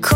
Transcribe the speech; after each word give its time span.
כל 0.00 0.14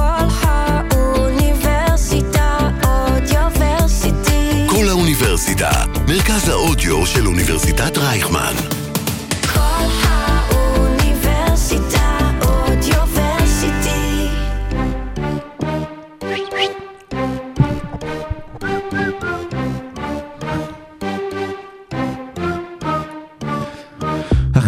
האוניברסיטה 0.91 2.59
אודיוורסיטי. 2.85 4.67
כל 4.67 4.89
האוניברסיטה, 4.89 5.71
מרכז 6.09 6.49
האודיו 6.49 7.07
של 7.07 7.27
אוניברסיטת 7.27 7.99
רייכמן. 7.99 8.82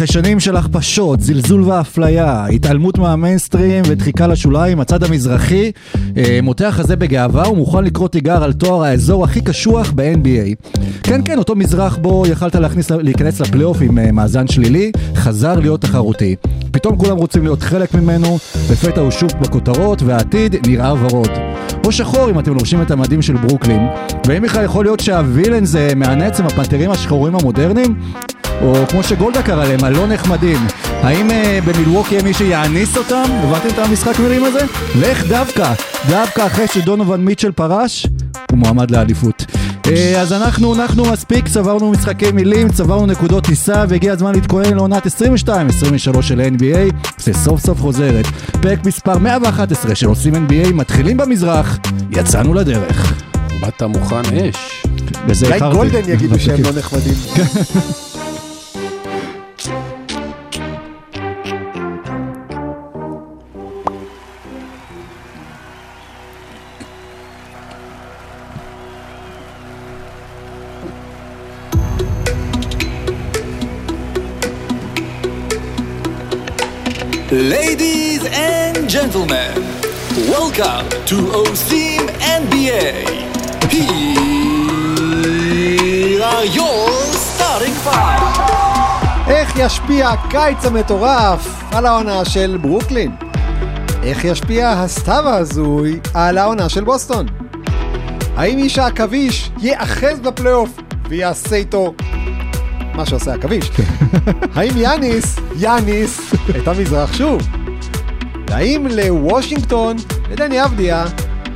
שנים 0.05 0.39
של 0.39 0.55
הכפשות, 0.55 1.21
זלזול 1.21 1.61
ואפליה, 1.61 2.45
התעלמות 2.45 2.97
מהמיינסטרים 2.97 3.83
ודחיקה 3.87 4.27
לשוליים, 4.27 4.79
הצד 4.79 5.03
המזרחי 5.03 5.71
אה, 6.17 6.39
מותח 6.43 6.79
הזה 6.79 6.95
בגאווה 6.95 7.49
ומוכן 7.49 7.83
לקרוא 7.83 8.07
תיגר 8.07 8.43
על 8.43 8.53
תואר 8.53 8.83
האזור 8.83 9.23
הכי 9.23 9.41
קשוח 9.41 9.91
ב-NBA. 9.95 10.79
כן, 11.03 11.21
כן, 11.25 11.37
אותו 11.37 11.55
מזרח 11.55 11.97
בו 11.97 12.23
יכלת 12.27 12.55
להכניס, 12.55 12.91
להיכנס 12.91 13.41
לפלייאוף 13.41 13.77
עם 13.81 13.99
אה, 13.99 14.11
מאזן 14.11 14.47
שלילי, 14.47 14.91
חזר 15.15 15.59
להיות 15.59 15.81
תחרותי. 15.81 16.35
פתאום 16.71 16.97
כולם 16.97 17.17
רוצים 17.17 17.43
להיות 17.43 17.61
חלק 17.61 17.93
ממנו, 17.93 18.37
לפתע 18.71 19.01
הוא 19.01 19.11
שוב 19.11 19.31
בכותרות, 19.41 20.01
והעתיד 20.01 20.67
נראה 20.67 20.93
ורוד. 20.93 21.29
או 21.85 21.91
שחור 21.91 22.29
אם 22.29 22.39
אתם 22.39 22.53
לובשים 22.53 22.81
את 22.81 22.91
המדים 22.91 23.21
של 23.21 23.37
ברוקלין, 23.37 23.87
ואם 24.27 24.41
בכלל 24.41 24.63
יכול 24.63 24.85
להיות 24.85 24.99
שהווילן 24.99 25.65
זה 25.65 25.91
מהנץ 25.95 26.39
עם 26.39 26.45
הפנתרים 26.45 26.91
השחורים 26.91 27.35
המודרניים? 27.35 27.95
או 28.61 28.73
כמו 28.89 29.03
שגולדה 29.03 29.43
קרא 29.43 29.65
להם, 29.65 29.83
הלא 29.83 30.07
נחמדים. 30.07 30.67
האם 31.03 31.31
אה, 31.31 31.59
במילווקי 31.65 32.13
יהיה 32.13 32.23
מי 32.23 32.33
שיעניס 32.33 32.97
אותם? 32.97 33.23
הבנתם 33.31 33.67
את 33.67 33.79
המשחק 33.79 34.19
מילים 34.19 34.43
הזה? 34.43 34.59
ואיך 34.99 35.27
דווקא, 35.27 35.73
דווקא 36.09 36.45
אחרי 36.45 36.67
שדונובל 36.67 37.17
מיטשל 37.17 37.51
פרש, 37.51 38.07
הוא 38.51 38.59
מועמד 38.59 38.91
לאליפות. 38.91 39.45
אה, 39.87 40.21
אז 40.21 40.33
אנחנו, 40.33 40.75
אנחנו 40.75 41.05
מספיק, 41.11 41.47
צברנו 41.47 41.91
משחקי 41.91 42.31
מילים, 42.31 42.69
צברנו 42.69 43.05
נקודות 43.05 43.43
טיסה, 43.43 43.85
והגיע 43.89 44.13
הזמן 44.13 44.35
להתכונן 44.35 44.73
לעונת 44.73 45.05
22-23 45.05 45.09
של 46.21 46.41
NBA, 46.57 46.93
שסוף 47.21 47.61
סוף 47.61 47.81
חוזרת. 47.81 48.25
פרק 48.61 48.85
מספר 48.85 49.17
111 49.17 49.95
של 49.95 50.07
עושים 50.07 50.33
NBA, 50.35 50.73
מתחילים 50.73 51.17
במזרח, 51.17 51.77
יצאנו 52.11 52.53
לדרך. 52.53 53.13
באת 53.59 53.83
מוכן 53.83 54.15
אש. 54.15 54.83
בזה 55.27 55.45
אולי 55.45 55.55
איחרתי. 55.55 55.75
גולדן 55.75 56.09
יגידו 56.09 56.39
שהם 56.39 56.63
לא 56.63 56.69
נחמדים. 56.79 57.13
Ladies 77.35 78.23
and 78.27 78.87
gentlemen, 78.89 79.51
welcome 80.31 80.87
to 81.09 81.17
OSIM 81.43 82.07
NBA. 82.41 82.87
Here 83.69 83.83
are 86.23 86.45
your 86.45 86.87
starting 87.11 87.75
five. 87.83 88.21
איך 89.27 89.53
ישפיע 89.57 90.09
הקיץ 90.09 90.65
המטורף 90.65 91.63
על 91.73 91.85
העונה 91.85 92.25
של 92.25 92.57
ברוקלין? 92.61 93.15
איך 94.03 94.25
ישפיע 94.25 94.69
הסתיו 94.69 95.29
ההזוי 95.29 95.99
על 96.13 96.37
העונה 96.37 96.69
של 96.69 96.83
בוסטון? 96.83 97.25
האם 98.35 98.57
איש 98.57 98.77
העכביש 98.77 99.51
ייאחז 99.59 100.19
בפלייאוף 100.19 100.69
ויעשה 101.09 101.55
איתו 101.55 101.93
מה 102.95 103.05
שעושה 103.05 103.33
עכביש? 103.33 103.71
האם 104.55 104.71
יאניס 104.77 105.35
יאניס 105.57 106.33
את 106.49 106.67
המזרח 106.67 107.13
שוב? 107.13 107.41
והאם 108.49 108.87
לוושינגטון 108.91 109.95
ודני 110.29 110.63
אבדיה 110.63 111.05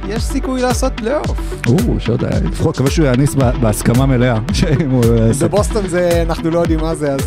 יש 0.08 0.24
סיכוי 0.24 0.62
לעשות 0.62 0.94
פלייאוף? 0.96 1.54
או, 1.68 2.00
שעוד 2.00 2.24
היה, 2.24 2.40
לפחות 2.52 2.76
מקווה 2.76 2.92
שהוא 2.92 3.06
יעניס 3.06 3.36
בה- 3.36 3.52
בהסכמה 3.52 4.06
מלאה. 4.06 4.40
בבוסטון 5.42 5.88
זה 5.88 6.24
אנחנו 6.30 6.50
לא 6.50 6.60
יודעים 6.60 6.80
מה 6.80 6.96
זה 6.96 7.12
אז... 7.14 7.22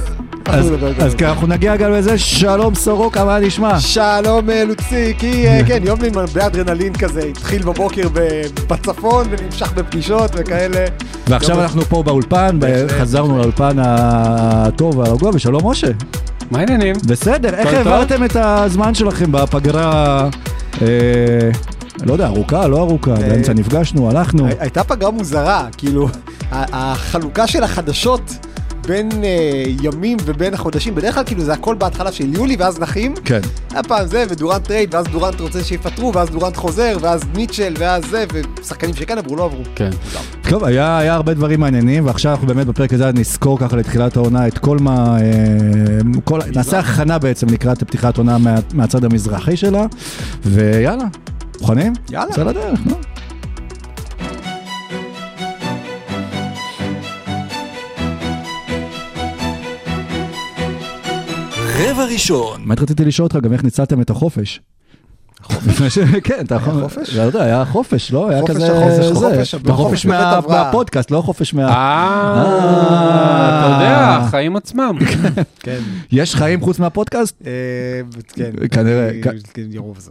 אז- 0.46 0.66
אז 0.98 1.12
על 1.12 1.18
כן, 1.18 1.26
אנחנו 1.26 1.46
נגיע 1.46 1.76
גם 1.76 1.92
לזה, 1.92 2.18
שלום 2.18 2.74
סורוקה, 2.74 3.24
מה 3.24 3.38
נשמע? 3.38 3.80
שלום 3.80 4.50
אה, 4.50 4.64
לוציקי, 4.64 5.46
אה, 5.48 5.60
כן, 5.68 5.78
יום 5.86 5.98
מלא 6.00 6.46
אדרנלין 6.46 6.92
כזה, 6.92 7.20
התחיל 7.30 7.62
בבוקר 7.62 8.08
ב- 8.12 8.40
בצפון 8.68 9.26
ונמשך 9.30 9.72
בפגישות 9.72 10.30
וכאלה. 10.34 10.84
ועכשיו 11.28 11.60
אנחנו 11.62 11.82
פה 11.82 12.02
באולפן. 12.02 12.58
חזרנו 12.88 13.38
לאולפן 13.38 13.76
הטוב 13.78 14.98
והרגוע, 14.98 15.30
ושלום 15.34 15.66
משה. 15.70 15.86
מה 16.50 16.58
העניינים? 16.58 16.96
בסדר, 17.06 17.54
איך. 17.54 17.74
העברתם 17.74 18.24
את 18.24 18.36
הזמן 18.36 18.94
שלכם 18.94 19.32
בפגרה, 19.32 20.28
אה, 20.82 20.86
לא 22.04 22.12
יודע, 22.12 22.26
ארוכה, 22.26 22.66
לא 22.66 22.78
ארוכה, 22.78 23.14
באמצע 23.14 23.52
נפגשנו, 23.52 24.10
הלכנו. 24.10 24.46
הי- 24.46 24.52
הייתה 24.58 24.84
פגרה 24.84 25.10
מוזרה, 25.10 25.66
כאילו, 25.76 26.08
החלוקה 26.52 27.46
של 27.46 27.62
החדשות 27.64 28.20
בין 28.86 29.08
אה, 29.24 29.64
ימים 29.82 30.18
ובין 30.24 30.54
החודשים, 30.54 30.94
בדרך 30.94 31.14
כלל 31.14 31.24
כאילו 31.24 31.42
זה 31.42 31.52
הכל 31.52 31.74
בהתחלה 31.74 32.12
של 32.12 32.34
יולי 32.34 32.56
ואז 32.58 32.80
נחים. 32.80 33.14
כן. 33.24 33.40
היה 33.70 33.82
פעם 33.82 34.06
זה, 34.06 34.24
ודורנט 34.28 34.64
trade, 34.64 34.94
ואז 34.94 35.06
דורנט 35.06 35.40
רוצה 35.40 35.64
שיפטרו, 35.64 36.12
ואז 36.14 36.30
דורנט 36.30 36.56
חוזר, 36.56 36.96
ואז 37.00 37.20
מיטשל, 37.34 37.74
ואז 37.78 38.04
זה, 38.10 38.24
ושחקנים 38.32 38.94
שכן 38.94 39.18
עברו, 39.18 39.36
לא 39.36 39.44
עברו. 39.44 39.62
כן. 39.74 39.90
טוב, 40.48 40.64
היה, 40.64 40.98
היה 40.98 41.14
הרבה 41.14 41.34
דברים 41.34 41.60
מעניינים, 41.60 42.06
ועכשיו 42.06 42.32
אנחנו 42.32 42.46
באמת 42.46 42.66
בפרק 42.66 42.92
הזה 42.92 43.10
נזכור 43.14 43.58
ככה 43.58 43.76
לתחילת 43.76 44.16
העונה 44.16 44.46
את 44.46 44.58
כל 44.58 44.78
מה... 44.78 45.18
אה, 45.20 45.28
כל, 46.24 46.40
נעשה 46.54 46.78
הכנה 46.78 47.18
בעצם 47.18 47.46
לקראת 47.46 47.82
פתיחת 47.82 48.18
עונה 48.18 48.38
מה, 48.38 48.54
מהצד 48.74 49.04
המזרחי 49.04 49.56
שלה, 49.56 49.86
ויאללה, 50.44 51.04
מוכנים? 51.60 51.92
יאללה. 52.10 52.28
יוצא 52.28 52.44
רבע 61.82 62.04
ראשון, 62.04 62.60
באמת 62.66 62.80
רציתי 62.80 63.04
לשאול 63.04 63.26
אותך 63.26 63.36
גם 63.36 63.52
איך 63.52 63.64
ניצלתם 63.64 64.00
את 64.00 64.10
החופש. 64.10 64.60
כן, 66.24 66.44
אתה 66.44 66.54
יכול... 66.54 66.82
חופש? 66.82 67.16
לא 67.16 67.22
יודע, 67.22 67.42
היה 67.42 67.64
חופש, 67.64 68.12
לא? 68.12 68.30
היה 68.30 68.42
כזה... 68.46 68.68
חופש, 69.14 69.54
חופש. 69.70 70.06
מהפודקאסט, 70.06 71.10
לא 71.10 71.20
חופש 71.20 71.54
מה... 71.54 71.68
אה, 71.68 72.42
אתה 73.58 73.74
יודע, 73.74 74.18
החיים 74.20 74.56
עצמם. 74.56 74.98
כן. 75.60 75.78
יש 76.12 76.34
חיים 76.34 76.60
חוץ 76.60 76.78
מהפודקאסט? 76.78 77.42
אה, 77.46 77.50
כן. 78.34 78.50
כנראה, 78.70 79.10
כן. 79.22 79.36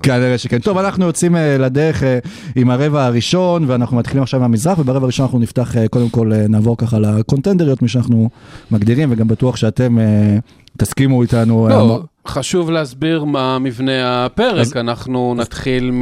כנראה 0.03 0.37
שכן. 0.37 0.59
טוב, 0.59 0.77
אנחנו 0.77 1.05
יוצאים 1.05 1.35
אה, 1.35 1.57
לדרך 1.57 2.03
אה, 2.03 2.19
עם 2.55 2.69
הרבע 2.69 3.05
הראשון, 3.05 3.65
ואנחנו 3.67 3.97
מתחילים 3.97 4.23
עכשיו 4.23 4.39
מהמזרח, 4.39 4.79
וברבע 4.79 5.03
הראשון 5.03 5.25
אנחנו 5.25 5.39
נפתח, 5.39 5.77
אה, 5.77 5.87
קודם 5.87 6.09
כל 6.09 6.33
אה, 6.33 6.45
נעבור 6.49 6.77
ככה 6.77 6.99
לקונטנדריות, 6.99 7.81
מי 7.81 7.87
שאנחנו 7.87 8.29
מגדירים, 8.71 9.11
וגם 9.11 9.27
בטוח 9.27 9.55
שאתם 9.55 9.99
אה, 9.99 10.37
תסכימו 10.77 11.21
איתנו. 11.21 11.67
לא, 11.69 11.99
חשוב 12.27 12.71
להסביר 12.71 13.23
מה 13.23 13.59
מבנה 13.59 14.25
הפרק. 14.25 14.59
אז- 14.61 14.77
אנחנו 14.77 15.33
נתחיל 15.37 15.91
מ... 15.91 16.01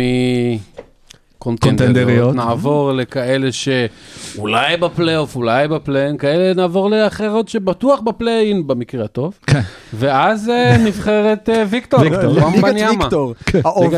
קונטנדריות. 1.39 2.35
נעבור 2.35 2.91
לכאלה 2.93 3.49
שאולי 3.51 4.77
בפלייאוף, 4.77 5.35
אולי 5.35 5.67
בפליין, 5.67 6.17
כאלה 6.17 6.53
נעבור 6.53 6.89
לאחרות 6.89 7.47
שבטוח 7.47 7.99
בפליין 7.99 8.67
במקרה 8.67 9.05
הטוב, 9.05 9.37
כן. 9.47 9.61
ואז 9.93 10.49
אה, 10.49 10.77
נבחרת 10.87 11.49
אה, 11.49 11.63
ויקטור, 11.69 11.99
ליגת 12.03 12.19
בניאמה. 12.61 12.99
ויקטור, 13.03 13.33
או 13.65 13.91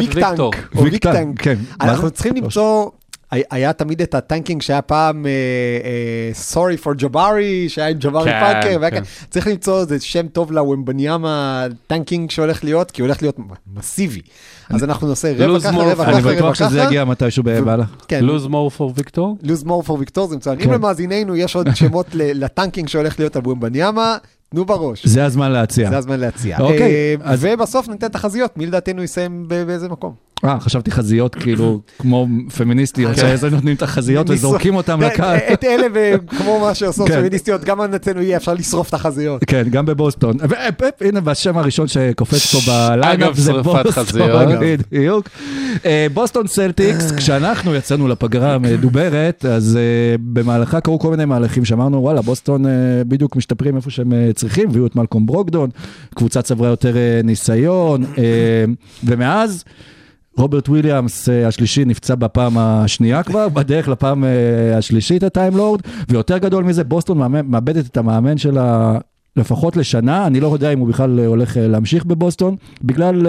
ויקטנק. 0.73 1.41
כן. 1.41 1.57
אנחנו? 1.81 2.09
צריכים 2.11 2.35
למצוא, 2.35 2.89
היה- 3.31 3.73
תמיד 3.73 4.01
את 4.01 4.15
הטנקינג 4.15 4.61
שהיה 4.61 4.81
פעם, 4.81 5.25
sorry 6.53 6.85
for 6.85 6.93
ג'בארי, 6.97 7.69
שהיה 7.69 7.87
עם 7.87 7.97
ג'בארי 7.97 8.31
כן, 8.31 8.39
פארקר, 8.39 8.77
והיה 8.81 8.91
כן. 8.91 9.01
צריך 9.29 9.47
למצוא 9.47 9.81
איזה 9.81 9.99
שם 9.99 10.27
טוב 10.27 10.51
לוומבניאמה 10.51 11.65
טנקינג 11.87 12.31
שהולך 12.31 12.63
להיות, 12.63 12.91
כי 12.91 13.01
הוא 13.01 13.07
הולך 13.07 13.21
להיות 13.21 13.37
מסיבי. 13.75 14.21
אז 14.69 14.83
אנחנו 14.83 15.07
נעשה 15.07 15.33
רבע 15.37 15.57
Lose 15.57 15.61
ככה, 15.63 15.71
more 15.77 15.81
רבע 15.81 15.91
for- 16.03 16.07
ככה, 16.07 16.11
אני 16.17 16.21
רבע 16.21 16.35
בטוח 16.35 16.55
שזה 16.55 16.77
ככה. 16.77 16.87
יגיע 16.87 17.05
מתישהו 17.05 17.43
בבעלה. 17.43 17.85
כן, 18.07 18.23
lose 18.27 18.45
more 18.47 18.77
for 18.77 18.83
ויקטור? 18.95 19.37
lose 19.43 19.65
more 19.67 19.87
for 19.87 19.91
ויקטור 19.91 20.27
זה 20.27 20.35
מצוין. 20.37 20.59
כן. 20.59 20.67
אם 20.69 20.73
למאזיננו 20.73 21.35
יש 21.35 21.55
עוד 21.55 21.67
שמות 21.75 22.05
ל- 22.13 22.43
לטנקינג 22.45 22.87
שהולך 22.89 23.19
להיות 23.19 23.35
על 23.35 23.41
וומבניאמה, 23.45 24.17
תנו 24.49 24.65
בראש. 24.65 25.05
זה 25.07 25.25
הזמן 25.25 25.51
להציע. 25.51 25.89
זה 25.89 25.97
הזמן 25.97 26.19
להציע. 26.19 26.59
אוקיי, 26.59 27.15
אה, 27.25 27.35
ובסוף 27.39 27.87
ניתן 27.87 28.07
תחזיות, 28.07 28.57
מי 28.57 28.65
לדעתנו 28.65 29.03
יסיים 29.03 29.45
באיזה 29.47 29.89
מקום. 29.89 30.30
אה, 30.45 30.59
חשבתי 30.59 30.91
חזיות 30.91 31.35
כאילו 31.35 31.81
כמו 31.99 32.27
פמיניסטיות, 32.57 33.15
כן. 33.15 33.35
שזה 33.37 33.49
נותנים 33.49 33.75
את 33.75 33.81
החזיות 33.81 34.29
וזורקים 34.29 34.75
אותם 34.75 35.03
את- 35.03 35.13
לקהל. 35.13 35.37
את 35.53 35.63
אלה, 35.63 35.87
וכמו 35.93 36.59
מה 36.59 36.75
שעושות 36.75 37.07
כן. 37.07 37.19
פמיניסטיות, 37.19 37.63
גם 37.63 37.81
אצלנו 37.81 38.21
יהיה 38.21 38.37
אפשר 38.37 38.53
לשרוף 38.53 38.89
את 38.89 38.93
החזיות. 38.93 39.43
כן, 39.47 39.63
גם 39.69 39.85
בבוסטון. 39.85 40.37
ו- 40.49 40.53
ו- 40.81 41.07
הנה, 41.07 41.19
והשם 41.23 41.57
הראשון 41.57 41.87
שקופץ 41.87 42.55
פה 42.55 42.71
ב 42.71 42.79
lineup 42.79 43.27
אגב, 43.27 43.35
זה 43.35 43.51
שרפת 43.51 43.65
בוסטון. 43.83 43.91
חזיות. 44.03 44.41
בדיוק. 44.91 45.29
אה, 45.85 46.07
בוסטון 46.13 46.47
סלטיקס, 46.47 47.11
כשאנחנו 47.11 47.75
יצאנו 47.75 48.07
לפגרה 48.07 48.53
המדוברת, 48.53 49.45
אז 49.45 49.75
אה, 49.77 49.81
במהלכה 50.33 50.81
קרו 50.81 50.99
כל 50.99 51.11
מיני 51.11 51.25
מהלכים 51.25 51.65
שאמרנו, 51.65 51.97
וואלה, 52.01 52.21
בוסטון 52.21 52.65
אה, 52.65 52.71
בדיוק 53.07 53.35
משתפרים 53.35 53.75
איפה 53.75 53.89
שהם 53.89 54.13
אה, 54.13 54.29
צריכים, 54.35 54.69
הביאו 54.69 54.85
את 54.85 54.95
מלקום 54.95 55.25
ברוקדון, 55.25 55.69
קבוצה 56.15 56.41
צברה 56.41 56.69
יותר 56.69 56.97
אה, 56.97 57.21
ניסיון, 57.23 58.03
אה, 58.17 58.23
ומאז... 59.03 59.63
רוברט 60.37 60.69
וויליאמס 60.69 61.29
אה, 61.29 61.47
השלישי 61.47 61.85
נפצע 61.85 62.15
בפעם 62.15 62.57
השנייה 62.57 63.23
כבר, 63.23 63.49
בדרך 63.55 63.87
לפעם 63.87 64.23
אה, 64.23 64.77
השלישית 64.77 65.23
הטיימלורד, 65.23 65.81
ויותר 66.09 66.37
גדול 66.37 66.63
מזה, 66.63 66.83
בוסטון 66.83 67.17
מאבדת 67.43 67.85
את 67.85 67.97
המאמן 67.97 68.37
שלה 68.37 68.97
לפחות 69.35 69.77
לשנה, 69.77 70.27
אני 70.27 70.39
לא 70.39 70.53
יודע 70.53 70.73
אם 70.73 70.79
הוא 70.79 70.87
בכלל 70.87 71.19
אה, 71.19 71.25
הולך 71.25 71.57
להמשיך 71.59 72.05
בבוסטון, 72.05 72.55
בגלל, 72.83 73.27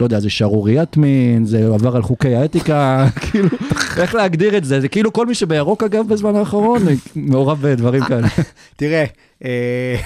לא 0.00 0.04
יודע, 0.04 0.20
זה 0.20 0.30
שערוריית 0.30 0.96
מין, 0.96 1.44
זה 1.44 1.66
עבר 1.74 1.96
על 1.96 2.02
חוקי 2.02 2.34
האתיקה, 2.34 3.06
כאילו, 3.30 3.48
איך 3.96 4.14
להגדיר 4.14 4.56
את 4.56 4.64
זה? 4.64 4.80
זה 4.80 4.88
כאילו 4.88 5.12
כל 5.12 5.26
מי 5.26 5.34
שבירוק 5.34 5.82
אגב 5.82 6.08
בזמן 6.08 6.36
האחרון, 6.36 6.82
מעורב 7.16 7.58
בדברים 7.62 8.04
כאלה. 8.04 8.28
תראה, 8.76 9.04
אה, 9.44 9.96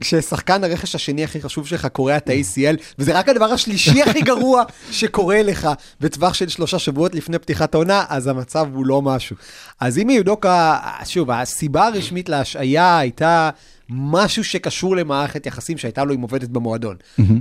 כששחקן 0.00 0.64
הרכש 0.64 0.94
השני 0.94 1.24
הכי 1.24 1.42
חשוב 1.42 1.66
שלך 1.66 1.86
קורע 1.86 2.16
את 2.16 2.28
ה-ACL, 2.28 2.76
וזה 2.98 3.18
רק 3.18 3.28
הדבר 3.28 3.44
השלישי 3.44 4.02
הכי 4.02 4.20
גרוע 4.20 4.62
שקורה 4.90 5.42
לך 5.42 5.68
בטווח 6.00 6.34
של 6.34 6.48
שלושה 6.48 6.78
שבועות 6.78 7.14
לפני 7.14 7.38
פתיחת 7.38 7.74
העונה, 7.74 8.04
אז 8.08 8.26
המצב 8.26 8.68
הוא 8.74 8.86
לא 8.86 9.02
משהו. 9.02 9.36
אז 9.80 9.98
אם 9.98 10.10
יודוקה, 10.10 10.78
שוב, 11.04 11.30
הסיבה 11.30 11.86
הרשמית 11.86 12.28
להשעיה 12.28 12.98
הייתה 12.98 13.50
משהו 13.88 14.44
שקשור 14.44 14.96
למערכת 14.96 15.46
יחסים 15.46 15.78
שהייתה 15.78 16.04
לו 16.04 16.14
עם 16.14 16.20
עובדת 16.20 16.48
במועדון. 16.48 16.96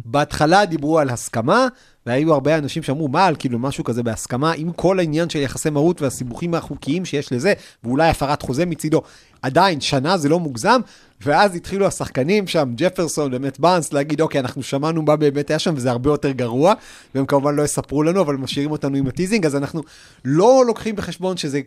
בהתחלה 0.06 0.66
דיברו 0.66 1.00
על 1.00 1.10
הסכמה, 1.10 1.68
והיו 2.06 2.34
הרבה 2.34 2.58
אנשים 2.58 2.84
שאמרו, 2.84 3.08
מה, 3.08 3.26
על 3.26 3.36
כאילו 3.40 3.60
משהו 3.60 3.84
כזה 3.84 4.04
בהסכמה, 4.04 4.52
עם 4.52 4.72
כל 4.72 5.00
העניין 5.00 5.30
של 5.30 5.40
יחסי 5.40 5.70
מרות 5.70 6.02
והסיבוכים 6.02 6.54
החוקיים 6.54 7.06
שיש 7.06 7.32
לזה, 7.32 7.54
ואולי 7.84 8.10
הפרת 8.10 8.42
חוזה 8.42 8.66
מצידו. 8.66 9.02
עדיין, 9.42 9.82
שנה 9.82 10.18
זה 10.18 10.30
לא 10.30 10.40
מוגזם, 10.40 10.82
ואז 11.26 11.56
התחילו 11.56 11.86
השחקנים 11.88 12.48
שם, 12.48 12.74
ג'פרסון 12.76 13.32
באמת 13.32 13.60
באנס, 13.60 13.94
להגיד, 13.94 14.22
אוקיי, 14.22 14.42
אנחנו 14.42 14.64
שמענו 14.64 15.02
מה 15.02 15.16
באמת 15.16 15.50
היה 15.50 15.60
שם, 15.60 15.74
וזה 15.76 15.92
הרבה 15.92 16.10
יותר 16.10 16.32
גרוע, 16.32 16.74
והם 17.16 17.26
כמובן 17.26 17.56
לא 17.56 17.64
יספרו 17.64 18.04
לנו, 18.04 18.22
אבל 18.22 18.36
משאירים 18.36 18.72
אותנו 18.72 18.98
עם 18.98 19.08
הטיזינג, 19.08 19.46
אז 19.46 19.56
אנחנו 19.56 19.82
לא 20.26 20.64
לוקחים 20.68 20.96
בחשבון 20.96 21.38
שזה 21.38 21.62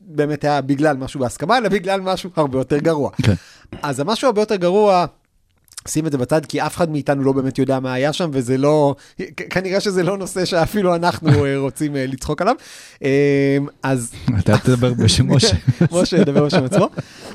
באמת 0.00 0.44
היה 0.44 0.60
בגלל 0.60 0.96
משהו 0.96 1.20
בהסכמה, 1.20 1.58
אלא 1.58 1.68
בגלל 1.68 2.00
משהו 2.00 2.30
הרבה 2.36 2.58
יותר 2.58 2.78
גרוע. 2.78 3.10
כן. 3.22 3.34
אז 3.82 4.00
המשהו 4.00 4.26
הרבה 4.26 4.42
יותר 4.42 4.56
גרוע, 4.56 5.06
שים 5.88 6.06
את 6.06 6.12
זה 6.12 6.18
בצד, 6.18 6.46
כי 6.46 6.60
אף 6.60 6.76
אחד 6.76 6.90
מאיתנו 6.90 7.22
לא 7.22 7.32
באמת 7.32 7.58
יודע 7.58 7.80
מה 7.80 7.92
היה 7.92 8.12
שם, 8.12 8.30
וזה 8.32 8.58
לא, 8.58 8.94
כנראה 9.50 9.80
שזה 9.80 10.02
לא 10.02 10.18
נושא 10.18 10.44
שאפילו 10.44 10.94
אנחנו 10.94 11.44
אה, 11.44 11.58
רוצים 11.58 11.96
אה, 11.96 12.06
לצחוק 12.06 12.42
עליו. 12.42 12.54
אה, 13.04 13.58
אז 13.82 14.12
אתה 14.38 14.58
תדבר 14.58 14.94
בשם 14.94 15.34
משה. 15.34 15.56
משה 15.92 16.16
ידבר 16.16 16.44
בשם 16.44 16.64
עצמו. 16.64 16.88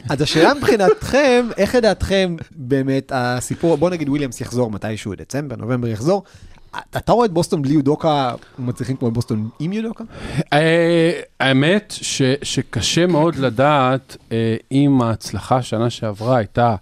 אז 0.09 0.21
השאלה 0.21 0.53
מבחינתכם, 0.53 1.47
איך 1.57 1.75
לדעתכם 1.75 2.35
באמת 2.51 3.11
הסיפור, 3.15 3.77
בוא 3.77 3.89
נגיד 3.89 4.09
וויליאמס 4.09 4.41
יחזור 4.41 4.71
מתישהו, 4.71 5.15
דצמבר, 5.15 5.55
נובמבר 5.55 5.87
יחזור. 5.87 6.23
אתה 6.97 7.11
רואה 7.11 7.25
את 7.25 7.31
בוסטון 7.31 7.61
בלי 7.61 7.73
יודוקה, 7.73 8.31
מצליחים 8.59 8.95
כמו 8.95 9.11
בוסטון 9.11 9.49
עם 9.59 9.73
יודוקה? 9.73 10.03
אה, 10.53 11.11
האמת 11.39 11.93
ש, 12.01 12.21
שקשה 12.41 13.07
מאוד 13.07 13.35
לדעת 13.35 14.17
אם 14.71 15.01
ההצלחה 15.01 15.61
שנה 15.61 15.89
שעברה 15.89 16.37
הייתה 16.37 16.75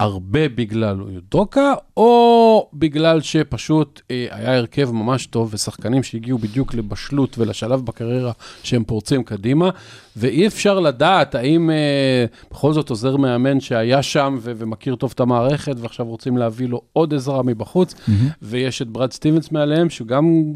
הרבה 0.00 0.48
בגלל 0.48 1.00
יודוקה, 1.08 1.74
או 1.96 2.68
בגלל 2.74 3.20
שפשוט 3.20 4.00
אה, 4.10 4.26
היה 4.30 4.56
הרכב 4.56 4.90
ממש 4.90 5.26
טוב 5.26 5.50
ושחקנים 5.54 6.02
שהגיעו 6.02 6.38
בדיוק 6.38 6.74
לבשלות 6.74 7.38
ולשלב 7.38 7.80
בקריירה 7.80 8.32
שהם 8.62 8.84
פורצים 8.84 9.22
קדימה, 9.22 9.70
ואי 10.16 10.46
אפשר 10.46 10.80
לדעת 10.80 11.34
האם 11.34 11.70
אה, 11.70 12.24
בכל 12.50 12.72
זאת 12.72 12.90
עוזר 12.90 13.16
מאמן 13.16 13.60
שהיה 13.60 14.02
שם 14.02 14.38
ו- 14.40 14.52
ומכיר 14.56 14.96
טוב 14.96 15.12
את 15.14 15.20
המערכת, 15.20 15.76
ועכשיו 15.78 16.06
רוצים 16.06 16.36
להביא 16.36 16.68
לו 16.68 16.80
עוד 16.92 17.14
עזרה 17.14 17.42
מבחוץ, 17.42 17.94
ויש 18.42 18.82
את 18.82 18.88
ברד 18.88 19.12
סטיבנס 19.12 19.52
מעליהם, 19.52 19.90
שהוא 19.90 20.08
גם 20.08 20.52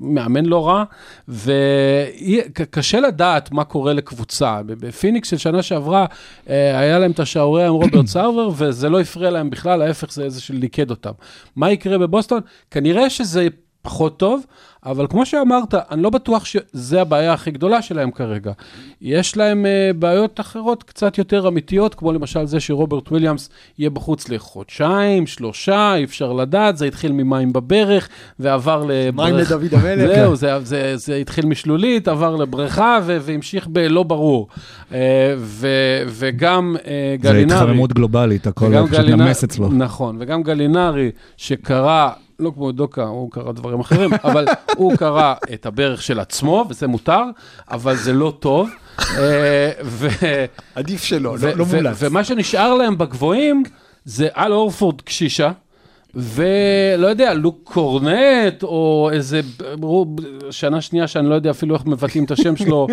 מאמן 0.00 0.46
לא 0.46 0.68
רע, 0.68 0.84
וקשה 1.28 3.00
לדעת 3.00 3.52
מה 3.52 3.64
קורה 3.64 3.92
לקבוצה. 3.92 4.60
בפיניקס 4.66 5.30
של 5.30 5.36
שנה 5.36 5.62
שעברה, 5.62 6.06
אה, 6.50 6.78
היה 6.78 6.98
להם 6.98 7.10
את 7.10 7.20
השערוריה 7.20 7.66
עם 7.66 7.72
רוברט 7.72 8.06
סרבר, 8.16 8.50
וזה 8.76 8.88
לא 8.88 9.00
הפריע 9.00 9.30
להם 9.30 9.50
בכלל, 9.50 9.82
ההפך 9.82 10.12
זה 10.12 10.24
איזה 10.24 10.40
שליכד 10.40 10.90
אותם. 10.90 11.10
מה 11.56 11.70
יקרה 11.70 11.98
בבוסטון? 11.98 12.40
כנראה 12.70 13.10
שזה 13.10 13.48
פחות 13.86 14.18
טוב, 14.18 14.42
אבל 14.86 15.06
כמו 15.10 15.26
שאמרת, 15.26 15.74
אני 15.90 16.02
לא 16.02 16.10
בטוח 16.10 16.44
שזה 16.44 17.00
הבעיה 17.00 17.32
הכי 17.32 17.50
גדולה 17.50 17.82
שלהם 17.82 18.10
כרגע. 18.10 18.52
יש 19.00 19.36
להם 19.36 19.64
uh, 19.64 19.96
בעיות 19.96 20.40
אחרות 20.40 20.82
קצת 20.82 21.18
יותר 21.18 21.48
אמיתיות, 21.48 21.94
כמו 21.94 22.12
למשל 22.12 22.46
זה 22.46 22.60
שרוברט 22.60 23.08
וויליאמס 23.08 23.50
יהיה 23.78 23.90
בחוץ 23.90 24.28
לחודשיים, 24.28 25.26
שלושה, 25.26 25.94
אי 25.94 26.04
אפשר 26.04 26.32
לדעת, 26.32 26.76
זה 26.76 26.86
התחיל 26.86 27.12
ממים 27.12 27.52
בברך, 27.52 28.08
ועבר 28.38 28.84
לבריכה. 28.88 29.30
מים 29.30 29.34
לדוד 29.34 29.74
המלך. 29.74 30.10
זהו, 30.16 30.36
זה, 30.36 30.60
זה, 30.62 30.96
זה 30.96 31.16
התחיל 31.16 31.46
משלולית, 31.46 32.08
עבר 32.08 32.36
לבריכה, 32.36 32.98
ו- 33.04 33.18
והמשיך 33.20 33.66
בלא 33.66 34.02
ברור. 34.02 34.48
Uh, 34.90 34.94
ו- 35.36 36.02
וגם 36.06 36.76
uh, 36.78 36.82
זה 36.82 37.16
גלינרי. 37.20 37.56
התחממות 37.56 37.92
גלובלית, 37.92 38.46
הכל 38.46 38.66
וגם 38.66 38.86
פשוט 38.86 39.04
נמס 39.06 39.44
אצלו. 39.44 39.68
נכון, 39.68 40.16
וגם 40.20 40.42
גלינרי, 40.42 41.10
שקרא, 41.36 42.10
לא 42.38 42.52
כמו 42.54 42.72
דוקה, 42.72 43.02
הוא 43.04 43.30
קרא 43.30 43.52
דברים 43.52 43.80
אחרים, 43.80 44.10
אבל 44.24 44.44
הוא 44.76 44.96
קרא 44.96 45.34
את 45.54 45.66
הברך 45.66 46.02
של 46.02 46.20
עצמו, 46.20 46.66
וזה 46.70 46.86
מותר, 46.86 47.22
אבל 47.70 47.96
זה 47.96 48.12
לא 48.12 48.32
טוב. 48.40 48.70
אה, 48.98 49.70
ו- 49.84 50.44
עדיף 50.74 51.02
שלא, 51.04 51.38
לא 51.38 51.50
לא 51.52 51.64
מומלץ. 51.66 51.96
ומה 51.98 52.24
שנשאר 52.24 52.74
להם 52.74 52.98
בגבוהים, 52.98 53.62
זה 54.04 54.28
אל 54.36 54.52
אורפורד 54.52 55.00
קשישה. 55.00 55.50
ולא 56.16 57.06
יודע, 57.06 57.34
לוק 57.34 57.60
קורנט, 57.64 58.62
או 58.62 59.10
איזה, 59.12 59.40
שנה 60.50 60.80
שנייה 60.80 61.06
שאני 61.06 61.28
לא 61.28 61.34
יודע 61.34 61.50
אפילו 61.50 61.74
איך 61.74 61.86
מבטאים 61.86 62.24
את 62.24 62.30
השם 62.30 62.56
שלו, 62.56 62.86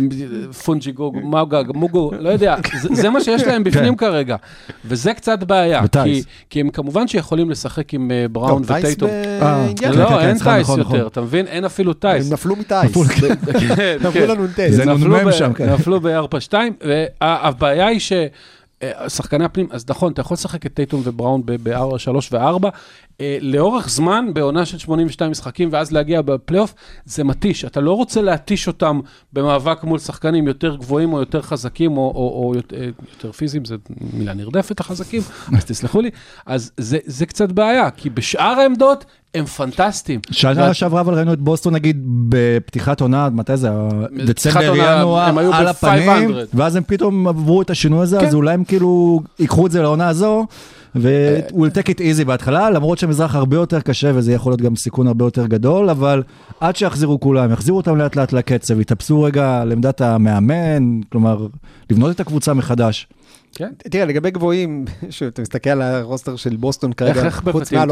פונג'י 0.64 0.92
גוג, 0.92 1.16
מאוגג, 1.24 1.64
מוגו, 1.74 2.10
לא 2.20 2.28
יודע, 2.28 2.56
זה, 2.80 2.88
זה 2.92 3.10
מה 3.10 3.20
שיש 3.20 3.42
להם 3.42 3.64
בפנים 3.64 3.96
כרגע, 3.96 4.36
וזה 4.84 5.14
קצת 5.14 5.42
בעיה, 5.42 5.82
כי. 6.04 6.22
כי 6.50 6.60
הם 6.60 6.70
כמובן 6.70 7.08
שיכולים 7.08 7.50
לשחק 7.50 7.94
עם 7.94 8.10
אה, 8.10 8.26
בראון 8.32 8.62
טוב, 8.62 8.66
טייס 8.66 8.84
וטייטום. 8.84 9.10
אה, 9.10 9.62
באינדיאנה. 9.64 9.94
כן, 9.94 10.00
לא, 10.00 10.08
כן, 10.08 10.28
אין 10.28 10.38
טייס 10.38 10.66
נכון, 10.66 10.78
יותר, 10.78 10.90
נכון. 10.90 11.06
אתה 11.06 11.20
מבין? 11.20 11.46
אין 11.46 11.64
אפילו 11.64 11.92
טייס. 11.92 12.26
הם 12.26 12.32
נפלו 12.32 12.56
מטייס. 12.56 12.92
כן, 13.76 13.96
נפלו 14.00 14.12
כן. 14.12 14.28
לנו 14.28 14.46
טייס. 14.56 14.78
נפלו 14.78 15.16
נ"מ 15.16 15.28
ב- 15.28 15.32
שם, 15.32 15.52
כן. 15.52 15.72
נפלו 15.72 16.00
ב-4-2, 16.00 16.54
והבעיה 17.20 17.86
היא 17.86 18.00
ששחקני 18.84 19.44
הפנים, 19.44 19.68
אז 19.70 19.84
נכון, 19.88 20.12
אתה 20.12 20.20
יכול 20.20 20.34
לשחק 20.34 20.66
את 20.66 20.74
טייטום 20.74 21.00
ובראון 21.04 21.42
ב-3 21.44 22.08
ו-4, 22.32 22.68
לאורך 23.40 23.88
זמן, 23.88 24.26
בעונה 24.32 24.66
של 24.66 24.78
82 24.78 25.30
משחקים, 25.30 25.68
ואז 25.72 25.92
להגיע 25.92 26.22
בפלייאוף, 26.22 26.74
זה 27.04 27.24
מתיש. 27.24 27.64
אתה 27.64 27.80
לא 27.80 27.92
רוצה 27.92 28.22
להתיש 28.22 28.68
אותם 28.68 29.00
במאבק 29.32 29.84
מול 29.84 29.98
שחקנים 29.98 30.46
יותר 30.46 30.76
גבוהים 30.76 31.12
או 31.12 31.18
יותר 31.18 31.42
חזקים, 31.42 31.96
או, 31.96 32.12
או, 32.14 32.44
או 32.44 32.52
יותר, 32.56 32.76
יותר 33.14 33.32
פיזיים, 33.32 33.64
זו 33.64 33.76
מילה 34.12 34.34
נרדפת, 34.34 34.80
החזקים, 34.80 35.22
אז 35.56 35.64
תסלחו 35.64 36.00
לי. 36.00 36.10
אז 36.46 36.72
זה, 36.76 36.98
זה 37.04 37.26
קצת 37.26 37.52
בעיה, 37.52 37.90
כי 37.90 38.10
בשאר 38.10 38.60
העמדות 38.60 39.04
הם 39.34 39.44
פנטסטיים. 39.44 40.20
שנה 40.30 40.74
שעברה 40.74 41.00
אבל 41.00 41.14
ראינו 41.14 41.32
את 41.32 41.40
בוסטון 41.40 41.74
נגיד 41.74 42.02
בפתיחת 42.28 43.00
עונה, 43.00 43.28
מתי 43.30 43.56
זה? 43.56 43.68
דצמבר, 44.24 44.74
ינואר, 44.76 45.22
הם 45.22 45.38
היו 45.38 45.54
על 45.54 45.66
הפנים, 45.66 46.10
500. 46.10 46.48
ואז 46.54 46.76
הם 46.76 46.82
פתאום 46.86 47.28
עברו 47.28 47.62
את 47.62 47.70
השינוי 47.70 48.02
הזה, 48.02 48.20
אז 48.20 48.34
אולי 48.34 48.54
הם 48.54 48.64
כאילו 48.64 49.20
ייקחו 49.38 49.66
את 49.66 49.72
זה 49.72 49.82
לעונה 49.82 50.08
הזו, 50.08 50.46
ו-will 50.96 51.70
take 51.70 51.88
it 51.88 51.98
easy 51.98 52.24
בהתחלה, 52.26 52.70
למרות 52.70 52.98
שהמזרח 52.98 53.34
הרבה 53.34 53.56
יותר 53.56 53.80
קשה 53.80 54.10
וזה 54.14 54.32
יכול 54.32 54.52
להיות 54.52 54.60
גם 54.60 54.76
סיכון 54.76 55.06
הרבה 55.06 55.24
יותר 55.24 55.46
גדול, 55.46 55.90
אבל 55.90 56.22
עד 56.60 56.76
שיחזירו 56.76 57.20
כולם, 57.20 57.52
יחזירו 57.52 57.76
אותם 57.76 57.96
לאט 57.96 58.16
לאט 58.16 58.32
לקצב, 58.32 58.80
יתאפסו 58.80 59.22
רגע 59.22 59.60
על 59.60 59.72
עמדת 59.72 60.00
המאמן, 60.00 61.00
כלומר, 61.12 61.46
לבנות 61.90 62.14
את 62.14 62.20
הקבוצה 62.20 62.54
מחדש. 62.54 63.08
כן. 63.54 63.68
תראה, 63.90 64.04
לגבי 64.04 64.30
גבוהים, 64.30 64.84
שאתה 65.10 65.42
מסתכל 65.42 65.70
על 65.70 65.82
הרוסטר 65.82 66.36
של 66.36 66.56
בוסטון 66.56 66.92
כרגע, 66.92 67.24
איך 67.24 67.40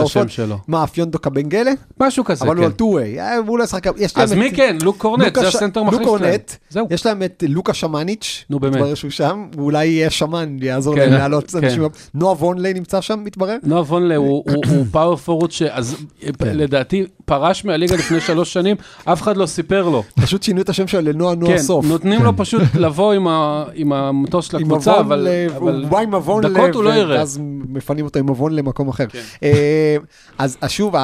אורפורד, 0.02 0.28
שלו? 0.28 0.58
מה, 0.68 0.84
אפיונדו 0.84 1.18
קבנגלה? 1.18 1.70
משהו 2.00 2.24
כזה, 2.24 2.44
אבל 2.44 2.56
הוא 2.56 2.64
על 2.64 2.70
כן. 2.70 2.76
טו-ווי, 2.76 3.20
אה, 3.20 3.36
הוא 3.46 3.58
לא 3.58 3.64
ישחק, 3.64 3.86
אז 4.16 4.32
את- 4.32 4.38
מי 4.38 4.52
כן? 4.52 4.76
לוק 4.82 4.96
קורנט, 4.98 5.24
לוקה 5.26 5.40
זה 5.40 5.50
ש- 5.50 5.54
הסנטר 5.54 5.80
לוק 5.82 5.92
מחליף 5.94 6.08
שלהם. 6.18 6.34
זהו. 6.70 6.86
יש 6.90 7.06
להם 7.06 7.22
את 7.22 7.44
לוקה 7.48 7.74
שמאניץ', 7.74 8.44
נו, 8.50 8.60
באמת. 8.60 8.74
מתברר 8.76 8.94
שהוא 8.94 9.10
שם, 9.10 9.46
ואולי 9.56 9.86
יהיה 9.86 10.10
שמן, 10.10 10.56
יעזור 10.62 10.94
כן, 10.94 11.00
להם 11.00 11.12
לעלות 11.12 11.50
כן. 11.50 11.58
אנשים. 11.64 11.82
נועה 12.14 12.34
וונלי 12.34 12.74
נמצא 12.74 13.00
שם, 13.00 13.20
מתברר? 13.24 13.56
נועה 13.62 13.82
וונלה 13.82 14.16
הוא- 14.16 14.44
פאוור 14.92 15.16
פורוד 15.16 15.52
כן. 16.38 16.56
לדעתי 16.56 17.06
פרש 17.24 17.64
מהליגה 17.64 17.94
לפני 17.96 18.20
שלוש 18.20 18.52
שנים, 18.52 18.76
אף 19.04 19.22
אחד 19.22 19.36
לא 19.36 19.46
סיפר 19.46 19.88
לו. 19.88 20.02
פשוט 20.20 20.42
שינו 20.42 20.60
את 20.60 20.68
השם 20.68 20.86
שלו 20.86 21.00
לנועה 21.00 21.34
נועה 21.34 21.52
כן, 21.52 21.58
סוף. 21.58 21.86
נותנים 21.86 22.22
לו 22.24 22.36
פשוט 22.36 22.62
לבוא 22.74 23.12
עם 23.74 23.92
המטוס 23.92 24.46
של 24.50 24.56
עם 24.56 24.62
הקבוצה, 24.62 24.90
מבון 24.92 25.04
אבל 25.06 25.23
ל- 25.24 25.50
אבל 25.56 25.82
הוא 25.82 25.90
בא 25.90 25.98
עם 25.98 26.14
מבון 26.14 26.44
ל... 26.44 26.52
דקות 26.52 26.74
הוא 26.74 26.84
לא. 26.84 27.14
ואז 27.14 27.40
מפנים 27.68 28.04
אותו 28.04 28.18
עם 28.18 28.30
מבון 28.30 28.52
למקום 28.52 28.88
אחר. 28.88 29.06
כן. 29.08 29.22
אה, 29.42 29.96
אז 30.38 30.58
שוב, 30.68 30.94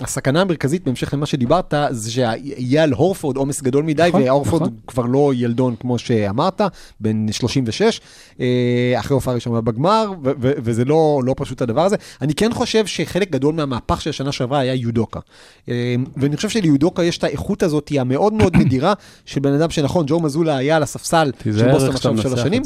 הסכנה 0.00 0.40
המרכזית, 0.40 0.84
בהמשך 0.84 1.14
למה 1.14 1.26
שדיברת, 1.26 1.74
זה 1.90 2.10
שיהיה 2.10 2.82
על 2.82 2.92
הורפורד 2.92 3.36
עומס 3.36 3.62
גדול 3.62 3.84
מדי, 3.84 4.06
נכון, 4.08 4.22
והורפורד 4.22 4.62
נכון. 4.62 4.74
כבר 4.86 5.02
לא 5.06 5.32
ילדון, 5.34 5.74
כמו 5.80 5.98
שאמרת, 5.98 6.60
בן 7.00 7.32
36, 7.32 8.00
אה, 8.40 8.94
אחרי 8.98 9.14
הופעה 9.14 9.34
ראשונה 9.34 9.60
בגמר, 9.60 10.12
וזה 10.38 10.84
לא 10.84 11.20
לא 11.24 11.34
פשוט 11.36 11.62
הדבר 11.62 11.84
הזה. 11.84 11.96
אני 12.22 12.34
כן 12.34 12.52
חושב 12.52 12.86
שחלק 12.86 13.30
גדול 13.30 13.54
מהמהפך 13.54 14.00
של 14.00 14.10
השנה 14.10 14.32
שעברה 14.32 14.58
היה 14.58 14.74
יודוקה. 14.74 15.20
אה, 15.68 15.94
ואני 16.16 16.36
חושב 16.36 16.48
שליודוקה 16.48 17.04
יש 17.04 17.18
את 17.18 17.24
האיכות 17.24 17.62
הזאת 17.62 17.92
המאוד 17.98 18.32
מאוד 18.32 18.56
נדירה 18.62 18.92
של 19.24 19.40
בן 19.40 19.52
אדם 19.52 19.70
שנכון, 19.70 20.06
ג'ו 20.08 20.20
מזולה 20.20 20.56
היה 20.56 20.76
על 20.76 20.82
הספסל 20.82 21.30
של 21.44 21.72
בוסטון 21.72 21.94
עכשיו 21.94 22.18
שלוש 22.18 22.40
שנים. 22.40 22.62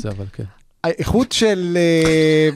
האיכות 0.84 1.32
של... 1.32 1.78
אה, 1.80 2.48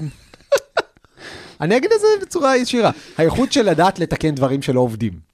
אני 1.60 1.76
אגיד 1.76 1.92
את 1.92 2.00
זה 2.00 2.06
בצורה 2.22 2.56
ישירה. 2.56 2.90
האיכות 3.18 3.52
של 3.52 3.62
לדעת 3.70 3.98
לתקן 3.98 4.34
דברים 4.34 4.62
שלא 4.62 4.80
עובדים. 4.80 5.31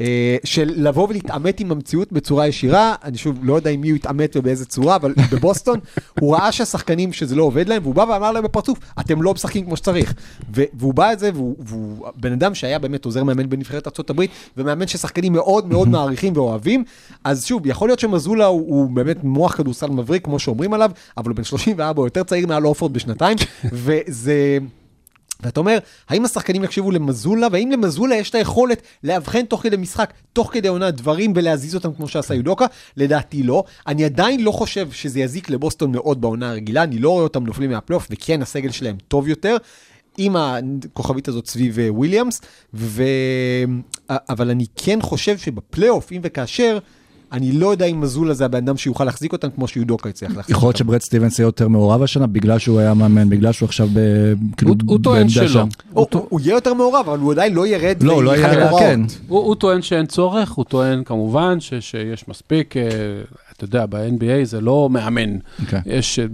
אה, 0.00 0.36
של 0.44 0.72
לבוא 0.76 1.08
ולהתעמת 1.08 1.60
עם 1.60 1.72
המציאות 1.72 2.12
בצורה 2.12 2.46
ישירה, 2.46 2.94
אני 3.04 3.18
שוב 3.18 3.38
לא 3.42 3.54
יודע 3.54 3.70
עם 3.70 3.80
מי 3.80 3.90
הוא 3.90 3.96
התעמת 3.96 4.36
ובאיזה 4.36 4.66
צורה, 4.66 4.96
אבל 4.96 5.14
בבוסטון 5.32 5.78
הוא 6.20 6.34
ראה 6.34 6.52
שהשחקנים 6.52 7.12
שזה 7.12 7.36
לא 7.36 7.42
עובד 7.42 7.68
להם, 7.68 7.82
והוא 7.82 7.94
בא 7.94 8.04
ואמר 8.08 8.32
להם 8.32 8.44
בפרצוף, 8.44 8.78
אתם 9.00 9.22
לא 9.22 9.34
משחקים 9.34 9.64
כמו 9.64 9.76
שצריך. 9.76 10.14
והוא 10.52 10.94
בא 10.94 11.12
את 11.12 11.18
זה, 11.18 11.30
והוא, 11.34 11.56
והוא 11.58 12.06
בן 12.16 12.32
אדם 12.32 12.54
שהיה 12.54 12.78
באמת 12.78 13.04
עוזר 13.04 13.24
מאמן 13.24 13.48
בנבחרת 13.48 13.86
ארה"ב, 13.86 14.24
ומאמן 14.56 14.86
ששחקנים 14.86 15.32
מאוד 15.32 15.68
מאוד 15.68 15.88
מעריכים 15.94 16.36
ואוהבים, 16.36 16.84
אז 17.24 17.46
שוב, 17.46 17.66
יכול 17.66 17.88
להיות 17.88 17.98
שמזולה 17.98 18.46
הוא, 18.46 18.60
הוא 18.68 18.90
באמת 18.90 19.24
מוח 19.24 19.56
כדורסל 19.56 19.90
מבריק, 19.90 20.24
כמו 20.24 20.38
שאומרים 20.38 20.74
עליו, 20.74 20.90
אבל 21.16 21.30
הוא 21.30 21.36
בן 21.36 21.44
34, 21.44 22.00
הוא 22.00 22.06
יותר 22.06 22.22
צעיר 22.22 22.46
מעל 22.46 22.66
אופורד 22.66 22.92
בשנתיים, 22.92 23.36
וזה... 23.72 24.58
ואתה 25.42 25.60
אומר, 25.60 25.78
האם 26.08 26.24
השחקנים 26.24 26.64
יקשיבו 26.64 26.90
למזולה, 26.90 27.48
והאם 27.52 27.70
למזולה 27.70 28.14
יש 28.14 28.30
את 28.30 28.34
היכולת 28.34 28.82
לאבחן 29.04 29.44
תוך 29.44 29.62
כדי 29.62 29.76
משחק, 29.76 30.12
תוך 30.32 30.50
כדי 30.52 30.68
עונה 30.68 30.90
דברים 30.90 31.32
ולהזיז 31.36 31.74
אותם 31.74 31.92
כמו 31.92 32.08
שעשה 32.08 32.34
יודוקה? 32.34 32.66
לדעתי 32.96 33.42
לא. 33.42 33.64
אני 33.86 34.04
עדיין 34.04 34.44
לא 34.44 34.52
חושב 34.52 34.90
שזה 34.90 35.20
יזיק 35.20 35.50
לבוסטון 35.50 35.92
מאוד 35.92 36.20
בעונה 36.20 36.50
הרגילה, 36.50 36.82
אני 36.82 36.98
לא 36.98 37.10
רואה 37.10 37.22
אותם 37.22 37.44
נופלים 37.44 37.70
מהפלייאוף, 37.70 38.06
וכן 38.10 38.42
הסגל 38.42 38.70
שלהם 38.70 38.96
טוב 39.08 39.28
יותר. 39.28 39.56
עם 40.18 40.36
הכוכבית 40.36 41.28
הזאת 41.28 41.46
סביב 41.46 41.78
אה, 41.78 41.92
וויליאמס, 41.92 42.40
ו... 42.74 43.02
אבל 44.08 44.50
אני 44.50 44.64
כן 44.76 44.98
חושב 45.02 45.38
שבפלייאוף, 45.38 46.12
אם 46.12 46.20
וכאשר, 46.22 46.78
אני 47.32 47.52
לא 47.52 47.66
יודע 47.70 47.86
אם 47.86 48.00
מזולה 48.00 48.34
זה 48.34 48.44
הבן 48.44 48.58
אדם 48.58 48.76
שיוכל 48.76 49.04
להחזיק 49.04 49.32
אותם 49.32 49.48
כמו 49.50 49.68
שיודוקה 49.68 50.08
יצליח 50.08 50.36
להחזיק 50.36 50.56
יכול 50.56 50.66
להיות 50.66 50.74
אותם. 50.76 50.84
שברד 50.88 51.00
סטיבנס 51.00 51.38
יהיה 51.38 51.46
יותר 51.46 51.68
מעורב 51.68 52.02
השנה 52.02 52.26
בגלל 52.26 52.58
שהוא 52.58 52.78
היה 52.80 52.94
מאמן, 52.94 53.30
בגלל 53.30 53.52
שהוא 53.52 53.66
עכשיו 53.66 53.88
ב... 53.94 53.98
כאילו, 54.56 54.70
הוא- 54.72 54.78
הוא 54.86 54.98
טוען 55.02 55.16
בעמדה 55.18 55.32
שלא. 55.34 55.48
שם. 55.48 55.68
הוא- 55.92 56.06
הוא 56.12 56.26
הוא 56.28 56.40
יהיה 56.40 56.54
יותר 56.54 56.74
מעורב, 56.74 57.04
אבל 57.08 57.18
הוא 57.18 57.32
עדיין 57.32 57.54
לא 57.54 57.66
ירד 57.66 58.02
לא, 58.02 58.12
הוא 58.12 58.22
לא 58.22 58.34
הוראות. 58.36 58.80
כן. 58.80 59.00
הוא, 59.28 59.38
הוא 59.40 59.54
טוען 59.54 59.82
שאין 59.82 60.06
צורך, 60.06 60.50
הוא 60.50 60.64
טוען 60.64 61.04
כמובן 61.04 61.58
שיש 61.60 62.28
מספיק, 62.28 62.76
אה, 62.76 62.82
אתה 63.56 63.64
יודע, 63.64 63.86
ב-NBA 63.86 64.04
זה 64.44 64.60
לא 64.60 64.88
מאמן. 64.90 65.36
אוקיי. 65.62 65.80
יש 65.86 66.18
אה, 66.18 66.24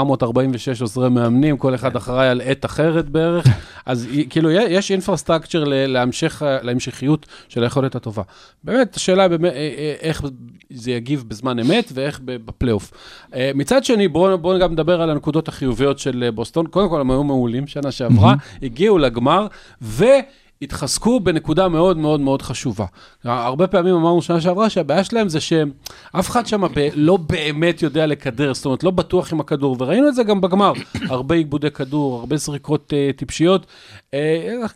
746 0.00 0.80
עוזרי 0.82 1.10
מאמנים, 1.10 1.56
כל 1.56 1.74
אחד 1.74 1.96
אחראי 1.96 2.28
על 2.28 2.40
עת 2.44 2.64
אחרת 2.64 3.08
בערך, 3.08 3.46
אז 3.86 4.06
כאילו 4.30 4.50
יש 4.50 4.90
אינפרסטרקצ'ר 4.90 5.64
להמשך, 5.66 6.42
להמשכיות 6.62 7.26
של 7.48 7.62
היכולת 7.62 7.94
הטובה. 7.94 8.22
באמת, 8.64 8.96
השאלה 8.96 9.22
היא 9.22 9.30
באמת 9.30 9.52
אה, 9.52 9.58
אה, 9.58 9.94
איך 10.00 10.22
זה 10.70 10.90
יגיב 10.90 11.24
בזמן 11.28 11.58
אמת 11.58 11.92
ואיך 11.94 12.20
בפלייאוף. 12.24 12.92
אה, 13.34 13.50
מצד 13.54 13.84
שני, 13.84 14.08
בואו 14.08 14.38
בוא 14.38 14.58
גם 14.58 14.72
נדבר 14.72 15.02
על 15.02 15.10
הנקודות 15.10 15.48
החיוביות 15.48 15.98
של 15.98 16.22
אה, 16.26 16.30
בוסטון. 16.30 16.66
קודם 16.66 16.88
כל, 16.88 17.00
הם 17.00 17.10
היו 17.10 17.24
מעולים 17.24 17.66
שנה 17.66 17.90
שעברה, 17.90 18.34
הגיעו 18.62 18.98
לגמר, 18.98 19.46
ו... 19.82 20.04
התחזקו 20.62 21.20
בנקודה 21.20 21.68
מאוד 21.68 21.98
מאוד 21.98 22.20
מאוד 22.20 22.42
חשובה. 22.42 22.86
הרבה 23.24 23.66
פעמים 23.66 23.94
אמרנו 23.94 24.22
שנה 24.22 24.40
שעברה 24.40 24.70
שהבעיה 24.70 25.04
שלהם 25.04 25.28
זה 25.28 25.40
שאף 25.40 26.30
אחד 26.30 26.46
שם 26.46 26.62
ב- 26.74 26.88
לא 26.94 27.16
באמת 27.16 27.82
יודע 27.82 28.06
לקדר, 28.06 28.54
זאת 28.54 28.64
אומרת, 28.64 28.84
לא 28.84 28.90
בטוח 28.90 29.32
עם 29.32 29.40
הכדור, 29.40 29.76
וראינו 29.78 30.08
את 30.08 30.14
זה 30.14 30.22
גם 30.22 30.40
בגמר. 30.40 30.72
הרבה 31.10 31.34
עיבודי 31.34 31.70
כדור, 31.70 32.20
הרבה 32.20 32.36
זריקות 32.36 32.92
uh, 32.92 33.16
טיפשיות, 33.16 33.66
uh, 34.10 34.14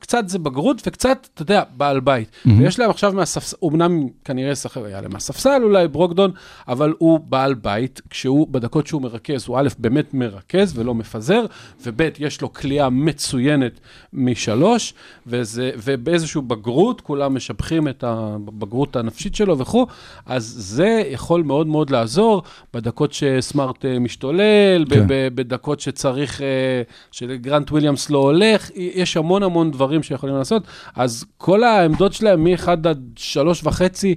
קצת 0.00 0.28
זה 0.28 0.38
בגרות 0.38 0.83
וקצת, 0.87 1.28
אתה 1.35 1.43
יודע, 1.43 1.62
בעל 1.76 2.00
בית. 2.00 2.28
Mm-hmm. 2.28 2.50
ויש 2.59 2.78
להם 2.78 2.90
עכשיו 2.90 3.12
מהספסל, 3.12 3.57
אמנם 3.64 4.07
כנראה 4.25 4.55
שחק, 4.55 4.83
היה 4.85 5.00
להם 5.00 5.12
מהספסל 5.12 5.62
אולי 5.62 5.88
ברוקדון, 5.88 6.31
אבל 6.69 6.95
הוא 6.99 7.21
בעל 7.21 7.55
בית, 7.55 8.00
כשהוא, 8.11 8.49
בדקות 8.50 8.87
שהוא 8.87 9.02
מרכז, 9.02 9.45
הוא 9.47 9.59
א', 9.59 9.69
באמת 9.78 10.14
מרכז 10.14 10.78
ולא 10.78 10.95
מפזר, 10.95 11.47
וב', 11.83 12.00
יש 12.19 12.40
לו 12.40 12.52
כליאה 12.52 12.90
מצוינת 12.90 13.81
משלוש, 14.12 14.95
וזה, 15.26 15.71
ובאיזושהי 15.85 16.40
בגרות, 16.40 17.00
כולם 17.00 17.35
משבחים 17.35 17.88
את 17.88 18.04
הבגרות 18.06 18.97
הנפשית 18.97 19.35
שלו 19.35 19.59
וכו', 19.59 19.87
אז 20.26 20.54
זה 20.59 21.02
יכול 21.11 21.42
מאוד 21.42 21.66
מאוד 21.66 21.90
לעזור 21.90 22.42
בדקות 22.75 23.12
שסמארט 23.12 23.85
אה, 23.85 23.99
משתולל, 23.99 24.85
כן. 24.90 25.06
בדקות 25.09 25.80
שצריך, 25.80 26.40
אה, 26.42 26.83
שגרנט 27.11 27.71
וויליאמס 27.71 28.11
לא 28.11 28.18
הולך, 28.18 28.71
יש 28.75 29.16
המון 29.16 29.42
המון 29.42 29.71
דברים 29.71 30.02
שיכולים 30.02 30.37
לעשות, 30.37 30.62
אז 30.95 31.25
כל 31.38 31.64
העמדות 31.64 32.12
שלהם 32.12 32.45
מ-1 32.45 32.68
עד 32.68 33.00
3 33.16 33.64
וחצי, 33.64 34.14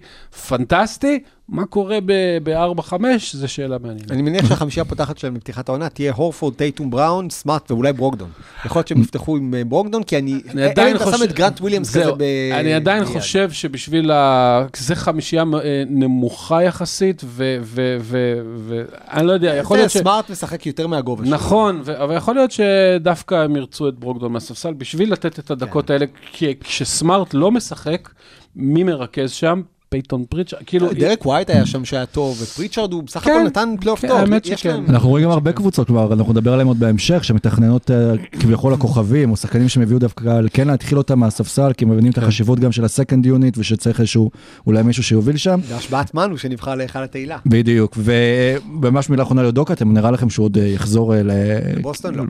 פנטסטי. 0.48 1.20
מה 1.51 1.65
קורה 1.65 1.98
ב-4-5, 2.44 2.94
זו 3.32 3.48
שאלה 3.48 3.77
מעניינת. 3.77 4.12
אני 4.12 4.22
מניח 4.22 4.50
שהחמישייה 4.50 4.82
הפותחת 4.82 5.18
שלהם 5.18 5.34
בפתיחת 5.34 5.70
העונה 5.70 5.89
תהיה 5.89 6.13
הורפורד, 6.13 6.53
טייטום 6.53 6.89
בראון, 6.89 7.29
סמארט 7.29 7.72
ואולי 7.72 7.94
ברוקדון. 7.94 8.29
יכול 8.65 8.79
להיות 8.79 8.88
שהם 8.88 9.01
יפתחו 9.01 9.38
עם 9.38 9.53
אה, 9.53 9.63
ברוקדון, 9.63 10.03
כי 10.03 10.18
אני... 10.18 10.41
אני 10.50 10.63
עדיין 10.63 10.89
אם 10.89 10.96
אתה 10.96 11.06
שם 11.06 11.12
חושב... 11.12 11.24
את 11.24 11.34
גרנט 11.34 11.62
וויליאמס 11.62 11.89
כזה 11.89 12.12
ב... 12.18 12.24
אני 12.53 12.74
עדיין. 12.74 13.06
חושב 13.06 13.51
שבשביל 13.51 14.12
ה... 14.12 14.65
זה 14.77 14.96
חמישייה 14.96 15.44
אה, 15.63 15.84
נמוכה 15.89 16.63
יחסית, 16.63 17.24
ואני 17.63 19.27
לא 19.27 19.32
יודע, 19.32 19.56
יכול 19.56 19.77
להיות 19.77 19.91
ש... 19.91 19.98
סמארט 19.98 20.29
משחק 20.29 20.65
יותר 20.65 20.88
מהגובה 20.88 21.25
שלו. 21.25 21.36
נכון, 21.36 21.82
אבל 22.03 22.15
יכול 22.15 22.36
להיות 22.36 22.51
שדווקא 22.51 23.36
הם 23.36 23.56
ירצו 23.56 23.89
את 23.89 24.00
ברוקדון 24.00 24.32
מהספסל 24.34 24.74
בשביל 24.74 25.12
לתת 25.12 25.39
את 25.39 25.51
הדקות 25.51 25.88
כן. 25.88 25.94
האלה, 25.94 26.06
כי 26.32 26.53
כשסמארט 26.60 27.34
לא 27.34 27.51
משחק, 27.51 28.10
מי 28.56 28.84
מרכז 28.84 29.32
שם? 29.32 29.62
פייטון 29.89 30.25
פריצ'רד, 30.29 30.58
כאילו... 30.65 30.93
דריק 30.94 31.25
ווייט 31.25 31.50
היה 31.50 31.65
שם 31.65 31.86
שהיה 31.86 32.05
טוב, 32.05 32.41
ופריצ'רד 32.41 32.93
הוא 32.93 33.03
בסך 33.03 33.19
כן, 33.19 33.31
הכל 33.31 33.43
נתן 33.43 33.75
פלייאוף 33.79 34.01
כן, 34.01 34.08
טוב. 34.08 34.17
האמת 34.17 34.46
שכן. 34.46 34.84
אנחנו 34.89 35.10
רואים 35.10 35.25
גם 35.25 35.31
הרבה 35.31 35.51
קבוצות, 35.51 35.88
כלומר, 35.88 36.13
אנחנו 36.13 36.34
נדבר 36.34 36.53
עליהם 36.53 36.67
עוד 36.67 36.79
בהמשך, 36.79 37.24
שמתכננות 37.24 37.91
אה, 37.91 38.13
כביכול 38.39 38.74
הכוכבים, 38.74 39.31
או 39.31 39.38
שחקנים 39.38 39.69
שהם 39.69 39.84
הביאו 39.84 40.00
דווקא 40.00 40.41
כן 40.53 40.67
להתחיל 40.67 40.98
אותם 40.98 41.19
מהספסל, 41.19 41.74
כי 41.74 41.86
הם 41.86 41.91
מבינים 41.91 42.12
את 42.12 42.17
החשיבות 42.17 42.60
גם 42.60 42.72
של 42.72 42.86
ה 42.86 42.91
second 42.91 43.25
unit, 43.25 43.58
ושצריך 43.58 44.00
איזשהו, 44.00 44.31
אולי 44.67 44.84
מישהו 44.84 45.03
שיוביל 45.03 45.38
שם. 45.38 45.60
והשבעת 45.67 46.13
מנו 46.13 46.38
שנבחר 46.38 46.75
להיכל 46.75 47.03
התהילה. 47.03 47.38
בדיוק, 47.46 47.98
וממש 47.98 49.10
מילה 49.10 49.24
אחרונה 49.24 49.43
לדוקה, 49.43 49.74
אתם 49.74 49.93
נראה 49.93 50.12
לכם 50.12 50.29
שהוא 50.29 50.46
עוד 50.46 50.58
אה, 50.58 50.63
יחזור 50.63 51.15
אה? 51.15 51.24
לא. 51.24 51.34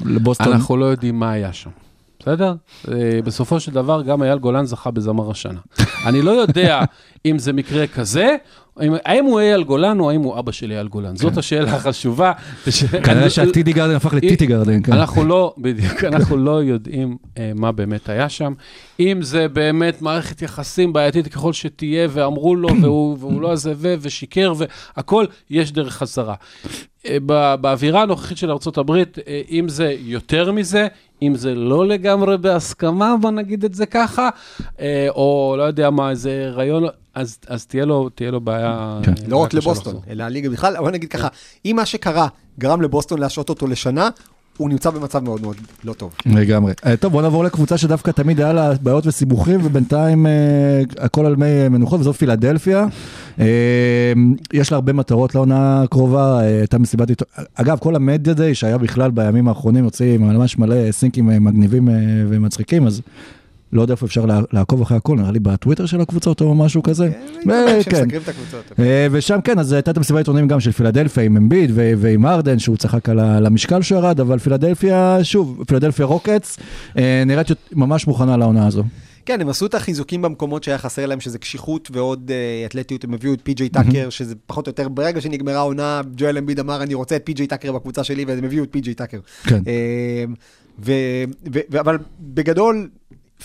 לבוסטון. 0.05 0.53
אנחנו 0.53 0.77
לא 0.77 0.85
יודעים 0.85 1.19
מה 1.19 1.31
היה 1.31 1.53
שם. 1.53 1.69
בסדר? 2.19 2.53
אה, 2.91 3.19
בסופו 3.23 3.59
של 3.59 3.71
דבר, 3.71 4.01
גם 4.01 4.23
אייל 4.23 4.37
גולן 4.37 4.65
זכה 4.65 4.91
בזמר 4.91 5.31
השנה. 5.31 5.59
אני 6.05 6.21
לא 6.21 6.31
יודע 6.31 6.81
אם 7.25 7.39
זה 7.39 7.53
מקרה 7.53 7.87
כזה, 7.87 8.35
האם 9.05 9.25
הוא 9.25 9.39
אייל 9.39 9.63
גולן 9.63 9.99
או 9.99 10.09
האם 10.09 10.21
הוא 10.21 10.39
אבא 10.39 10.51
של 10.51 10.71
אייל 10.71 10.87
גולן. 10.87 11.15
זאת 11.15 11.37
השאלה 11.37 11.75
החשובה. 11.75 12.31
כנראה 13.03 13.29
שהטידי 13.29 13.73
גרדן 13.73 13.95
הפך 13.95 14.13
לטיטי 14.13 14.45
גרדן, 14.45 14.83
כן. 14.83 14.93
אנחנו 14.93 15.25
לא, 15.25 15.53
בדיוק, 15.57 16.03
אנחנו 16.03 16.37
לא 16.37 16.63
יודעים 16.63 17.17
אה, 17.37 17.51
מה 17.55 17.71
באמת 17.71 18.09
היה 18.09 18.29
שם. 18.29 18.53
אם 18.99 19.19
זה 19.21 19.47
באמת 19.47 20.01
מערכת 20.01 20.41
יחסים 20.41 20.93
בעייתית 20.93 21.27
ככל 21.27 21.53
שתהיה, 21.53 22.07
ואמרו 22.11 22.55
לו, 22.55 22.69
והוא, 22.81 23.41
לא 23.41 23.51
עזה 23.51 23.73
ו- 23.75 23.95
ושיקר, 24.01 24.53
והכל, 24.57 25.25
יש 25.49 25.71
דרך 25.71 25.93
חזרה. 25.93 26.35
אה, 27.05 27.17
באווירה 27.61 28.01
הנוכחית 28.01 28.37
של 28.37 28.51
ארה"ב, 28.51 28.91
אה, 28.91 29.41
אם 29.49 29.69
זה 29.69 29.95
יותר 29.99 30.51
מזה, 30.51 30.87
אם 31.21 31.35
זה 31.35 31.55
לא 31.55 31.87
לגמרי 31.87 32.37
בהסכמה, 32.37 33.15
בוא 33.21 33.31
נגיד 33.31 33.65
את 33.65 33.73
זה 33.73 33.85
ככה, 33.85 34.29
או 35.09 35.55
לא 35.57 35.63
יודע 35.63 35.89
מה, 35.89 36.09
איזה 36.09 36.49
רעיון, 36.53 36.83
אז, 37.15 37.37
אז 37.47 37.65
תהיה, 37.65 37.85
לו, 37.85 38.09
תהיה 38.09 38.31
לו 38.31 38.41
בעיה. 38.41 38.99
כן. 39.03 39.11
אה, 39.11 39.27
לא 39.27 39.37
רק 39.37 39.53
לבוסטון, 39.53 39.95
לחזור. 39.95 40.11
אלא 40.11 40.23
הליגה 40.23 40.49
בכלל, 40.49 40.77
אבל 40.77 40.91
נגיד 40.91 41.09
ככה, 41.09 41.27
אם 41.65 41.73
מה 41.75 41.85
שקרה 41.85 42.27
גרם 42.59 42.81
לבוסטון 42.81 43.19
להשעות 43.19 43.49
אותו 43.49 43.67
לשנה, 43.67 44.09
הוא 44.57 44.69
נמצא 44.69 44.89
במצב 44.89 45.23
מאוד 45.23 45.41
מאוד 45.41 45.55
לא 45.83 45.93
טוב. 45.93 46.13
לגמרי. 46.25 46.73
אה, 46.85 46.97
טוב, 46.97 47.11
בוא 47.11 47.21
נעבור 47.21 47.43
לקבוצה 47.43 47.77
שדווקא 47.77 48.11
תמיד 48.11 48.39
היה 48.39 48.53
לה 48.53 48.73
בעיות 48.81 49.07
וסיבוכים, 49.07 49.59
ובינתיים 49.63 50.27
אה, 50.27 50.31
הכל 50.97 51.25
על 51.25 51.35
מי 51.35 51.69
מנוחות, 51.69 51.99
וזו 51.99 52.13
פילדלפיה. 52.13 52.87
יש 54.53 54.71
לה 54.71 54.75
הרבה 54.75 54.93
מטרות 54.93 55.35
לעונה 55.35 55.83
הקרובה, 55.83 56.39
הייתה 56.39 56.77
מסיבת 56.77 57.09
עיתון. 57.09 57.27
אגב, 57.55 57.77
כל 57.79 57.95
המדיה 57.95 58.33
דיי 58.33 58.55
שהיה 58.55 58.77
בכלל 58.77 59.11
בימים 59.11 59.47
האחרונים, 59.47 59.83
יוצא 59.83 60.17
ממש 60.19 60.57
מלא 60.57 60.91
סינקים 60.91 61.45
מגניבים 61.45 61.89
ומצחיקים, 62.29 62.87
אז 62.87 63.01
לא 63.73 63.81
יודע 63.81 63.91
איפה 63.91 64.05
אפשר 64.05 64.25
לע- 64.25 64.41
לעקוב 64.53 64.81
אחרי 64.81 64.97
הכל, 64.97 65.15
נראה 65.17 65.31
לי 65.31 65.39
בטוויטר 65.39 65.85
של 65.85 66.01
הקבוצות 66.01 66.41
או 66.41 66.55
משהו 66.55 66.83
כזה. 66.83 67.09
כן. 67.83 68.07
את 68.17 68.27
הקבוצות. 68.29 68.79
אה, 68.79 69.07
ושם 69.11 69.39
כן, 69.43 69.59
אז 69.59 69.71
הייתה 69.71 69.91
את 69.91 69.97
המסיבת 69.97 70.17
עיתונאים 70.17 70.47
גם 70.47 70.59
של 70.59 70.71
פילדלפיה 70.71 71.23
עם 71.23 71.37
אמביד 71.37 71.71
ועם 71.75 72.25
ארדן, 72.25 72.59
שהוא 72.59 72.77
צחק 72.77 73.09
על 73.09 73.45
המשקל 73.45 73.81
שהוא 73.81 73.97
ירד, 73.97 74.19
אבל 74.19 74.39
פילדלפיה, 74.39 75.17
שוב, 75.23 75.63
פילדלפיה 75.67 76.05
רוקטס, 76.05 76.57
אה, 76.97 77.23
נראית 77.25 77.47
ממש 77.71 78.07
מוכנה 78.07 78.37
לעונה 78.37 78.67
הזו. 78.67 78.83
כן, 79.25 79.41
הם 79.41 79.49
עשו 79.49 79.65
את 79.65 79.75
החיזוקים 79.75 80.21
במקומות 80.21 80.63
שהיה 80.63 80.77
חסר 80.77 81.05
להם, 81.05 81.19
שזה 81.19 81.37
קשיחות 81.37 81.89
ועוד 81.93 82.31
אה, 82.33 82.65
אתלטיות, 82.65 83.03
הם 83.03 83.13
הביאו 83.13 83.33
את 83.33 83.39
פי.ג'יי 83.43 83.69
טאקר, 83.69 84.09
שזה 84.09 84.35
פחות 84.47 84.67
או 84.67 84.69
יותר, 84.69 84.89
ברגע 84.89 85.21
שנגמרה 85.21 85.55
העונה, 85.55 86.01
ג'ואל 86.17 86.37
אמביד 86.37 86.59
אמר, 86.59 86.83
אני 86.83 86.93
רוצה 86.93 87.15
את 87.15 87.21
פי.ג'יי 87.25 87.47
טאקר 87.47 87.71
בקבוצה 87.71 88.03
שלי, 88.03 88.25
והם 88.25 88.43
הביאו 88.43 88.63
את 88.63 88.69
פי.ג'יי 88.71 88.93
טאקר. 88.93 89.19
כן. 89.43 89.61
אה, 89.67 90.23
ו- 90.85 90.93
ו- 91.53 91.59
ו- 91.71 91.79
אבל 91.79 91.97
בגדול, 92.21 92.89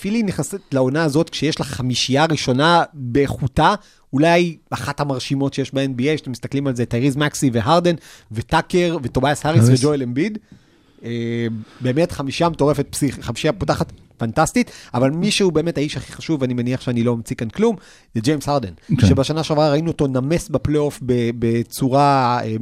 פילי 0.00 0.22
נכנסת 0.22 0.60
לעונה 0.72 1.04
הזאת 1.04 1.30
כשיש 1.30 1.60
לה 1.60 1.66
חמישייה 1.66 2.24
ראשונה 2.24 2.82
באיכותה, 2.92 3.74
אולי 4.12 4.56
אחת 4.70 5.00
המרשימות 5.00 5.54
שיש 5.54 5.74
ב-NBA, 5.74 6.18
שאתם 6.18 6.30
מסתכלים 6.30 6.66
על 6.66 6.76
זה, 6.76 6.86
טייריס 6.86 7.16
מקסי 7.16 7.50
והרדן, 7.52 7.94
וטאקר, 8.32 8.96
וטובייס 9.02 9.46
האריס. 9.46 9.64
וג'ואל 9.68 10.02
אמביד. 10.02 10.38
אה, 11.04 11.46
באמת 11.80 12.12
חמישייה 12.12 12.48
מטורפת, 12.48 12.86
פסיכ... 12.90 13.18
חמישייה 13.20 13.52
פותחת 13.52 13.92
פנטסטית, 14.16 14.70
אבל 14.94 15.10
מי 15.10 15.30
שהוא 15.30 15.52
באמת 15.52 15.78
האיש 15.78 15.96
הכי 15.96 16.12
חשוב, 16.12 16.42
ואני 16.42 16.54
מניח 16.54 16.80
שאני 16.80 17.02
לא 17.02 17.16
ממציא 17.16 17.36
כאן 17.36 17.48
כלום, 17.48 17.76
זה 18.14 18.20
ג'יימס 18.20 18.48
הרדן. 18.48 18.72
כן. 19.00 19.06
שבשנה 19.06 19.42
שעברה 19.42 19.70
ראינו 19.70 19.90
אותו 19.90 20.06
נמס 20.06 20.48
בפלייאוף 20.48 21.00
בצורה 21.38 22.40
אה, 22.44 22.56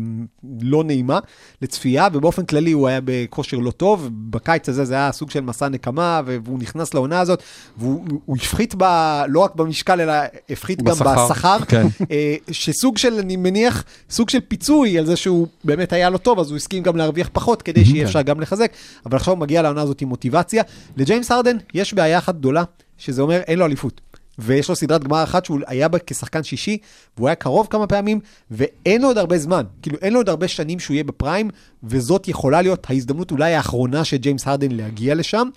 לא 0.62 0.84
נעימה 0.84 1.18
לצפייה, 1.62 2.08
ובאופן 2.12 2.44
כללי 2.44 2.72
הוא 2.72 2.88
היה 2.88 3.00
בכושר 3.04 3.56
לא 3.56 3.70
טוב. 3.70 4.08
בקיץ 4.12 4.68
הזה 4.68 4.84
זה 4.84 4.94
היה 4.94 5.12
סוג 5.12 5.30
של 5.30 5.40
מסע 5.40 5.68
נקמה, 5.68 6.20
והוא 6.24 6.58
נכנס 6.58 6.94
לעונה 6.94 7.20
הזאת, 7.20 7.42
והוא 7.76 8.04
הוא 8.24 8.36
הפחית 8.36 8.74
ב... 8.78 8.84
לא 9.28 9.40
רק 9.40 9.54
במשקל, 9.54 10.00
אלא 10.00 10.12
הפחית 10.50 10.82
גם 10.82 10.94
בשכר. 10.94 11.28
בשכר. 11.28 11.58
כן. 11.68 11.86
אה, 12.10 12.34
שסוג 12.50 12.98
של, 12.98 13.14
אני 13.18 13.36
מניח, 13.36 13.84
סוג 14.10 14.30
של 14.30 14.40
פיצוי 14.48 14.98
על 14.98 15.06
זה 15.06 15.16
שהוא 15.16 15.46
באמת 15.64 15.92
היה 15.92 16.10
לא 16.10 16.18
טוב, 16.18 16.40
אז 16.40 16.50
הוא 16.50 16.56
הסכים 16.56 16.82
גם 16.82 16.96
להרוויח 16.96 17.30
פחות 17.32 17.62
כדי 17.62 17.84
שיהיה 17.84 18.00
כן. 18.00 18.06
אפשר 18.06 18.22
גם 18.22 18.40
לחזק, 18.40 18.72
אבל 19.06 19.16
עכשיו 19.16 19.34
הוא 19.34 19.40
מגיע 19.40 19.62
לעונה 19.62 19.82
הזאת 19.82 20.00
עם 20.00 20.08
מוטיבציה. 20.08 20.62
לג'יימס 20.96 21.30
הרדן 21.30 21.41
יש 21.74 21.94
בעיה 21.94 22.18
אחת 22.18 22.34
גדולה, 22.34 22.64
שזה 22.98 23.22
אומר 23.22 23.40
אין 23.40 23.58
לו 23.58 23.64
אליפות. 23.64 24.00
ויש 24.38 24.68
לו 24.68 24.76
סדרת 24.76 25.04
גמר 25.04 25.22
אחת 25.22 25.44
שהוא 25.44 25.60
היה 25.66 25.88
בה 25.88 25.98
כשחקן 26.06 26.42
שישי, 26.42 26.78
והוא 27.16 27.28
היה 27.28 27.34
קרוב 27.34 27.66
כמה 27.70 27.86
פעמים, 27.86 28.20
ואין 28.50 29.02
לו 29.02 29.08
עוד 29.08 29.18
הרבה 29.18 29.38
זמן. 29.38 29.64
כאילו, 29.82 29.98
אין 30.02 30.12
לו 30.12 30.18
עוד 30.18 30.28
הרבה 30.28 30.48
שנים 30.48 30.78
שהוא 30.78 30.94
יהיה 30.94 31.04
בפריים, 31.04 31.50
וזאת 31.84 32.28
יכולה 32.28 32.62
להיות 32.62 32.90
ההזדמנות 32.90 33.30
אולי 33.30 33.54
האחרונה 33.54 34.04
של 34.04 34.16
ג'יימס 34.16 34.46
הרדן 34.46 34.70
להגיע 34.70 35.14
לשם. 35.14 35.48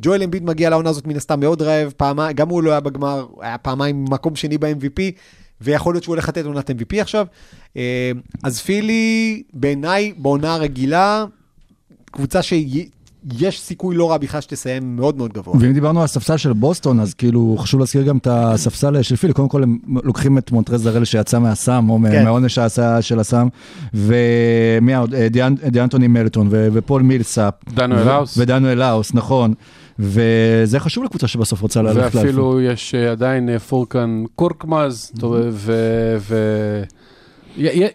ג'ואל 0.00 0.22
אמביד 0.22 0.44
מגיע 0.44 0.70
לעונה 0.70 0.90
הזאת 0.90 1.06
מן 1.06 1.16
הסתם 1.16 1.40
מאוד 1.40 1.62
רעב, 1.62 1.92
פעמה, 1.96 2.32
גם 2.32 2.48
הוא 2.48 2.62
לא 2.62 2.70
היה 2.70 2.80
בגמר, 2.80 3.26
היה 3.40 3.58
פעמיים 3.58 4.04
מקום 4.04 4.36
שני 4.36 4.58
ב-MVP, 4.58 5.00
ויכול 5.60 5.94
להיות 5.94 6.04
שהוא 6.04 6.12
הולך 6.12 6.28
לתת 6.28 6.44
עונת 6.44 6.70
MVP 6.70 7.00
עכשיו. 7.00 7.26
אה, 7.76 8.10
אז 8.42 8.60
פילי, 8.60 9.42
בעיניי, 9.52 10.12
בעונה 10.16 10.54
הרגילה, 10.54 11.24
קבוצה 12.10 12.42
שיש 13.32 13.60
סיכוי 13.60 13.96
לא 13.96 14.10
רע 14.10 14.18
בכלל 14.18 14.40
שתסיים 14.40 14.96
מאוד 14.96 15.16
מאוד 15.16 15.32
גבוה. 15.32 15.54
ואם 15.60 15.72
דיברנו 15.72 15.98
על 16.00 16.04
הספסל 16.04 16.36
של 16.36 16.52
בוסטון, 16.52 17.00
אז 17.00 17.14
כאילו 17.14 17.56
חשוב 17.58 17.80
להזכיר 17.80 18.02
גם 18.02 18.16
את 18.16 18.26
הספסל 18.30 19.02
של 19.02 19.16
פילי, 19.16 19.32
קודם 19.32 19.48
כל 19.48 19.62
הם 19.62 19.78
לוקחים 20.04 20.38
את 20.38 20.52
מונטרז 20.52 20.86
הארל 20.86 21.04
שיצא 21.04 21.38
מהסם, 21.38 21.86
או 21.90 21.98
כן. 22.10 22.24
מהעונש 22.24 22.58
של 23.00 23.20
הסם, 23.20 23.48
ומי 23.94 24.94
עוד? 24.94 25.14
אה, 25.14 25.26
דיאנ- 25.30 25.68
דיאנתוני 25.68 26.08
מלטון 26.08 26.48
ו- 26.50 26.68
ופול 26.72 27.02
מילסאפ. 27.02 27.54
דניאל 27.74 28.08
ו- 28.08 28.10
האוס. 28.10 28.38
ודניאל 28.38 28.82
האוס, 28.82 29.14
נכון. 29.14 29.54
וזה 29.98 30.80
חשוב 30.80 31.04
לקבוצה 31.04 31.26
שבסוף 31.28 31.60
רוצה 31.60 31.82
ללכת 31.82 31.96
לאליפות. 31.96 32.20
ואפילו 32.20 32.60
יש 32.60 32.94
אה, 32.94 33.10
עדיין 33.10 33.48
אה, 33.48 33.58
פורקאן 33.58 34.24
קורקמאז, 34.34 35.12
טוב, 35.20 35.36
ו... 35.50 36.82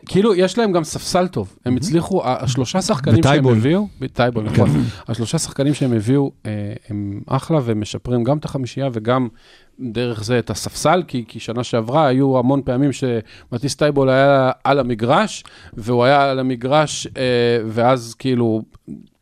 כאילו, 0.05 0.35
יש 0.35 0.57
להם 0.57 0.71
גם 0.71 0.83
ספסל 0.83 1.27
טוב. 1.27 1.55
הם 1.65 1.75
הצליחו, 1.75 2.21
השלושה 2.25 2.81
שחקנים 2.81 3.23
שהם. 3.23 3.47
הביאו, 3.47 3.87
טייבול, 4.13 4.43
נכון. 4.43 4.69
השלושה 5.07 5.37
שחקנים 5.37 5.73
שהם 5.73 5.93
הביאו 5.93 6.31
אה, 6.45 6.73
הם 6.89 7.21
אחלה 7.27 7.59
והם 7.63 7.81
משפרים 7.81 8.23
גם 8.23 8.37
את 8.37 8.45
החמישייה 8.45 8.89
וגם 8.93 9.27
דרך 9.79 10.23
זה 10.23 10.39
את 10.39 10.49
הספסל, 10.49 11.03
כי, 11.07 11.25
כי 11.27 11.39
שנה 11.39 11.63
שעברה 11.63 12.07
היו 12.07 12.39
המון 12.39 12.61
פעמים 12.65 12.91
שמטיס 12.91 13.75
טייבול 13.75 14.09
היה 14.09 14.51
על 14.63 14.79
המגרש, 14.79 15.43
והוא 15.73 16.03
היה 16.03 16.31
על 16.31 16.39
המגרש, 16.39 17.07
אה, 17.17 17.57
ואז 17.67 18.15
כאילו... 18.19 18.61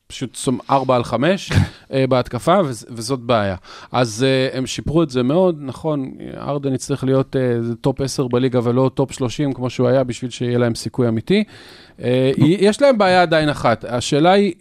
פשוט 0.08 0.38
ארבע 0.70 0.96
על 0.96 1.04
חמש 1.04 1.52
אה, 1.93 2.08
בהתקפה, 2.08 2.60
וז- 2.65 2.86
וזאת 2.89 3.20
בעיה. 3.20 3.56
אז 3.91 4.24
אה, 4.28 4.58
הם 4.58 4.65
שיפרו 4.65 5.04
את 5.04 5.10
זה 5.10 5.24
מאוד, 5.24 5.58
נכון, 5.62 6.12
הארדן 6.38 6.73
יצטרך 6.74 7.04
להיות 7.04 7.36
אה, 7.36 7.41
top 7.82 8.02
10 8.02 8.28
בליגה 8.28 8.60
ולא 8.63 8.91
top 8.93 9.12
30 9.12 9.54
כמו 9.54 9.70
שהוא 9.70 9.88
היה, 9.88 10.04
בשביל 10.04 10.32
שיהיה 10.32 10.58
להם 10.58 10.76
סיכוי 10.76 11.08
אמיתי. 11.08 11.43
יש 12.39 12.82
להם 12.82 12.98
בעיה 12.98 13.22
עדיין 13.22 13.50
אחת, 13.50 13.86
השאלה 13.88 14.32
היא, 14.32 14.54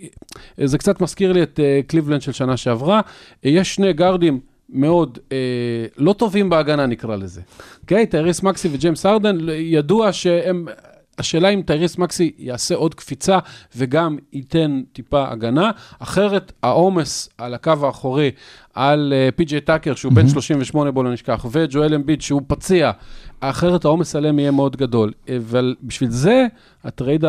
זה 0.65 0.79
קצת 0.79 1.01
מזכיר 1.01 1.33
לי 1.33 1.43
את 1.43 1.61
קליבלנד 1.87 2.23
של 2.23 2.33
שנה 2.33 2.57
שעברה, 2.57 3.01
יש 3.45 3.75
שני 3.75 3.93
גארדים. 3.93 4.41
מאוד 4.69 5.19
אה, 5.33 5.37
לא 5.99 6.13
טובים 6.13 6.51
בהגנה 6.51 6.87
נקרא 6.87 7.17
לזה. 7.17 7.41
אוקיי? 7.83 8.07
טייריס 8.07 8.43
מקסי 8.43 8.69
וג'יימס 8.73 9.07
ארדן, 9.07 9.39
ידוע 9.51 10.13
שהם, 10.13 10.67
השאלה 11.19 11.49
אם 11.49 11.63
טייריס 11.63 11.99
מקסי 11.99 12.33
יעשה 12.39 12.75
עוד 12.75 12.95
קפיצה 12.95 13.39
וגם 13.77 14.17
ייתן 14.33 14.83
טיפה 14.93 15.29
הגנה, 15.31 15.71
אחרת 15.99 16.53
העומס 16.63 17.29
על 17.39 17.55
הקו 17.55 17.73
האחורי 17.83 18.31
על 18.75 19.13
אה, 19.17 19.29
פי.ג'יי 19.37 19.61
טאקר, 19.61 19.95
שהוא 19.95 20.13
בן 20.13 20.29
38 20.29 20.91
בוא 20.91 21.05
לא 21.05 21.13
נשכח, 21.13 21.47
וג'ואל 21.51 21.95
אמביד 21.95 22.23
שהוא 22.23 22.43
פציע, 22.47 22.91
אחרת 23.41 23.85
העומס 23.85 24.17
עליהם 24.17 24.39
יהיה 24.39 24.51
מאוד 24.51 24.77
גדול. 24.77 25.13
אבל 25.37 25.75
בשביל 25.83 26.11
זה, 26.11 26.47
הטרייד, 26.85 27.25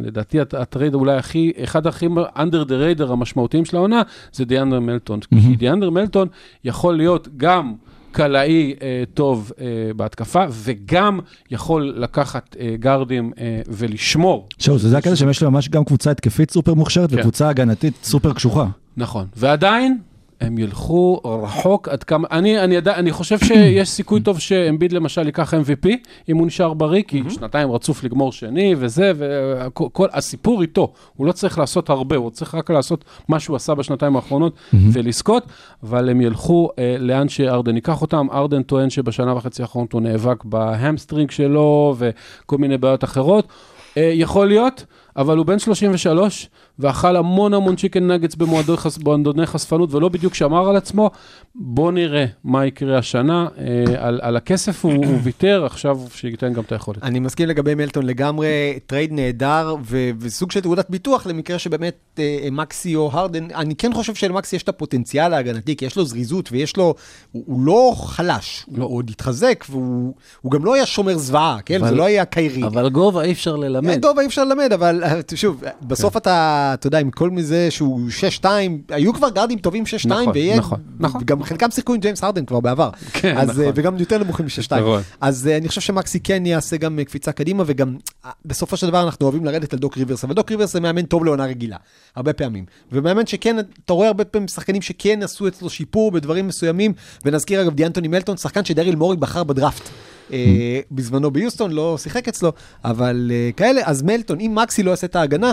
לדעתי 0.00 0.40
הט- 0.40 0.54
הטרייד 0.54 0.94
אולי 0.94 1.16
הכי, 1.16 1.52
אחד 1.64 1.86
הכי 1.86 2.06
under 2.36 2.68
the 2.68 3.00
radar 3.00 3.12
המשמעותיים 3.12 3.64
של 3.64 3.76
העונה, 3.76 4.02
זה 4.32 4.44
דיאנתוני 4.44 4.80
מלטון. 4.80 5.20
כי 5.20 5.56
דיאנתוני 5.56 5.90
מלטון 5.90 6.28
יכול 6.64 6.96
להיות 6.96 7.28
גם... 7.36 7.74
קלעי 8.12 8.74
אה, 8.82 9.02
טוב 9.14 9.52
אה, 9.60 9.64
בהתקפה, 9.96 10.44
וגם 10.50 11.20
יכול 11.50 11.94
לקחת 11.96 12.56
אה, 12.60 12.74
גארדים 12.78 13.32
אה, 13.38 13.60
ולשמור. 13.68 14.48
שוב, 14.58 14.78
זה 14.78 14.98
הקטע 14.98 15.16
שהם 15.16 15.30
יש 15.30 15.42
להם 15.42 15.52
ממש 15.52 15.68
גם 15.68 15.84
קבוצה 15.84 16.10
התקפית 16.10 16.50
סופר 16.50 16.74
מוכשרת 16.74 17.10
כן. 17.10 17.18
וקבוצה 17.18 17.48
הגנתית 17.48 17.94
סופר 18.02 18.32
קשוחה. 18.32 18.66
נכון. 18.96 19.26
ועדיין, 19.36 19.98
הם 20.42 20.58
ילכו 20.58 21.20
רחוק 21.24 21.88
עד 21.88 22.04
כמה... 22.04 22.28
אני, 22.30 22.60
אני, 22.64 22.74
ידע, 22.74 22.94
אני 22.94 23.12
חושב 23.12 23.38
שיש 23.38 23.88
סיכוי 23.88 24.20
טוב 24.20 24.38
שאמביד 24.38 24.92
למשל 24.92 25.26
ייקח 25.26 25.54
MVP, 25.54 25.88
אם 26.28 26.36
הוא 26.36 26.46
נשאר 26.46 26.74
בריא, 26.74 27.02
כי 27.08 27.22
שנתיים 27.28 27.72
רצוף 27.72 28.04
לגמור 28.04 28.32
שני 28.32 28.74
וזה, 28.78 29.12
וכל 29.16 30.08
הסיפור 30.12 30.62
איתו, 30.62 30.92
הוא 31.16 31.26
לא 31.26 31.32
צריך 31.32 31.58
לעשות 31.58 31.90
הרבה, 31.90 32.16
הוא 32.16 32.30
צריך 32.30 32.54
רק 32.54 32.70
לעשות 32.70 33.04
מה 33.28 33.40
שהוא 33.40 33.56
עשה 33.56 33.74
בשנתיים 33.74 34.16
האחרונות 34.16 34.56
ולזכות, 34.92 35.46
אבל 35.82 36.08
הם 36.08 36.20
ילכו 36.20 36.68
אה, 36.78 36.96
לאן 36.98 37.28
שהארדן 37.28 37.74
ייקח 37.74 38.02
אותם. 38.02 38.26
הארדן 38.32 38.62
טוען 38.62 38.90
שבשנה 38.90 39.36
וחצי 39.36 39.62
האחרונות 39.62 39.92
הוא 39.92 40.00
נאבק 40.00 40.44
ב 40.44 40.53
hamstring 40.53 41.30
שלו 41.30 41.94
וכל 41.98 42.58
מיני 42.58 42.78
בעיות 42.78 43.04
אחרות. 43.04 43.48
אה, 43.96 44.10
יכול 44.14 44.48
להיות, 44.48 44.84
אבל 45.16 45.36
הוא 45.36 45.46
בן 45.46 45.58
33, 45.58 46.48
ואכל 46.78 47.16
המון 47.16 47.54
המון 47.54 47.76
chicken 47.76 48.10
nuggets 48.10 48.34
במועדוני 48.34 49.46
חשפנות, 49.46 49.94
ולא 49.94 50.08
בדיוק 50.08 50.34
שמר 50.34 50.68
על 50.68 50.76
עצמו. 50.76 51.10
בוא 51.54 51.92
נראה 51.92 52.24
מה 52.44 52.66
יקרה 52.66 52.98
השנה. 52.98 53.48
אה, 53.58 53.64
על, 54.08 54.20
על 54.22 54.36
הכסף 54.36 54.84
הוא, 54.84 54.92
הוא 55.06 55.18
ויתר, 55.22 55.64
עכשיו 55.66 55.98
שייתן 56.14 56.52
גם 56.52 56.62
את 56.62 56.72
היכולת. 56.72 57.02
אני 57.02 57.20
מסכים 57.20 57.48
לגבי 57.48 57.74
מלטון 57.74 58.06
לגמרי, 58.06 58.48
טרייד 58.86 59.12
נהדר 59.12 59.74
ו- 59.84 60.10
וסוג 60.20 60.50
של 60.50 60.60
תעודת 60.60 60.90
ביטוח 60.90 61.26
למקרה 61.26 61.58
שבאמת 61.58 61.94
אה, 62.18 62.48
מקסי 62.52 62.96
או 62.96 63.10
הארדן, 63.12 63.44
אני 63.54 63.74
כן 63.76 63.92
חושב 63.92 64.14
שלמקסי 64.14 64.56
יש 64.56 64.62
את 64.62 64.68
הפוטנציאל 64.68 65.34
ההגנתי, 65.34 65.76
כי 65.76 65.84
יש 65.84 65.96
לו 65.96 66.04
זריזות 66.04 66.48
ויש 66.52 66.76
לו, 66.76 66.94
הוא, 67.32 67.42
הוא 67.46 67.66
לא 67.66 67.92
חלש, 67.96 68.66
הוא 68.76 68.96
עוד 68.96 69.10
התחזק 69.10 69.64
והוא 69.70 70.14
הוא 70.40 70.52
גם 70.52 70.64
לא 70.64 70.74
היה 70.74 70.86
שומר 70.86 71.18
זוועה, 71.18 71.58
כן? 71.64 71.80
אבל- 71.80 71.88
זה 71.88 71.94
לא 71.94 72.04
היה 72.04 72.24
קיירי. 72.24 72.64
אבל 72.64 72.88
גובה 72.88 73.22
אי 73.22 73.32
אפשר 73.32 73.56
ללמד. 73.56 74.00
גובה 74.02 74.20
אי 74.22 74.26
אפשר 74.26 74.44
ללמד, 74.44 74.72
אבל 74.72 75.04
אה, 75.04 75.20
שוב, 75.34 75.62
בסוף 75.82 76.16
אתה, 76.16 76.71
אתה 76.74 76.86
יודע, 76.86 76.98
עם 76.98 77.10
כל 77.10 77.30
מזה 77.30 77.70
שהוא 77.70 78.00
6-2, 78.40 78.46
היו 78.88 79.14
כבר 79.14 79.28
גארדים 79.30 79.58
טובים 79.58 79.84
6-2, 79.84 80.08
נכון, 80.08 80.28
ויהיה, 80.34 80.56
נכון, 80.56 80.80
נכון. 81.00 81.22
גם 81.24 81.42
חלקם 81.42 81.70
שיחקו 81.70 81.94
עם 81.94 82.00
ג'יימס 82.00 82.24
הרדן 82.24 82.44
כבר 82.44 82.60
בעבר. 82.60 82.90
כן, 83.12 83.36
אז, 83.36 83.50
נכון. 83.50 83.64
אה, 83.64 83.70
וגם 83.74 83.98
יותר 83.98 84.18
נמוכים 84.18 84.46
מ-6-2. 84.46 84.76
נכון. 84.76 85.02
אז 85.20 85.46
אה, 85.46 85.56
אני 85.56 85.68
חושב 85.68 85.80
שמקסי 85.80 86.20
כן 86.20 86.46
יעשה 86.46 86.76
גם 86.76 86.98
אה, 86.98 87.04
קפיצה 87.04 87.32
קדימה, 87.32 87.64
וגם 87.66 87.96
בסופו 88.44 88.76
של 88.76 88.86
דבר 88.86 89.02
אנחנו 89.02 89.26
אוהבים 89.26 89.44
לרדת 89.44 89.72
על 89.72 89.78
דוק 89.78 89.96
ריברס, 89.96 90.24
אבל 90.24 90.34
דוק 90.34 90.50
ריברס 90.50 90.72
זה 90.72 90.80
מאמן 90.80 91.02
טוב 91.02 91.24
לעונה 91.24 91.44
רגילה, 91.44 91.76
הרבה 92.16 92.32
פעמים. 92.32 92.64
ומאמן 92.92 93.26
שכן, 93.26 93.56
אתה 93.84 93.92
רואה 93.92 94.06
הרבה 94.06 94.24
פעמים 94.24 94.48
שחקנים 94.48 94.82
שכן 94.82 95.22
עשו 95.22 95.48
אצלו 95.48 95.70
שיפור 95.70 96.10
בדברים 96.10 96.46
מסוימים, 96.46 96.92
ונזכיר 97.24 97.62
אגב 97.62 97.74
דיאנתוני 97.74 98.08
מלטון, 98.08 98.36
שחקן 98.36 98.64
שדריל 98.64 98.96
מורי 98.96 99.16
בחר 99.16 99.44
בדראפט. 99.44 99.88
אה, 100.32 100.80
בזמנו 100.90 101.30
ביוסטון, 101.30 101.70
לא 101.70 101.98
שיחק 101.98 102.28
אצלו, 102.28 102.52
אבל 102.84 103.30
כאלה, 103.56 103.80
אז 103.84 104.02
מלטון, 104.02 104.40
אם 104.40 104.52
מקסי 104.54 104.82
לא 104.82 104.90
יעשה 104.90 105.06
את 105.06 105.16
ההגנה, 105.16 105.52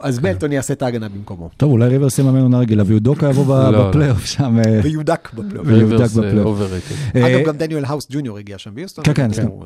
אז 0.00 0.18
כן. 0.18 0.26
מלטון 0.28 0.52
יעשה 0.52 0.74
את 0.74 0.82
ההגנה 0.82 1.08
במקומו. 1.08 1.48
טוב, 1.56 1.70
דוק 1.72 1.88
ריברס 1.88 2.18
יממן 2.18 2.40
עונה 2.40 2.58
רגילה, 2.58 2.82
ויודוקה 2.86 3.28
יבוא 3.28 3.70
לא. 3.70 3.88
בפלייאוף 3.88 4.24
שם. 4.24 4.58
אה, 4.58 4.80
ויודק 4.82 5.28
בפלייאוף. 5.34 5.66
ויודק 5.68 6.00
אה, 6.00 6.06
בפלייאוף. 6.08 6.58
אה, 7.16 7.36
אגב, 7.36 7.46
גם 7.46 7.56
דניאל 7.56 7.84
האוס 7.84 8.06
ג'וניור 8.10 8.38
הגיע 8.38 8.58
שם 8.58 8.70
ביוסטון. 8.74 9.04
כן, 9.04 9.12
כן, 9.14 9.30
הוא- 9.46 9.64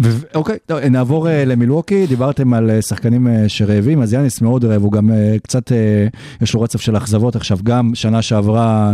סתם. 0.00 0.10
אוקיי, 0.34 0.56
נעבור 0.90 1.26
למילווקי, 1.46 2.06
דיברתם 2.06 2.54
על 2.54 2.70
שחקנים 2.80 3.28
שרעבים, 3.48 4.02
אז 4.02 4.12
יאניס 4.12 4.40
מאוד 4.40 4.64
רעב, 4.64 4.82
הוא 4.82 4.92
גם 4.92 5.10
קצת, 5.42 5.72
יש 6.40 6.54
לו 6.54 6.60
רצף 6.60 6.80
של 6.80 6.96
אכזבות 6.96 7.36
עכשיו, 7.36 7.58
גם 7.64 7.90
שנה 7.94 8.22
שעברה, 8.22 8.92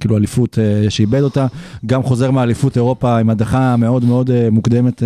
כאילו 0.00 0.16
אליפות 0.16 0.58
שאיבד 0.88 1.20
אותה, 1.22 1.46
גם 1.86 2.02
חוזר 2.02 2.30
מאליפות 2.30 2.76
אירופה 2.76 3.18
עם 3.18 3.30
הדחה 3.30 3.76
מאוד 3.76 4.04
מאוד 4.04 4.30
מוקדמת 4.50 5.02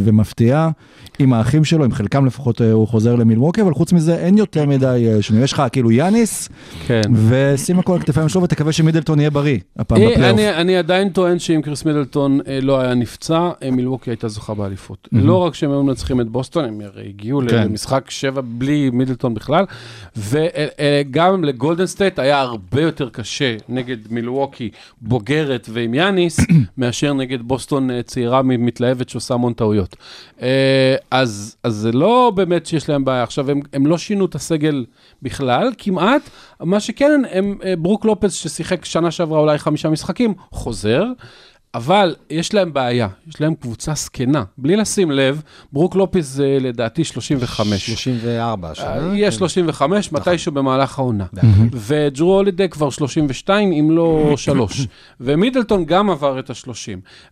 ומפתיעה, 0.00 0.70
עם 1.18 1.32
האחים 1.32 1.64
שלו, 1.64 1.84
עם 1.84 1.92
חלקם 1.92 2.26
לפחות 2.26 2.60
הוא 2.60 2.88
חוזר 2.88 3.14
למילווקי, 3.16 3.62
אבל 3.62 3.74
חוץ 3.74 3.92
מזה 3.92 4.05
אין 4.14 4.38
יותר 4.38 4.66
מדי 4.66 5.06
אה, 5.08 5.22
שינוי, 5.22 5.42
יש 5.42 5.52
לך 5.52 5.62
כאילו 5.72 5.92
יאניס, 5.92 6.48
כן. 6.86 7.00
ושים 7.28 7.78
הכל 7.78 7.92
על 7.92 7.98
הכתפיים 7.98 8.28
שלו 8.28 8.42
ותקווה 8.42 8.72
שמידלטון 8.72 9.20
יהיה 9.20 9.30
בריא, 9.30 9.58
הפעם 9.78 10.02
אה, 10.02 10.10
בפלייאוף. 10.10 10.38
אני, 10.38 10.50
אני 10.50 10.76
עדיין 10.76 11.08
טוען 11.08 11.38
שאם 11.38 11.60
קריס 11.62 11.84
מידלטון 11.84 12.40
אה, 12.48 12.58
לא 12.62 12.80
היה 12.80 12.94
נפצע, 12.94 13.50
מילווקי 13.72 14.10
הייתה 14.10 14.28
זוכה 14.28 14.54
באליפות. 14.54 15.08
מהמם. 15.12 15.26
לא 15.26 15.36
רק 15.36 15.54
שהם 15.54 15.70
היו 15.70 15.82
מנצחים 15.82 16.20
את 16.20 16.28
בוסטון, 16.28 16.64
הם 16.64 16.80
הרי 16.80 17.08
הגיעו 17.08 17.40
כן. 17.48 17.64
למשחק 17.64 18.10
שבע 18.10 18.40
בלי 18.44 18.90
מידלטון 18.90 19.34
בכלל, 19.34 19.64
וגם 20.16 21.44
לגולדן 21.44 21.86
סטייט 21.86 22.18
היה 22.18 22.40
הרבה 22.40 22.82
יותר 22.82 23.08
קשה 23.08 23.56
נגד 23.68 23.96
מילווקי 24.10 24.70
בוגרת 25.00 25.68
ועם 25.72 25.94
יאניס, 25.94 26.40
מאשר 26.78 27.12
נגד 27.12 27.42
בוסטון 27.42 28.02
צעירה 28.02 28.42
מתלהבת 28.42 29.08
שעושה 29.08 29.34
המון 29.34 29.52
טעויות. 29.52 29.96
אז, 31.10 31.56
אז 31.62 31.74
זה 31.74 31.92
לא 31.92 32.32
באמת 32.34 32.66
שיש 32.66 32.88
להם 32.88 33.04
בעיה. 33.04 33.22
עכשיו, 33.22 33.50
הם, 33.50 33.60
הם 33.72 33.86
לא 33.86 33.95
שינו 33.98 34.24
את 34.24 34.34
הסגל 34.34 34.84
בכלל, 35.22 35.72
כמעט. 35.78 36.22
מה 36.60 36.80
שכן, 36.80 37.22
הם, 37.30 37.58
אה, 37.64 37.76
ברוק 37.76 38.04
לופס, 38.04 38.32
ששיחק 38.32 38.84
שנה 38.84 39.10
שעברה 39.10 39.38
אולי 39.38 39.58
חמישה 39.58 39.90
משחקים, 39.90 40.34
חוזר. 40.50 41.04
אבל 41.76 42.14
יש 42.30 42.54
להם 42.54 42.72
בעיה, 42.72 43.08
יש 43.28 43.40
להם 43.40 43.54
קבוצה 43.54 43.92
זקנה. 43.94 44.44
בלי 44.58 44.76
לשים 44.76 45.10
לב, 45.10 45.42
ברוק 45.72 45.94
לופס 45.96 46.24
זה 46.26 46.58
לדעתי 46.60 47.04
35. 47.04 47.86
34 47.86 48.68
אה, 48.68 48.74
שנה. 48.74 48.86
יהיה 49.14 49.30
כן. 49.30 49.36
35, 49.36 50.12
מתישהו 50.12 50.52
במהלך 50.52 50.98
העונה. 50.98 51.24
וג'רו 51.72 52.34
הולידי 52.34 52.68
כבר 52.68 52.90
32, 52.90 53.72
אם 53.72 53.90
לא 53.90 54.32
3. 54.36 54.86
ומידלטון 55.20 55.84
גם 55.84 56.10
עבר 56.10 56.38
את 56.38 56.50
ה-30. 56.50 56.72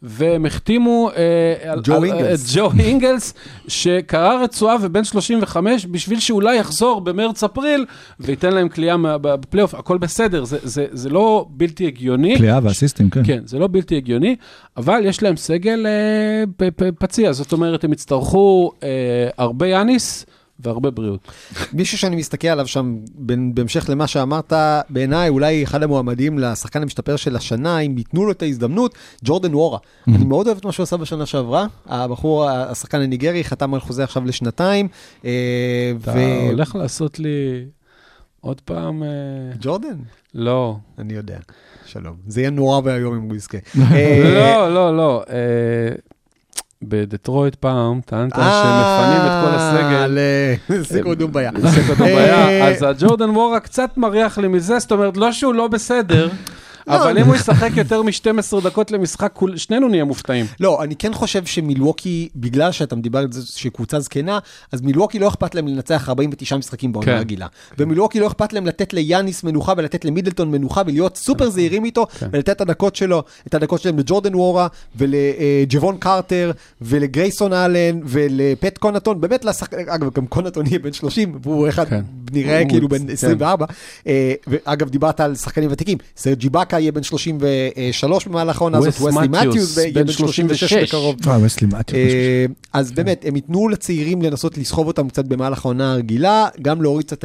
והם 0.03 0.47
החתימו... 0.47 1.11
אה, 1.17 1.75
ג'ו 1.85 2.05
אינגלס. 2.05 2.51
את 2.51 2.57
ג'ו 2.57 2.71
אינגלס, 2.79 3.35
שקרע 3.69 4.43
רצועה 4.45 4.77
ובן 4.83 5.05
35, 5.05 5.87
בשביל 5.87 6.21
שאולי 6.21 6.57
יחזור 6.57 7.01
במרץ-אפריל, 7.01 7.85
וייתן 8.21 8.53
להם 8.53 8.69
כליאה 8.69 8.97
בפלייאוף. 9.21 9.75
הכל 9.75 9.99
בסדר, 9.99 10.45
זה- 10.45 10.59
זה 10.63 10.87
זה 10.93 11.11
לא 11.11 11.47
בלתי 11.51 11.87
הגיוני. 11.87 12.37
קליעה 12.37 12.61
ואסיסטים, 12.63 13.11
כן. 13.11 13.23
כן, 13.27 13.43
זה 13.47 13.59
לא 13.59 13.69
בלתי 13.71 13.97
הגיוני, 13.97 14.34
אבל 14.77 15.07
יש 15.07 15.23
להם 15.23 15.37
סגל 15.37 15.87
אה, 15.87 16.45
פציע, 16.99 17.33
זאת 17.33 17.53
אומרת, 17.53 17.85
הם 17.85 17.93
יצטרכו 17.93 18.73
אה, 18.83 18.89
הרבה 19.39 19.67
יאניס 19.67 20.27
והרבה 20.61 20.91
בריאות. 20.91 21.21
מישהו 21.73 21.99
שאני 21.99 22.17
מסתכל 22.17 22.49
עליו 22.49 22.67
שם, 22.67 22.97
בהמשך 23.55 23.89
למה 23.89 24.07
שאמרת, 24.07 24.53
בעיניי 24.89 25.29
אולי 25.29 25.65
אחד 25.65 25.83
המועמדים 25.83 26.39
לשחקן 26.39 26.83
המשתפר 26.83 27.17
של 27.17 27.37
השנה, 27.37 27.79
אם 27.79 27.99
ייתנו 27.99 28.25
לו 28.25 28.31
את 28.33 28.43
ההזדמנות, 28.43 28.95
ג'ורדן 29.25 29.55
וורה. 29.55 29.79
אני 30.09 30.25
מאוד 30.25 30.47
אוהב 30.47 30.59
את 30.59 30.65
מה 30.65 30.73
שהוא 30.73 30.85
עשה 30.85 30.97
בשנה 30.97 31.27
שעברה. 31.27 31.67
הבחור, 31.87 32.51
השחקן 32.51 33.01
הניגרי, 33.01 33.45
חתם 33.45 33.75
על 33.75 33.81
חוזה 33.81 34.05
עכשיו 34.05 34.25
לשנתיים. 34.25 34.89
אה, 35.25 35.93
אתה 36.03 36.15
הולך 36.51 36.75
לעשות 36.75 37.19
לי 37.19 37.65
עוד 38.45 38.61
פעם... 38.61 39.03
אה, 39.03 39.09
ג'ורדן? 39.61 39.97
לא. 40.35 40.77
אני 40.99 41.13
יודע. 41.13 41.39
שלום. 41.87 42.15
זה 42.27 42.41
יהיה 42.41 42.51
נורא 42.51 42.81
ואיום 42.85 43.15
אם 43.15 43.21
הוא 43.21 43.37
יזכה. 43.37 43.59
אה, 43.93 44.21
לא, 44.35 44.75
לא, 44.75 44.97
לא. 44.97 45.23
אה, 45.31 45.95
בדטרויט 46.83 47.55
פעם 47.55 48.01
טענת 48.07 48.33
שמפנים 48.33 49.21
את 49.21 49.45
כל 49.45 49.55
הסגל. 49.55 50.19
לסיקו 50.69 51.15
דומביה. 51.15 51.51
לסקוט 51.55 52.01
אה, 52.01 52.11
הבעיה. 52.11 52.69
אז 52.69 52.83
הג'ורדן 52.83 53.31
וורה 53.31 53.61
קצת 53.61 53.91
מריח 53.97 54.39
לי 54.39 54.49
מזה, 54.49 54.79
זאת 54.79 54.93
אומרת, 54.93 55.17
לא 55.17 55.33
שהוא 55.33 55.55
לא 55.55 55.69
בסדר, 55.69 56.29
אבל 56.89 57.19
אם 57.19 57.27
הוא 57.27 57.35
ישחק 57.35 57.71
יותר 57.77 58.03
מ-12 58.03 58.61
דקות 58.65 58.91
למשחק, 58.91 59.39
שנינו 59.57 59.89
נהיה 59.89 60.05
מופתעים. 60.05 60.47
לא, 60.61 60.83
אני 60.83 60.97
כן 60.97 61.15
חושב 61.15 61.45
שמילווקי, 61.45 62.29
בגלל 62.37 62.73
שאתה 62.73 62.97
מדבר 62.97 63.19
על 63.19 63.33
זה 63.33 63.47
שקבוצה 63.59 64.01
זקנה, 64.01 64.39
אז 64.73 64.81
מילווקי 64.81 65.19
לא 65.19 65.29
אכפת 65.29 65.55
להם 65.55 65.69
לנצח 65.69 66.09
49 66.09 66.57
משחקים 66.57 66.93
בעונה 66.93 67.07
כן. 67.07 67.19
רגילה. 67.19 67.47
ומילווקי 67.79 68.21
לא 68.21 68.27
אכפת 68.27 68.53
להם 68.53 68.67
לתת 68.67 68.93
ליאניס 68.93 69.45
מנוחה 69.45 69.73
ולתת 69.77 70.05
למידלטון 70.05 70.51
מנוחה 70.51 70.83
ולהיות 70.87 71.17
סופר 71.17 71.51
זהירים 71.51 71.85
איתו, 71.85 72.07
כן. 72.19 72.29
ולתת 72.33 72.51
את 72.51 72.61
הדקות 72.61 72.97
שלו, 72.97 73.23
את 73.47 73.55
הדקות 73.55 73.81
שלהם 73.81 73.99
לג'ורדן 73.99 74.35
וורה 74.35 74.67
ולג'וון 74.97 75.97
קרטר 75.99 76.51
ולגרייסון 76.81 77.53
אלן 77.53 78.01
ולפט 78.05 78.79
קונטון, 78.79 79.21
באמת 79.21 79.45
לשחק... 79.45 79.75
אגב, 79.75 80.11
גם 80.15 80.27
קונטון 80.27 80.67
יהיה 80.67 80.79
בן 80.79 80.93
30, 80.93 81.39
והוא 81.43 81.69
אחד 81.69 81.89
כן. 81.89 82.01
נראה 82.33 82.63
כאילו. 82.69 82.89
בן 82.89 83.11
24. 83.11 83.67
אה, 84.07 84.35
ואגב, 84.47 84.89
דיברת 84.89 85.21
על 85.21 85.35
שחקנים 85.35 85.69
ותיקים, 85.73 85.99
סרג'י 86.17 86.49
באקה 86.49 86.74
יהיה 86.79 86.93
בן 86.93 87.03
33 87.03 88.27
במהלך 88.27 88.61
העונה 88.61 88.79
הזאת, 88.79 88.95
וסלי 89.01 89.29
מתיוס, 89.29 89.79
יהיה 89.79 89.93
בן 89.93 90.07
בן 90.07 90.13
36 90.13 90.61
36. 90.61 90.89
בקרוב. 90.89 91.17
אה, 91.27 91.39
וסלי 91.43 91.67
מתיוס. 91.67 92.01
אה, 92.01 92.47
אז 92.73 92.93
באמת, 92.93 93.25
הם 93.29 93.37
ייתנו 93.37 93.69
לצעירים 93.69 94.23
לנסות 94.23 94.59
לסחוב 94.59 94.87
אותם 94.87 95.09
קצת 95.09 95.25
במהלך 95.25 95.65
העונה 95.65 95.93
הרגילה, 95.93 96.49
גם 96.63 96.83
להוריד 96.83 97.07
קצת 97.07 97.25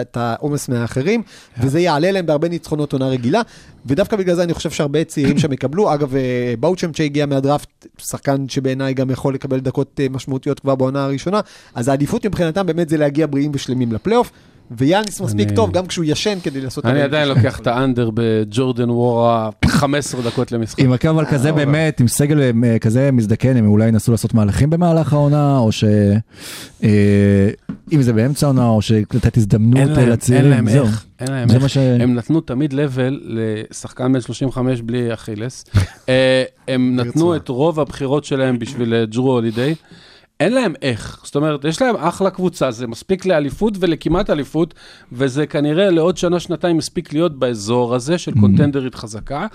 את 0.00 0.16
העומס 0.16 0.68
מהאחרים, 0.68 1.22
וזה 1.60 1.80
יעלה 1.80 2.10
להם 2.10 2.26
בהרבה 2.26 2.48
ניצחונות 2.48 2.92
עונה 2.92 3.08
רגילה, 3.08 3.42
ודווקא 3.86 4.16
בגלל 4.16 4.34
זה 4.36 4.42
אני 4.42 4.54
חושב 4.54 4.70
שהרבה 4.70 5.04
צעירים 5.04 5.38
שם 5.42 5.52
יקבלו. 5.52 5.94
אגב, 5.94 6.16
אה, 6.16 6.54
באוצ'ם 6.60 6.94
שהגיע 6.94 7.26
מהדראפט, 7.26 7.86
שחקן 7.98 8.48
שבעיניי 8.48 8.94
גם 8.94 9.10
יכול 9.10 9.34
לקבל 9.34 9.60
דקות 9.60 10.00
אה, 10.00 10.06
משמעותיות 10.10 10.60
כבר 10.60 10.74
בעונה 10.74 11.04
הראשונה, 11.04 11.40
אז 11.74 11.88
העדיפות 11.88 12.26
מבחינתם 12.26 12.66
באמת 12.66 12.88
זה 12.88 12.96
להגיע 12.96 13.26
בריאים 13.26 13.50
ושלמים 13.54 13.92
לפלייאוף. 13.92 14.30
ויאניס 14.70 15.20
מספיק 15.20 15.50
טוב, 15.50 15.72
גם 15.72 15.86
כשהוא 15.86 16.04
ישן 16.08 16.38
כדי 16.42 16.60
לעשות... 16.60 16.86
אני 16.86 17.02
42. 17.02 17.22
עדיין 17.22 17.36
לוקח 17.36 17.60
את 17.60 17.66
האנדר 17.66 18.10
בג'ורדן 18.14 18.90
וורה 18.90 19.50
15 19.66 20.22
דקות 20.22 20.52
למשחק. 20.52 20.80
עם 20.80 20.92
הקו 20.92 21.18
על 21.18 21.26
כזה 21.26 21.52
באמת, 21.52 22.00
עם 22.00 22.08
סגל 22.08 22.40
אה, 22.40 22.78
כזה 22.78 23.10
מזדקן, 23.12 23.56
הם 23.56 23.66
אולי 23.66 23.88
ינסו 23.88 24.12
לעשות 24.12 24.34
מהלכים 24.34 24.70
במהלך 24.70 25.12
העונה, 25.12 25.58
או 25.58 25.72
ש... 25.72 25.84
אה, 26.84 27.50
אם 27.92 28.02
זה 28.02 28.12
באמצע 28.12 28.46
העונה, 28.46 28.68
או 28.68 28.80
לתת 29.14 29.36
הזדמנות 29.36 29.76
אה, 29.76 29.86
להם, 29.86 29.98
אין 29.98 30.08
לצעירים, 30.08 30.50
להם 30.50 30.70
זהו. 30.70 30.84
איך, 30.84 31.04
אין 31.20 31.32
להם 31.32 31.48
זה 31.48 31.54
איך. 31.56 31.68
ש... 31.68 31.76
הם 31.76 32.14
נתנו 32.14 32.40
ת'מידלבל 32.40 33.20
לשחקן 33.24 34.12
בן 34.12 34.20
35 34.20 34.80
בלי 34.80 35.14
אכילס. 35.14 35.64
אה, 36.08 36.42
הם 36.68 36.96
נתנו. 36.96 37.36
את 37.36 37.48
רוב 37.48 37.80
הבחירות 37.80 38.24
שלהם 38.24 38.58
בשביל 38.58 38.94
אה, 38.94 39.06
ג'רו 39.06 39.32
הולידיי. 39.32 39.74
אין 40.40 40.52
להם 40.52 40.74
איך, 40.82 41.20
זאת 41.24 41.36
אומרת, 41.36 41.64
יש 41.64 41.82
להם 41.82 41.96
אחלה 41.96 42.30
קבוצה, 42.30 42.70
זה 42.70 42.86
מספיק 42.86 43.26
לאליפות 43.26 43.74
ולכמעט 43.80 44.30
אליפות, 44.30 44.74
וזה 45.12 45.46
כנראה 45.46 45.90
לעוד 45.90 46.16
שנה, 46.16 46.40
שנתיים 46.40 46.76
מספיק 46.76 47.12
להיות 47.12 47.38
באזור 47.38 47.94
הזה 47.94 48.18
של 48.18 48.32
contenderית 48.40 48.94
חזקה, 48.94 49.46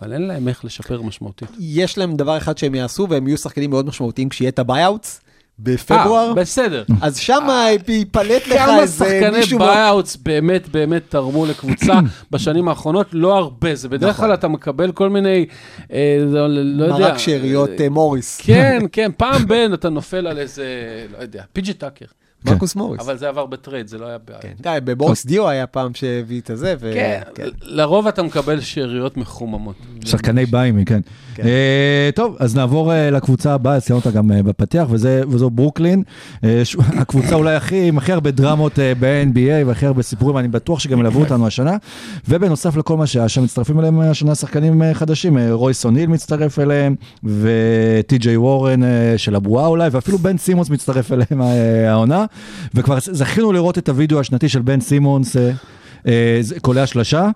אבל 0.00 0.12
אין 0.12 0.22
להם 0.22 0.48
איך 0.48 0.64
לשפר 0.64 1.02
משמעותית. 1.02 1.48
יש 1.58 1.98
להם 1.98 2.16
דבר 2.16 2.36
אחד 2.36 2.58
שהם 2.58 2.74
יעשו, 2.74 3.06
והם 3.10 3.28
יהיו 3.28 3.38
שחקנים 3.38 3.70
מאוד 3.70 3.86
משמעותיים 3.86 4.28
כשיהיה 4.28 4.48
את 4.48 4.58
ה 4.58 4.66
buyouts 4.66 5.20
בפברואר. 5.62 6.28
אה, 6.28 6.34
בסדר. 6.34 6.84
אז 7.02 7.16
שם 7.16 7.46
ייפלט 7.88 8.46
לך 8.46 8.58
כמה 8.58 8.80
איזה 8.80 9.04
שחקני 9.04 9.38
מישהו... 9.38 9.58
מה- 9.58 9.66
ביי-אוטס 9.66 10.16
באמת 10.16 10.68
באמת 10.68 11.02
תרמו 11.08 11.46
לקבוצה 11.46 11.92
בשנים 12.30 12.68
האחרונות? 12.68 13.06
לא 13.12 13.36
הרבה, 13.36 13.74
זה 13.74 13.88
בדרך 13.88 14.10
נכון. 14.14 14.24
כלל 14.26 14.34
אתה 14.34 14.48
מקבל 14.48 14.92
כל 14.92 15.08
מיני, 15.08 15.46
אה, 15.92 16.16
לא 16.26 16.48
לא 16.48 16.84
יודע. 16.84 16.98
מרק 16.98 17.18
שאריות 17.18 17.70
אה, 17.80 17.88
מוריס. 17.88 18.40
כן, 18.44 18.78
כן, 18.92 19.10
פעם 19.16 19.46
בין 19.48 19.74
אתה 19.74 19.88
נופל 19.88 20.26
על 20.26 20.38
איזה, 20.38 20.64
לא 21.12 21.22
יודע, 21.22 21.42
פיג'י 21.52 21.72
טאקר. 21.72 22.04
מרקוס 22.44 22.76
מוריס. 22.76 23.00
אבל 23.00 23.18
זה 23.18 23.28
עבר 23.28 23.46
בטרייד, 23.46 23.86
זה 23.86 23.98
לא 23.98 24.06
היה 24.06 24.18
בעיה. 24.18 24.40
כן, 24.40 24.52
די, 24.60 24.78
בבוריס 24.84 25.26
דיו 25.26 25.48
היה 25.48 25.66
פעם 25.66 25.94
שהביא 25.94 26.40
את 26.40 26.50
הזה, 26.50 26.74
ו... 26.80 26.92
כן, 26.94 27.20
לרוב 27.62 28.06
אתה 28.06 28.22
מקבל 28.22 28.60
שאריות 28.60 29.16
מחוממות. 29.16 29.76
שחקני 30.04 30.46
ביימי, 30.46 30.84
כן. 30.84 31.00
כן. 31.34 31.42
אה, 31.48 32.10
טוב, 32.14 32.36
אז 32.38 32.56
נעבור 32.56 32.92
אה, 32.92 33.10
לקבוצה 33.10 33.54
הבאה, 33.54 33.80
ציינו 33.80 33.98
אותה 33.98 34.10
גם 34.10 34.32
אה, 34.32 34.42
בפתיח, 34.42 34.86
וזו 34.90 35.50
ברוקלין. 35.50 36.02
הקבוצה 37.00 37.34
אולי 37.34 37.54
הכי, 37.54 37.88
עם 37.88 37.98
הכי 37.98 38.12
הרבה 38.12 38.30
דרמות 38.30 38.78
ב-NBA 39.00 39.66
והכי 39.66 39.86
הרבה 39.86 40.02
סיפורים, 40.02 40.38
אני 40.38 40.48
בטוח 40.48 40.78
שגם 40.78 41.00
ילוו 41.00 41.20
אותנו 41.20 41.46
השנה. 41.46 41.76
ובנוסף 42.28 42.76
לכל 42.76 42.96
מה 42.96 43.06
שהיה 43.06 43.28
שם, 43.28 43.44
מצטרפים 43.44 43.78
אליהם 43.78 44.00
השנה 44.00 44.34
שחקנים 44.34 44.82
חדשים, 44.92 45.38
רויס 45.50 45.84
אוניל 45.84 46.06
מצטרף 46.06 46.58
אליהם, 46.58 46.94
וטי.ג'יי 47.24 48.36
וורן 48.36 48.80
של 49.16 49.34
הבועה 49.34 49.66
אולי, 49.66 49.88
ואפילו 49.92 50.18
בן 50.18 50.36
סימונס 50.36 50.70
מצטרף 50.70 51.12
אליהם 51.12 51.40
העונה. 51.88 52.24
וכבר 52.74 52.98
זכינו 53.00 53.52
לראות 53.52 53.78
את 53.78 53.88
הוידאו 53.88 54.20
השנתי 54.20 54.48
של 54.48 54.62
בן 54.62 54.80
סימונס. 54.80 55.36
אה, 55.36 55.50
אה, 56.06 56.40
קולע 56.62 56.86
שלשה, 56.86 57.28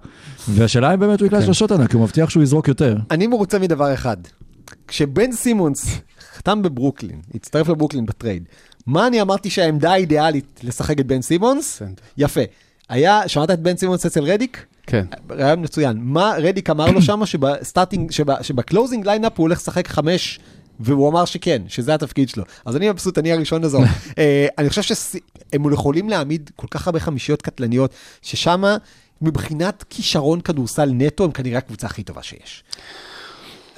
והשאלה 0.49 0.95
אם 0.95 1.01
באמת 1.01 1.21
הוא 1.21 1.27
יקלע 1.27 1.41
כן. 1.41 1.47
שלשות 1.47 1.73
ענק, 1.73 1.91
כי 1.91 1.97
הוא 1.97 2.05
מבטיח 2.05 2.31
שהוא 2.31 2.43
יזרוק 2.43 2.69
יותר. 2.69 2.97
אני 3.11 3.27
מרוצה 3.27 3.59
מדבר 3.59 3.95
אחד. 3.95 4.17
כשבן 4.89 5.33
סימונס 5.33 5.87
חתם 6.37 6.63
בברוקלין, 6.63 7.21
הצטרף 7.35 7.69
לברוקלין 7.69 8.07
בטרייד, 8.07 8.45
מה 8.87 9.07
אני 9.07 9.21
אמרתי 9.21 9.51
שהעמדה 9.51 9.93
האידיאלית 9.93 10.61
לשחק 10.63 11.01
את 11.01 11.07
בן 11.07 11.23
סימונס? 11.23 11.77
סנטר. 11.79 12.03
יפה. 12.19 12.41
היה, 12.89 13.29
שמעת 13.29 13.51
את 13.51 13.61
בן 13.61 13.77
סימונס 13.77 14.07
אצל 14.07 14.25
רדיק? 14.25 14.65
כן. 14.87 15.05
רעיון 15.31 15.63
מצוין. 15.63 15.97
מה 16.01 16.35
רדיק 16.39 16.71
אמר 16.71 16.91
לו 16.91 17.03
שם 17.03 17.27
שב 17.27 17.48
starting, 17.48 18.11
שב- 18.11 18.43
שב 18.43 18.62
closing 18.62 19.07
lineup 19.07 19.33
הוא 19.37 19.45
הולך 19.45 19.59
לשחק 19.59 19.89
חמש, 19.89 20.41
והוא 20.81 21.09
אמר 21.09 21.25
שכן, 21.25 21.63
שזה 21.69 21.95
התפקיד 21.95 22.29
שלו. 22.29 22.45
אז 22.65 22.77
אני 22.77 22.91
מבסוט, 22.91 23.19
אני 23.19 23.33
הראשון 23.33 23.63
לזאת. 23.63 23.83
אה, 24.19 24.47
אני 24.59 24.69
חושב 24.69 24.83
שהם 24.83 25.73
יכולים 25.73 26.09
להעמיד 26.09 26.51
כל 26.57 26.67
כך 26.71 26.87
הרבה 26.87 27.01
חמישיות 27.01 27.43
קטלניות, 27.43 27.95
ששם 28.23 28.65
מבחינת 29.23 29.85
כישרון 29.91 30.41
כדורסל 30.41 30.91
נטו, 30.93 31.25
הם 31.25 31.33
כנראה 31.33 31.59
הקבוצה 31.59 31.87
הכי 31.87 32.03
טובה 32.03 32.23
שיש. 32.23 32.65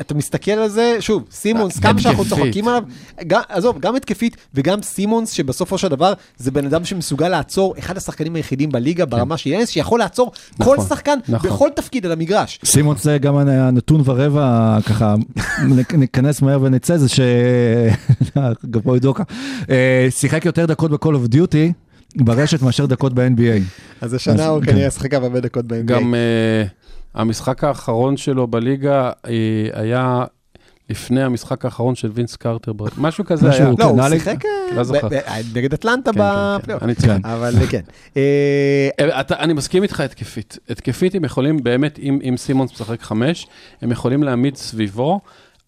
אתה 0.01 0.15
מסתכל 0.15 0.51
על 0.51 0.69
זה, 0.69 0.97
שוב, 1.01 1.25
סימונס, 1.31 1.79
כמה 1.79 2.01
שאנחנו. 2.01 2.25
צוחקים 2.25 2.69
עליו, 2.69 2.83
גם, 3.27 3.41
עזוב, 3.49 3.81
גם 3.81 3.97
התקפית 3.97 4.37
וגם 4.55 4.83
סימונס, 4.83 5.31
שבסופו 5.31 5.79
של 5.79 5.89
דבר 5.89 6.13
זה 6.37 6.51
בן 6.51 6.67
אדם 6.67 6.85
שמסוגל 6.85 7.29
לעצור, 7.29 7.75
אחד 7.79 7.97
השחקנים 7.97 8.35
היחידים 8.35 8.73
בליגה 8.73 9.07
ברמה 9.07 9.37
של 9.37 9.51
ינס, 9.51 9.69
שיכול 9.69 9.99
לעצור 9.99 10.33
כל 10.63 10.63
נכון, 10.63 10.87
שחקן 10.89 11.19
נכון. 11.29 11.51
בכל 11.51 11.69
תפקיד 11.75 12.07
על 12.07 12.13
המגרש. 12.13 12.59
סימון 12.65 12.97
זה 12.97 13.19
גם 13.19 13.37
הנתון 13.37 14.03
ורבע, 14.05 14.79
ככה, 14.87 15.15
ניכנס 15.99 16.43
מהר 16.43 16.63
ונצא, 16.63 16.97
זה 16.97 17.09
ש... 17.09 17.21
גבוה 18.71 18.99
דוקה. 18.99 19.23
אה, 19.71 20.07
שיחק 20.11 20.45
יותר 20.45 20.67
דקות 20.67 20.91
ב-call 20.91 21.15
of 21.15 21.35
duty 21.35 21.73
ברשת 22.17 22.63
מאשר 22.63 22.87
דקות 22.87 23.13
ב-NBA. 23.15 23.63
אז 24.01 24.15
השנה 24.15 24.47
הוא 24.47 24.61
כן. 24.63 24.73
כנראה 24.73 24.91
שחק 24.91 25.15
הרבה 25.15 25.41
דקות 25.41 25.65
ב-NBA. 25.67 25.83
גם 25.85 26.15
uh, 26.15 26.86
המשחק 27.17 27.65
האחרון 27.65 28.17
שלו 28.17 28.47
בליגה 28.47 29.11
uh, 29.11 29.29
היה 29.73 30.25
לפני 30.91 31.23
המשחק 31.23 31.65
האחרון 31.65 31.95
של 31.95 32.11
וינס 32.15 32.37
קרטר, 32.37 32.73
משהו 32.99 33.25
כזה 33.25 33.51
היה. 33.51 33.71
לא, 33.71 33.77
כן, 33.77 33.83
הוא 33.83 33.97
נראה 33.97 34.09
לי- 34.09 34.19
שיחק 34.19 34.45
אה, 34.45 34.51
לא 34.77 34.83
ב- 34.83 35.57
נגד 35.57 35.73
אטלנטה 35.73 36.13
כן, 36.13 36.19
כן, 36.19 36.59
בפלייאוף. 36.59 36.83
אני. 36.83 36.95
אבל 37.25 37.55
כן. 37.71 37.81
אה, 38.17 38.89
אה, 39.01 39.21
אני 39.31 39.53
מסכים 39.53 39.83
איתך 39.83 40.01
התקפית. 40.01 40.59
התקפית 40.71 41.15
הם 41.15 41.25
יכולים 41.25 41.63
באמת, 41.63 41.99
אם 41.99 42.35
סימונס 42.37 42.73
משחק 42.73 43.03
חמש, 43.03 43.47
הם 43.83 43.93
יכולים 43.93 44.23
להעמיד 44.23 44.57
סביבו 44.57 45.21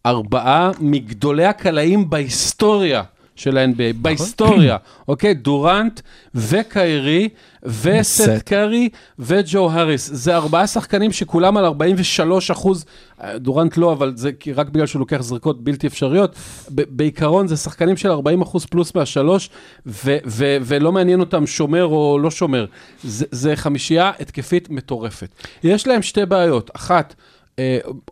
ארבעה 0.06 0.70
מגדולי 0.80 1.44
הקלעים 1.44 2.10
בהיסטוריה 2.10 3.02
של 3.38 3.58
ה-NBA, 3.58 3.96
בהיסטוריה, 4.02 4.76
אוקיי? 5.08 5.34
דורנט 5.34 6.00
וקיירי 6.34 7.28
וסט 7.62 8.22
סט. 8.22 8.42
קארי 8.44 8.88
וג'ו 9.18 9.70
האריס. 9.70 10.10
זה 10.12 10.36
ארבעה 10.36 10.66
שחקנים 10.66 11.12
שכולם 11.12 11.56
על 11.56 11.64
43 11.64 12.50
אחוז, 12.50 12.84
אה, 13.22 13.38
דורנט 13.38 13.76
לא, 13.76 13.92
אבל 13.92 14.12
זה 14.16 14.30
רק 14.54 14.68
בגלל 14.68 14.86
שהוא 14.86 15.00
לוקח 15.00 15.20
זריקות 15.20 15.64
בלתי 15.64 15.86
אפשריות. 15.86 16.34
בעיקרון 16.68 17.48
זה 17.48 17.56
שחקנים 17.56 17.96
של 17.96 18.10
40 18.10 18.42
אחוז 18.42 18.66
פלוס 18.66 18.94
מהשלוש, 18.94 19.50
ולא 20.66 20.92
מעניין 20.92 21.20
אותם 21.20 21.46
שומר 21.46 21.84
או 21.84 22.18
לא 22.22 22.30
שומר. 22.30 22.66
זה, 23.04 23.24
זה 23.30 23.56
חמישייה 23.56 24.12
התקפית 24.20 24.70
מטורפת. 24.70 25.28
יש 25.62 25.86
להם 25.86 26.02
שתי 26.02 26.26
בעיות. 26.26 26.70
אחת, 26.76 27.14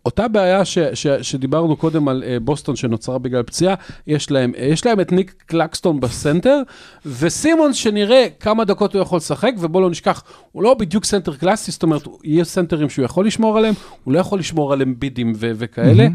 אותה 0.06 0.28
בעיה 0.28 0.64
ש, 0.64 0.78
ש, 0.78 1.06
שדיברנו 1.06 1.76
קודם 1.76 2.08
על 2.08 2.24
אה, 2.26 2.40
בוסטון 2.40 2.76
שנוצרה 2.76 3.18
בגלל 3.18 3.42
פציעה, 3.42 3.74
יש 4.06 4.30
להם, 4.30 4.52
אה, 4.58 4.64
יש 4.64 4.86
להם 4.86 5.00
את 5.00 5.12
ניק 5.12 5.34
קלקסטון 5.46 6.00
בסנטר, 6.00 6.62
וסימונס 7.06 7.76
שנראה 7.76 8.26
כמה 8.40 8.64
דקות 8.64 8.94
הוא 8.94 9.02
יכול 9.02 9.16
לשחק, 9.16 9.52
ובוא 9.58 9.80
לא 9.80 9.90
נשכח, 9.90 10.22
הוא 10.52 10.62
לא 10.62 10.74
בדיוק 10.74 11.04
סנטר 11.04 11.34
קלאסי, 11.34 11.70
זאת 11.70 11.82
אומרת, 11.82 12.02
יש 12.24 12.48
סנטרים 12.48 12.90
שהוא 12.90 13.04
יכול 13.04 13.26
לשמור 13.26 13.58
עליהם, 13.58 13.74
הוא 14.04 14.14
לא 14.14 14.18
יכול 14.18 14.38
לשמור 14.38 14.72
עליהם 14.72 14.94
באמבידים 14.98 15.32
ו- 15.36 15.50
וכאלה, 15.56 16.06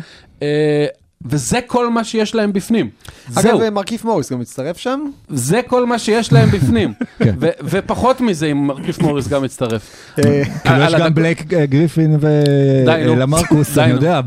אה, 0.42 0.86
וזה 1.26 1.60
כל 1.68 1.90
מה 1.90 2.04
שיש 2.04 2.36
להם 2.36 2.54
בפנים. 2.54 2.90
זהו. 3.30 3.62
אגב, 3.62 3.70
מרקיף 3.70 4.06
מוריס 4.06 4.32
גם 4.32 4.40
מצטרף 4.40 4.78
שם. 4.78 5.00
זה 5.30 5.62
כל 5.68 5.86
מה 5.86 6.00
שיש 6.00 6.34
להם 6.34 6.50
בפנים. 6.52 6.94
ו- 7.42 7.50
ופחות 7.64 8.22
מזה, 8.22 8.46
אם 8.46 8.68
מרקיף 8.68 9.00
מוריס 9.00 9.28
גם 9.28 9.44
מצטרף. 9.44 9.96
אה, 10.20 10.44
כאילו 10.64 10.84
יש 10.84 10.94
גם 10.96 11.14
בלייק 11.14 11.54
אה, 11.54 11.66
גריפין. 11.66 12.18
ולמרקוס, 12.22 13.78
אני. 13.78 13.92
יודע, 13.92 14.22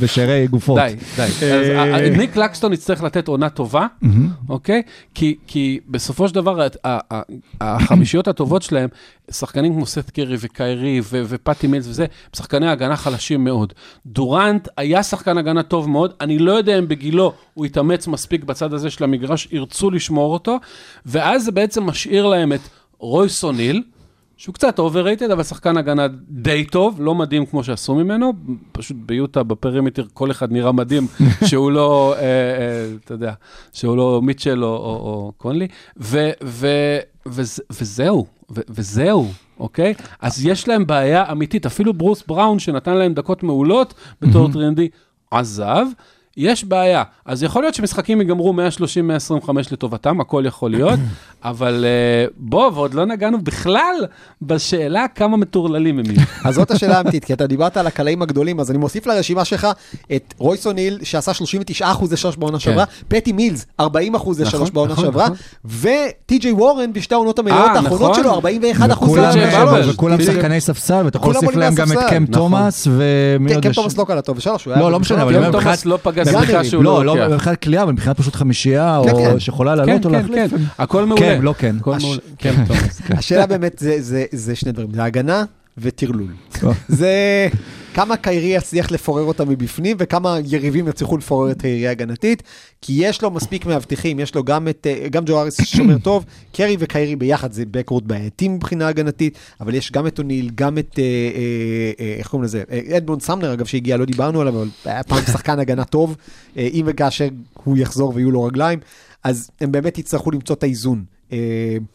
בשערי 0.00 0.46
גופות. 0.46 0.78
די, 0.80 0.94
די. 1.16 1.22
אז 1.94 2.16
ניק 2.16 2.36
לקסטון 2.36 2.72
יצטרך 2.72 3.02
לתת 3.02 3.28
עונה 3.28 3.48
טובה, 3.48 3.86
אוקיי? 4.48 4.82
כי- 5.14 5.80
בסופו 5.88 6.28
של 6.28 6.34
דבר, 6.34 6.66
החמישיות 7.60 8.28
הטובות 8.28 8.62
שלהם, 8.62 8.88
שחקנים 9.30 9.74
כמו 9.74 9.86
סט 9.86 10.10
קרי 10.10 10.36
וקיירי 10.40 11.00
ו- 11.02 11.22
ופאטי 11.28 11.66
מילס 11.66 11.86
וזה, 11.88 12.02
הם 12.02 12.08
שחקני 12.36 12.68
הגנה 12.68 12.96
חלשים 12.96 13.44
מאוד. 13.44 13.72
דורנט 14.06 14.68
היה 14.76 15.02
שחקן 15.02 15.38
הגנה 15.38 15.62
טוב 15.62 15.88
מאוד, 15.90 16.12
אני 16.20 16.38
לא 16.38 16.52
יודע 16.52 16.78
אם 16.78 16.88
בגילו 16.88 17.32
הוא 17.54 17.64
התאמץ 17.64 18.06
מספיק 18.06 18.44
בצד 18.44 18.72
הזה 18.72 18.90
של 18.90 19.04
המגרש, 19.04 19.48
ירצו 19.52 19.90
לשמור 19.90 20.32
אותו, 20.32 20.56
ואז 21.06 21.44
זה 21.44 21.52
בעצם 21.52 21.84
משאיר 21.84 22.26
להם 22.26 22.52
את 22.52 22.60
רויס 22.98 23.44
או'ניל, 23.44 23.82
שהוא 24.36 24.54
קצת 24.54 24.80
overrated, 24.80 25.32
אבל 25.32 25.42
שחקן 25.42 25.76
הגנה 25.76 26.06
די 26.28 26.64
טוב, 26.64 26.96
לא 27.00 27.14
מדהים 27.14 27.46
כמו 27.46 27.64
שעשו 27.64 27.94
ממנו, 27.94 28.32
פשוט 28.72 28.96
ביוטה 29.00 29.42
ב 29.42 29.48
perimeter 29.48 30.04
כל 30.12 30.30
אחד 30.30 30.52
נראה 30.52 30.72
מדהים, 30.72 31.06
שהוא 31.48 31.70
לא, 31.70 32.14
אה, 32.16 32.20
אה, 32.22 32.86
אתה 33.04 33.14
יודע, 33.14 33.32
שהוא 33.72 33.96
לא 33.96 34.20
מיטשל 34.22 34.64
או, 34.64 34.68
או, 34.68 34.94
או 34.94 35.32
קונלי, 35.36 35.68
ו, 36.00 36.30
ו, 36.44 36.68
וזה, 37.26 37.62
וזהו, 37.70 38.26
ו, 38.50 38.60
וזהו. 38.68 39.28
אוקיי? 39.60 39.94
אז 40.20 40.46
יש 40.46 40.68
להם 40.68 40.86
בעיה 40.86 41.32
אמיתית, 41.32 41.66
אפילו 41.66 41.94
ברוס 41.94 42.22
בראון 42.26 42.58
שנתן 42.58 42.94
להם 42.94 43.14
דקות 43.14 43.42
מעולות 43.42 43.94
בתור 44.20 44.52
טרנדי, 44.52 44.88
עזב. 45.30 45.86
יש 46.36 46.64
בעיה, 46.64 47.02
אז 47.26 47.42
יכול 47.42 47.62
להיות 47.62 47.74
שמשחקים 47.74 48.20
ייגמרו 48.20 48.54
130-125 49.44 49.48
לטובתם, 49.72 50.20
הכל 50.20 50.44
יכול 50.46 50.70
להיות, 50.70 50.98
אבל 51.44 51.84
אה, 51.84 52.26
בוא, 52.36 52.70
ועוד 52.74 52.94
לא 52.94 53.04
נגענו 53.06 53.38
בכלל 53.42 53.94
בשאלה 54.42 55.06
כמה 55.14 55.36
מטורללים 55.36 55.98
הם 55.98 56.04
יהיו. 56.10 56.22
אז 56.44 56.54
זאת 56.54 56.70
השאלה 56.70 56.98
האמיתית, 56.98 57.24
כי 57.26 57.32
אתה 57.32 57.46
דיברת 57.46 57.76
על 57.76 57.86
הקלעים 57.86 58.22
הגדולים, 58.22 58.60
אז 58.60 58.70
אני 58.70 58.78
מוסיף 58.78 59.06
לרשימה 59.06 59.44
שלך 59.44 59.66
את 60.16 60.34
רויס 60.38 60.66
אוניל, 60.66 60.98
שעשה 61.02 61.34
39 61.34 61.90
אחוז 61.90 62.12
לשלוש 62.12 62.36
בעונה 62.36 62.58
שעברה, 62.60 62.84
פטי 63.08 63.32
מילס, 63.32 63.66
40 63.80 64.14
אחוז 64.14 64.40
לשלוש 64.40 64.54
כן. 64.54 64.60
נכון, 64.60 64.74
בעונה 64.74 64.92
נכון, 64.92 65.04
שעברה, 65.04 65.24
נכון. 65.24 65.36
וטי.ג'יי 65.80 66.52
וורן 66.52 66.92
בשתי 66.92 67.14
העונות 67.14 67.38
המלאות 67.38 67.58
אה, 67.70 67.72
האחרונות 67.76 68.10
נכון. 68.10 68.14
שלו, 68.22 68.32
41 68.32 68.90
אחוז 68.90 69.18
וכולם-. 69.94 70.22
שחקני 70.22 70.60
ספסל, 70.60 71.02
ואתה 71.04 71.16
יכול 71.16 71.32
להוסיף 71.32 71.56
להם 71.56 71.74
גם 71.74 71.92
את. 71.92 71.98
קם. 72.10 72.26
תומאס, 72.26 72.86
ומי 72.90 73.48
כן, 73.48 73.54
עוד 73.54 73.62
קם 73.64 73.70
יש? 73.70 73.76
תומאס 73.76 73.96
לא 73.98 74.04
קלע 74.04 74.20
טוב 74.20 74.36
ושלוש, 74.38 74.64
הוא 74.64 74.72
היה... 74.72 74.82
לא, 74.82 74.92
לא 74.92 75.00
משנה, 75.00 75.22
אבל 75.22 75.28
אני 75.28 75.38
קם 75.38 75.44
אומר, 75.46 75.60
תומאס 75.60 75.66
מבחינת- 75.78 75.86
לא 75.86 75.98
פגע 76.02 76.23
נראים. 76.32 76.64
שהוא 76.64 76.84
לא, 76.84 77.04
לא 77.04 77.16
לא. 77.18 77.28
מבחינת 77.34 77.58
קליעה, 77.58 77.82
אבל 77.82 77.92
מבחינת 77.92 78.16
פשוט 78.16 78.34
חמישייה, 78.34 79.00
כן, 79.04 79.10
כן. 79.10 79.30
או 79.30 79.40
שיכולה 79.40 79.72
כן, 79.72 79.78
לעלות 79.78 80.04
או 80.06 80.10
כן, 80.10 80.16
להחליף. 80.16 80.50
כן, 80.50 80.56
הכל 80.78 81.04
מעולה. 81.04 81.22
כן, 81.22 81.38
לא 81.42 81.54
כן. 81.58 81.76
כן, 82.38 82.54
כן. 82.66 83.16
השאלה 83.18 83.46
באמת 83.46 83.78
זה- 83.78 83.96
זה- 84.02 84.24
זה 84.32 84.56
שני 84.56 84.72
דברים, 84.72 84.94
זה 84.94 85.04
הגנה 85.04 85.44
וטרלול. 85.78 86.34
אה. 86.64 86.70
זה 86.88 87.48
כמה 87.94 88.16
קיירי 88.16 88.46
יצליח 88.46 88.90
לפורר 88.90 89.22
אותה 89.22 89.44
מבפנים 89.44 89.96
וכמה 90.00 90.38
יריבים 90.44 90.88
יצליחו 90.88 91.16
לפורר 91.16 91.50
את 91.50 91.62
הירייה 91.62 91.88
ההגנתית, 91.88 92.42
כי 92.82 92.92
יש 92.96 93.22
לו 93.22 93.30
מספיק 93.30 93.66
מאבטחים, 93.66 94.20
יש 94.20 94.34
לו 94.34 94.44
גם 94.44 94.68
את, 94.68 94.86
אה, 94.90 95.08
גם 95.08 95.24
ג'ו 95.26 95.40
אריס 95.40 95.64
שומר 95.64 95.98
טוב, 95.98 96.24
קרי 96.52 96.76
וקיירי 96.78 97.16
ביחד 97.16 97.52
זה 97.52 97.64
בקרוט 97.70 98.04
בעייתי 98.04 98.48
מבחינה 98.48 98.88
הגנתית, 98.88 99.38
אבל 99.60 99.74
יש 99.74 99.92
גם 99.92 100.06
את 100.06 100.18
אוניל, 100.18 100.50
גם 100.54 100.78
את, 100.78 100.98
אה, 100.98 101.04
אה, 101.04 101.92
אה, 102.00 102.14
איך 102.18 102.28
קוראים 102.28 102.44
לזה, 102.44 102.62
אה, 102.70 102.96
אדמונד 102.96 103.22
סמנר 103.22 103.52
אגב 103.52 103.66
שהגיע, 103.66 103.96
לא 103.96 104.04
דיברנו 104.04 104.40
עליו, 104.40 104.58
אבל 104.58 104.68
היה 104.84 105.02
פעם 105.02 105.22
שחקן 105.32 105.58
הגנה 105.58 105.84
טוב, 105.84 106.16
אה, 106.56 106.68
אם 106.72 106.84
וכאשר 106.86 107.28
הוא 107.64 107.76
יחזור 107.76 108.12
ויהיו 108.14 108.30
לו 108.30 108.44
רגליים. 108.44 108.78
אז 109.24 109.50
הם 109.60 109.72
באמת 109.72 109.98
יצטרכו 109.98 110.30
למצוא 110.30 110.56
את 110.56 110.62
האיזון. 110.62 111.04
אה, 111.32 111.38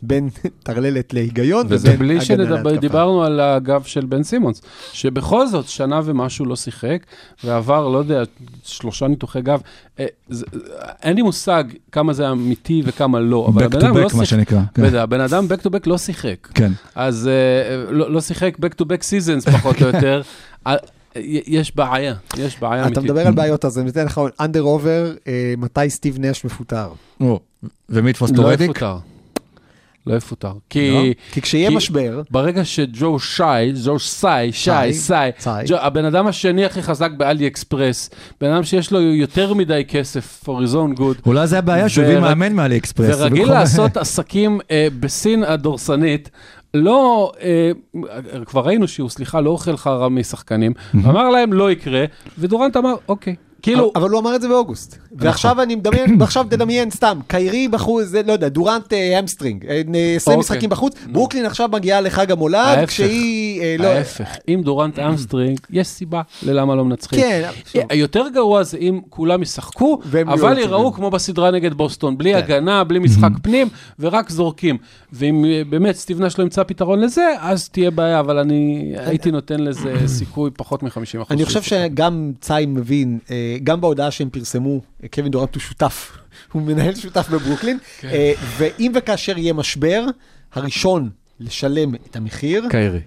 בין 0.02 0.30
טרללת 0.64 1.14
להיגיון, 1.14 1.66
וזה 1.70 1.88
ובין 1.88 2.00
בלי 2.00 2.18
הגנה 2.30 2.44
להתקפה. 2.44 2.76
שדיברנו 2.76 3.24
על 3.24 3.40
הגב 3.40 3.84
של 3.84 4.06
בן 4.06 4.24
סימונס, 4.24 4.62
שבכל 4.94 5.48
זאת 5.48 5.68
שנה 5.68 6.02
ומשהו 6.06 6.46
לא 6.46 6.56
שיחק, 6.56 6.98
ועבר, 7.44 7.88
לא 7.90 7.98
יודע, 7.98 8.24
שלושה 8.64 9.08
ניתוחי 9.08 9.42
גב. 9.42 9.62
אה, 10.00 10.06
זה- 10.30 10.46
אין 11.04 11.16
לי 11.16 11.22
מושג 11.22 11.64
כמה 11.92 12.14
זה 12.14 12.32
אמיתי 12.32 12.82
וכמה 12.86 13.20
לא, 13.20 13.48
אבל 13.54 13.62
back 13.62 13.66
הבן 13.66 13.80
to 13.80 13.86
אדם 13.86 13.98
לא 13.98 14.08
back, 14.08 14.18
מה. 14.18 14.26
שנקרא. 14.26 14.60
כן. 14.74 14.82
בטח, 14.84 14.96
הבן 14.96 15.22
אדם 15.22 15.46
back 15.50 15.62
to 15.62 15.70
back 15.70 15.84
לא 15.86 15.98
שיחק. 15.98 16.48
כן. 16.54 16.72
אז 16.96 17.28
אה, 17.28 17.92
לא 17.92 18.12
לא 18.12 18.22
שיחק 18.22 18.58
back 18.58 18.82
to 18.82 18.86
back 18.86 19.02
seasons 19.02 19.52
פחות 19.52 19.82
או 19.82 19.88
יותר. 19.88 20.22
אה, 20.68 20.76
יש 21.48 21.76
בעיה, 21.76 22.14
יש 22.38 22.60
בעיה 22.60 22.82
אמיתית. 22.84 22.98
אתה 22.98 23.02
מדבר 23.02 23.28
על 23.28 23.34
בעיות, 23.34 23.66
אז 23.66 23.80
אני 23.80 23.90
אתן 23.90 24.06
לך 24.06 24.22
אנדר 24.40 24.62
עובר, 24.62 25.14
מתי 25.58 25.90
סטיב 25.90 26.18
נש 26.20 26.46
מפוטר. 26.46 26.90
ומי 27.90 28.10
יתפוס 28.10 28.32
אותו 28.32 28.42
לא 28.42 28.48
רדיק? 28.48 28.70
יפוטר. 28.70 28.98
לא 30.08 30.16
יפוטר. 30.16 30.48
לא? 30.48 30.54
כי... 30.70 31.14
כי 31.32 31.42
כשיהיה 31.42 31.70
כי- 31.70 31.76
משבר, 31.76 32.22
ברגע 32.32 32.66
שג'ו 32.66 33.20
שי, 33.20 33.44
ג'ו 33.86 34.00
שי, 34.00 34.52
סי. 34.94 35.14
ג'ו- 35.68 35.76
הבן 35.78 36.06
אדם 36.06 36.28
השני 36.28 36.66
הכי 36.66 36.82
חזק 36.82 37.12
באלי 37.18 37.48
אקספרס, 37.48 38.10
בן 38.42 38.52
אדם 38.52 38.64
שיש 38.64 38.92
לו 38.92 39.02
יותר 39.02 39.54
מדי 39.54 39.84
כסף 39.88 40.44
for 40.46 40.50
his 40.50 40.74
own 40.74 41.00
good, 41.00 41.22
אולי 41.26 41.48
זה 41.48 41.58
הבעיה 41.60 41.90
שהוא 41.90 42.06
הביא 42.06 42.20
מאמן 42.20 42.54
מאלי 42.54 42.78
אקספרס. 42.78 43.16
ורגיל 43.20 43.40
במקום- 43.40 43.54
לעשות 43.54 43.98
עסקים 43.98 44.60
אה, 44.72 44.88
בסין 45.00 45.44
הדורסנית, 45.44 46.30
לא, 46.74 47.32
אה, 47.42 47.72
כבר 48.46 48.62
ראינו 48.62 48.88
שהוא, 48.88 49.10
סליחה, 49.10 49.42
לא 49.42 49.50
אוכל 49.50 49.78
חרא 49.78 50.10
משחקנים, 50.10 50.74
אמר 50.96 51.30
להם 51.30 51.54
לא 51.54 51.72
יקרה, 51.72 52.06
ודורנט 52.40 52.78
אמר, 52.78 52.94
אוקיי. 53.08 53.36
כאילו, 53.62 53.92
אבל 53.96 54.10
הוא 54.10 54.20
אמר 54.20 54.36
את 54.36 54.42
זה 54.42 54.48
באוגוסט. 54.48 54.98
ועכשיו 55.12 55.62
אני 55.62 55.76
מדמיין, 55.76 56.16
ועכשיו 56.22 56.46
תדמיין 56.50 56.92
סתם, 56.92 57.20
קיירי 57.28 57.68
בחוץ, 57.68 58.06
זה 58.06 58.22
לא 58.24 58.32
יודע, 58.32 58.50
דורנט 58.50 58.94
אה, 58.94 59.20
hamstring, 59.20 59.66
אה, 59.66 59.82
20 60.16 60.18
אוקיי. 60.18 60.36
משחקים 60.38 60.70
בחוץ, 60.70 60.94
ברוקלין 61.12 61.46
עכשיו 61.46 61.70
מגיעה 61.72 62.02
לחג 62.02 62.32
המולד. 62.32 62.86
כשהיא, 62.88 63.62
אה, 63.62 63.76
לא, 63.80 63.88
ההפך, 63.88 64.38
אם 64.48 64.62
דורנט 64.64 65.00
hamstring, 65.10 65.60
יש 65.70 65.88
סיבה 65.88 66.22
ללמה 66.44 66.76
לא 66.76 66.86
מנצחים. 66.86 67.20
כן. 67.72 67.82
יותר 67.94 68.26
גרוע 68.34 68.64
זה 68.64 68.78
אם 68.78 69.00
כולם 69.10 69.42
ישחקו, 69.42 70.00
אבל 70.28 70.58
ייראו 70.58 70.78
טובים. 70.78 70.94
כמו 70.94 71.12
בסדרה 71.12 71.52
נגד 71.52 71.74
בוסטון, 71.74 72.18
בלי 72.18 72.32
כן. 72.32 72.38
הגנה, 72.38 72.84
בלי 72.84 73.00
משחק 73.06 73.32
פנים, 73.42 73.68
ורק 74.00 74.30
זורקים. 74.30 74.78
ואם 75.14 75.46
אה, 75.46 75.62
באמת 75.70 75.96
סטיב 75.96 76.22
נש 76.22 76.40
לא 76.40 76.44
ימצא 76.44 76.64
פתרון 76.64 77.00
לזה, 77.00 77.34
אז 77.40 77.70
תהיה 77.70 77.92
בעיה, 77.92 78.20
אבל 78.20 78.38
אני 78.38 78.94
הייתי 78.98 79.32
נותן 79.32 79.60
לזה 79.60 79.96
סיכוי 80.08 80.52
פחות 80.58 80.84
מ-50%. 80.84 81.26
אני 81.32 81.46
חושב 81.46 81.62
שגם 81.62 82.32
צאי 82.42 82.66
מבין, 82.66 83.20
אה, 83.32 83.49
גם 83.64 83.82
בהודעה 83.82 84.12
שהם 84.12 84.30
פרסמו, 84.30 84.82
קווין 85.14 85.32
דורנט 85.32 85.56
הוא 85.56 85.62
שותף, 85.62 86.18
הוא 86.52 86.62
מנהל 86.62 86.96
שותף 86.96 87.30
בברוקלין, 87.30 87.78
כן. 88.00 88.08
אה, 88.08 88.34
ואם 88.58 88.92
וכאשר 88.96 89.38
יהיה 89.38 89.54
משבר, 89.54 90.06
הראשון 90.54 91.10
לשלם 91.40 91.96
את 91.96 92.16
המחיר, 92.16 92.66
קיירי. 92.70 93.02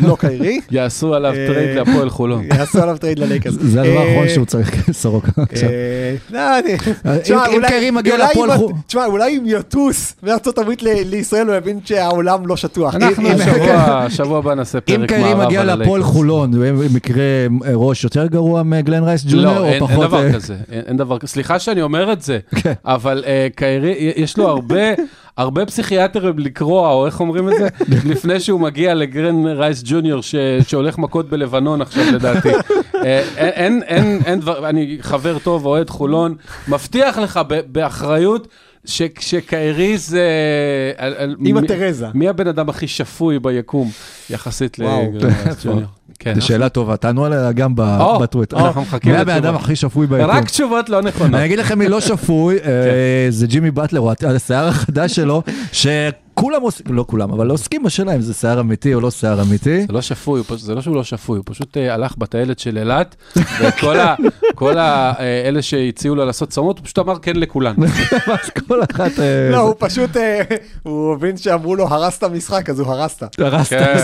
לא 0.00 0.16
קיירי, 0.20 0.60
יעשו 0.70 1.14
עליו 1.14 1.32
אה, 1.34 1.46
trade 1.46 1.76
להפועל 1.76 2.10
חולון. 2.10 2.44
יעשו 2.58 2.82
עליו 2.82 2.96
trade 2.98 3.18
ללייקרס. 3.18 3.54
זה 3.60 3.80
הדבר 3.82 3.96
אה, 3.96 4.02
האחרון 4.02 4.28
שהוא 4.28 4.46
צריך, 4.46 4.90
סורוקה. 5.02 5.28
עכשיו. 5.50 5.68
אה, 5.68 6.14
לא, 6.30 6.58
אני- 6.58 6.72
אם- 6.74 7.18
תשמע, 7.22 7.46
אם 7.46 7.52
אולי- 7.54 7.68
קיירי 7.68 7.90
מגיע 7.90 8.16
להפועל 8.16 8.50
אם- 8.50 8.58
תשמע, 8.86 9.04
אולי 9.06 9.36
אם 9.38 9.42
יטוס 9.46 10.14
מארצות 10.22 10.58
הברית 10.58 10.82
לישראל, 10.82 11.46
הוא 11.46 11.54
יבין 11.54 11.80
שהעולם 11.84 12.46
לא 12.46 12.56
שטוח. 12.56 12.94
אנחנו 12.94 13.26
אם- 13.28 13.32
אם- 13.32 13.38
שבוע, 13.38 14.06
שבוע 14.10 14.38
הבא 14.38 14.54
נעשה 14.54 14.80
פרק 14.80 14.94
אם 14.94 15.00
מערב 15.00 15.08
קיירי 15.22 15.30
על 15.40 15.46
מגיע 15.46 15.60
הלייקרס. 15.60 15.78
להפועל 15.80 16.02
חולון, 16.02 16.50
במקרה 16.52 17.22
אה, 17.66 17.72
ראש 17.74 18.04
יותר 18.04 18.26
גרוע 18.26 18.62
מגלן 18.62 19.04
רייס 19.04 19.24
ג'וניור, 19.24 19.54
לא, 19.54 19.74
או 19.80 19.88
פחות... 19.88 20.12
אה, 20.14 20.32
כזה, 20.32 20.54
אין, 20.88 20.96
דבר 20.96 21.18
כזה. 21.18 21.32
סליחה 21.32 21.58
שאני 21.58 21.82
אומר 21.82 22.12
את 22.12 22.22
זה, 22.22 22.38
כן. 22.54 22.72
אבל 22.84 23.24
קיירי, 23.54 23.94
יש 24.16 24.36
לו 24.38 24.48
הרבה, 24.48 24.80
הרבה 25.36 25.66
פסיכיאטרים 25.66 26.38
לקרוע, 26.38 26.92
או 26.92 27.06
איך 27.06 27.20
אומרים 27.20 27.48
את 27.48 27.54
זה, 27.58 27.68
לפני 28.10 28.40
שהוא 28.40 28.60
מגיע 28.60 28.94
לגרן 28.94 29.46
רייס 29.46 29.82
ג'וניור, 29.84 30.22
ש, 30.22 30.34
שהולך 30.68 30.98
מכות 30.98 31.28
בלבנון 31.28 31.80
עכשיו 31.82 32.04
לדעתי. 32.12 32.50
uh, 32.54 32.56
אין, 33.36 33.82
אין, 33.86 34.20
אין 34.26 34.40
דבר, 34.40 34.68
אני 34.68 34.98
חבר 35.00 35.38
טוב, 35.38 35.66
אוהד 35.66 35.90
חולון, 35.90 36.34
מבטיח 36.68 37.18
לך 37.18 37.40
באחריות, 37.72 38.48
ש- 38.84 39.02
שקיירי 39.20 39.98
זה... 39.98 40.22
אמא 41.46 41.60
מי- 41.60 41.66
תרזה. 41.68 42.06
מי 42.14 42.28
הבן 42.28 42.48
אדם 42.48 42.68
הכי 42.68 42.88
שפוי 42.88 43.38
ביקום, 43.38 43.90
יחסית 44.30 44.76
וואו. 44.80 45.02
לגרן 45.14 45.30
רייס 45.44 45.56
ג'וניור? 45.66 45.88
כן. 46.18 46.34
זו 46.34 46.46
שאלה 46.46 46.68
טובה, 46.68 46.96
תענו 46.96 47.24
עליה 47.24 47.52
גם 47.52 47.72
בטוויטר. 48.20 48.66
אנחנו 48.66 48.82
מחכים 48.82 49.12
מי 49.12 49.18
הבן 49.18 49.32
לתשובות. 49.32 49.44
אדם 49.44 49.56
הכי 49.56 49.76
שפוי 49.76 50.06
ביקום? 50.06 50.30
רק 50.30 50.44
תשובות 50.50 50.88
לא 50.88 51.02
נכונות. 51.02 51.34
אני 51.34 51.44
אגיד 51.44 51.58
לכם 51.58 51.78
מי 51.78 51.88
לא 51.88 52.00
שפוי, 52.00 52.58
כן. 52.64 52.68
אה, 52.68 53.26
זה 53.30 53.46
ג'ימי 53.46 53.70
באטלר, 53.70 54.12
השיער 54.36 54.68
החדש 54.68 55.16
שלו, 55.16 55.42
שכולם 56.38 56.62
עושים, 56.62 56.86
לא 56.90 57.04
כולם, 57.08 57.32
אבל 57.32 57.50
עוסקים 57.50 57.82
בשאלה 57.82 58.14
אם 58.14 58.20
זה 58.20 58.34
שיער 58.34 58.60
אמיתי 58.60 58.94
או 58.94 59.00
לא 59.00 59.10
שיער 59.10 59.42
אמיתי. 59.42 59.80
זה 59.86 59.92
לא 59.92 60.00
שפוי, 60.02 60.42
זה 60.56 60.74
לא 60.74 60.80
שהוא 60.82 60.96
לא 60.96 61.04
שפוי, 61.04 61.36
הוא 61.36 61.44
פשוט 61.48 61.76
אה, 61.76 61.94
הלך 61.94 62.16
בטיילת 62.18 62.58
של 62.58 62.78
אילת, 62.78 63.16
וכל 63.60 64.00
ה- 64.00 64.14
כל 64.54 64.78
ה- 64.78 65.12
אה, 65.18 65.42
אלה 65.48 65.62
שהציעו 65.62 66.14
לו 66.14 66.24
לעשות 66.24 66.48
צומות, 66.48 66.78
הוא 66.78 66.84
פשוט 66.84 66.98
אמר 66.98 67.18
כן 67.18 67.36
לכולן. 67.36 67.74
אז 68.26 68.50
כל 68.68 68.80
אחת... 68.90 69.20
אה, 69.20 69.48
לא, 69.52 69.58
הוא 69.58 69.74
פשוט, 69.78 70.10
הוא 70.82 71.12
הבין 71.14 71.36
שאמרו 71.36 71.76
לו, 71.76 71.88
הרסת 71.88 72.24
משחק, 72.24 72.70
אז 72.70 72.80
הוא 72.80 72.88
הרסת. 72.92 73.22
הרס 73.40 73.72
את 73.72 73.78
כן, 73.78 73.94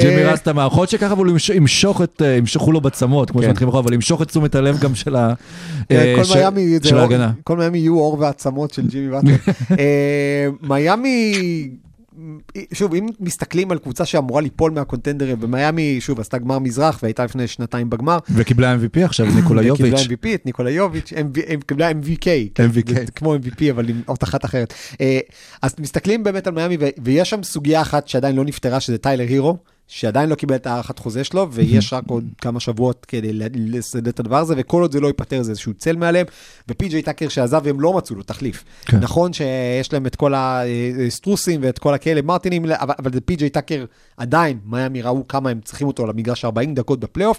ג'ימי 0.02 0.24
רס 0.24 0.40
את 0.40 0.48
המערכות 0.48 0.88
שככה, 0.88 1.12
אבל 1.12 1.26
הוא 1.26 1.32
ימש- 1.38 1.50
ימשוך 1.54 2.02
את, 2.02 2.22
ימשכו 2.38 2.72
לו 2.72 2.80
בצמות, 2.80 3.30
כמו 3.30 3.40
כן. 3.40 3.46
שמתחילים 3.46 3.68
לחשוב, 3.68 3.84
אבל 3.86 3.94
ימשוך 3.94 4.22
את 4.22 4.28
תשומת 4.28 4.54
הלב 4.54 4.78
גם 4.80 4.94
של 4.94 5.16
כן, 5.88 6.04
מיאמי, 6.34 6.78
ההגנה. 6.98 7.30
כל 7.44 7.56
מיאמי 7.56 7.78
יהיו 7.78 7.98
עור 7.98 8.16
ועצמות 8.20 8.70
של 8.72 8.86
ג'ימי 8.86 9.08
באטלר. 9.10 9.34
אה, 9.78 10.46
מיאמי, 11.38 11.76
שוב, 12.72 12.94
אם 12.94 13.06
מסתכלים 13.20 13.70
על 13.70 13.78
קבוצה 13.78 14.04
שאמורה 14.04 14.40
ליפול 14.40 14.70
מהקונטנדרים, 14.70 15.36
ומיאמי, 15.40 15.96
שוב, 16.00 16.20
עשתה 16.20 16.38
גמר 16.38 16.58
מזרח 16.58 16.98
והייתה 17.02 17.24
לפני 17.24 17.46
שנתיים 17.46 17.90
בגמר, 17.90 18.18
וקיבלה 18.34 18.74
MVP 18.74 19.04
עכשיו, 19.04 19.26
ניקולה 19.26 19.72
וקיבלה 19.72 19.88
יוביץ'. 19.88 20.06
MVP, 20.06 20.34
את 20.34 20.46
ניקולה 20.46 20.70
יוביץ', 20.70 21.12
קיבלה 21.66 21.90
MVK, 21.90 22.26
MVK. 22.56 23.10
כמו 23.14 23.34
MVP 23.34 23.70
אבל 23.70 23.88
עם 23.88 24.02
אחת 24.22 24.44
אחרת. 24.44 24.74
אה, 25.00 25.18
אז 25.62 25.74
מסתכלים 25.80 26.24
באמת 26.24 26.46
על 26.46 26.54
מיאמי, 26.54 26.76
ויש 27.02 27.30
שם 27.30 27.42
סוגיה 27.42 27.80
אחת 27.80 28.08
שעדיין 28.08 28.36
לא 28.36 28.44
נפתרה, 28.44 28.80
שזה 28.80 28.98
טיילר 28.98 29.24
הירו, 29.28 29.56
שעדיין 29.88 30.28
לא 30.28 30.34
קיבל 30.34 30.54
את 30.54 30.66
הארכת 30.66 30.98
חוזה 30.98 31.24
שלו, 31.24 31.48
ויש 31.52 31.92
רק 31.92 32.04
עוד 32.06 32.24
כמה 32.40 32.60
שבועות 32.60 33.06
כדי 33.08 33.30
לסדר 33.54 34.10
את 34.10 34.20
הדבר 34.20 34.36
הזה, 34.36 34.54
וכל 34.56 34.82
עוד 34.82 34.92
זה 34.92 35.00
לא 35.00 35.06
ייפתר, 35.06 35.42
זה 35.42 35.50
איזשהו 35.50 35.74
צל 35.74 35.96
מעליהם, 35.96 36.26
ופי.ג'יי 36.68 37.02
טאקר 37.02 37.28
שעזב, 37.28 37.66
הם 37.66 37.80
לא 37.80 37.92
מצאו 37.92 38.16
לו 38.16 38.22
תחליף. 38.22 38.64
כן. 38.84 38.98
נכון 38.98 39.32
שיש 39.32 39.92
להם 39.92 40.06
את 40.06 40.16
כל 40.16 40.34
הסטרוסים 40.36 41.60
ואת 41.62 41.78
כל 41.78 41.94
הכאלה 41.94 42.22
מרטינים, 42.22 42.64
אבל, 42.64 42.94
אבל 42.98 43.12
זה 43.12 43.20
פי.ג'יי 43.20 43.50
טאקר 43.50 43.84
עדיין, 44.16 44.58
מיאמי 44.66 45.02
ראו 45.02 45.28
כמה 45.28 45.50
הם 45.50 45.60
צריכים 45.64 45.86
אותו 45.86 46.06
למגרש 46.06 46.44
40 46.44 46.74
דקות 46.74 47.00
בפלייאוף, 47.00 47.38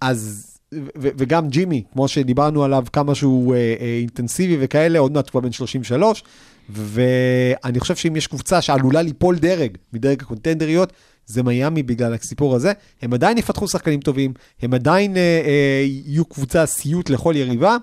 אז... 0.00 0.54
ו- 0.74 1.08
וגם 1.18 1.48
ג'ימי, 1.48 1.82
כמו 1.92 2.08
שדיברנו 2.08 2.64
עליו, 2.64 2.84
כמה 2.92 3.14
שהוא 3.14 3.54
אה, 3.54 3.74
אה, 3.80 3.98
אינטנסיבי 4.00 4.56
וכאלה, 4.60 4.98
עוד 4.98 5.12
מעט 5.12 5.30
כבר 5.30 5.40
בן 5.40 5.52
33, 5.52 6.24
ואני 6.70 7.80
חושב 7.80 7.96
שאם 7.96 8.16
יש 8.16 8.26
קבוצה 8.26 8.60
שעלולה 8.60 9.02
ליפול 9.02 9.38
דרג 9.38 9.76
מדרג 9.92 10.22
הקונטנדריות, 10.22 10.92
זה 11.28 11.42
מיאמי 11.42 11.82
בגלל 11.82 12.14
הסיפור 12.14 12.54
הזה. 12.56 12.72
הם 13.02 13.12
עדיין 13.12 13.38
יפתחו 13.38 13.68
שחקנים 13.68 14.00
טובים, 14.00 14.32
הם 14.62 14.74
עדיין 14.74 15.16
אה, 15.16 15.20
אה, 15.20 15.84
יהיו 15.86 16.24
קבוצה 16.24 16.66
סיוט 16.66 17.10
לכל 17.10 17.34
יריבה, 17.36 17.76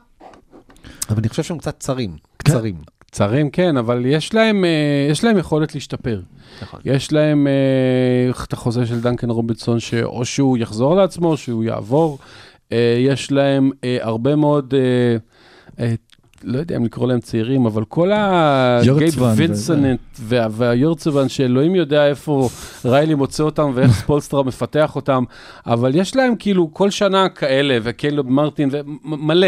אבל 1.09 1.17
אני 1.17 1.29
חושב 1.29 1.43
שהם 1.43 1.57
קצת 1.57 1.79
צרים, 1.79 2.11
כן. 2.11 2.51
קצרים. 2.51 2.75
קצרים 3.05 3.49
כן, 3.49 3.77
אבל 3.77 4.05
יש 4.05 4.33
להם, 4.33 4.65
אה, 4.65 5.07
יש 5.11 5.23
להם 5.23 5.37
יכולת 5.37 5.75
להשתפר. 5.75 6.21
נכון. 6.61 6.79
יש 6.85 7.11
להם 7.11 7.47
אה, 7.47 8.43
את 8.43 8.53
החוזה 8.53 8.85
של 8.85 9.01
דנקן 9.01 9.29
רובינסון, 9.29 9.79
שאו 9.79 10.25
שהוא 10.25 10.57
יחזור 10.57 10.95
לעצמו, 10.95 11.27
או 11.27 11.37
שהוא 11.37 11.63
יעבור. 11.63 12.19
אה, 12.71 12.97
יש 12.99 13.31
להם 13.31 13.71
אה, 13.83 13.97
הרבה 14.01 14.35
מאוד, 14.35 14.73
אה, 14.73 15.17
אה, 15.85 15.93
לא 16.45 16.57
יודע 16.59 16.75
אם 16.75 16.85
לקרוא 16.85 17.07
להם 17.07 17.19
צעירים, 17.19 17.65
אבל 17.65 17.85
כל 17.85 18.11
הגייט 18.13 19.13
וינסנט 19.35 19.99
והיורצבן, 20.19 21.29
שאלוהים 21.29 21.75
יודע 21.75 22.07
איפה 22.07 22.49
ריילי 22.85 23.15
מוצא 23.15 23.43
אותם 23.43 23.71
ואיך 23.73 23.91
ספולסטרה 23.99 24.43
מפתח 24.43 24.95
אותם, 24.95 25.23
אבל 25.65 25.95
יש 25.95 26.15
להם 26.15 26.35
כאילו 26.35 26.69
כל 26.73 26.89
שנה 26.89 27.29
כאלה, 27.29 27.77
וקיילוב 27.83 28.31
מרטין 28.31 28.69
ומלא. 28.71 29.47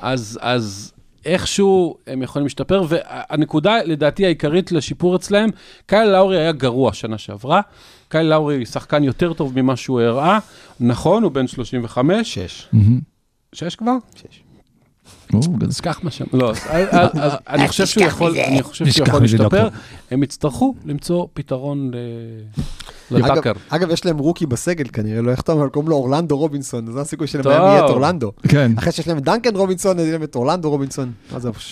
אז, 0.00 0.38
אז 0.42 0.92
איכשהו 1.24 1.96
הם 2.06 2.22
יכולים 2.22 2.46
להשתפר, 2.46 2.82
והנקודה 2.88 3.82
לדעתי 3.84 4.24
העיקרית 4.24 4.72
לשיפור 4.72 5.16
אצלהם, 5.16 5.50
קייל 5.86 6.08
לאורי 6.08 6.38
היה 6.38 6.52
גרוע 6.52 6.92
שנה 6.92 7.18
שעברה. 7.18 7.60
קייל 8.08 8.26
לאורי 8.26 8.66
שחקן 8.66 9.04
יותר 9.04 9.32
טוב 9.32 9.60
ממה 9.60 9.76
שהוא 9.76 10.00
הראה. 10.00 10.38
נכון, 10.80 11.22
הוא 11.22 11.32
בן 11.32 11.46
35. 11.46 12.34
6. 12.34 12.68
6 13.52 13.76
כבר? 13.76 13.96
שש. 14.16 14.43
נשכח 15.60 16.00
מה 16.02 16.10
שם, 16.10 16.24
לא, 16.32 16.52
אני 17.48 17.68
חושב 17.68 17.86
שהוא 17.86 18.04
יכול 18.04 18.36
לא 19.12 19.20
להשתפר, 19.20 19.68
הם 20.10 20.22
יצטרכו 20.22 20.74
למצוא 20.84 21.26
פתרון 21.34 21.90
לבקר. 23.10 23.52
אגב, 23.68 23.90
יש 23.90 24.06
להם 24.06 24.18
רוקי 24.18 24.46
בסגל 24.46 24.84
כנראה, 24.92 25.22
לא 25.22 25.30
יחתום, 25.30 25.58
אבל 25.58 25.68
קוראים 25.68 25.90
לו 25.90 25.96
אורלנדו 25.96 26.38
רובינסון, 26.38 26.92
זה 26.92 27.00
הסיכוי 27.00 27.26
שלהם 27.26 27.46
יהיה 27.46 27.84
את 27.84 27.90
אורלנדו. 27.90 28.32
כן. 28.48 28.72
אחרי 28.78 28.92
שיש 28.92 29.08
להם 29.08 29.18
דנקן 29.18 29.56
רובינסון, 29.56 29.98
יהיה 29.98 30.12
להם 30.12 30.22
את 30.22 30.34
אורלנדו 30.36 30.70
רובינסון. 30.70 31.12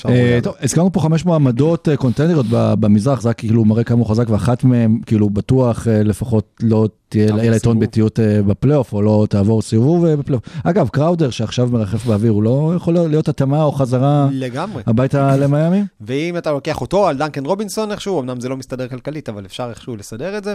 אה, 0.08 0.38
טוב, 0.42 0.54
הזכרנו 0.60 0.92
פה 0.92 1.00
חמש 1.00 1.24
מועמדות 1.24 1.88
אה, 1.88 1.96
קונטנדריות 1.96 2.46
במזרח, 2.50 3.20
זה 3.20 3.34
כאילו 3.34 3.64
מראה 3.64 3.84
כמה 3.84 4.04
חזק, 4.04 4.30
ואחת 4.30 4.64
מהן, 4.64 4.98
כאילו, 5.06 5.30
בטוח 5.30 5.88
אה, 5.88 6.02
לפחות 6.02 6.60
לא 6.62 6.88
תהיה 7.12 7.32
לה 7.32 7.56
יתרון 7.56 7.58
סיבוב. 7.76 7.84
בטיוט 7.84 8.20
אה, 8.20 8.42
בפלייאוף, 8.42 8.92
או 8.92 9.02
לא 9.02 9.26
תעבור 9.30 9.62
סיבוב 9.62 10.04
אה, 10.04 10.16
בפלייאוף. 10.16 10.44
אגב, 10.64 10.88
קראודר 10.88 11.30
שעכשיו 11.30 11.68
מרחף 11.72 12.06
באוויר, 12.06 12.32
הוא 12.32 12.42
לא 12.42 12.72
יכול 12.76 12.94
להיות 12.94 13.28
התאמה 13.28 13.62
או 13.62 13.72
חזרה 13.72 14.28
לגמרי. 14.32 14.82
הביתה 14.86 15.36
למיאמי? 15.36 15.82
ואם 16.00 16.36
אתה 16.36 16.52
לוקח 16.52 16.80
אותו 16.80 17.08
על 17.08 17.16
דנקן 17.16 17.44
רובינסון 17.46 17.92
איכשהו, 17.92 18.20
אמנם 18.20 18.40
זה 18.40 18.48
לא 18.48 18.56
מסתדר 18.56 18.88
כלכלית, 18.88 19.28
אבל 19.28 19.46
אפשר 19.46 19.66
איכשהו 19.70 19.96
לסדר 19.96 20.38
את 20.38 20.44
זה. 20.44 20.54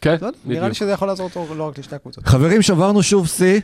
כן, 0.00 0.16
לא 0.20 0.26
יודע, 0.26 0.38
נראה 0.44 0.54
לי 0.54 0.60
בדיוק. 0.60 0.72
שזה 0.72 0.90
יכול 0.90 1.08
לעזור 1.08 1.30
אותו 1.34 1.54
לא 1.54 1.68
רק 1.68 1.78
לשתי 1.78 1.94
הקבוצות. 1.94 2.26
חברים, 2.26 2.62
שברנו 2.62 3.02
שוב 3.02 3.26
שיא. 3.36 3.60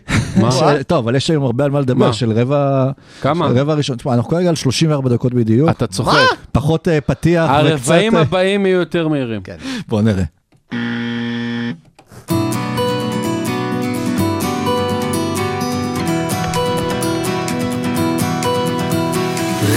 טוב, 0.86 0.98
אבל 1.04 1.14
יש 1.16 1.30
היום 1.30 1.44
הרבה 1.44 1.64
על 1.64 1.70
מה 1.70 1.80
לדבר, 1.80 2.06
מה? 2.06 2.12
של 2.12 2.32
רבע... 2.32 2.90
כמה? 3.20 3.48
של 3.48 3.58
רבע 3.58 3.74
ראשון. 3.74 3.96
תשמע, 3.96 4.14
אנחנו 4.14 4.30
כרגע 4.30 4.48
על 4.48 4.54
34 4.54 5.08
דקות 5.10 5.34
בדיוק. 5.34 5.70
אתה 5.70 5.86
צוחק. 5.86 6.18
פחות 6.52 6.88
אה, 6.88 7.00
פתיח. 7.00 7.50
הרבעים 7.50 8.16
הבאים 8.16 8.66
יהיו 8.66 8.78
יותר 8.78 9.08
מהירים. 9.08 9.42
כן. 9.42 9.56
בוא 9.88 10.02
נראה. 10.02 10.24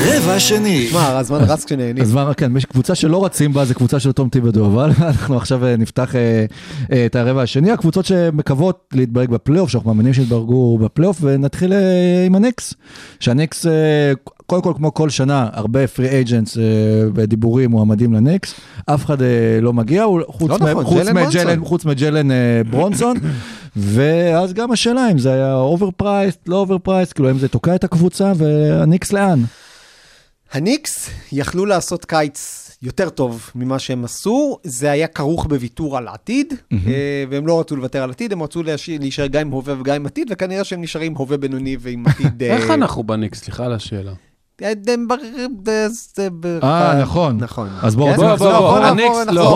רבע 0.08 0.40
שני. 0.40 0.90
מה, 0.94 1.20
הזמן 1.20 1.40
רץ 1.42 1.66
כשנהנים. 1.66 2.04
אז 2.04 2.14
מה, 2.14 2.34
כן, 2.34 2.58
יש 2.58 2.66
קבוצה 2.66 2.96
שלא 2.96 3.26
רצים 3.26 3.54
בה, 3.54 3.66
זה 3.66 3.74
קבוצה 3.74 4.00
של 4.00 4.12
תום 4.12 4.30
טיבדו, 4.30 4.66
אבל 4.66 4.92
אנחנו 5.02 5.38
עכשיו 5.38 5.66
אה, 5.66 5.78
נפתח 5.78 6.16
אה, 6.16 6.46
אה, 6.92 7.06
את 7.06 7.16
הרבע 7.16 7.42
השני, 7.42 7.72
הקבוצות 7.72 8.06
שמקוות 8.06 8.88
להתברג 8.94 9.30
בפלייאוף, 9.30 9.70
שאנחנו 9.70 9.90
מאמינים 9.90 10.14
שיתברגו 10.14 10.78
בפלייאוף, 10.78 11.18
ונתחיל 11.22 11.74
עם 12.26 12.36
הניקס. 12.36 12.74
שהניקס, 13.20 13.66
קודם 14.46 14.62
כל, 14.62 14.74
כמו 14.78 14.94
כל 14.94 15.10
שנה, 15.10 15.50
הרבה 15.54 15.88
free 15.88 16.10
agents 16.10 16.58
ודיבורים 17.16 17.72
מועמדים 17.72 18.14
לניקס, 18.14 18.54
אף 18.86 19.06
אחד 19.06 19.18
לא 19.62 19.74
מגיע, 19.74 20.06
חוץ 20.28 20.52
לא 20.52 20.58
נכון, 20.58 20.86
חוץ 21.64 21.86
מג'לן 21.86 22.28
ברונסון, 22.70 23.18
ואז 23.76 24.54
גם 24.54 24.72
השאלה 24.72 25.12
אם 25.12 25.18
זה 25.18 25.34
היה 25.34 25.56
overpriced, 25.56 26.40
לא 26.48 26.56
overpriced, 26.56 27.14
כאילו 27.14 27.32
אם 27.32 27.40
זה 27.40 27.48
תוקע 27.48 27.76
את 27.76 27.84
הקבוצה, 27.84 28.32
והניקס 28.38 29.14
לאן? 29.14 29.40
הניקס 30.52 31.10
יכלו 31.32 31.66
לעשות 31.66 32.06
קיץ 32.06 32.66
יותר 32.82 33.10
טוב 33.10 33.50
ממה 33.56 33.80
שהם 33.80 34.06
עשו, 34.06 34.58
זה 34.64 34.92
היה 34.92 35.08
כרוך 35.08 35.46
בוויתור 35.46 35.98
על 35.98 36.08
עתיד, 36.08 36.54
אה, 36.74 37.24
והם 37.30 37.48
לא 37.48 37.60
רצו 37.60 37.76
לוותר 37.76 38.04
על 38.04 38.12
עתיד, 38.12 38.34
הם 38.34 38.44
רצו 38.44 38.64
להישאר 39.00 39.28
גם 39.28 39.42
עם 39.42 39.52
הווה 39.52 39.80
וגם 39.80 39.96
עם 39.96 40.06
עתיד, 40.06 40.28
וכנראה 40.32 40.64
שהם 40.64 40.82
נשארים 40.82 41.16
הווה 41.16 41.38
בינוני 41.38 41.78
ועם 41.80 42.08
עתיד... 42.08 42.44
אה, 42.44 42.56
איך 42.56 42.70
אנחנו 42.70 43.04
בניקס? 43.04 43.40
סליחה 43.40 43.66
על 43.66 43.74
השאלה. 43.74 44.14
אה, 46.64 47.02
נכון. 47.02 47.38
נכון. 47.38 47.68
אז 47.82 47.96
בואו, 47.96 48.08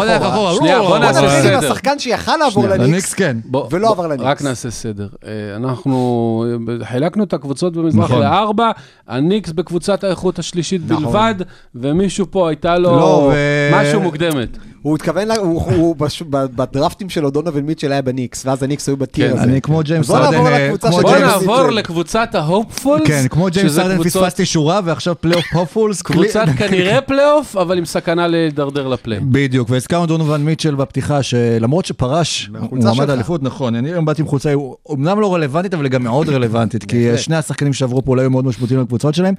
נלך 0.04 0.22
אחורה. 0.22 0.56
שנייה, 0.56 0.80
בוא 0.80 0.88
בוא 0.88 0.98
נעשה 0.98 1.22
נתחיל 1.22 1.54
עם 1.54 1.62
סדר. 1.62 1.72
השחקן 1.72 2.00
שיכל 2.00 2.38
לעבור 2.38 2.68
לניקס, 2.68 3.14
כן. 3.14 3.38
ולא 3.72 3.90
עבר 3.90 4.08
לניקס. 4.08 4.24
רק 4.24 4.42
נעשה 4.42 4.72
סדר. 4.72 5.08
אה, 5.26 5.56
אנחנו 5.56 6.46
אה, 6.70 6.86
חילקנו 6.86 7.24
את 7.24 7.34
הקבוצות 7.34 7.74
במזרח 7.74 8.04
נכון. 8.04 8.22
לארבע, 8.22 8.72
הניקס 9.08 9.52
בקבוצת 9.52 10.04
האיכות 10.04 10.40
השלישית 10.40 10.82
נכון. 10.88 11.06
בלבד, 11.06 11.36
ומישהו 11.76 12.26
פה 12.32 12.50
הייתה 12.50 12.78
לו 12.78 12.96
לא, 12.96 13.32
משהו 13.74 14.02
מוקדמת. 14.02 14.58
הוא 14.82 14.96
התכוון, 14.96 15.28
לה- 15.28 15.38
הוא- 15.38 15.62
הוא 15.62 15.96
בש- 15.96 16.24
בדרפטים 16.30 17.10
שלו 17.10 17.30
דונובל 17.30 17.62
מיטשל 17.62 17.92
היה 17.92 18.02
בניקס, 18.02 18.46
ואז 18.46 18.64
הניקס 18.64 18.88
היו 18.90 18.98
בטיר 18.98 19.28
כן, 19.28 19.34
הזה. 19.34 19.44
אני 19.44 19.62
כמו 19.62 19.82
ג'יימס 19.84 20.08
סרדן, 20.08 20.46
אה, 20.46 20.70
של 20.82 21.02
בוא 21.02 21.18
נעבור. 21.18 21.70
לקבוצת 21.70 22.30
ההופפולס. 22.36 23.08
כן, 23.08 23.26
כמו 23.30 23.48
ג'יימס 23.52 23.80
קבוצות- 23.80 24.06
פספסתי 24.06 24.46
שורה, 24.46 24.80
ועכשיו 24.86 25.16
פלייאוף 25.22 25.46
הופפולס. 25.54 26.02
קבוצת 26.02 26.46
כנראה 26.58 27.02
פלייאוף, 27.08 27.58
אבל 27.58 27.78
עם 27.78 27.86
סכנה 27.86 28.28
להידרדר 28.28 28.88
לפליי. 28.88 29.20
בדיוק, 29.20 29.70
והזכרנו 29.70 30.06
דונובל 30.06 30.38
מיטשל 30.38 30.76
בפתיחה, 30.76 31.24
שלמרות 31.24 31.86
שפרש, 31.86 32.50
הוא 32.70 32.82
שלך. 32.96 33.10
האליפות, 33.10 33.44
נכון, 33.44 33.76
אני 33.76 33.90
היום 33.92 34.06
באתי 34.06 34.22
עם 34.22 34.28
חולצה, 34.28 34.54
אמנם 34.92 35.20
לא 35.20 35.34
רלוונטית, 35.36 35.74
אבל 35.74 35.88
גם 35.88 36.04
מאוד 36.04 36.30
רלוונטית, 36.30 36.84
כי. 36.84 37.18
שני 37.18 37.36
השחקנים 37.36 37.74
שעברו 37.74 38.06
פה 38.06 38.12
אולי 38.12 38.22
היו 38.24 38.30
מאוד 38.30 38.46
משמעותיים 38.46 38.80
לקבוצות 38.82 39.16
שלהם, 39.16 39.34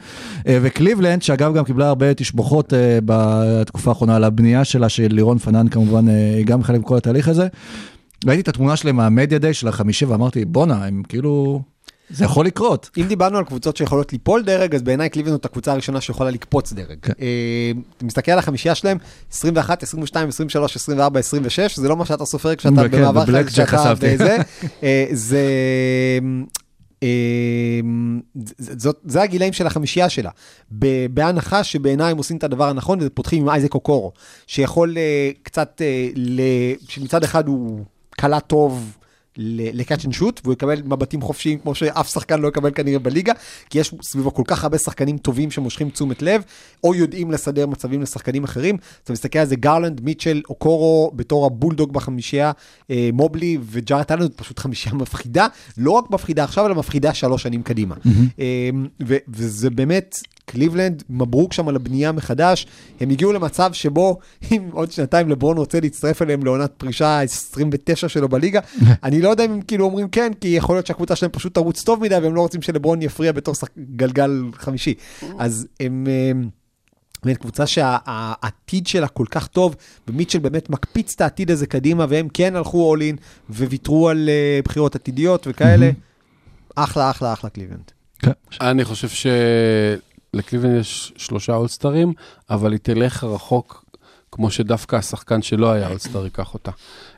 אה, 0.46 0.58
וקליבלנד, 0.62 1.22
שאגב 1.22 1.54
גם 1.54 1.64
קיבלה 1.64 1.88
הרבה 1.88 2.14
תשבחות 2.14 2.74
אה, 2.74 2.98
בתקופה 3.04 3.90
האחרונה 3.90 4.16
על 4.16 4.24
הבנייה 4.24 4.64
שלה, 4.64 4.88
של 4.88 5.08
לירון 5.30 5.38
פנן 5.38 5.68
כמובן, 5.68 6.08
אה, 6.08 6.42
גם 6.44 6.62
חלק 6.62 6.80
מכל 6.80 6.96
התהליך 6.96 7.28
הזה. 7.28 7.48
ראיתי 8.26 8.40
את 8.40 8.48
התמונה 8.48 8.76
שלהם 8.76 8.96
מה 8.96 9.08
media 9.08 9.38
day 9.38 9.54
של 9.54 9.68
החמישי, 9.68 10.04
ואמרתי, 10.04 10.44
בואנה, 10.44 10.86
הם 10.86 11.02
כאילו, 11.08 11.62
זה 12.10 12.24
יכול 12.24 12.46
לקרות. 12.46 12.90
אם 12.98 13.06
דיברנו 13.06 13.38
על 13.38 13.44
קבוצות 13.44 13.76
שיכולות 13.76 14.12
ליפול 14.12 14.42
דרג, 14.42 14.74
אז 14.74 14.82
בעיניי 14.82 15.08
קליבלנד 15.08 15.34
זאת 15.34 15.44
הקבוצה 15.44 15.72
הראשונה 15.72 16.00
שיכולה 16.00 16.30
לקפוץ 16.30 16.72
דרג. 16.72 16.96
כן. 17.02 17.12
אה, 17.20 17.72
אתה 17.96 18.04
מסתכל 18.04 18.32
על 18.32 18.38
החמישייה 18.38 18.74
שלהם, 18.74 18.98
21, 19.32 19.82
22, 19.82 20.28
23, 20.28 20.76
24, 20.76 21.20
26, 21.20 21.76
זה 21.76 21.88
לא 21.88 21.96
מה 21.96 22.04
שאתה 22.04 22.24
סופר 22.24 22.54
כשאתה 22.54 22.88
כן, 22.88 22.98
במעבר 22.98 23.24
חשבתי. 23.66 24.14
בזה. 24.14 24.36
אה, 24.82 25.06
זה... 25.12 25.46
זה- 28.58 28.74
זאת- 28.78 29.00
זה 29.04 29.22
הגילאים 29.22 29.52
של 29.52 29.66
החמישייה 29.66 30.08
שלה. 30.08 30.30
בהנחה 31.10 31.64
שבעיניי 31.64 32.10
הם 32.10 32.16
עושים 32.16 32.36
את 32.36 32.44
הדבר 32.44 32.68
הנכון, 32.68 32.98
ופותחים 33.02 33.42
עם 33.42 33.48
אייזק 33.48 33.74
אוקורו, 33.74 34.12
שיכול 34.46 34.98
אה, 34.98 35.30
קצת, 35.42 35.82
אה, 35.84 36.08
שמצד 36.88 37.24
אחד 37.24 37.48
הוא 37.48 37.80
קלע 38.10 38.38
טוב 38.40 38.96
לקאצ' 39.38 40.04
אנד 40.04 40.12
שוט, 40.12 40.40
והוא 40.44 40.52
יקבל 40.52 40.82
מבטים 40.84 41.22
חופשיים 41.22 41.58
כמו 41.58 41.74
שאף 41.74 42.08
שחקן 42.12 42.40
לא 42.40 42.48
יקבל 42.48 42.70
כנראה 42.74 42.98
בליגה, 42.98 43.32
כי 43.70 43.78
יש 43.78 43.94
סביבו 44.02 44.34
כל 44.34 44.42
כך 44.46 44.64
הרבה 44.64 44.78
שחקנים 44.78 45.18
טובים 45.18 45.50
שמושכים 45.50 45.90
תשומת 45.90 46.22
לב, 46.22 46.42
או 46.84 46.94
יודעים 46.94 47.30
לסדר 47.30 47.66
מצבים 47.66 48.02
לשחקנים 48.02 48.44
אחרים. 48.44 48.76
אתה 49.04 49.12
מסתכל 49.12 49.38
על 49.38 49.46
זה, 49.46 49.56
גרלנד, 49.56 50.00
מיטשל, 50.00 50.42
אוקורו, 50.48 51.12
בתור 51.14 51.46
הבולדוג 51.46 51.92
בחמישייה, 51.92 52.52
אה, 52.90 53.10
מובלי 53.12 53.58
וג'ארט 53.62 54.12
זאת 54.20 54.34
פשוט 54.36 54.58
חמישייה 54.58 54.94
מפחידה, 54.94 55.46
לא 55.78 55.90
רק 55.90 56.10
מפחידה 56.10 56.44
עכשיו, 56.44 56.66
אלא 56.66 56.74
מפחידה 56.74 57.14
שלוש 57.14 57.42
שנים 57.42 57.62
קדימה. 57.62 57.94
אה, 58.40 58.70
ו- 59.06 59.16
וזה 59.28 59.70
באמת... 59.70 60.16
קליבלנד, 60.50 61.02
מברוק 61.10 61.52
שם 61.52 61.68
על 61.68 61.76
הבנייה 61.76 62.12
מחדש, 62.12 62.66
הם 63.00 63.10
הגיעו 63.10 63.32
למצב 63.32 63.72
שבו 63.72 64.18
אם 64.52 64.68
עוד 64.72 64.92
שנתיים 64.92 65.28
לברון 65.28 65.56
רוצה 65.56 65.80
להצטרף 65.80 66.22
אליהם 66.22 66.44
לעונת 66.44 66.72
פרישה 66.76 67.20
29 67.20 68.08
שלו 68.08 68.28
בליגה, 68.28 68.60
אני 69.04 69.22
לא 69.22 69.28
יודע 69.28 69.44
אם 69.44 69.52
הם 69.52 69.60
כאילו 69.60 69.84
אומרים 69.84 70.08
כן, 70.08 70.32
כי 70.40 70.48
יכול 70.48 70.76
להיות 70.76 70.86
שהקבוצה 70.86 71.16
שלהם 71.16 71.32
פשוט 71.32 71.54
תרוץ 71.54 71.82
טוב 71.82 72.00
מדי, 72.02 72.14
והם 72.14 72.34
לא 72.34 72.40
רוצים 72.40 72.62
שלברון 72.62 73.02
יפריע 73.02 73.32
בתור 73.32 73.54
שח... 73.54 73.68
גלגל 73.96 74.44
חמישי. 74.54 74.94
אז 75.38 75.66
הם... 75.80 76.06
אה, 76.08 76.48
באמת 77.24 77.36
קבוצה 77.36 77.66
שהעתיד 77.66 78.86
שלה 78.86 79.08
כל 79.08 79.26
כך 79.30 79.46
טוב, 79.46 79.76
ומיטשל 80.08 80.38
באמת 80.38 80.70
מקפיץ 80.70 81.14
את 81.14 81.20
העתיד 81.20 81.50
הזה 81.50 81.66
קדימה, 81.66 82.06
והם 82.08 82.28
כן 82.34 82.56
הלכו 82.56 82.94
all 82.94 82.98
in 82.98 83.20
וויתרו 83.50 84.08
על 84.08 84.28
אה, 84.28 84.64
בחירות 84.64 84.94
עתידיות 84.94 85.46
וכאלה. 85.50 85.90
אחלה, 86.74 87.10
אחלה, 87.10 87.32
אחלה 87.32 87.50
קליבלנד. 87.50 87.90
כן. 88.18 88.30
אני 88.60 88.84
חושב 88.84 89.08
שלקליבלנד 90.36 90.80
יש 90.80 91.12
שלושה 91.16 91.54
אולסטרים, 91.54 92.12
אבל 92.50 92.72
היא 92.72 92.80
תלך 92.82 93.24
רחוק, 93.24 93.84
כמו 94.32 94.50
שדווקא 94.50 94.96
השחקן 94.96 95.42
שלא 95.42 95.72
היה 95.72 95.88
אולסטר 95.88 96.24
ייקח 96.24 96.54
אותה. 96.54 96.70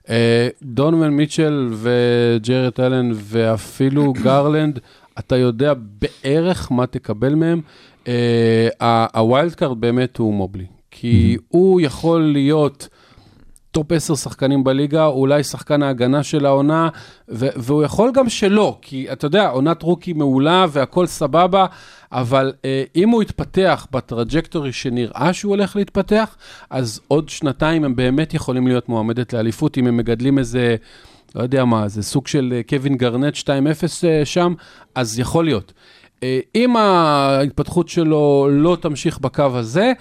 אה, 0.09 0.49
דונובן 0.63 1.11
מיטשל 1.11 1.71
וג'רד 1.73 2.73
אלן 2.81 3.11
ואפילו 3.15 4.13
גרלנד, 4.25 4.79
אתה 5.19 5.37
יודע 5.37 5.73
בערך 5.75 6.73
מה 6.73 6.87
תקבל 6.87 7.35
מהם. 7.35 7.61
אה, 8.09 9.07
ה 9.15 9.23
wild 9.23 9.55
card 9.55 9.81
באמת 9.81 10.17
הוא 10.17 10.35
מובלי, 10.35 10.67
כי 10.91 11.37
הוא 11.49 11.81
יכול 11.81 12.23
להיות... 12.23 12.89
top 13.73 13.93
10 13.93 14.15
שחקנים 14.15 14.65
בליגה, 14.65 15.07
אולי 15.07 15.45
שחקן 15.45 15.83
ההגנה 15.83 16.23
של 16.23 16.47
העונה, 16.47 16.89
ו- 17.29 17.49
והוא 17.57 17.83
יכול 17.83 18.11
גם 18.15 18.29
שלא, 18.29 18.79
כי 18.83 19.13
אתה 19.13 19.27
יודע, 19.27 19.49
עונת 19.49 19.83
rookie 19.83 20.13
מעולה 20.13 20.67
והכל 20.71 21.07
סבבה, 21.07 21.67
אבל 22.13 22.53
אה, 22.65 22.85
אם 22.97 23.09
הוא 23.09 23.23
יתפתח 23.23 23.87
ב 23.93 24.00
trajectory 24.00 24.73
שנראה 24.73 25.33
שהוא 25.33 25.51
הולך 25.51 25.77
להתפתח, 25.77 26.37
אז 26.71 27.01
עוד 27.09 27.29
שנתיים 27.29 27.85
הם 27.85 27.97
באמת 27.97 28.35
יכולים 28.35 28.67
להיות 28.67 28.89
מועמדת 28.89 29.33
לאליפות, 29.33 29.79
אם 29.79 29.87
הם 29.87 29.97
מגדלים 29.97 30.39
איזה, 30.39 30.77
לא 31.35 31.43
יודע 31.43 31.65
מה, 31.65 31.89
זה 31.89 32.03
סוג 32.03 32.27
של 32.27 32.53
אה, 32.57 32.61
קווין 32.69 32.97
גארנט 32.97 33.37
2.0 33.37 33.47
אה, 34.05 34.25
שם, 34.25 34.55
אז 34.95 35.19
יכול 35.19 35.45
להיות. 35.45 35.73
אה, 36.23 36.41
אם 36.55 36.77
ההתפתחות 36.77 37.89
שלו 37.89 38.49
לא 38.51 38.77
תמשיך 38.81 39.19
בקו 39.19 39.51
הזה, 39.55 39.93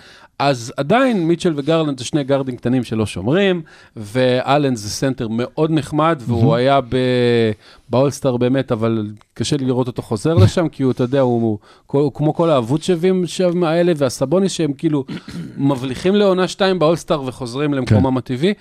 אז 0.42 0.74
עדיין 0.78 1.28
מיטשל 1.28 1.54
וגרלנד 1.56 2.00
זה 2.00 2.06
שני 2.06 2.24
גארדים 2.24 2.56
קטנים 2.58 2.84
שלא 2.84 3.06
שומרים, 3.06 3.62
ואלן 3.96 4.76
זה 4.76 4.90
סנטר 4.90 5.28
מאוד 5.32 5.72
נחמד, 5.72 6.22
והוא 6.26 6.56
היה 6.56 6.82
ב- 6.82 7.52
באולסטאר 7.90 8.38
באמת, 8.38 8.72
אבל 8.72 9.08
קשה 9.34 9.58
לי 9.58 9.66
לראות 9.66 9.88
אותו 9.88 10.02
חוזר 10.02 10.34
לשם, 10.34 10.70
כי 10.70 10.84
הוא, 10.84 10.92
אתה 10.92 11.04
יודע, 11.04 11.20
הוא, 11.20 11.42
הוא, 11.88 12.02
הוא 12.02 12.14
כמו 12.14 12.34
כל 12.34 12.50
הווצ'ביצ'ים 12.50 13.28
שם 13.28 13.64
האלה, 13.64 13.94
והסבוניס 13.98 14.52
שהם 14.52 14.74
כאילו 14.74 15.06
מבליחים 15.58 16.16
לעונה 16.16 16.48
שתיים 16.48 16.80
באולסטאר 16.80 17.24
וחוזרים 17.26 17.74
למקומם 17.74 18.18
הטבעי, 18.18 18.54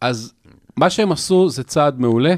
אז 0.00 0.32
מה 0.76 0.90
שהם 0.90 1.12
עשו 1.12 1.48
זה 1.48 1.64
צעד 1.64 2.00
מעולה, 2.00 2.34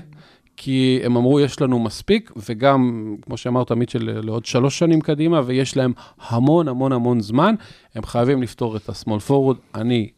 כי 0.57 1.01
הם 1.05 1.17
אמרו, 1.17 1.41
יש 1.41 1.61
לנו 1.61 1.79
מספיק, 1.79 2.33
וגם, 2.49 3.15
כמו 3.23 3.37
שאמרת, 3.37 3.73
מיטשל, 3.73 4.21
לעוד 4.21 4.47
שלוש 4.47 4.79
שנים 4.79 5.01
קדימה, 5.01 5.41
ויש 5.47 5.77
להם 5.77 5.93
המון 6.29 6.69
המון 6.69 6.93
המון 6.93 7.21
זמן, 7.21 7.55
הם 7.95 8.05
חייבים 8.05 8.43
לפתור 8.43 8.77
את 8.77 8.89
ה-small 8.89 9.31
forward. 9.31 9.57
אני 9.75 10.09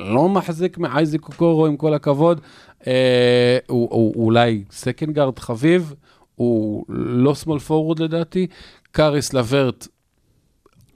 לא 0.00 0.28
מחזיק 0.28 0.78
מאייזיק 0.78 1.20
אוקורו, 1.20 1.66
עם 1.66 1.76
כל 1.76 1.94
הכבוד. 1.94 2.40
אה, 2.86 3.58
הוא, 3.66 3.88
הוא, 3.90 4.12
הוא 4.16 4.24
אולי 4.24 4.64
second 4.70 5.14
guard 5.14 5.38
חביב, 5.38 5.94
הוא 6.34 6.84
לא 6.88 7.34
small 7.44 7.68
forward 7.68 8.02
לדעתי. 8.02 8.46
קאריס 8.92 9.32
לברט, 9.32 9.88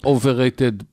overrated, 0.06 0.84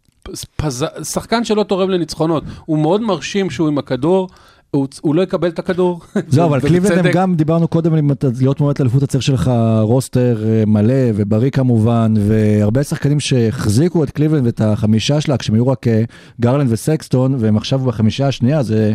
פז... 0.55 0.85
שחקן 1.03 1.43
שלא 1.43 1.63
תורם 1.63 1.89
לניצחונות. 1.89 2.43
הוא 2.65 2.79
מאוד 2.79 3.01
מרשים 3.01 3.49
שהוא 3.49 3.67
עם 3.67 3.77
הכדור. 3.77 4.29
הוא, 4.71 4.87
הוא 5.01 5.15
לא 5.15 5.21
יקבל 5.21 5.47
את 5.47 5.59
הכדור. 5.59 6.01
זהו, 6.27 6.45
אבל 6.45 6.59
קליבלנד 6.59 7.05
הם. 7.05 7.11
גם, 7.13 7.35
דיברנו 7.35 7.67
קודם, 7.67 7.95
אם 7.95 8.11
אתה 8.11 8.27
להיות 8.39 8.59
מועמד 8.59 8.79
לאליפות 8.79 9.03
הציר 9.03 9.19
שלך 9.19 9.51
roster 9.81 10.43
אה, 10.45 10.63
מלא 10.65 11.11
ובריא 11.15 11.49
כמובן, 11.49 12.13
והרבה 12.27 12.83
שחקנים 12.83 13.19
שהחזיקו 13.19 14.03
את 14.03 14.09
קליבלנד 14.09 14.45
ואת 14.45 14.61
החמישה 14.61 15.21
שלה, 15.21 15.37
כשהם 15.37 15.55
היו 15.55 15.67
רק 15.67 15.87
אה, 15.87 16.03
גרלנד 16.41 16.71
וסקסטון, 16.71 17.35
והם 17.39 17.57
עכשיו 17.57 17.79
בחמישה 17.79 18.27
השנייה, 18.27 18.63
זה... 18.63 18.93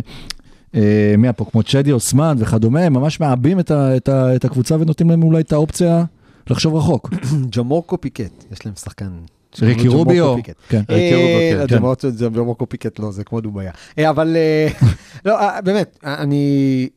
אה, 0.75 1.15
מי 1.17 1.33
פה, 1.33 1.45
כמו 1.45 1.63
צ'אדי 1.63 1.91
אוסמן 1.91 2.35
וכדומה, 2.39 2.81
הם 2.81 2.93
ממש 2.93 3.19
מעבים 3.19 3.59
את, 3.59 3.71
ה, 3.71 3.97
את, 3.97 4.09
ה, 4.09 4.35
את 4.35 4.45
הקבוצה 4.45 4.75
ונותנים 4.79 5.09
להם 5.09 5.23
אולי 5.23 5.41
את 5.41 5.53
האופציה 5.53 6.03
לחשוב 6.49 6.75
רחוק. 6.75 7.09
ג'מורקו 7.57 8.01
פיקט, 8.01 8.45
יש 8.51 8.65
להם 8.65 8.75
שחקן. 8.75 9.09
ריקי 9.61 9.79
שקוראים 9.79 10.17
לו 10.17 10.27
רוביו. 10.27 10.35
כן. 10.69 10.81
ריקי 10.89 11.15
רוביו, 11.15 11.37
אה, 11.37 11.51
כן. 11.51 11.57
לא, 11.57 11.67
כן. 11.67 11.73
זה 12.09 12.29
פיקט 12.69 12.99
לא, 12.99 13.11
זה 13.11 13.23
כמו 13.23 13.41
דוביה. 13.41 13.71
אה, 13.99 14.09
אבל 14.09 14.35
אה, 14.35 14.67
לא, 15.25 15.39
אה, 15.39 15.61
באמת, 15.61 15.99
אני 16.03 16.89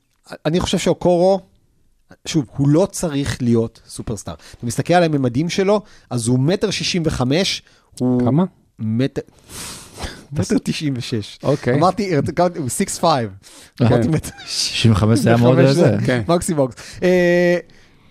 אני 0.46 0.61
חושב 0.61 0.78
שאוקורו, 0.78 1.40
שוב, 2.26 2.44
הוא 2.57 2.68
לא 2.68 2.88
צריך 2.92 3.42
להיות 3.42 3.80
סופרסטאר. 3.88 4.34
אתה 4.59 4.66
מסתכל 4.66 4.94
על 4.94 5.02
הממדים 5.02 5.48
שלו, 5.48 5.82
אז 6.11 6.28
הוא 6.28 6.38
מטר 6.38 6.70
שישים 6.70 7.02
וחמש. 7.04 7.62
כמה? 7.98 8.44
מטר... 8.78 9.22
מטר 10.32 10.59
תשעים 10.64 10.94
ושש. 10.96 11.38
אוקיי. 11.42 11.74
אמרתי, 11.74 12.12
הוא 12.57 12.68
six 12.68 12.99
five. 12.99 13.30
אמרתי 13.82 14.09
מטר 14.09 14.30
65 14.46 15.18
זה 15.18 15.28
היה 15.28 15.38
מאוד 15.38 15.66
זה. 15.72 15.96
כן. 16.07 16.22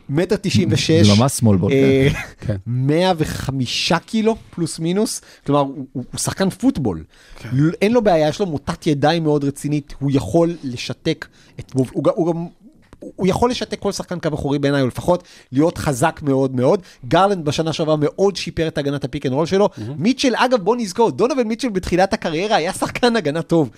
מטר 0.09 0.35
תשעים 0.41 0.67
ושש. 0.71 0.91
זה 1.07 1.21
ממש 1.21 1.31
small 1.31 1.57
ball. 1.57 1.71
אה, 1.71 2.07
כן. 2.47 2.55
105 2.67 3.93
קילו 4.05 4.35
פלוס 4.49 4.79
מינוס, 4.79 5.21
כלומר 5.45 5.61
הוא, 5.61 5.85
הוא 5.91 6.03
הוא 6.11 6.19
שחקן 6.19 6.49
פוטבול, 6.49 7.03
ל- 7.53 7.71
אין 7.81 7.93
לו 7.93 8.01
בעיה, 8.01 8.29
יש 8.29 8.39
לו 8.39 8.45
מוטת 8.45 8.87
ידיים 8.87 9.23
מאוד 9.23 9.43
רצינית, 9.43 9.93
הוא 9.99 10.11
יכול 10.13 10.55
לשתק, 10.63 11.27
את, 11.59 11.71
הוא, 11.73 11.85
הוא, 11.93 12.03
גם, 12.05 12.45
הוא 12.99 13.27
יכול 13.27 13.49
לשתק 13.51 13.79
כל 13.79 13.91
שחקן 13.91 14.19
קו 14.19 14.29
אחורי 14.33 14.59
בעיניי, 14.59 14.81
או 14.81 14.87
לפחות 14.87 15.23
להיות 15.51 15.77
חזק 15.77 16.19
מאוד 16.23 16.55
מאוד. 16.55 16.81
גרלנד 17.07 17.45
בשנה 17.45 17.73
שעברה 17.73 17.95
מאוד 17.95 18.35
שיפר 18.35 18.67
את 18.67 18.77
הגנת 18.77 19.03
ה 19.03 19.07
pick 19.07 19.25
and 19.25 19.33
roll 19.33 19.45
שלו. 19.45 19.69
מיטשל, 19.97 20.33
אגב 20.35 20.59
בוא 20.61 20.75
נזכור, 20.75 21.11
דונובן 21.11 21.43
מיטשל 21.43 21.69
בתחילת 21.69 22.13
הקריירה 22.13 22.55
היה 22.55 22.73
שחקן 22.73 23.15
הגנה 23.15 23.41
טוב. 23.41 23.69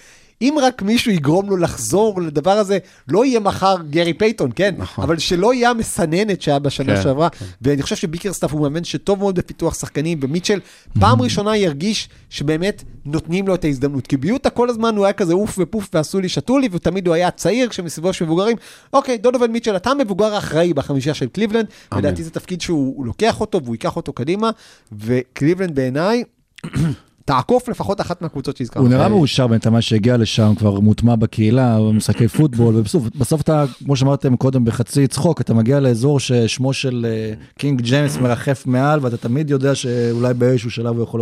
אם 0.42 0.58
רק 0.62 0.82
מישהו 0.82 1.12
יגרום 1.12 1.50
לו 1.50 1.58
לחזור 1.58 2.22
לדבר 2.22 2.52
הזה, 2.52 2.78
לא 3.08 3.26
יהיה 3.26 3.40
מחר 3.40 3.76
גרי 3.90 4.14
פייתון, 4.14 4.52
כן? 4.56 4.76
נכון. 4.78 5.04
אבל 5.04 5.18
שלא 5.18 5.54
יהיה 5.54 5.70
המסננת 5.70 6.42
שהיה 6.42 6.60
בשנה 6.60 6.96
כן, 6.96 7.04
שעברה. 7.04 7.28
ואני 7.62 7.82
חושב 7.82 7.96
שביקרסטאף 7.96 8.52
הוא 8.52 8.62
מאמן 8.62 8.84
שטוב 8.84 9.20
מאוד 9.20 9.36
בפיתוח 9.36 9.74
שחקנים, 9.74 10.20
ומיטשל 10.22 10.60
פעם 11.00 11.22
ראשונה 11.22 11.58
ירגיש 11.58 12.10
שבאמת 12.30 12.84
נותנים 13.06 13.48
לו 13.48 13.56
את 13.56 13.66
ההזדמנות. 13.66 14.08
כי 14.08 14.18
ביוטה 14.18 14.50
כל 14.50 14.70
הזמן 14.70 14.98
הוא 14.98 15.06
היה 15.06 15.14
כזה 15.14 15.34
עוף 15.34 15.56
ופוף 15.60 15.90
ועשו 15.94 16.20
לי 16.20 16.30
שתו 16.30 16.58
לי, 16.58 16.70
ותמיד 16.72 17.08
הוא 17.08 17.16
היה 17.16 17.32
צעיר 17.32 17.70
כשמסביבו 17.70 18.10
יש 18.10 18.22
מבוגרים. 18.22 18.58
אוקיי, 18.94 19.18
דונובן 19.18 19.48
מיטשל, 19.48 19.76
אתה 19.76 19.90
המבוגר 19.90 20.36
האחראי 20.36 20.74
בחמישה 20.74 21.14
של 21.14 21.28
קליבלנד, 21.28 21.66
אמן. 21.94 22.00
לדעתי 22.02 22.24
זה 22.24 22.30
תפקיד 22.32 22.62
שהוא 22.62 22.94
הוא 22.98 23.06
לוקח 23.06 23.42
אותו 23.42 23.64
והוא 23.64 23.76
ייקח 23.76 23.96
אותו 23.96 24.14
קדימה, 24.14 24.50
וקליבלנד 24.92 25.76
בעיניי, 25.76 26.24
תעקוף 27.28 27.70
לפחות 27.70 28.02
אחת 28.02 28.22
מהקבוצות 28.22 28.58
שהזכרנו. 28.58 28.86
הוא 28.86 28.94
נראה 28.94 29.10
מאושר 29.10 29.48
בינתיים, 29.48 29.74
מה 29.74 29.82
שהגיע 29.82 30.18
לשם, 30.18 30.54
כבר 30.58 30.80
מוטמע 30.80 31.16
בקהילה, 31.16 31.80
במשחקי 31.80 32.28
פוטבול, 32.28 32.76
ובסוף 32.76 33.04
בסוף 33.16 33.42
אתה, 33.42 33.66
כמו 33.86 33.96
שאמרתם 33.96 34.36
קודם, 34.36 34.66
בחצי 34.66 35.08
צחוק, 35.08 35.42
אתה 35.42 35.54
מגיע 35.54 35.80
לאזור 35.80 36.20
ששמו 36.20 36.74
של 36.74 37.06
אה, 37.10 37.34
קינג 37.58 37.82
ג'יימס 37.82 38.18
מרחף 38.18 38.64
מעל, 38.66 39.00
ואתה 39.02 39.18
תמיד 39.18 39.50
יודע 39.50 39.76
שאולי 39.76 40.34
באיזשהו 40.34 40.72
שלב 40.72 40.96
הוא 40.96 41.04
יכול 41.04 41.22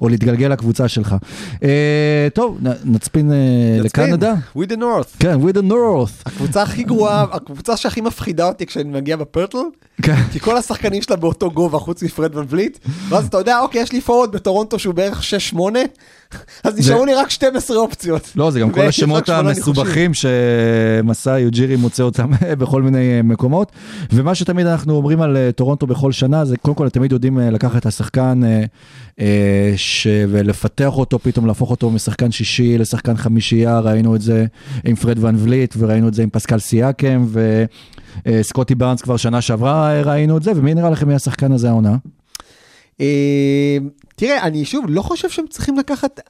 או 0.00 0.08
להתגלגל 0.08 0.48
לקבוצה 0.48 0.88
שלך. 0.88 1.16
אה, 1.62 2.28
טוב, 2.34 2.58
נצפין 2.84 3.32
אה, 3.32 3.36
לקנדה. 3.80 4.34
We 4.56 4.60
the 4.60 4.76
North. 4.76 5.18
כן, 5.18 5.38
with 5.42 5.54
the 5.54 5.72
north. 5.72 6.22
הקבוצה 6.26 6.62
הכי 6.62 6.82
גרועה, 6.82 7.26
הקבוצה 7.32 7.76
שהכי 7.76 8.00
מפחידה 8.00 8.48
אותי 8.48 8.66
כשאני 8.66 8.90
מגיע 8.90 9.16
בפרטל, 9.16 9.58
כן. 10.02 10.22
כי 10.32 10.40
כל 10.40 10.56
השחקנים 10.56 11.02
שלה 11.02 11.16
באותו 11.16 11.50
גובה 11.50 11.78
חוץ 11.78 12.02
מפרד 12.02 12.36
ון 12.36 12.46
וליט, 12.48 12.78
ואז 13.08 13.26
אתה 13.26 13.38
יודע, 13.38 13.60
אוקיי, 13.60 13.82
יש 13.82 13.92
לי 13.92 14.00
פורוורד 14.00 14.32
בטורונטו 14.32 14.78
שהוא 14.78 14.94
בערך 14.94 15.22
6-8, 15.54 15.58
אז 16.64 16.78
נשארו 16.78 17.04
לי 17.04 17.14
רק 17.14 17.30
12 17.30 17.76
אופציות. 17.76 18.32
לא, 18.36 18.50
זה 18.50 18.60
גם 18.60 18.70
כל 18.70 18.86
השמות 18.86 19.28
המסובכים 19.28 20.10
שמסע 20.14 21.38
יוג'ירי 21.38 21.76
מוצא 21.76 22.02
אותם 22.02 22.30
בכל 22.60 22.82
מיני 22.82 23.16
אה, 23.16 23.22
מקומות. 23.22 23.72
ומה 24.12 24.34
שתמיד 24.34 24.66
אנחנו 24.66 24.94
אומרים 24.94 25.20
על 25.20 25.36
אה, 25.36 25.52
טורונטו 25.52 25.86
בכל 25.86 26.12
שנה, 26.12 26.44
זה 26.44 26.56
קודם 26.56 26.74
כל, 26.74 26.88
תמיד 26.88 27.12
יודעים 27.12 27.40
אה, 27.40 27.50
לקחת 27.50 27.76
את 27.76 27.86
השחקן 27.86 28.40
ש... 29.76 30.06
ולפתח 30.28 30.98
אותו, 30.98 31.18
פתאום 31.18 31.46
להפוך 31.46 31.70
אותו 31.70 31.90
משחקן 31.90 32.30
שישי 32.30 32.78
לשחקן 32.78 33.16
חמישייה, 33.16 33.80
ראינו 33.80 34.16
את 34.16 34.20
זה 34.20 34.46
עם 34.84 34.96
פרד 34.96 35.24
ון 35.24 35.36
וליט, 35.38 35.74
וראינו 35.78 36.08
את 36.08 36.14
זה 36.14 36.22
עם 36.22 36.30
פסקל 36.30 36.58
סיאקם, 36.58 37.26
וסקוטי 38.26 38.74
בארנס 38.74 39.02
כבר 39.02 39.16
שנה 39.16 39.40
שעברה 39.40 40.02
ראינו 40.02 40.36
את 40.36 40.42
זה, 40.42 40.52
ומי 40.56 40.74
נראה 40.74 40.90
לכם 40.90 41.08
מי 41.08 41.14
השחקן 41.14 41.52
הזה 41.52 41.68
העונה? 41.68 41.96
אה, 43.00 43.76
תראה, 44.16 44.42
אני 44.42 44.64
שוב 44.64 44.84
לא 44.88 45.02
חושב 45.02 45.30
שהם 45.30 45.46
צריכים 45.46 45.78
לקחת, 45.78 46.20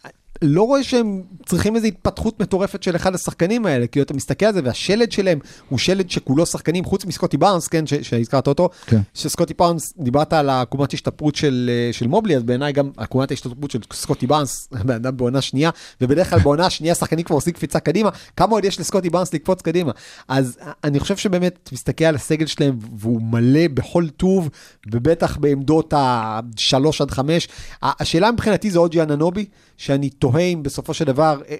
לא 0.42 0.62
רואה 0.62 0.82
שהם 0.82 1.22
צריכים 1.46 1.76
איזו 1.76 1.86
התפתחות 1.86 2.40
מטורפת 2.40 2.82
של 2.82 2.96
אחד 2.96 3.14
השחקנים 3.14 3.66
האלה, 3.66 3.86
כאילו 3.86 4.04
אתה 4.04 4.14
מסתכל 4.14 4.46
על 4.46 4.54
זה 4.54 4.60
והשלד 4.64 5.12
שלהם 5.12 5.38
הוא 5.68 5.78
שלד 5.78 6.10
שכולו 6.10 6.46
שחקנים, 6.46 6.84
חוץ 6.84 7.04
מסקוטי 7.04 7.36
בארנס, 7.36 7.68
כן, 7.68 7.86
ש- 7.86 7.94
שהזכרת 7.94 8.46
אותו, 8.48 8.68
כן. 8.86 9.00
שסקוטי 9.14 9.54
בארנס, 9.58 9.94
דיברת 9.98 10.32
על 10.32 10.50
עקומת 10.50 10.94
השתפרות 10.94 11.34
של, 11.34 11.70
אה, 11.72 11.92
של 11.92 12.06
מובלי, 12.06 12.36
אז 12.36 12.42
בעיניי 12.42 12.72
גם 12.72 12.90
עקומת 12.96 13.30
ההשתפרות 13.30 13.70
של 13.70 13.78
סקוטי 13.92 14.26
בארנס, 14.26 14.68
בן 14.86 14.94
אדם 14.94 15.16
בעונה 15.16 15.40
שנייה, 15.40 15.70
ובדרך 16.00 16.30
כלל 16.30 16.38
בעונה 16.38 16.66
השנייה 16.66 16.94
שחקנים 16.94 17.24
כבר 17.24 17.36
עושים 17.36 17.52
קפיצה 17.52 17.80
קדימה, 17.80 18.10
כמה 18.36 18.52
עוד 18.52 18.64
יש 18.64 18.80
לסקוטי 18.80 19.10
בארנס 19.10 19.34
לקפוץ 19.34 19.62
קדימה? 19.62 19.92
אז 20.28 20.58
אני 20.84 21.00
חושב 21.00 21.16
שבאמת, 21.16 21.68
מסתכל 21.72 22.04
על 22.04 22.14
הסגל 22.14 22.46
שלהם, 22.46 22.78
והוא 22.98 23.22
מלא 23.22 23.68
בכל 23.74 24.08
טוב, 24.08 24.48
ובטח 24.92 25.36
בעמדות 25.36 25.92
ה-3 25.92 26.86
עד 27.00 27.10
5. 27.10 27.48
השאלה 27.82 28.32
מבחינתי 28.32 28.70
זה 28.70 28.78
אוג'י 28.78 29.02
אננובי, 29.02 29.44
שאני 29.76 30.10
תוהה 30.10 30.31
אם 30.40 30.62
בסופו 30.62 30.94
של 30.94 31.04
דבר 31.04 31.40
אה, 31.50 31.56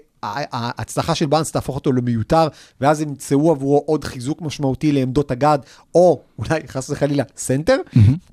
ההצלחה 0.51 1.15
של 1.15 1.25
בארנס 1.25 1.51
תהפוך 1.51 1.75
אותו 1.75 1.91
למיותר, 1.91 2.47
ואז 2.81 3.01
ימצאו 3.01 3.51
עבורו 3.51 3.83
עוד 3.85 4.03
חיזוק 4.03 4.41
משמעותי 4.41 4.91
לעמדות 4.91 5.31
הגארד, 5.31 5.59
או 5.95 6.21
אולי 6.39 6.59
חס 6.67 6.89
וחלילה 6.89 7.23
סנטר, 7.37 7.77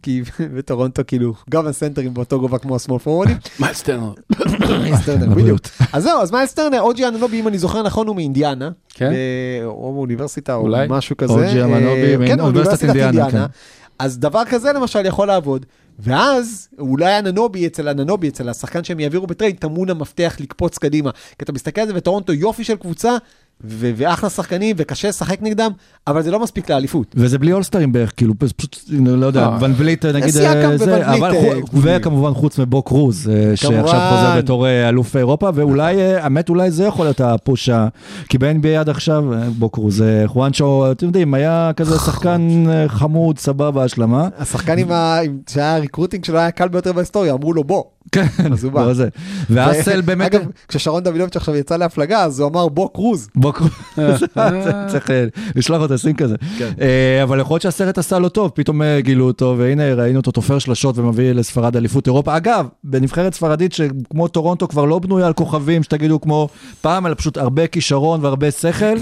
כי 0.03 0.23
בטורונטו 0.57 1.03
כאילו 1.07 1.35
גם 1.51 1.67
הסנטרים 1.67 2.15
באותו 2.15 2.41
גובה 2.41 2.59
כמו 2.59 2.77
ה 2.77 2.80
small 2.80 2.99
פורוורדים. 2.99 3.37
מיילס 3.61 3.83
טרנר. 3.83 4.13
מיילס 4.83 5.05
טרנר, 5.07 5.35
בדיוק. 5.39 5.61
אז 5.93 6.03
זהו, 6.03 6.21
אז 6.21 6.31
מיילס 6.31 6.55
טרנר, 6.55 6.81
אוג'י 6.81 7.07
אננובי, 7.09 7.41
אם 7.41 7.49
אני 7.49 7.59
זוכר 7.59 7.83
נכון, 7.83 8.07
הוא 8.07 8.17
מאינדיאנה. 8.17 8.71
כן. 8.89 9.11
ב- 9.13 9.65
או 9.65 9.93
באוניברסיטה 9.95 10.55
או. 10.55 10.69
משהו 10.89 11.17
כזה. 11.17 11.33
אוג'י 11.33 11.63
אננובי 11.63 12.17
אה, 12.17 12.27
כן, 12.27 12.41
אוניברסיטת 12.41 12.85
אינדיאנה, 12.85 13.31
כן. 13.31 13.45
אז 13.99 14.19
דבר 14.19 14.45
כזה 14.45 14.73
למשל 14.73 15.07
יכול 15.07 15.27
לעבוד, 15.27 15.67
ואז 15.99 16.69
אולי 16.79 17.19
אננובי 17.19 17.67
אצל 17.67 17.89
אננובי, 17.89 18.29
אצל 18.29 18.49
השחקן 18.49 18.85
שהם 18.85 19.01
יעבירו 19.01 19.27
בטרייד, 19.27 19.57
טמון 19.57 19.91
המפתח 19.91 20.37
לקפוץ 20.41 20.79
קדימה. 20.79 21.11
כי 21.13 21.45
אתה 21.45 21.53
מסתכל 21.53 21.81
על 21.81 21.87
זה 21.87 21.93
וטורונטו 21.97 22.33
יופי 22.33 22.65
של 22.65 22.77
קבוצה, 22.77 23.17
ו- 23.65 23.91
ואחלה 23.97 24.31
שחקנים, 24.31 24.77
וקשה 24.79 25.09
לשחק 25.09 25.43
נגדם, 25.43 25.71
אבל 26.07 26.23
זה 26.23 26.31
לא 26.31 26.41
מספיק 26.41 26.71
לאליפות. 26.71 27.15
וזה 27.15 27.39
בלי 27.39 27.53
אולסטרים 27.53 27.93
בערך, 27.93 28.13
כאילו, 28.17 28.35
פשוט, 28.39 28.77
לא 29.07 29.27
יודע, 29.27 29.43
אה. 29.43 29.59
ון 29.61 29.73
וליט 29.77 30.05
נגיד, 30.05 30.37
אה, 30.37 30.77
זה, 30.77 31.07
אבל 31.15 31.35
אה. 31.35 31.53
וכמובן 31.75 32.35
חוץ 32.35 32.59
מבו 32.59 32.83
קרוז, 32.83 33.29
אה, 33.29 33.57
שעכשיו. 33.57 33.83
חוזר 33.85 34.35
בתור 34.39 34.67
אה, 34.67 34.89
אלוף 34.89 35.17
אירופה, 35.17 35.51
ואולי, 35.55 35.97
אה, 35.97 36.25
האמת, 36.25 36.49
אולי 36.49 36.71
זה 36.71 36.85
יכול 36.85 37.07
להיות 37.07 37.21
ה 37.21 37.29
push, 37.29 37.71
כי 38.29 38.39
ב-NBA 38.39 38.81
עד 38.81 38.89
עכשיו, 38.89 39.35
אה, 39.35 39.51
בו 39.59 39.69
קרוז, 39.69 40.03
אה, 40.03 40.23
חואנצ'ו, 40.29 40.93
אתם 40.93 41.07
יודעים, 41.07 41.35
היה 41.35 41.71
כזה 41.77 41.99
שחקן 41.99 42.65
אה, 42.69 42.89
חמוד, 42.89 43.39
סבבה, 43.39 43.85
השלמה. 43.85 44.29
השחקן 44.39 44.79
עם 44.79 44.93
ה... 44.93 45.19
שהיה 45.51 45.77
ה 45.77 45.81
recruiting 45.81 46.25
שלו 46.25 46.39
היה 46.39 46.47
הקל 46.47 46.69
ביותר 46.69 46.93
בהיסטוריה, 46.93 47.33
אמרו 47.33 47.53
לו 47.53 47.65
בוא. 47.65 47.83
כן, 48.13 48.53
אז 48.53 48.65
הוא 48.65 48.73
בא. 48.73 48.87
לא 48.87 48.95
זה. 48.95 49.09
ואסל 49.51 50.01
באמת, 50.01 50.35
אגב, 50.35 50.47
כששרון 50.69 51.03
דוידוביץ' 51.03 51.37
עכשיו 51.37 51.57
יצא 51.57 51.77
להפלגה, 51.77 52.25
אז 52.25 52.41
הוא 52.41 52.49
אמר 52.49 52.69
בוא 52.69 52.89
קרוז. 52.95 53.29
בו 53.35 53.53
קרוז, 53.53 53.71
צריך 54.91 55.11
אה, 55.11 55.25
לשלוח 55.57 55.83
אותו 55.83 55.95
לשים 55.95 56.17
כזה. 56.17 56.37
כן. 56.59 56.73
אה, 56.81 57.23
אבל 57.23 57.41
יכול 57.41 57.55
להיות 57.55 57.63
שהסרט 57.63 57.99
עשה 57.99 58.19
לו 58.19 58.29
טוב, 58.29 58.51
פתאום 58.55 58.83
אה, 58.83 59.01
גילו 59.01 59.27
אותו, 59.27 59.55
והנה 59.59 59.95
ראינו 59.95 60.19
אותו 60.19 60.31
תופר 60.31 60.59
שלשות 60.59 60.99
ומביא 60.99 61.33
לספרד 61.33 61.77
אליפות 61.77 62.07
אירופה. 62.07 62.37
אגב, 62.37 62.67
בנבחרת 62.85 63.35
ספרדית 63.35 63.73
שכמו 63.73 64.29
טורונטו 64.29 64.69
כבר 64.69 64.85
לא 64.85 64.99
בנויה 64.99 65.27
על 65.27 65.33
כוכבים, 65.33 65.83
שתגידו 65.83 66.21
כמו 66.21 66.49
פעם, 66.81 67.07
אלא 67.07 67.15
פשוט 67.15 67.37
הרבה 67.37 67.67
כישרון 67.67 68.25
והרבה 68.25 68.51
שכל. 68.51 68.97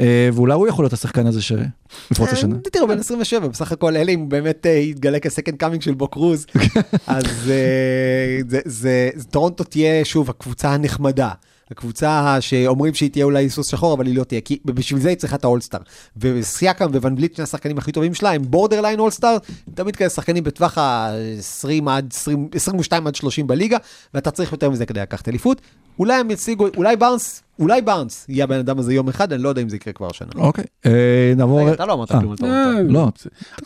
אה, 0.00 0.28
ואולי 0.32 0.54
הוא 0.54 0.68
יכול 0.68 0.82
להיות 0.84 0.92
השחקן 0.92 1.26
הזה 1.26 1.42
שיפרוץ 1.42 2.28
השנה. 2.32 2.54
אה, 2.56 2.70
תראו, 2.72 2.88
בן 2.88 2.98
27, 2.98 3.48
בסך 3.48 3.72
הכל, 3.72 3.96
אלא 3.96 4.10
אם 4.12 4.20
הוא 4.20 4.28
באמת 4.28 4.66
אה, 4.66 4.70
יתגלה 4.70 5.18
כ 5.20 5.29
second 5.29 5.56
coming 5.56 5.82
של 5.82 5.94
בו 5.94 6.08
קרוז, 6.08 6.46
אז 7.06 7.24
זה- 7.44 8.60
זה- 8.64 9.10
טורונטו 9.30 9.64
תהיה, 9.64 10.04
שוב, 10.04 10.30
הקבוצה 10.30 10.70
הנחמדה. 10.74 11.30
הקבוצה 11.70 12.36
שאומרים 12.40 12.94
שהיא 12.94 13.10
תהיה 13.10 13.24
אולי 13.24 13.50
סוס 13.50 13.66
שחור, 13.70 13.94
אבל 13.94 14.06
היא 14.06 14.16
לא 14.16 14.24
תהיה, 14.24 14.40
כי 14.40 14.58
בשביל 14.64 15.00
זה 15.00 15.08
היא 15.08 15.16
צריכה 15.16 15.36
את 15.36 15.44
האולסטאר. 15.44 15.80
וסיאקם 16.16 16.86
וון 16.94 17.14
וליט, 17.16 17.34
שני 17.36 17.42
השחקנים 17.42 17.78
הכי 17.78 17.92
טובים 17.92 18.14
שלה, 18.14 18.32
הם 18.32 18.42
borderline 18.42 18.98
אולסטאר, 19.00 19.36
תמיד 19.74 19.96
כאלה 19.96 20.10
שחקנים 20.10 20.44
בטווח 20.44 20.78
ה-20 20.78 21.68
עד 21.90 22.08
20, 22.12 22.48
22 22.54 23.06
עד 23.06 23.14
30 23.14 23.46
בליגה, 23.46 23.76
ואתה 24.14 24.30
צריך 24.30 24.52
יותר 24.52 24.70
מזה 24.70 24.86
כדי 24.86 25.00
לקחת 25.00 25.28
אליפות. 25.28 25.60
אולי 25.98 26.14
הם 26.14 26.30
יציגו, 26.30 26.66
אולי 26.76 26.96
בארנס, 26.96 27.42
אולי 27.58 27.82
בארנס 27.82 28.26
יהיה 28.28 28.44
הבן 28.44 28.58
אדם 28.58 28.78
הזה 28.78 28.94
יום 28.94 29.08
אחד, 29.08 29.32
אני 29.32 29.42
לא 29.42 29.48
יודע 29.48 29.62
אם 29.62 29.68
זה 29.68 29.76
יקרה 29.76 29.92
כבר 29.92 30.06
השנה. 30.10 30.30
אוקיי, 30.36 30.64
אה, 30.86 31.32
נעבור... 31.36 31.72
אתה 31.72 31.86
לא 31.86 31.92
אמרת 31.92 32.12
אה, 32.12 32.20
כלום 32.20 32.32
על 32.32 32.38
טורונטו. 32.38 32.88
לא. 32.88 33.08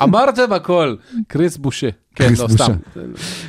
אמרתם 0.03 0.53
הכל, 0.53 0.97
קריס 1.29 1.57
בושה. 1.57 1.89
כן, 2.14 2.24
קריס 2.27 2.41
לא, 2.41 2.47
בושה. 2.47 2.64
סתם. 2.64 2.72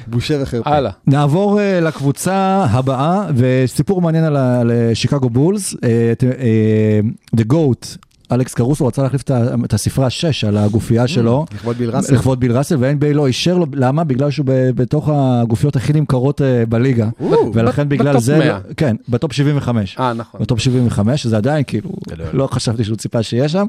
בושה 0.07 0.37
וחרפה. 0.41 0.69
הלאה. 0.69 0.91
נעבור 1.07 1.59
אה, 1.59 1.79
לקבוצה 1.79 2.65
הבאה, 2.69 3.27
וסיפור 3.35 4.01
מעניין 4.01 4.23
על 4.23 4.71
שיקגו 4.93 5.29
בולס. 5.29 5.75
אה, 5.83 6.13
אה, 6.23 6.99
The 7.35 7.53
Goat, 7.53 7.97
אלכס 8.31 8.53
קרוסו 8.53 8.87
רצה 8.87 9.03
להחליף 9.03 9.23
את 9.65 9.73
הספרה 9.73 10.09
6 10.09 10.43
על 10.43 10.57
הגופייה 10.57 11.07
שלו. 11.07 11.45
לכבוד 11.53 11.77
ביל 11.77 11.89
ראסל. 11.89 12.13
לכבוד 12.13 12.39
ביל 12.39 12.57
ראסל, 12.57 12.75
ו-NBA 12.79 13.13
לא 13.13 13.27
אישר 13.27 13.57
לו, 13.57 13.65
למה? 13.73 14.03
בגלל 14.03 14.31
שהוא 14.31 14.45
בתוך 14.75 15.09
הגופיות 15.13 15.75
הכי 15.75 15.93
נמכרות 15.93 16.41
אה, 16.41 16.65
בליגה, 16.65 17.09
ולכן 17.53 17.89
בגלל 17.89 18.11
ב 18.11 18.14
top 18.14 18.23
זה, 18.23 18.39
100. 18.39 18.59
כן, 18.77 18.95
ב 19.09 19.15
top 19.15 19.33
75. 19.33 19.95
אה, 19.99 20.13
נכון. 20.13 20.41
ב 20.41 20.46
top 20.46 20.59
75, 20.59 21.23
שזה 21.23 21.37
עדיין 21.37 21.63
כאילו, 21.67 21.89
לא 22.33 22.47
חשבתי 22.47 22.83
שהוא 22.83 22.97
ציפה 22.97 23.23
שיהיה 23.23 23.49
שם. 23.49 23.65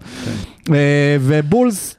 אה, 0.71 1.17
ובולס, 1.21 1.97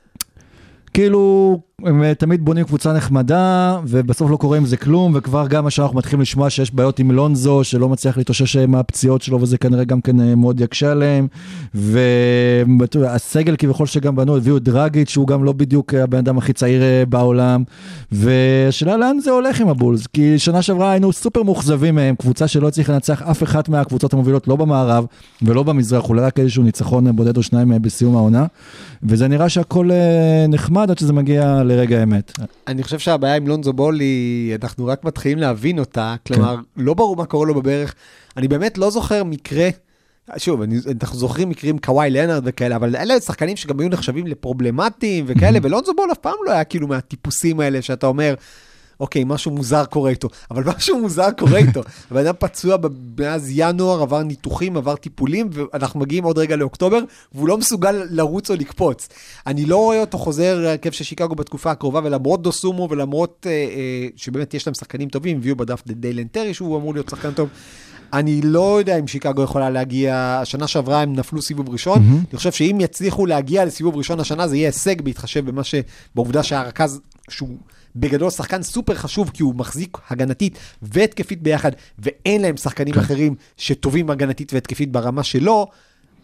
כאילו, 0.93 1.59
הם 1.85 2.03
אה, 2.03 2.13
תמיד 2.13 2.45
בונים 2.45 2.65
קבוצה 2.65 2.93
נחמדה, 2.93 3.79
ובסוף 3.87 4.31
לא 4.31 4.37
קורה 4.37 4.57
עם 4.57 4.65
זה 4.65 4.77
כלום, 4.77 5.11
וכבר 5.15 5.47
גם 5.47 5.67
עכשיו 5.67 5.85
אנחנו 5.85 5.97
מתחילים 5.97 6.21
לשמוע 6.21 6.49
שיש 6.49 6.73
בעיות 6.73 6.99
עם 6.99 7.11
לונזו, 7.11 7.63
שלא 7.63 7.89
מצליח 7.89 8.17
להתאושש 8.17 8.55
אה, 8.55 8.67
מהפציעות 8.67 9.21
שלו, 9.21 9.41
וזה 9.41 9.57
כנראה 9.57 9.83
גם 9.83 10.01
כן 10.01 10.19
אה, 10.19 10.35
מאוד 10.35 10.61
יקשה 10.61 10.91
עליהם. 10.91 11.27
והסגל 11.73 13.55
כביכול 13.55 13.85
שגם 13.85 14.15
בנו, 14.15 14.37
הביאו 14.37 14.57
את 14.57 14.63
דרגיץ', 14.63 15.09
שהוא 15.09 15.27
גם 15.27 15.43
לא 15.43 15.51
בדיוק 15.51 15.93
הבן 15.93 16.17
אדם 16.17 16.37
הכי 16.37 16.53
צעיר 16.53 16.81
בעולם. 17.09 17.63
והשאלה 18.11 18.97
לאן 18.97 19.19
זה 19.19 19.31
הולך 19.31 19.61
עם 19.61 19.67
הבולס, 19.67 20.07
כי 20.07 20.39
שנה 20.39 20.61
שעברה 20.61 20.91
היינו 20.91 21.11
סופר 21.13 21.43
מאוכזבים 21.43 21.95
מהם, 21.95 22.15
קבוצה 22.15 22.47
שלא 22.47 22.67
הצליחה 22.67 22.93
לנצח 22.93 23.21
אף 23.21 23.43
אחת 23.43 23.69
מהקבוצות 23.69 24.13
המובילות, 24.13 24.47
לא 24.47 24.55
במערב 24.55 25.05
ולא 25.41 25.63
במזרח, 25.63 26.09
אולי 26.09 26.21
רק 26.21 26.39
איזשהו 26.39 26.63
ניצחון 26.63 27.15
בודד 27.15 27.37
או 27.37 27.43
שניים 27.43 27.73
בסיום 27.81 28.15
העונה. 28.15 28.45
וזה 29.03 29.27
נראה 29.27 29.49
שהכל 29.49 29.89
נחמד 30.49 30.91
עד 30.91 30.97
שזה 30.97 31.13
מגיע 31.13 31.63
לרגע 31.69 31.99
האמת. 31.99 32.31
אני 32.67 32.83
חושב 32.83 32.99
שהבעיה 32.99 33.35
עם 33.35 33.47
לונזו 33.47 33.73
בול 33.73 33.99
היא, 33.99 34.55
אנחנו 34.61 34.85
רק 34.85 35.03
מתחילים 35.03 35.37
להבין 35.37 35.79
אותה, 35.79 36.15
כלומר, 36.27 36.55
לא 36.77 36.93
ברור 36.93 37.15
מה 37.15 37.25
קורה 37.25 37.47
לו 37.47 37.55
בברך. 37.55 37.95
אני 38.37 38.47
באמת 38.47 38.77
לא 38.77 38.89
זוכר 38.89 39.23
מקרה, 39.23 39.69
שוב, 40.37 40.61
אני, 40.61 40.75
אנחנו 41.01 41.17
זוכרים 41.17 41.49
מקרים 41.49 41.77
קוואי 41.77 42.09
לנארד 42.09 42.41
וכאלה, 42.45 42.75
אבל 42.75 42.95
אלה 42.95 43.19
שחקנים 43.19 43.55
שגם 43.57 43.79
היו 43.79 43.89
נחשבים 43.89 44.27
לפרובלמטיים 44.27 45.25
וכאלה, 45.27 45.59
ולונזו 45.61 45.93
בול 45.93 46.11
אף 46.11 46.17
פעם 46.17 46.33
לא 46.45 46.51
היה 46.51 46.63
כאילו 46.63 46.87
מהטיפוסים 46.87 47.59
האלה 47.59 47.81
שאתה 47.81 48.07
אומר, 48.07 48.33
אוקיי, 48.99 49.23
משהו 49.25 49.51
מוזר 49.51 49.85
קורה 49.85 50.09
איתו, 50.09 50.29
אבל 50.51 50.63
משהו 50.63 50.99
מוזר 50.99 51.31
קורה 51.37 51.57
איתו. 51.57 51.81
הבן 52.11 52.19
אדם 52.19 52.33
פצוע 52.39 52.77
מאז 53.19 53.49
ינואר, 53.53 54.01
עבר 54.01 54.23
ניתוחים, 54.23 54.77
עבר 54.77 54.95
טיפולים, 54.95 55.49
ואנחנו 55.51 55.99
מגיעים 55.99 56.23
עוד 56.23 56.37
רגע 56.37 56.55
לאוקטובר, 56.55 56.99
והוא 57.33 57.47
לא 57.47 57.57
מסוגל 57.57 57.91
לרוץ 58.09 58.51
או 58.51 58.55
לקפוץ. 58.55 59.07
אני 59.47 59.65
לא 59.65 59.77
רואה 59.77 60.01
אותו 60.01 60.17
חוזר 60.17 60.59
להרכב 60.59 60.91
של 60.91 61.03
שיקגו 61.03 61.35
בתקופה 61.35 61.71
הקרובה, 61.71 62.01
ולמרות 62.03 62.41
דוסומו 62.41 62.87
ולמרות 62.91 63.47
אה, 63.49 63.51
אה, 63.51 64.07
שבאמת 64.15 64.53
יש 64.53 64.67
להם 64.67 64.73
שחקנים 64.73 65.09
טובים, 65.09 65.37
הביאו 65.37 65.55
בדף 65.55 65.83
דיילן 65.87 66.27
טרי, 66.27 66.53
שהוא 66.53 66.77
אמור 66.77 66.93
להיות 66.93 67.09
שחקן 67.09 67.31
טוב. 67.31 67.49
אני 68.13 68.41
לא 68.41 68.79
יודע 68.79 68.99
אם 68.99 69.07
שיקגו 69.07 69.43
יכולה 69.43 69.69
להגיע, 69.69 70.39
השנה 70.41 70.67
שעברה 70.67 71.01
הם 71.01 71.13
נפלו 71.13 71.41
סיבוב 71.41 71.69
ראשון, 71.69 72.03
אני 72.29 72.37
חושב 72.37 72.51
שאם 72.51 72.77
יצליחו 72.81 73.25
להגיע 73.25 73.65
לסיבוב 73.65 73.95
ראשון 73.95 74.19
השנה 74.19 74.47
זה 74.47 74.55
יהיה 74.55 74.67
הישג 74.67 75.01
בהתחשב 75.01 75.45
במה 75.45 75.63
ש... 75.63 75.75
בעובדה 76.15 76.43
שהרכז, 76.43 77.01
שהוא 77.29 77.57
בגדול 77.99 78.29
שחקן 78.29 78.63
סופר 78.63 78.95
חשוב 78.95 79.29
כי 79.33 79.43
הוא 79.43 79.55
מחזיק 79.55 79.97
הגנתית 80.09 80.57
והתקפית 80.81 81.43
ביחד, 81.43 81.71
ואין 81.99 82.41
להם 82.41 82.57
שחקנים 82.57 82.93
כן. 82.93 82.99
אחרים 82.99 83.35
שטובים 83.57 84.09
הגנתית 84.09 84.53
והתקפית 84.53 84.91
ברמה 84.91 85.23
שלו, 85.23 85.67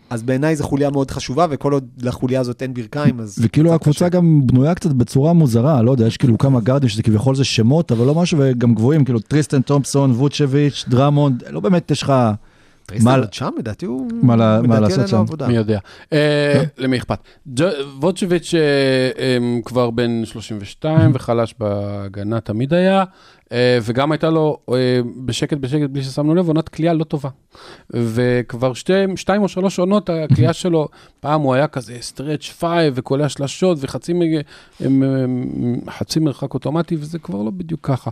אז 0.10 0.24
בעיניי 0.24 0.56
זו 0.56 0.64
חוליה 0.64 0.90
מאוד 0.90 1.12
חשובה, 1.12 1.48
וכל 1.50 1.74
עוד 1.74 1.88
לחוליה 2.02 2.40
הזאת 2.40 2.62
אין 2.62 2.74
ברכיים, 2.74 3.20
אז... 3.20 3.40
וכאילו 3.42 3.74
הקבוצה 3.74 4.00
קשה. 4.00 4.10
גם 4.10 4.48
בנויה 4.48 4.76
קצת 4.76 4.92
בצורה 4.92 5.34
מוזרה, 5.34 5.82
לא 5.82 5.92
יודע, 5.92 6.08
יש 6.08 6.18
כאילו 6.18 6.38
כמה 6.38 6.60
גארדים 6.60 6.90
שזה 6.90 7.04
כביכול 7.04 7.36
זה 7.36 7.44
שמות, 7.44 7.92
אבל 7.92 8.06
לא 8.06 8.16
משהו, 8.16 8.40
וגם 8.42 8.76
גבוהים, 8.76 9.06
כאילו 9.06 9.20
טריסטן 9.20 9.62
תומפסון, 9.62 10.12
ווצ'ביץ', 10.12 10.86
דרמונד, 10.88 11.44
לא 11.50 11.60
באמת 11.60 11.92
יש 11.92 12.02
לך... 12.02 12.14
עוד 13.18 13.34
שם, 13.34 13.50
לדעתי 13.58 13.86
הוא... 13.86 14.12
מה 14.24 14.80
לעשות 14.80 15.08
שם? 15.08 15.26
מי 15.48 15.56
יודע. 15.56 15.80
אה, 16.14 16.64
למי 16.78 16.98
אכפת? 16.98 17.20
ווצ'ביץ' 18.00 18.54
אה, 18.54 19.38
כבר 19.66 19.90
בן 19.90 20.26
32 20.26 21.12
וחלש 21.14 21.56
בהגנה 21.60 22.40
תמיד 22.40 22.74
היה, 22.74 23.04
וגם 23.82 24.12
הייתה 24.12 24.30
לו 24.30 24.58
אה, 24.70 24.76
בשקט 25.26 25.58
בשקט 25.58 25.90
בלי 25.90 26.04
ששמנו 26.04 26.36
לב 26.36 26.48
עונת 26.48 26.70
קליעה 26.70 26.94
לא 26.94 27.04
טובה. 27.04 27.30
וכבר 27.90 28.74
שתי- 28.74 28.94
שתיים 29.16 29.42
או 29.42 29.48
שלוש 29.48 29.80
עונות 29.80 30.10
הקליעה 30.10 30.54
שלו, 30.64 30.88
פעם 31.20 31.42
הוא 31.42 31.54
היה 31.54 31.68
כזה 31.68 31.98
stretch 32.02 32.44
five 32.46 32.94
וקולע 32.98 33.30
שלשות 33.30 33.78
וחצי 33.82 34.14
הם, 34.80 35.04
חצי 35.90 36.20
מרחק 36.20 36.54
אוטומטי, 36.54 36.96
וזה 36.96 37.20
כבר 37.20 37.42
לא 37.44 37.52
בדיוק 37.52 37.80
ככה. 37.84 38.10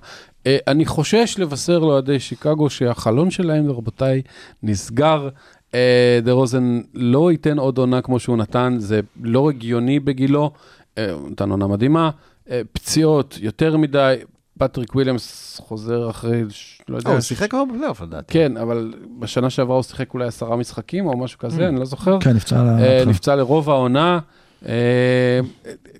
אה, 0.47 0.57
אני 0.67 0.85
חושש 0.85 1.35
לבשר 1.39 1.79
לאוהדי 1.79 2.19
שיקגו 2.19 2.69
שהחלון 2.69 3.31
שלהם, 3.31 3.71
רבותיי, 3.71 4.21
נסגר. 4.63 5.29
אה, 5.73 6.19
דה 6.23 6.31
רוזן 6.31 6.81
לא 6.93 7.31
ייתן 7.31 7.59
עוד 7.59 7.77
עונה 7.77 8.01
כמו 8.01 8.19
שהוא 8.19 8.37
נתן, 8.37 8.75
זה 8.79 8.99
לא 9.23 9.49
הגיוני 9.49 9.99
בגילו, 9.99 10.51
אה, 10.97 11.15
נתן 11.31 11.49
עונה 11.49 11.67
מדהימה, 11.67 12.09
אה, 12.49 12.61
פציעות 12.73 13.37
יותר 13.41 13.77
מדי, 13.77 14.15
פטריק 14.57 14.95
וויליאמס 14.95 15.59
חוזר 15.63 16.09
אחרי, 16.09 16.43
לא 16.89 16.97
יודע, 16.97 17.09
אה, 17.09 17.13
הוא 17.13 17.21
שיחק 17.21 17.49
כבר 17.49 17.65
בפלייאוף 17.65 18.01
לדעתי. 18.01 18.33
כן, 18.33 18.57
אבל 18.57 18.93
בשנה 19.19 19.49
שעברה 19.49 19.75
הוא 19.75 19.83
שיחק 19.83 20.13
אולי 20.13 20.27
עשרה 20.27 20.55
משחקים 20.55 21.05
או 21.05 21.17
משהו 21.17 21.39
כזה, 21.39 21.67
אני 21.67 21.79
לא 21.79 21.85
זוכר. 21.85 22.19
כן, 22.19 22.33
נפצע 22.33 22.61
על 22.61 22.67
אה. 22.67 23.05
נפצע 23.05 23.35
לרוב 23.35 23.69
העונה. 23.69 24.19
אה, 24.67 25.39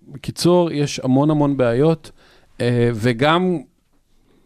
בקיצור, 0.08 0.72
יש 0.72 1.00
המון 1.04 1.32
המון 1.32 1.58
בעיות, 1.58 2.12
אה, 2.62 2.90
וגם 2.94 3.60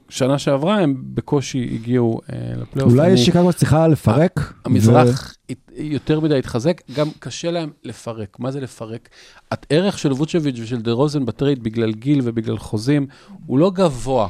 שנה 0.10 0.38
שעברה 0.40 0.80
הם 0.80 0.96
בקושי 1.14 1.70
הגיעו 1.74 2.22
אה, 2.34 2.38
לפלייאוף. 2.62 2.94
אולי 2.94 3.08
אני- 3.08 3.18
שיקגו 3.18 3.54
צריכה 3.54 3.88
לפרק. 3.88 4.54
המזרח 4.66 5.36
הת- 5.50 5.72
יותר 5.78 6.20
מדי 6.20 6.40
התחזק, 6.40 6.82
גם 6.96 7.08
קשה 7.20 7.52
להם 7.52 7.70
לפרק. 7.84 8.40
מה 8.40 8.52
זה 8.52 8.60
לפרק? 8.60 9.10
הערך 9.52 9.98
של 10.00 10.14
ווצ'ביץ' 10.14 10.56
ושל 10.62 10.82
דה 10.82 10.92
רוזן 10.92 11.26
ב 11.26 11.32
trade 11.32 11.64
בגלל 11.64 11.92
גיל 11.94 12.22
ובגלל 12.24 12.58
חוזים, 12.58 13.08
הוא 13.46 13.60
לא 13.60 13.72
גבוה. 13.72 14.28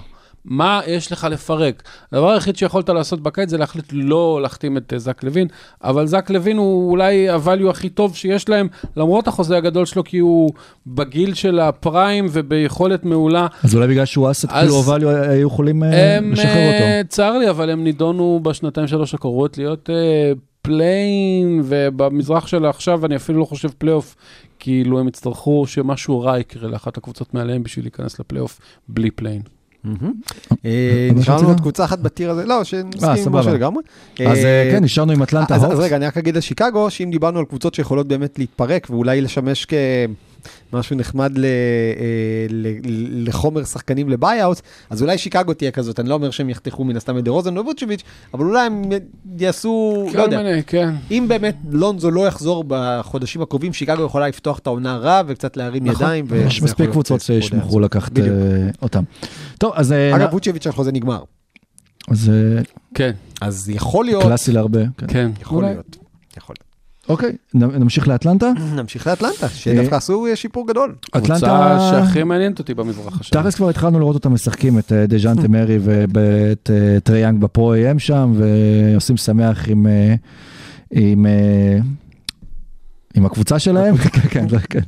מה 0.48 0.82
יש 0.88 1.12
לך 1.12 1.28
לפרק? 1.32 1.84
הדבר 2.12 2.30
היחיד 2.30 2.58
שיכולת 2.58 2.89
לעשות 2.89 3.22
בקיץ 3.22 3.50
זה 3.50 3.58
להחליט 3.58 3.86
לא 3.91 4.39
להחתים 4.41 4.78
את 4.78 4.93
אה, 4.93 5.00
זאק 4.99 5.24
לאווין, 5.24 5.47
אבל 5.84 6.06
זאק 6.05 6.30
לאווין 6.30 6.58
הוא 6.58 6.91
אולי 6.91 7.28
ה 7.30 7.36
value 7.36 7.70
הכי 7.70 7.89
טוב 7.89 8.16
שיש 8.16 8.50
להם, 8.50 8.68
למרות 8.98 9.28
החוזה 9.28 9.58
הגדול 9.58 9.86
שלו, 9.86 10.04
כי 10.04 10.18
הוא 10.18 10.52
בגיל 10.88 11.34
של 11.34 11.60
הפריים 11.60 12.26
וביכולת 12.32 13.06
מעולה. 13.06 13.48
אז 13.64 13.76
אולי 13.76 13.88
בגלל 13.88 14.06
שהוא 14.06 14.32
אסט, 14.32 14.50
כאילו 14.50 14.74
אובליו 14.74 15.10
היו 15.10 15.48
יכולים 15.48 15.84
אה, 15.84 16.18
הם, 16.18 16.32
לשחרר 16.32 16.56
אה, 16.56 17.00
אותו. 17.00 17.10
צר 17.10 17.38
לי, 17.38 17.50
אבל 17.50 17.70
הם 17.70 17.84
נידונו 17.84 18.39
בשנתיים 18.43 18.88
שלוש 18.88 19.14
הקרובות 19.14 19.58
להיות 19.58 19.89
אה, 19.89 20.32
פליין, 20.62 21.62
ובמזרח 21.64 22.48
של 22.48 22.66
עכשיו 22.66 23.06
אני 23.06 23.16
אפילו 23.16 23.39
לא 23.39 23.45
חושב 23.45 23.70
פלייאוף, 23.78 24.16
כאילו 24.60 25.00
הם 25.00 25.08
יצטרכו 25.08 25.68
שמשהו 25.68 26.20
רע 26.20 26.39
יקרה 26.39 26.70
לאחת 26.70 26.98
הקבוצות 26.98 27.34
מעליהם 27.34 27.64
בשביל 27.64 27.86
להיכנס 27.86 28.20
לפלייאוף 28.20 28.60
בלי 28.88 29.12
פליין. 29.12 29.41
אה, 29.86 31.07
אבל 31.11 31.19
נשארנו? 31.19 31.47
עוד 31.47 31.59
קבוצה 31.59 31.86
אחת 31.86 31.99
בטיר 31.99 32.32
הזה, 32.32 32.45
לא, 32.45 32.63
שנסכים 32.63 33.09
עם 33.09 33.17
סבבה. 33.17 33.39
משה 33.39 33.53
לגמרי. 33.53 33.84
אז 34.25 34.38
אה, 34.38 34.69
כן, 34.71 34.84
נשארנו 34.84 35.11
עם 35.11 35.23
אטלנטה 35.23 35.55
אז, 35.55 35.63
אז 35.63 35.71
הוקס. 35.71 35.84
רגע, 35.84 35.95
אני 35.95 36.05
רק 36.05 36.17
אגיד 36.17 36.36
על 36.36 36.41
שיקגו, 36.41 36.89
שאם 36.89 37.09
דיברנו 37.11 37.39
על 37.39 37.45
קבוצות 37.45 37.73
שיכולות 37.73 38.07
באמת 38.07 38.39
להתפרק 38.39 38.88
ואולי 38.89 39.21
לשמש 39.21 39.65
כמשהו 40.72 40.95
נחמד 40.95 41.38
ל, 41.38 41.45
אה, 41.45 41.50
ל, 42.50 42.68
לחומר 43.28 43.64
שחקנים 43.64 44.10
לביי-אוט, 44.10 44.62
אז 44.89 45.02
אולי 45.02 45.18
שיקגו 45.18 45.54
תהיה 45.54 45.72
כזאת. 45.72 46.00
אני 46.00 46.10
לא 46.10 46.14
אומר 46.14 46.32
שהם 46.32 46.50
יחתכו 46.50 46.84
מן 46.84 46.98
הסתם 46.98 47.18
את 47.18 47.24
דה 47.24 47.32
רוזן 47.32 47.58
או 47.58 47.66
ווצ'ביץ', 47.66 48.04
אבל 48.34 48.45
אולי 48.45 48.66
הם 48.66 48.84
יעשו, 49.39 50.06
לא 50.14 50.22
יודע, 50.22 50.38
מיני, 50.43 50.64
כן. 50.64 50.93
אם 51.12 51.26
באמת 51.28 51.56
לונזו 51.70 52.12
לא 52.12 52.28
יחזור 52.28 52.64
בחודשים 52.68 53.41
הקרובים, 53.41 53.74
שיקגו 53.74 54.04
יכולה 54.06 54.28
לפתוח 54.28 54.60
את 54.60 54.68
העונה 54.68 54.98
רע 54.98 55.22
וקצת 55.28 55.58
להרים 55.58 55.86
ידיים. 55.86 56.26
נכון. 56.26 56.38
יש 56.38 56.58
יכול 56.58 56.70
מספיק 56.70 56.89
קבוצות 56.89 57.22
שישמחו. 57.22 57.80
לקחת 57.80 58.12
בדיוק. 58.12 58.28
אה, 58.28 58.70
אותם. 58.82 59.04
טוב, 59.58 59.72
אז 59.76 59.91
אה, 59.91 60.16
אגב, 60.16 60.34
ווצ'ביץ' 60.34 60.68
החוזה 60.68 60.91
נגמר, 60.91 61.24
אז 62.08 62.32
כן, 62.93 63.12
אז 63.41 63.70
יכול 63.70 64.06
להיות, 64.06 64.24
קלאסי 64.24 64.52
להרבה. 64.52 64.82
כן. 64.98 65.08
כן. 65.08 65.32
יכול 65.41 65.58
אולי. 65.58 65.70
להיות, 65.74 65.98
יכול 66.38 66.56
להיות. 66.60 66.66
אוקיי, 67.10 67.36
נמשיך 67.53 68.08
לאטלנטה. 68.08 68.51
נמשיך 68.76 69.08
לאטלנטה, 69.08 69.49
שדווקא 69.49 69.95
עשו 69.95 70.26
אה, 70.26 70.36
שיפור 70.36 70.68
גדול. 70.68 70.95
קבוצה 71.12 71.38
שהכי 71.89 72.24
מעניינת 72.24 72.60
אותי 72.60 72.74
במזרח 72.74 73.22
השני. 73.22 73.41
תכלס 73.41 73.55
כבר 73.55 73.70
התחלנו 73.70 73.99
לראות 73.99 74.16
אותם 74.16 74.34
משחקים, 74.34 74.80
את 74.80 74.91
אה, 74.91 75.08
דז'אנטה 75.08 75.47
מרי 75.53 75.78
ואת 75.82 76.70
אה, 76.74 76.99
טרי 77.03 77.20
יאנג 77.20 77.41
בפרו-AM 77.41 77.99
שם, 77.99 78.34
ועושים 78.36 79.18
שמח 79.18 79.70
עם... 79.70 79.88
אה, 79.88 80.16
עם 80.91 81.26
אה, 81.26 81.78
עם 83.16 83.26
הקבוצה 83.26 83.60
שלהם, 83.60 83.97
כן, 84.03 84.10
כן, 84.10 84.47
כן, 84.47 84.58
כן. 84.70 84.80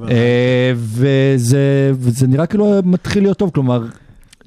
אה, 0.10 0.72
וזה 0.76 2.26
נראה 2.28 2.46
כאילו 2.46 2.80
מתחיל 2.84 3.22
להיות 3.22 3.38
טוב, 3.38 3.50
כלומר, 3.54 3.86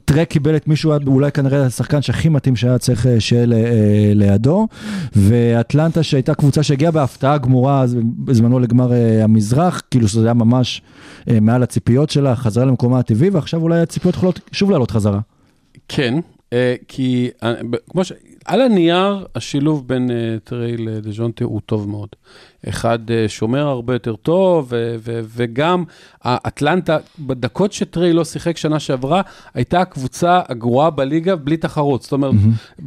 טרק 0.07 0.27
קיבל 0.27 0.55
את 0.55 0.67
מישהו, 0.67 0.93
אולי 1.07 1.31
כנראה 1.31 1.65
השחקן 1.65 2.01
שהכי 2.01 2.29
מתאים 2.29 2.55
שהיה 2.55 2.77
צריך 2.77 3.07
אה, 3.07 3.19
שיהיה 3.19 3.43
אה, 3.43 4.11
לידו, 4.15 4.67
ואטלנטה 5.15 6.03
שהייתה 6.03 6.35
קבוצה 6.35 6.63
שהגיעה 6.63 6.91
בהפתעה 6.91 7.37
גמורה 7.37 7.85
בזמנו 8.03 8.59
לגמר 8.59 8.93
אה, 8.93 9.23
המזרח, 9.23 9.81
כאילו 9.91 10.07
שזה 10.07 10.27
היה 10.27 10.33
ממש 10.33 10.81
אה, 11.29 11.39
מעל 11.39 11.63
הציפיות 11.63 12.09
שלה, 12.09 12.35
חזרה 12.35 12.65
למקומה 12.65 12.99
הטבעי, 12.99 13.29
ועכשיו 13.29 13.61
אולי 13.61 13.79
הציפיות 13.79 14.15
יכולות 14.15 14.39
שוב 14.51 14.71
לעלות 14.71 14.91
חזרה. 14.91 15.19
כן, 15.87 16.13
אה, 16.53 16.75
כי 16.87 17.29
אה, 17.43 17.53
כמו 17.89 18.03
ש... 18.03 18.11
על 18.47 18.61
הנייר, 18.61 19.25
השילוב 19.35 19.87
בין 19.87 20.11
אה, 20.11 20.15
טרי 20.43 20.77
לדז'ונטה 20.77 21.43
הוא 21.45 21.61
טוב 21.65 21.89
מאוד. 21.89 22.09
אחד 22.69 23.11
אה, 23.11 23.25
שומר 23.27 23.67
הרבה 23.67 23.93
יותר 23.93 24.15
טוב, 24.15 24.67
ו- 24.69 24.95
ו- 24.99 25.19
וגם 25.35 25.83
האטלנטה, 26.23 26.97
בדקות 27.19 27.73
שטרי 27.73 28.13
לא 28.13 28.25
שיחק 28.25 28.57
שנה 28.57 28.79
שעברה, 28.79 29.21
הייתה 29.53 29.79
הקבוצה 29.79 30.41
הגרועה 30.49 30.89
בליגה 30.89 31.35
בלי 31.35 31.57
תחרות. 31.57 32.01
זאת 32.01 32.11
אומרת, 32.11 32.33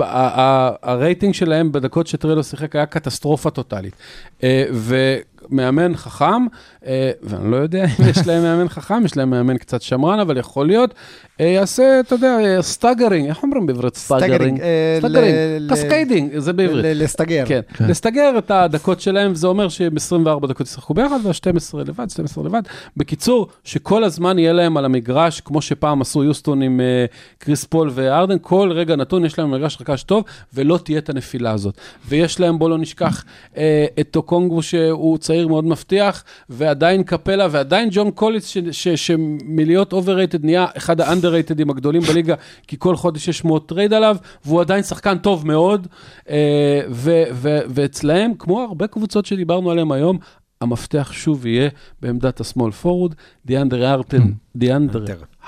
ה- 0.00 0.70
הרייטינג 0.90 1.34
שלהם 1.34 1.72
בדקות 1.72 2.06
שטרי 2.06 2.34
לא 2.34 2.42
שיחק 2.42 2.76
היה 2.76 2.86
קטסטרופה 2.86 3.50
טוטאלית. 3.50 3.94
אה, 4.42 4.64
ומאמן 4.72 5.96
חכם, 5.96 6.46
אה, 6.86 7.11
ואני 7.22 7.50
לא 7.50 7.56
יודע 7.56 7.84
אם 7.84 8.08
יש 8.11 8.26
להם 8.26 8.42
מאמן 8.42 8.68
חכם, 8.68 9.04
יש 9.04 9.16
להם 9.16 9.30
מאמן 9.30 9.58
קצת 9.58 9.82
שמרן, 9.82 10.20
אבל 10.20 10.36
יכול 10.36 10.66
להיות, 10.66 10.94
אה, 11.40 11.46
יעשה, 11.46 12.00
אתה 12.00 12.14
יודע, 12.14 12.36
staggering, 12.61 13.28
איך 13.28 13.42
אומרים 13.42 13.66
בעברית 13.66 13.96
staggering? 13.96 14.61
אה, 14.61 14.96
staggering, 14.98 15.34
cascading, 15.70 16.38
זה 16.38 16.53
בעברית. 16.53 16.84
ל- 16.84 16.92
להסתגר. 16.98 17.44
כן, 17.46 17.61
לסתגר 17.80 18.34
את 18.38 18.51
הדקות 18.51 19.01
שלהם, 19.01 19.34
זה 19.34 19.46
אומר 19.46 19.68
שהם 19.68 19.96
24 19.96 20.48
דקות 20.48 20.66
ישחקו 20.66 20.94
ביחד, 20.94 21.18
וה-12 21.24 21.76
לבד, 21.78 22.11
12 22.11 22.44
לבד. 22.44 22.62
בקיצור, 22.96 23.46
שכל 23.64 24.05
הזמן 24.05 24.38
יהיה 24.38 24.53
להם 24.53 24.76
על 24.76 24.84
המגרש, 24.84 25.40
כמו 25.40 25.62
שפעם 25.62 26.01
עשו 26.01 26.24
יוסטון 26.24 26.62
עם 26.62 26.80
אה, 26.80 27.05
קריס 27.38 27.64
פול 27.64 27.90
והארדן, 27.94 28.36
כל 28.42 28.72
רגע 28.74 28.96
נתון 28.96 29.24
יש 29.24 29.38
להם 29.38 29.51
מגרש 29.51 29.78
רכז 29.80 30.03
טוב, 30.03 30.24
ולא 30.55 30.78
תהיה 30.84 30.98
את 30.98 31.09
הנפילה 31.11 31.51
הזאת. 31.51 31.74
ויש 32.09 32.40
להם, 32.40 32.59
בוא 32.59 32.70
לא 32.70 32.78
נשכח, 32.78 33.24
אה, 33.57 33.86
את 34.01 34.09
אוקונגו 34.11 34.62
שהוא 34.62 35.18
צעיר 35.18 35.48
מאוד 35.48 35.64
מבטיח, 35.64 36.24
ועדיין 36.48 37.03
קפלה, 37.03 37.46
ועדיין 37.51 37.88
ג'ון 37.92 38.11
ש- 38.72 38.88
שמלהיות 38.88 39.92
overrated 39.92 40.44
נהיה 40.44 40.66
אחד 40.76 41.01
האנדררייטדים 41.01 41.70
הגדולים 41.70 42.03
בליגה, 42.03 42.34
כי 42.66 42.76
כל 42.78 42.96
חודש 42.96 43.28
יש 43.28 43.44
שמועות 43.44 43.62
trade 43.66 43.92
עליו, 43.92 44.16
והוא 44.44 44.61
עדיין 44.61 44.82
שחקן 44.82 45.18
טוב 45.18 45.39
מאוד, 45.45 45.86
אה, 46.30 46.80
ו- 46.91 47.24
ו- 47.32 47.61
ואצלהם, 47.68 48.32
כמו 48.38 48.61
הרבה 48.61 48.86
קבוצות 48.86 49.26
שדיברנו 49.26 49.70
עליהן 49.70 49.93
היום, 49.93 50.18
המפתח 50.61 51.12
שוב 51.12 51.47
יהיה 51.47 51.68
בעמדת 52.03 52.41
השמאל 52.41 52.70
פורוד, 52.70 53.14
דיאנדר 53.47 53.93
ארטן, 53.93 54.32
דיאנדר 54.57 55.05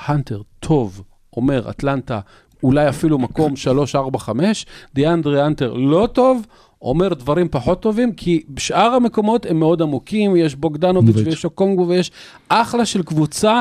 הנטר. 0.06 0.40
טוב, 0.60 1.02
אומר 1.36 1.70
אטלנטה, 1.70 2.20
אולי 2.62 2.88
אפילו 2.88 3.18
מקום 3.18 3.56
3, 3.56 3.94
4, 3.94 4.18
5, 4.18 4.66
דיאנדרי 4.94 5.42
הנטר 5.42 5.72
לא 5.72 6.08
טוב, 6.12 6.46
אומר 6.82 7.14
דברים 7.14 7.48
פחות 7.48 7.82
טובים, 7.82 8.12
כי 8.12 8.42
שאר 8.58 8.94
המקומות 8.94 9.46
הם 9.46 9.58
מאוד 9.58 9.82
עמוקים, 9.82 10.36
יש 10.36 10.54
בוגדנוביץ' 10.54 11.16
נוביץ'. 11.16 11.26
ויש 11.26 11.44
אוקונגו 11.44 11.88
ויש 11.88 12.10
אחלה 12.48 12.84
של 12.86 13.02
קבוצה. 13.02 13.60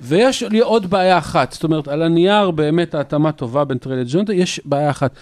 ויש 0.00 0.42
לי 0.42 0.58
עוד 0.58 0.90
בעיה 0.90 1.18
אחת, 1.18 1.52
זאת 1.52 1.64
אומרת, 1.64 1.88
על 1.88 2.02
הנייר 2.02 2.50
באמת 2.50 2.94
ההתאמה 2.94 3.32
טובה 3.32 3.64
בין 3.64 3.78
טרי 3.78 3.96
לג'ונטה, 3.96 4.34
יש 4.34 4.60
בעיה 4.64 4.90
אחת. 4.90 5.14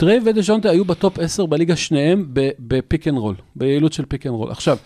טרי 0.00 0.18
ודז'ונטה 0.24 0.70
היו 0.70 0.84
בטופ 0.84 1.18
10 1.18 1.46
בליגה 1.46 1.76
שניהם 1.76 2.26
ב 2.58 2.68
pick 2.68 3.08
and 3.08 3.18
roll, 3.18 3.34
ביעילות 3.56 3.92
של 3.92 4.04
pick 4.04 4.26
and 4.26 4.34
roll. 4.34 4.50
עכשיו, 4.50 4.76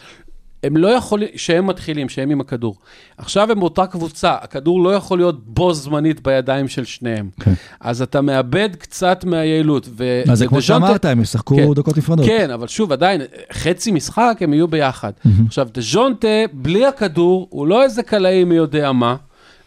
הם 0.62 0.77
לא 0.77 0.89
יכולים, 0.89 1.29
שהם 1.37 1.67
מתחילים, 1.67 2.09
שהם 2.09 2.31
עם 2.31 2.41
הכדור. 2.41 2.77
עכשיו 3.19 3.53
הם 3.53 3.61
באותה 3.61 3.87
קבוצה, 3.87 4.35
הכדור 4.41 4.83
לא 4.85 4.95
יכול 4.95 5.19
להיות 5.19 5.47
בו 5.47 5.75
זמנית 5.75 6.23
בידיים 6.23 6.69
של 6.69 6.85
שניהם. 6.85 7.31
כן. 7.41 7.53
אז 7.81 8.03
אתה 8.03 8.21
מאבד 8.21 8.69
קצת 8.79 9.25
מהיעילות. 9.25 9.89
ו- 9.97 10.23
אז 10.29 10.39
זה 10.39 10.47
כמו 10.47 10.62
שאמרת, 10.62 11.05
הם 11.05 11.21
ישחקו 11.21 11.57
כן. 11.57 11.73
דקות 11.75 11.99
נפרדות. 11.99 12.27
כן, 12.27 12.51
אבל 12.51 12.67
שוב, 12.67 12.93
עדיין, 12.93 13.21
חצי 13.53 13.91
משחק 13.91 14.39
הם 14.41 14.55
יהיו 14.55 14.69
ביחד. 14.69 15.12
עכשיו, 15.47 15.69
דז'ונטה, 15.75 16.29
בלי 16.53 16.87
הכדור, 16.87 17.47
הוא 17.51 17.67
לא 17.67 17.83
איזה 17.83 18.03
קלעי 18.03 18.45
מי 18.45 18.55
יודע 18.55 18.93
מה, 18.93 19.17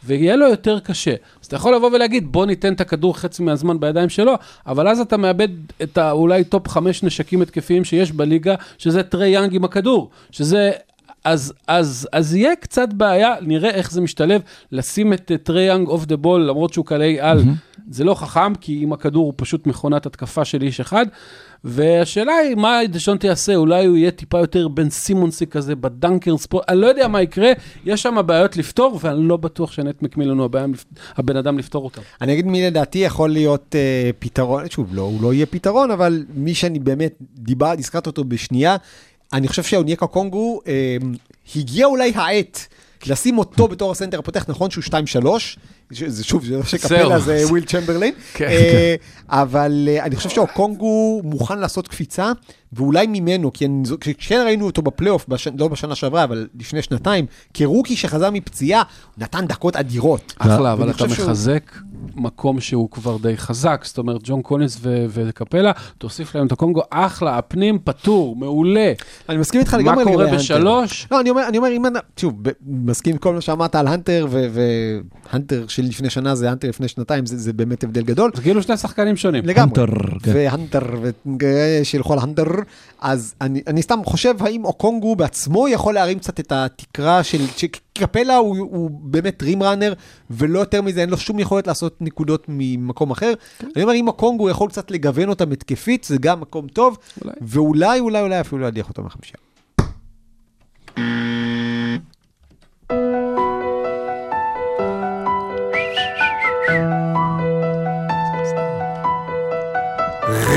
ויהיה 0.07 0.35
לו 0.35 0.47
יותר 0.47 0.79
קשה. 0.79 1.11
אז 1.11 1.45
אתה 1.47 1.55
יכול 1.55 1.75
לבוא 1.75 1.91
ולהגיד, 1.93 2.31
בוא 2.31 2.45
ניתן 2.45 2.73
את 2.73 2.81
הכדור 2.81 3.17
חצי 3.17 3.43
מהזמן 3.43 3.79
בידיים 3.79 4.09
שלו, 4.09 4.33
אבל 4.67 4.87
אז 4.87 4.99
אתה 4.99 5.17
מאבד 5.17 5.47
את 5.81 5.97
האולי 5.97 6.43
top 6.43 6.67
חמש 6.67 7.03
נשקים 7.03 7.41
התקפיים 7.41 7.83
שיש 7.83 8.11
בליגה, 8.11 8.55
שזה 8.77 9.03
טרי 9.03 9.29
יאנג 9.29 9.55
עם 9.55 9.63
הכדור, 9.63 10.09
שזה... 10.31 10.71
אז, 11.23 11.53
אז, 11.67 12.07
אז 12.11 12.35
יהיה 12.35 12.55
קצת 12.55 12.93
בעיה, 12.93 13.35
נראה 13.41 13.69
איך 13.69 13.91
זה 13.91 14.01
משתלב, 14.01 14.41
לשים 14.71 15.13
את 15.13 15.31
אה, 15.31 15.37
טרי 15.37 15.63
יאנג 15.63 15.87
off 15.87 16.05
the 16.05 16.17
ball, 16.17 16.41
למרות 16.41 16.73
שהוא 16.73 16.85
קלעי 16.85 17.19
על, 17.19 17.43
זה 17.89 18.03
לא 18.03 18.15
חכם, 18.15 18.55
כי 18.55 18.79
עם 18.81 18.93
הכדור 18.93 19.25
הוא 19.25 19.33
פשוט 19.35 19.67
מכונת 19.67 20.05
התקפה 20.05 20.45
של 20.45 20.61
איש 20.61 20.79
אחד. 20.79 21.05
והשאלה 21.69 22.33
היא, 22.33 22.55
מה 22.55 22.79
דז'ונטה 22.89 23.27
יעשה? 23.27 23.55
אולי 23.55 23.85
הוא 23.85 23.97
יהיה 23.97 24.11
טיפה 24.11 24.39
יותר 24.39 24.67
בן 24.67 24.89
סימונסי 24.89 25.47
כזה 25.47 25.75
ב 25.75 25.84
dunker 25.84 26.37
spot, 26.37 26.69
אני 26.69 26.81
לא 26.81 26.87
יודע 26.87 27.07
מה 27.07 27.21
יקרה, 27.21 27.51
יש 27.85 28.01
שם 28.01 28.17
בעיות 28.25 28.57
לפתור, 28.57 28.99
ואני 29.01 29.27
לא 29.27 29.37
בטוח 29.37 29.71
שנייט 29.71 30.01
מקמילן 30.01 30.37
הוא 30.37 30.49
הבן 31.15 31.37
אדם 31.37 31.57
לפתור 31.57 31.83
אותם. 31.83 32.01
אני 32.21 32.33
אגיד 32.33 32.45
מי 32.45 32.67
לדעתי 32.67 32.97
יכול 32.97 33.29
להיות 33.29 33.75
אה, 33.75 34.09
פתרון, 34.19 34.69
שוב, 34.69 34.95
לא, 34.95 35.01
הוא 35.01 35.21
לא 35.21 35.33
יהיה 35.33 35.45
פתרון, 35.45 35.91
אבל 35.91 36.25
מי 36.35 36.53
שאני 36.53 36.79
באמת 36.79 37.13
דיבר, 37.35 37.73
הזכרת 37.79 38.07
אותו 38.07 38.23
בשנייה, 38.23 38.75
אני 39.33 39.47
חושב 39.47 39.63
שאונייקה 39.63 40.07
אוקונגו, 40.07 40.59
אה, 40.67 40.97
הגיע 41.55 41.85
אולי 41.85 42.11
העת 42.15 42.67
לשים 43.07 43.37
אותו 43.37 43.67
בתור 43.67 43.91
ה 43.91 43.95
center 43.95 44.19
הפותח, 44.19 44.45
נכון 44.49 44.69
שהוא 44.71 44.83
2-3, 44.83 44.87
זה 44.93 44.97
שוב, 46.21 46.45
זה 46.45 46.57
לא 46.57 46.63
שקפלה, 46.63 47.19
זה 47.19 47.43
וילט 47.49 47.65
צ'מברלין, 47.65 48.13
כן. 48.33 48.47
אה, 48.47 48.95
אבל 49.29 49.89
אה, 49.91 50.03
אני 50.03 50.15
חושב 50.15 50.29
שאוקונגו 50.29 51.21
מוכן 51.23 51.59
לעשות 51.59 51.87
קפיצה, 51.87 52.31
ואולי 52.73 53.07
ממנו, 53.07 53.53
כי 53.53 53.67
כשכן 54.17 54.41
ראינו 54.45 54.65
אותו 54.65 54.81
בפלייאוף, 54.81 55.25
לא 55.57 55.67
בשנה 55.67 55.95
שעברה, 55.95 56.23
אבל 56.23 56.47
לפני 56.59 56.81
שנתיים, 56.81 57.25
כ 57.53 57.64
rookie 57.64 57.95
שחזר 57.95 58.31
מפציעה, 58.31 58.83
נתן 59.17 59.47
דקות 59.47 59.75
אדירות. 59.75 60.33
אחלה, 60.37 60.73
אבל 60.73 60.89
אתה 60.89 61.07
מחזק 61.07 61.71
מקום 62.15 62.59
שהוא 62.59 62.89
כבר 62.91 63.17
די 63.17 63.37
חזק, 63.37 63.81
זאת 63.85 63.97
אומרת, 63.97 64.21
ג'ון 64.23 64.41
קולינס 64.41 64.77
ו- 64.81 65.05
וקפלה, 65.09 65.71
תוסיף 65.97 66.35
להם 66.35 66.47
את 66.47 66.51
אוקונגו, 66.51 66.81
אחלה, 66.89 67.37
הפנים 67.37 67.79
פתור, 67.83 68.35
מעולה. 68.35 68.93
אני 69.29 69.37
מסכים 69.37 69.61
איתך 69.61 69.73
מה 69.73 69.79
לגמרי 69.79 70.03
לגבי 70.03 70.13
קורה. 70.15 70.37
בשלוש? 70.37 71.07
לא, 71.11 71.19
אני 71.19 71.29
אומר, 71.29 71.47
אני 71.47 71.57
אומר, 71.57 71.69
אם 71.71 71.85
אני, 71.85 71.99
שוב, 72.17 72.33
ב- 72.41 72.51
מסכים 72.67 73.13
עם 73.13 73.17
כל 73.17 73.33
מה 73.33 73.41
שאמרת 73.41 73.75
על 73.75 73.87
הנטר, 73.87 74.27
והנטר 74.29 75.65
של 75.67 75.83
לפני 75.83 76.09
שנה 76.09 76.35
זה 76.35 76.49
הנטר 76.49 76.69
לפני 76.69 76.87
שנתיים, 76.87 77.25
זה, 77.25 77.37
זה 77.37 77.53
באמת 77.53 77.83
הבדל 77.83 78.01
גדול. 78.01 78.31
זה 78.35 78.41
כאילו 78.41 78.63
שני 78.63 78.77
שחקנים 78.77 79.17
שונים. 79.17 79.45
לגמרי. 79.45 79.85
כן. 80.23 80.31
והנטר, 80.33 80.83
ושילכו 81.81 82.13
על 82.13 82.19
הנטר. 82.19 82.43
אז 83.01 83.35
אני, 83.41 83.61
אני 83.67 83.81
סתם 83.81 83.99
חושב, 84.05 84.35
האם 84.39 84.65
אוקונגו 84.65 85.15
בעצמו 85.15 85.67
יכול 85.67 85.93
להרים 85.93 86.19
קצת 86.19 86.39
את 86.39 86.51
התקרה 86.51 87.23
של... 87.23 87.41
שקפלה 87.97 88.35
הוא, 88.35 88.57
הוא 88.57 88.91
באמת 89.03 89.43
רים 89.43 89.63
ראנר, 89.63 89.93
ולא 90.29 90.59
יותר 90.59 90.81
מזה, 90.81 91.01
אין 91.01 91.09
לו 91.09 91.17
שום 91.17 91.39
יכולת 91.39 91.67
לעשות 91.67 91.97
נקודות 92.01 92.45
ממקום 92.47 93.11
אחר. 93.11 93.33
אני 93.75 93.83
אומר, 93.83 93.93
אם 93.93 94.07
אוקונגו 94.07 94.49
יכול 94.49 94.69
קצת 94.69 94.91
לגוון 94.91 95.29
אותם 95.29 95.51
התקפית, 95.51 96.03
זה 96.03 96.17
גם 96.17 96.41
מקום 96.41 96.67
טוב, 96.67 96.97
אולי. 97.21 97.35
ואולי, 97.41 97.99
אולי, 97.99 98.21
אולי 98.21 98.39
אפילו 98.39 98.61
להדיח 98.61 98.89
אותו 98.89 99.03
מהחמישייה. 99.03 99.37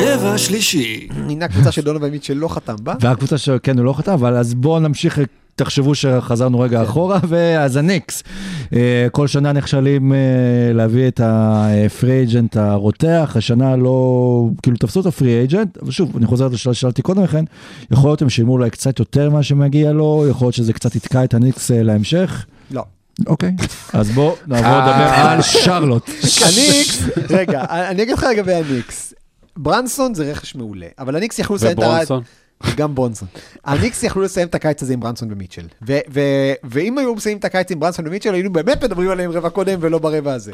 רבע 0.02 0.38
שלישי. 0.38 1.08
הנה 1.10 1.44
הקבוצה 1.44 1.72
של 1.72 1.82
דונובן 1.82 2.10
מיטשל 2.10 2.34
לא 2.34 2.48
חתם 2.48 2.76
בה. 2.82 2.94
והקבוצה 3.00 3.38
שכן 3.38 3.78
הוא 3.78 3.84
לא 3.84 3.92
חתם, 3.92 4.12
אבל 4.12 4.36
אז 4.36 4.54
בואו 4.54 4.78
נמשיך, 4.78 5.18
תחשבו 5.64 5.94
שחזרנו 5.94 6.58
כן. 6.58 6.64
רגע 6.64 6.82
אחורה, 6.82 7.18
ואז 7.28 7.76
הניקס. 7.76 8.22
אה, 8.72 9.06
כל 9.12 9.26
שנה 9.26 9.52
נכשלים 9.52 10.12
אה, 10.12 10.18
להביא 10.74 11.08
את 11.08 11.20
ה 11.24 11.44
free 11.44 12.22
agent 12.22 12.56
הרותח, 12.56 13.32
השנה 13.36 13.76
לא, 13.76 14.48
כאילו 14.62 14.76
תפסו 14.76 15.00
את 15.00 15.06
ה 15.06 15.14
free 15.14 15.44
agent, 15.44 15.78
אבל 15.82 15.90
שוב, 15.90 16.16
אני 16.16 16.26
חוזר 16.26 16.48
לשאלה 16.48 16.74
ששאלתי 16.74 17.02
קודם 17.02 17.22
לכן, 17.22 17.44
יכול 17.90 18.10
להיות 18.10 18.22
הם 18.22 18.30
שילמו 18.30 18.52
אולי 18.52 18.70
קצת 18.70 18.98
יותר 18.98 19.30
ממה 19.30 19.42
שמגיע 19.42 19.92
לו, 19.92 20.24
יכול 20.30 20.46
להיות 20.46 20.54
שזה 20.54 20.72
קצת 20.72 20.96
יתקע 20.96 21.24
את 21.24 21.34
הניקס 21.34 21.70
אה, 21.70 21.82
להמשך. 21.82 22.46
לא. 22.70 22.82
אוקיי, 23.26 23.52
אז 23.92 24.10
בואו 24.10 24.36
נעבור. 24.46 24.78
לדבר 24.78 25.14
על 25.14 25.42
שרלוט. 25.42 26.10
הניקס, 26.46 27.02
רגע, 27.30 27.64
אני 27.70 28.02
אגיד 28.02 28.14
לך 28.14 28.26
לגבי 28.32 28.54
הניקס. 28.54 29.14
ברנסון 29.56 30.14
זה 30.14 30.30
רכש 30.30 30.54
מעולה, 30.54 30.86
אבל 30.98 31.16
הניקס 31.16 31.38
יכלו 31.38 31.56
לסיים 31.56 31.78
את 31.78 31.82
הרעיון. 31.82 32.22
וגם 32.66 32.94
ברונסון. 32.94 33.28
הניקס 33.64 34.02
יכלו 34.02 34.22
לסיים 34.22 34.48
את 34.48 34.54
הקיץ 34.54 34.82
הזה 34.82 34.92
עם 34.92 35.00
ברנסון 35.00 35.32
ומיטשל. 35.32 35.66
ו- 35.86 35.98
ו- 36.10 36.52
ואם 36.64 36.98
היו 36.98 37.14
מסיימים 37.14 37.38
את 37.38 37.44
הקיץ 37.44 37.70
עם 37.70 37.80
ברנסון 37.80 38.06
ומיטשל, 38.06 38.34
היינו 38.34 38.52
באמת 38.52 38.84
מדברים 38.84 39.10
עליהם 39.10 39.30
רבע 39.30 39.50
קודם 39.50 39.78
ולא 39.80 39.98
ברבע 39.98 40.32
הזה. 40.32 40.52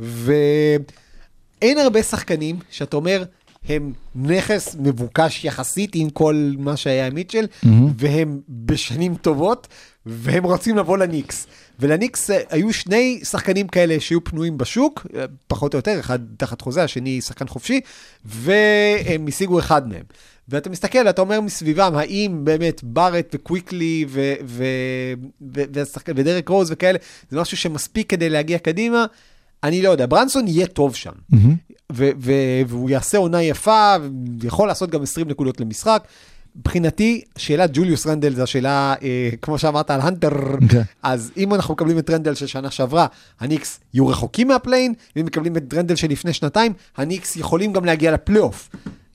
ואין 0.00 1.78
הרבה 1.78 2.02
שחקנים 2.02 2.56
שאתה 2.70 2.96
אומר, 2.96 3.24
הם 3.68 3.92
נכס 4.14 4.76
מבוקש 4.78 5.44
יחסית 5.44 5.90
עם 5.94 6.10
כל 6.10 6.52
מה 6.58 6.76
שהיה 6.76 7.06
עם 7.06 7.14
מיטשל, 7.14 7.46
והם 7.98 8.40
בשנים 8.48 9.14
טובות, 9.14 9.68
והם 10.06 10.44
רוצים 10.44 10.76
לבוא 10.76 10.98
לניקס. 10.98 11.46
ולניקס 11.80 12.30
אה, 12.30 12.40
היו 12.50 12.72
שני 12.72 13.20
שחקנים 13.24 13.68
כאלה 13.68 14.00
שהיו 14.00 14.24
פנויים 14.24 14.58
בשוק, 14.58 15.06
אה, 15.16 15.24
פחות 15.46 15.74
או 15.74 15.78
יותר, 15.78 16.00
אחד 16.00 16.18
תחת 16.36 16.60
חוזה, 16.60 16.82
השני 16.82 17.20
שחקן 17.20 17.48
חופשי, 17.48 17.80
והם 18.24 19.26
השיגו 19.28 19.58
אחד 19.58 19.88
מהם. 19.88 20.04
ואתה 20.48 20.70
מסתכל, 20.70 21.08
אתה 21.08 21.20
אומר 21.20 21.40
מסביבם, 21.40 21.92
האם 21.96 22.40
באמת 22.44 22.84
בארט 22.84 23.34
וקוויקלי 23.34 24.04
ו- 24.08 24.34
ו- 24.44 24.64
ו- 25.54 25.62
והשחקן- 25.72 26.12
ודרק 26.16 26.48
רוז 26.48 26.70
וכאלה, 26.70 26.98
זה 27.30 27.40
משהו 27.40 27.56
שמספיק 27.56 28.10
כדי 28.10 28.30
להגיע 28.30 28.58
קדימה? 28.58 29.06
אני 29.64 29.82
לא 29.82 29.90
יודע, 29.90 30.06
ברנסון 30.06 30.48
יהיה 30.48 30.66
טוב 30.66 30.94
שם. 30.94 31.12
ו- 31.92 32.10
ו- 32.20 32.32
והוא 32.66 32.90
יעשה 32.90 33.18
עונה 33.18 33.42
יפה, 33.42 33.94
ויכול 34.40 34.68
לעשות 34.68 34.90
גם 34.90 35.02
20 35.02 35.28
נקודות 35.28 35.60
למשחק. 35.60 36.04
מבחינתי, 36.56 37.22
שאלת 37.36 37.70
ג'וליוס 37.72 38.06
רנדל 38.06 38.34
זו 38.34 38.42
השאלה, 38.42 38.94
אה, 39.02 39.30
כמו 39.42 39.58
שאמרת 39.58 39.90
על 39.90 40.00
הנטר, 40.00 40.30
כן. 40.68 40.82
אז 41.02 41.32
אם 41.36 41.54
אנחנו 41.54 41.74
מקבלים 41.74 41.98
את 41.98 42.10
רנדל 42.10 42.34
של 42.34 42.46
שנה 42.46 42.70
שעברה, 42.70 43.06
הניקס 43.40 43.80
יהיו 43.94 44.08
רחוקים 44.08 44.48
מה 44.48 44.57
play-in, 44.57 44.94
ואם 45.16 45.24
מקבלים 45.24 45.56
את 45.56 45.74
רנדל 45.74 45.94
של 45.96 46.08
לפני 46.10 46.32
שנתיים, 46.32 46.72
הניקס 46.96 47.36
יכולים 47.36 47.72
גם 47.72 47.84
להגיע 47.84 48.12
לפלייאוף. 48.12 48.70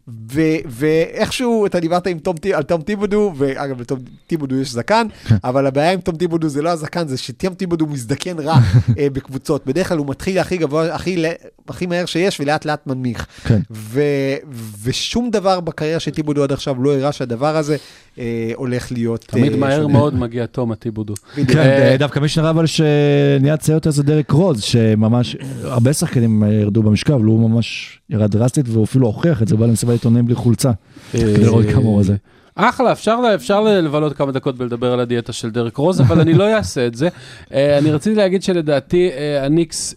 ו- 0.07 0.57
ואיכשהו 0.65 1.65
אתה 1.65 1.79
דיברת 1.79 2.07
עם 2.07 2.19
תום, 2.19 2.35
על 2.53 2.63
תום 2.63 2.81
טיבודו, 2.81 3.33
ואגב 3.37 3.81
לתום 3.81 3.99
טיבודו 4.27 4.55
יש 4.55 4.71
זקן, 4.71 5.07
אבל 5.43 5.67
הבעיה 5.67 5.91
עם 5.91 6.01
תום 6.01 6.15
טיבודו 6.15 6.49
זה 6.49 6.61
לא 6.61 6.69
הזקן, 6.69 7.07
זה 7.07 7.17
שתום 7.17 7.53
טיבודו 7.53 7.87
מזדקן 7.87 8.39
רע 8.39 8.57
אה, 8.99 9.07
בקבוצות. 9.13 9.65
בדרך 9.65 9.89
כלל 9.89 9.97
הוא 9.97 10.07
מתחיל 10.09 10.39
הכי 10.39 10.57
גבוה, 10.57 10.95
הכי, 10.95 11.23
הכי 11.67 11.85
מהר 11.85 12.05
שיש, 12.05 12.39
ולאט 12.39 12.65
לאט 12.65 12.87
מנמיך. 12.87 13.27
כן. 13.43 13.59
ו- 13.71 14.35
ושום 14.83 15.29
דבר 15.29 15.59
בקריירה 15.59 15.99
של 15.99 16.11
טיבודו 16.11 16.43
עד 16.43 16.51
עכשיו 16.51 16.83
לא 16.83 16.93
הראה 16.93 17.11
שהדבר 17.11 17.57
הזה 17.57 17.77
אה, 18.19 18.51
הולך 18.55 18.91
להיות... 18.91 19.25
תמיד 19.27 19.51
אה, 19.51 19.57
מהר 19.57 19.81
שונה. 19.81 19.93
מאוד 19.93 20.15
מגיע 20.15 20.45
תום 20.45 20.71
הטיבודו. 20.71 21.13
כן, 21.47 21.57
אה, 21.57 21.95
דווקא 21.99 22.19
מי 22.19 22.27
שנראה 22.27 22.49
אבל 22.49 22.65
שנהיה 22.65 23.57
צעיר 23.57 23.75
יותר 23.77 23.91
זה 23.91 24.03
דרק 24.03 24.31
רוז, 24.31 24.61
שממש, 24.61 25.35
הרבה 25.63 25.93
שחקנים 25.93 26.43
אה, 26.43 26.53
ירדו 26.53 26.83
במשקל, 26.83 27.13
אבל 27.13 27.23
הוא 27.23 27.49
ממש 27.49 27.99
ירד 28.13 28.31
דרסטית, 28.31 28.65
והוא 28.69 28.83
אפילו 28.83 29.07
הוכיח 29.07 29.41
את 29.41 29.47
זה, 29.47 29.55
בא 29.57 29.65
למסיבת 29.65 29.91
עיתונאים 29.93 30.25
בלי 30.25 30.35
חולצה, 30.35 30.71
כדי 31.11 31.37
לראות 31.43 31.65
כמה 31.65 31.83
הוא 31.83 32.03
זה. 32.03 32.15
אחלה, 32.55 32.91
אפשר, 32.91 33.15
אפשר 33.35 33.61
לבלות 33.61 34.13
כמה 34.13 34.31
דקות 34.31 34.55
ולדבר 34.57 34.93
על 34.93 34.99
הדיאטה 34.99 35.33
של 35.33 35.49
דרק 35.49 35.77
רוז, 35.77 36.01
אבל 36.01 36.19
אני 36.19 36.33
לא 36.33 36.53
אעשה 36.55 36.87
את 36.87 36.95
זה. 36.95 37.07
Uh, 37.07 37.51
אני 37.77 37.91
רציתי 37.91 38.15
להגיד 38.15 38.43
שלדעתי 38.43 39.09
uh, 39.09 39.45
הניקס 39.45 39.95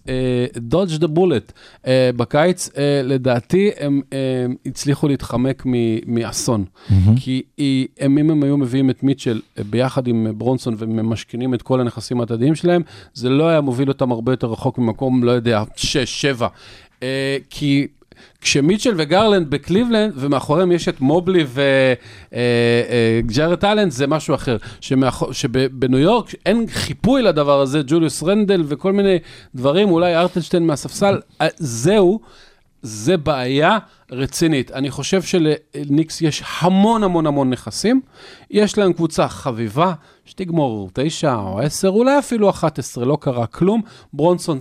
דודג' 0.56 0.96
דה 0.96 1.06
בולט 1.06 1.52
בקיץ, 2.16 2.68
uh, 2.68 2.72
לדעתי 3.04 3.70
הם 3.80 4.00
uh, 4.10 4.14
הצליחו 4.66 5.08
להתחמק 5.08 5.62
מ- 5.66 5.72
מאסון. 6.14 6.64
כי 7.16 7.42
היא- 7.56 7.86
הם, 8.00 8.18
אם 8.18 8.30
הם 8.30 8.42
היו 8.42 8.56
מביאים 8.56 8.90
את 8.90 9.02
מיטשל 9.02 9.40
אה, 9.58 9.62
ביחד 9.70 10.06
עם 10.06 10.26
ברונסון 10.36 10.74
וממשכנים 10.78 11.54
את 11.54 11.62
כל 11.62 11.80
הנכסים 11.80 12.20
העתידיים 12.20 12.54
שלהם, 12.54 12.82
זה 13.14 13.28
לא 13.28 13.48
היה 13.48 13.60
מוביל 13.60 13.88
אותם 13.88 14.12
הרבה 14.12 14.32
יותר 14.32 14.46
רחוק 14.46 14.78
ממקום, 14.78 15.24
לא 15.24 15.30
יודע, 15.30 15.62
6, 15.76 15.96
7. 16.22 16.48
אה, 17.00 17.02
כי 17.50 17.86
כשמיטשל 18.40 18.94
וגרלנד 18.96 19.50
בקליבלנד, 19.50 20.12
ומאחוריהם 20.16 20.72
יש 20.72 20.88
את 20.88 21.00
מובלי 21.00 21.44
וג'ארט 23.26 23.58
אלן, 23.58 23.92
זה 23.92 24.06
משהו 24.06 24.34
אחר. 24.34 24.56
שמאחור- 24.80 25.32
שבניו 25.32 25.98
יורק 25.98 26.34
אין 26.46 26.66
חיפוי 26.68 27.22
לדבר 27.22 27.60
הזה, 27.60 27.80
ג'וליוס 27.86 28.22
רנדל 28.22 28.62
וכל 28.66 28.92
מיני 28.92 29.18
דברים, 29.54 29.88
אולי 29.90 30.16
הרטנשטיין 30.16 30.66
מהספסל, 30.66 31.20
אה, 31.40 31.46
זהו. 31.56 32.20
זה 32.82 33.16
בעיה 33.16 33.78
רצינית. 34.12 34.70
אני 34.70 34.90
חושב 34.90 35.22
שלניקס 35.22 36.20
יש 36.22 36.42
המון 36.60 37.02
המון 37.02 37.26
המון 37.26 37.50
נכסים. 37.50 38.00
יש 38.50 38.78
להם 38.78 38.92
קבוצה 38.92 39.28
חביבה, 39.28 39.92
שתגמור 40.24 40.90
תשע 40.92 41.34
או 41.34 41.60
עשר, 41.60 41.88
אולי 41.88 42.18
אפילו 42.18 42.50
11, 42.50 43.04
לא 43.04 43.18
קרה 43.20 43.46
כלום. 43.46 43.82
ברונסון 44.12 44.60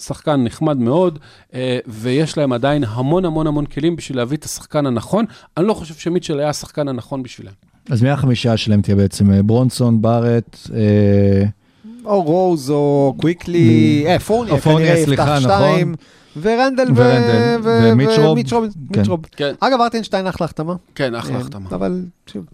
שחקן 0.00 0.44
נחמד 0.44 0.76
מאוד, 0.76 1.18
אה, 1.54 1.78
ויש 1.86 2.38
להם 2.38 2.52
עדיין 2.52 2.84
המון 2.88 3.24
המון 3.24 3.46
המון 3.46 3.66
כלים 3.66 3.96
בשביל 3.96 4.18
להביא 4.18 4.36
את 4.36 4.44
השחקן 4.44 4.86
הנכון. 4.86 5.24
אני 5.56 5.66
לא 5.66 5.74
חושב 5.74 5.94
שמיטשל 5.94 6.38
היה 6.38 6.48
השחקן 6.48 6.88
הנכון 6.88 7.22
בשבילם. 7.22 7.52
אז 7.90 8.02
מי 8.02 8.10
החמישה 8.10 8.56
שלהם 8.56 8.82
תהיה 8.82 8.96
בעצם? 8.96 9.32
אה, 9.32 9.42
ברונסון, 9.42 10.02
בארט, 10.02 10.58
אה, 10.74 11.44
או 12.04 12.22
רוז 12.22 12.70
או 12.70 13.14
קוויקלי, 13.16 14.04
אה, 14.06 14.18
פורניה, 14.18 14.60
כנראה 14.60 15.04
סליחה, 15.04 15.22
יפתח 15.22 15.32
נכון. 15.32 15.40
שתיים, 15.40 15.94
ורנדל 16.40 16.82
ו- 16.82 16.96
ורנדל, 16.96 17.58
ו- 17.62 17.90
ומיטרוב. 17.92 18.32
ומיטרוב. 18.32 18.64
כן. 18.92 19.00
מיטרוב. 19.00 19.26
כן, 19.36 19.54
אגב, 19.60 19.80
הרטנשטיין 19.80 20.26
אחלה 20.26 20.44
החתמה. 20.44 20.74
כן, 20.94 21.14
אחלה 21.14 21.34
אה, 21.34 21.40
החתמה. 21.40 21.70
אבל 21.70 22.02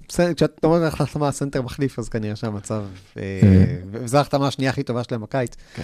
כשאתה 0.09 0.67
אומר 0.67 0.89
אחלה 0.89 1.07
החתמה, 1.07 1.33
סנטר 1.33 1.63
מחליף, 1.63 1.99
אז 1.99 2.09
כנראה 2.09 2.37
שהמצב, 2.37 2.83
אה, 3.17 3.23
אה. 3.23 3.65
וזו 3.91 4.19
ההחתמה 4.19 4.47
השנייה 4.47 4.71
הכי 4.71 4.83
טובה 4.83 5.05
שלהם 5.05 5.21
בקיץ, 5.21 5.55
כן. 5.75 5.83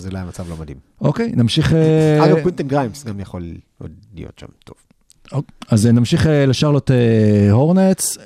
אז 0.00 0.06
אולי 0.06 0.18
המצב 0.18 0.50
לא 0.50 0.56
מדהים. 0.56 0.76
אוקיי, 1.00 1.32
נמשיך... 1.36 1.72
אה, 1.72 2.24
אגב, 2.24 2.38
קווינטן 2.38 2.68
גריימס 2.68 3.04
גם 3.04 3.20
יכול 3.20 3.54
עוד 3.78 3.90
להיות 4.14 4.38
שם 4.38 4.46
טוב. 4.64 4.76
אז 5.68 5.86
נמשיך 5.86 6.28
לשרלוט 6.46 6.90
הורנטס. 7.50 8.18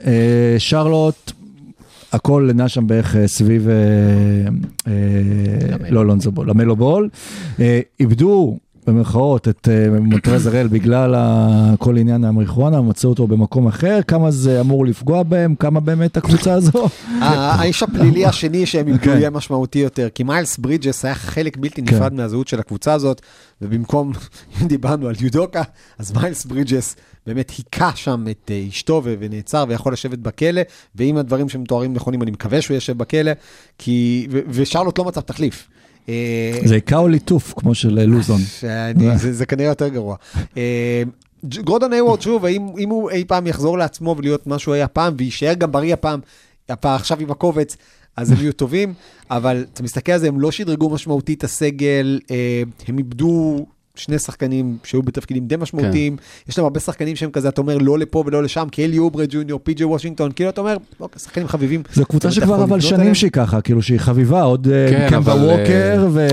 שרלוט, 0.58 1.32
הכל 2.12 2.50
נע 2.54 2.68
שם 2.68 2.86
בערך 2.86 3.16
סביב, 3.26 3.68
לא 5.90 6.06
לונזו 6.06 6.32
בול, 6.32 6.50
למלו 6.50 6.76
בול. 6.76 7.08
איבדו 8.00 8.58
במרכאות 8.86 9.48
את 9.48 9.68
אה, 9.68 10.00
מונטרז 10.00 10.46
הראל 10.46 10.66
בגלל 10.66 11.14
כל 11.78 11.96
עניין 11.96 12.24
המריחואנה, 12.24 12.82
מצאו 12.82 13.10
אותו 13.10 13.26
במקום 13.26 13.66
אחר, 13.66 14.00
כמה 14.06 14.30
זה 14.30 14.60
אמור 14.60 14.86
לפגוע 14.86 15.22
בהם, 15.22 15.54
כמה 15.54 15.80
באמת 15.80 16.16
הקבוצה 16.16 16.52
הזו. 16.58 16.88
האיש 17.20 17.82
הפלילי 17.82 18.26
השני 18.26 18.66
שהם 18.66 18.88
איבדו 18.88 19.04
כן. 19.04 19.10
יהיה 19.10 19.30
משמעותי 19.30 19.78
יותר, 19.78 20.08
כי 20.14 20.22
מיילס 20.22 20.58
ברידג'ס 20.58 21.04
היה 21.04 21.14
חלק 21.14 21.56
בלתי 21.56 21.82
נפרד 21.82 22.12
מהזהות 22.12 22.48
של 22.48 22.60
הקבוצה 22.60 22.92
הזאת, 22.92 23.22
ובמקום, 23.62 24.12
אם 24.62 24.68
דיברנו 24.74 25.08
על 25.08 25.14
יודוקה, 25.20 25.62
אז 25.98 26.12
מיילס 26.12 26.44
ברידג'ס 26.44 26.96
באמת 27.26 27.50
היכה 27.50 27.96
שם 27.96 28.24
את 28.30 28.50
אה, 28.50 28.64
אשתו 28.68 29.02
ונעצר 29.04 29.64
ויכול 29.68 29.92
לשבת 29.92 30.18
בכלא, 30.18 30.62
ואם 30.94 31.16
הדברים 31.16 31.48
שמתוארים 31.48 31.94
נכונים, 31.94 32.22
אני 32.22 32.30
מקווה 32.30 32.62
שהוא 32.62 32.74
יושב 32.74 32.98
בכלא, 32.98 33.32
כי, 33.78 34.26
ושרלוט 34.30 34.98
לא 34.98 35.04
מצב 35.04 35.20
תחליף. 35.20 35.68
אה, 36.08 36.58
זה 36.64 36.74
היכה 36.74 36.96
או 36.96 37.08
ליטוף, 37.08 37.54
כמו 37.56 37.74
של 37.74 37.98
אה, 37.98 38.06
לוזון. 38.06 38.40
שאני, 38.60 39.18
זה, 39.18 39.32
זה 39.32 39.46
כנראה 39.46 39.68
יותר 39.68 39.88
גרוע. 39.88 40.16
אה, 40.56 41.02
גורדון 41.64 41.92
היוורד, 41.92 42.20
שוב, 42.20 42.44
האם 42.44 42.68
אם 42.78 42.88
הוא 42.88 43.10
אי 43.10 43.24
פעם 43.24 43.46
יחזור 43.46 43.78
לעצמו 43.78 44.14
ולהיות 44.18 44.46
מה 44.46 44.58
שהוא 44.58 44.74
היה 44.74 44.88
פעם, 44.88 45.14
ויישאר 45.18 45.54
גם 45.54 45.72
בריא 45.72 45.92
הפעם, 45.92 46.20
הפעם 46.68 46.94
עכשיו 46.94 47.20
עם 47.20 47.30
הקובץ, 47.30 47.76
אז 48.16 48.30
הם 48.30 48.38
יהיו 48.40 48.52
טובים, 48.52 48.94
אבל 49.30 49.64
אתה 49.72 49.82
מסתכל 49.82 50.12
על 50.12 50.18
זה, 50.18 50.28
הם 50.28 50.40
לא 50.40 50.50
שדרגו 50.50 50.90
משמעותית 50.90 51.38
את 51.38 51.44
הסגל, 51.44 52.20
אה, 52.30 52.62
הם 52.88 52.98
איבדו 52.98 53.66
שני 53.94 54.18
שחקנים 54.18 54.76
שהיו 54.84 55.02
בתפקידים 55.02 55.46
די 55.46 55.56
משמעותיים, 55.56 56.16
יש 56.48 56.58
להם 56.58 56.64
הרבה 56.64 56.80
שחקנים 56.80 57.16
שהם 57.16 57.30
כזה, 57.30 57.48
אתה 57.48 57.60
אומר, 57.60 57.78
לא 57.78 57.98
לפה 57.98 58.22
ולא 58.26 58.42
לשם, 58.42 58.66
קלי 58.72 58.98
אוברה 58.98 59.24
ג'וניור, 59.28 59.60
פי.ג'י 59.62 59.84
וושינגטון, 59.84 60.32
כאילו 60.32 60.50
אתה 60.50 60.60
אומר, 60.60 60.76
אוקיי, 61.00 61.18
שחקנים 61.20 61.48
חביבים. 61.48 61.82
זו 61.92 62.04
קבוצה 62.06 62.30
שכבר 62.30 62.64
אבל 62.64 62.80
שנים 62.80 63.00
עליהם? 63.00 63.14
שהיא 63.14 63.30
ככה, 63.30 63.60
כאילו 63.60 63.82
שהיא 63.82 63.98
חביבה, 63.98 64.42
עוד 64.42 64.68
אה, 64.72 64.86
כן, 64.90 65.06
קמבה 65.10 65.32
אבל, 65.32 65.40
ווקר, 65.44 66.06
ו... 66.12 66.26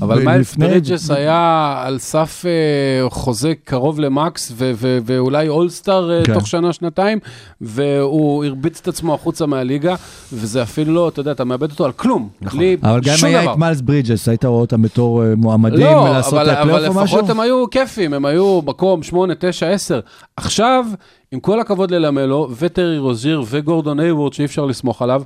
אבל 0.00 0.24
מיילס 0.24 0.48
ולפני- 0.48 0.66
ברידג'ס 0.68 1.10
היה 1.10 1.74
על 1.86 1.98
סף 1.98 2.44
אה, 2.46 3.10
חוזה 3.10 3.52
קרוב 3.64 4.00
ל 4.00 4.10
max, 4.10 4.52
ו- 4.56 4.72
ו- 4.74 4.98
ואולי 5.06 5.48
אולסטאר 5.48 6.10
אה, 6.10 6.24
כן. 6.24 6.34
תוך 6.34 6.46
שנה-שנתיים, 6.46 7.18
והוא 7.60 8.44
הרביץ 8.44 8.78
את 8.82 8.88
עצמו 8.88 9.14
החוצה 9.14 9.46
מהליגה, 9.46 9.94
וזה 10.32 10.62
אפילו 10.62 10.94
לא, 10.94 11.08
אתה 11.08 11.20
יודע, 11.20 11.32
אתה 11.32 11.44
מאבד 11.44 11.70
אותו 11.70 11.84
על 11.84 11.92
כלום. 11.92 12.28
נכון. 12.42 12.58
בלי 12.58 12.76
אבל 12.82 13.00
גם 13.00 13.14
אם 13.20 13.24
היה. 13.24 13.52
את 13.52 13.58
מיילס 13.58 13.80
ברידג'ס, 13.80 14.28
היית 14.28 14.44
רואה 14.44 14.60
אותם 14.60 14.82
בתור 14.82 15.24
אה, 15.24 15.34
מועמדים 15.36 15.80
לא, 15.80 16.08
לעשות 16.12 16.34
אבל? 16.70 17.02
לפחות 17.02 17.30
הם 17.30 17.40
היו 17.40 17.70
כיפים, 17.70 18.14
הם 18.14 18.24
היו 18.24 18.60
מקום 18.64 19.02
8, 19.02 19.34
9, 19.38 19.68
10. 19.70 20.00
עכשיו, 20.36 20.86
עם 21.32 21.40
כל 21.40 21.60
הכבוד 21.60 21.90
ללמלו, 21.90 22.48
וטרי 22.58 22.98
רוזיר 22.98 23.42
וגורדון 23.48 24.00
היוורד, 24.00 24.32
שאי 24.32 24.44
אפשר 24.44 24.64
לסמוך 24.66 25.02
עליו, 25.02 25.22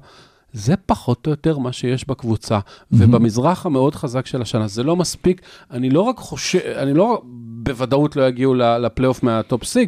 זה 0.52 0.74
פחות 0.86 1.26
או 1.26 1.30
יותר 1.30 1.58
מה 1.58 1.72
שיש 1.72 2.08
בקבוצה, 2.08 2.58
ובמזרח 2.92 3.66
המאוד 3.66 3.94
חזק 3.94 4.26
של 4.26 4.42
השנה. 4.42 4.68
זה 4.68 4.82
לא 4.82 4.96
מספיק, 4.96 5.40
אני 5.70 5.90
לא 5.90 6.00
רק 6.00 6.16
חושב, 6.18 6.58
אני 6.76 6.94
לא 6.94 7.22
בוודאות 7.62 8.16
לא 8.16 8.28
יגיעו 8.28 8.54
לפלייאוף 8.54 9.22
מה 9.22 9.39
top 9.39 9.64
6, 9.64 9.78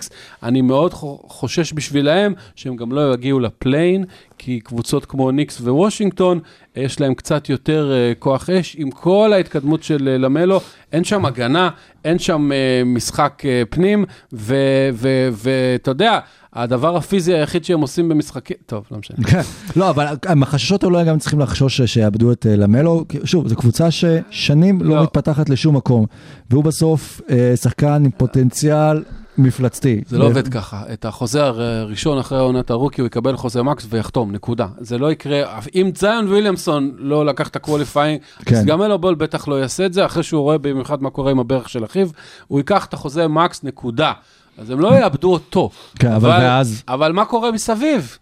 אני 0.42 0.61
מאוד 0.62 0.94
חו- 0.94 1.22
חושש 1.28 1.72
בשבילהם 1.72 2.34
שהם 2.55 2.76
גם 2.76 2.92
לא 2.92 3.14
יגיעו 3.14 3.40
ל 3.41 3.48
play-in, 3.48 4.05
כי 4.38 4.61
קבוצות 4.61 5.05
כמו 5.05 5.30
ניקס 5.30 5.61
ווושינגטון, 5.61 6.40
יש 6.77 7.01
להם 7.01 7.14
קצת 7.14 7.49
יותר 7.49 7.93
אה, 7.93 8.12
כוח 8.18 8.51
אש, 8.51 8.77
עם 8.79 8.91
כל 8.91 9.33
ההתקדמות 9.33 9.83
של 9.83 10.09
אה, 10.09 10.18
למלו, 10.18 10.61
אין 10.93 11.05
שם 11.05 11.25
הגנה, 11.25 11.70
אין 12.05 12.18
שם 12.18 12.53
אה, 12.53 12.83
משחק 12.85 13.43
פנים, 13.70 14.05
ואתה 14.33 15.91
יודע, 15.91 16.18
הדבר 16.53 16.97
הפיזי 16.97 17.35
היחיד 17.35 17.64
שהם 17.64 17.81
עושים 17.81 18.09
במשחקים, 18.09 18.57
טוב, 18.66 18.85
לא 18.91 18.99
משנה. 18.99 19.16
כן. 19.27 19.41
לא, 19.81 19.91
אבל 19.91 20.07
החששות 20.43 20.85
אולי 20.85 21.05
גם 21.05 21.18
צריכים 21.18 21.41
לחשוש 21.41 21.81
שיאבדו 21.81 22.33
את 22.33 22.47
למלו. 22.51 23.05
שוב, 23.25 23.49
זו 23.49 23.57
קבוצה 23.57 23.89
ששנים 23.91 24.83
לא 24.83 24.97
לא. 24.97 25.03
מתפתחת 25.03 25.51
לשום 25.51 25.77
מקום, 25.77 26.07
והוא 26.51 26.64
בסוף 26.64 27.20
שחקן 27.57 28.03
עם 28.05 28.11
פוטנציאל 28.11 29.03
מפלצתי. 29.39 30.01
זה 30.07 30.18
לא 30.18 30.24
עובד 30.24 30.49
ככה. 30.49 30.83
את 30.93 31.05
החוזה 31.05 31.45
הראשון 31.45 32.18
אחרי 32.18 32.39
עונת 32.39 32.70
הרוקי, 32.70 33.01
הוא 33.01 33.07
יקבל 33.07 33.37
חוזה 33.37 33.62
מקס 33.62 33.87
ויחתום, 33.91 34.33
נקודה. 34.33 34.66
זה 34.80 34.99
לא 34.99 35.12
יקרה, 35.12 35.43
אם 35.74 35.91
זיון 35.99 36.28
וויליאמסון 36.28 36.93
לא 36.99 37.26
לקח 37.26 37.49
את 37.49 37.57
ה 37.57 37.62
qualifying, 37.62 38.20
כן. 38.45 38.55
אז 38.57 38.64
גם 38.64 38.83
למלו 38.83 38.99
בול 38.99 39.14
בטח 39.14 39.49
לא 39.49 39.61
יעשה 39.61 39.87
את 39.87 39.93
זה, 39.93 40.07
אחרי 40.07 40.22
שהוא 40.22 40.43
רואה 40.43 40.59
במיוחד 40.59 41.03
מה 41.03 41.11
קורה 41.11 41.30
עם 41.30 41.39
הברך 41.39 41.68
של 41.68 41.85
אחיו, 41.85 42.09
הוא 42.49 42.59
ייקח 42.59 42.85
את 42.87 42.95
החוזה 42.95 43.28
max, 43.28 43.64
נקודה. 43.64 44.12
אז 44.59 44.70
הם 44.70 44.80
לא 44.80 44.95
יאבדו 44.95 45.33
אותו. 45.33 45.70
כן, 45.99 46.12
אבל 46.12 46.28
ואז- 46.30 46.83
אבל 46.89 47.12
מה 47.12 47.24
קורה 47.24 47.53
מסביב? 47.53 48.18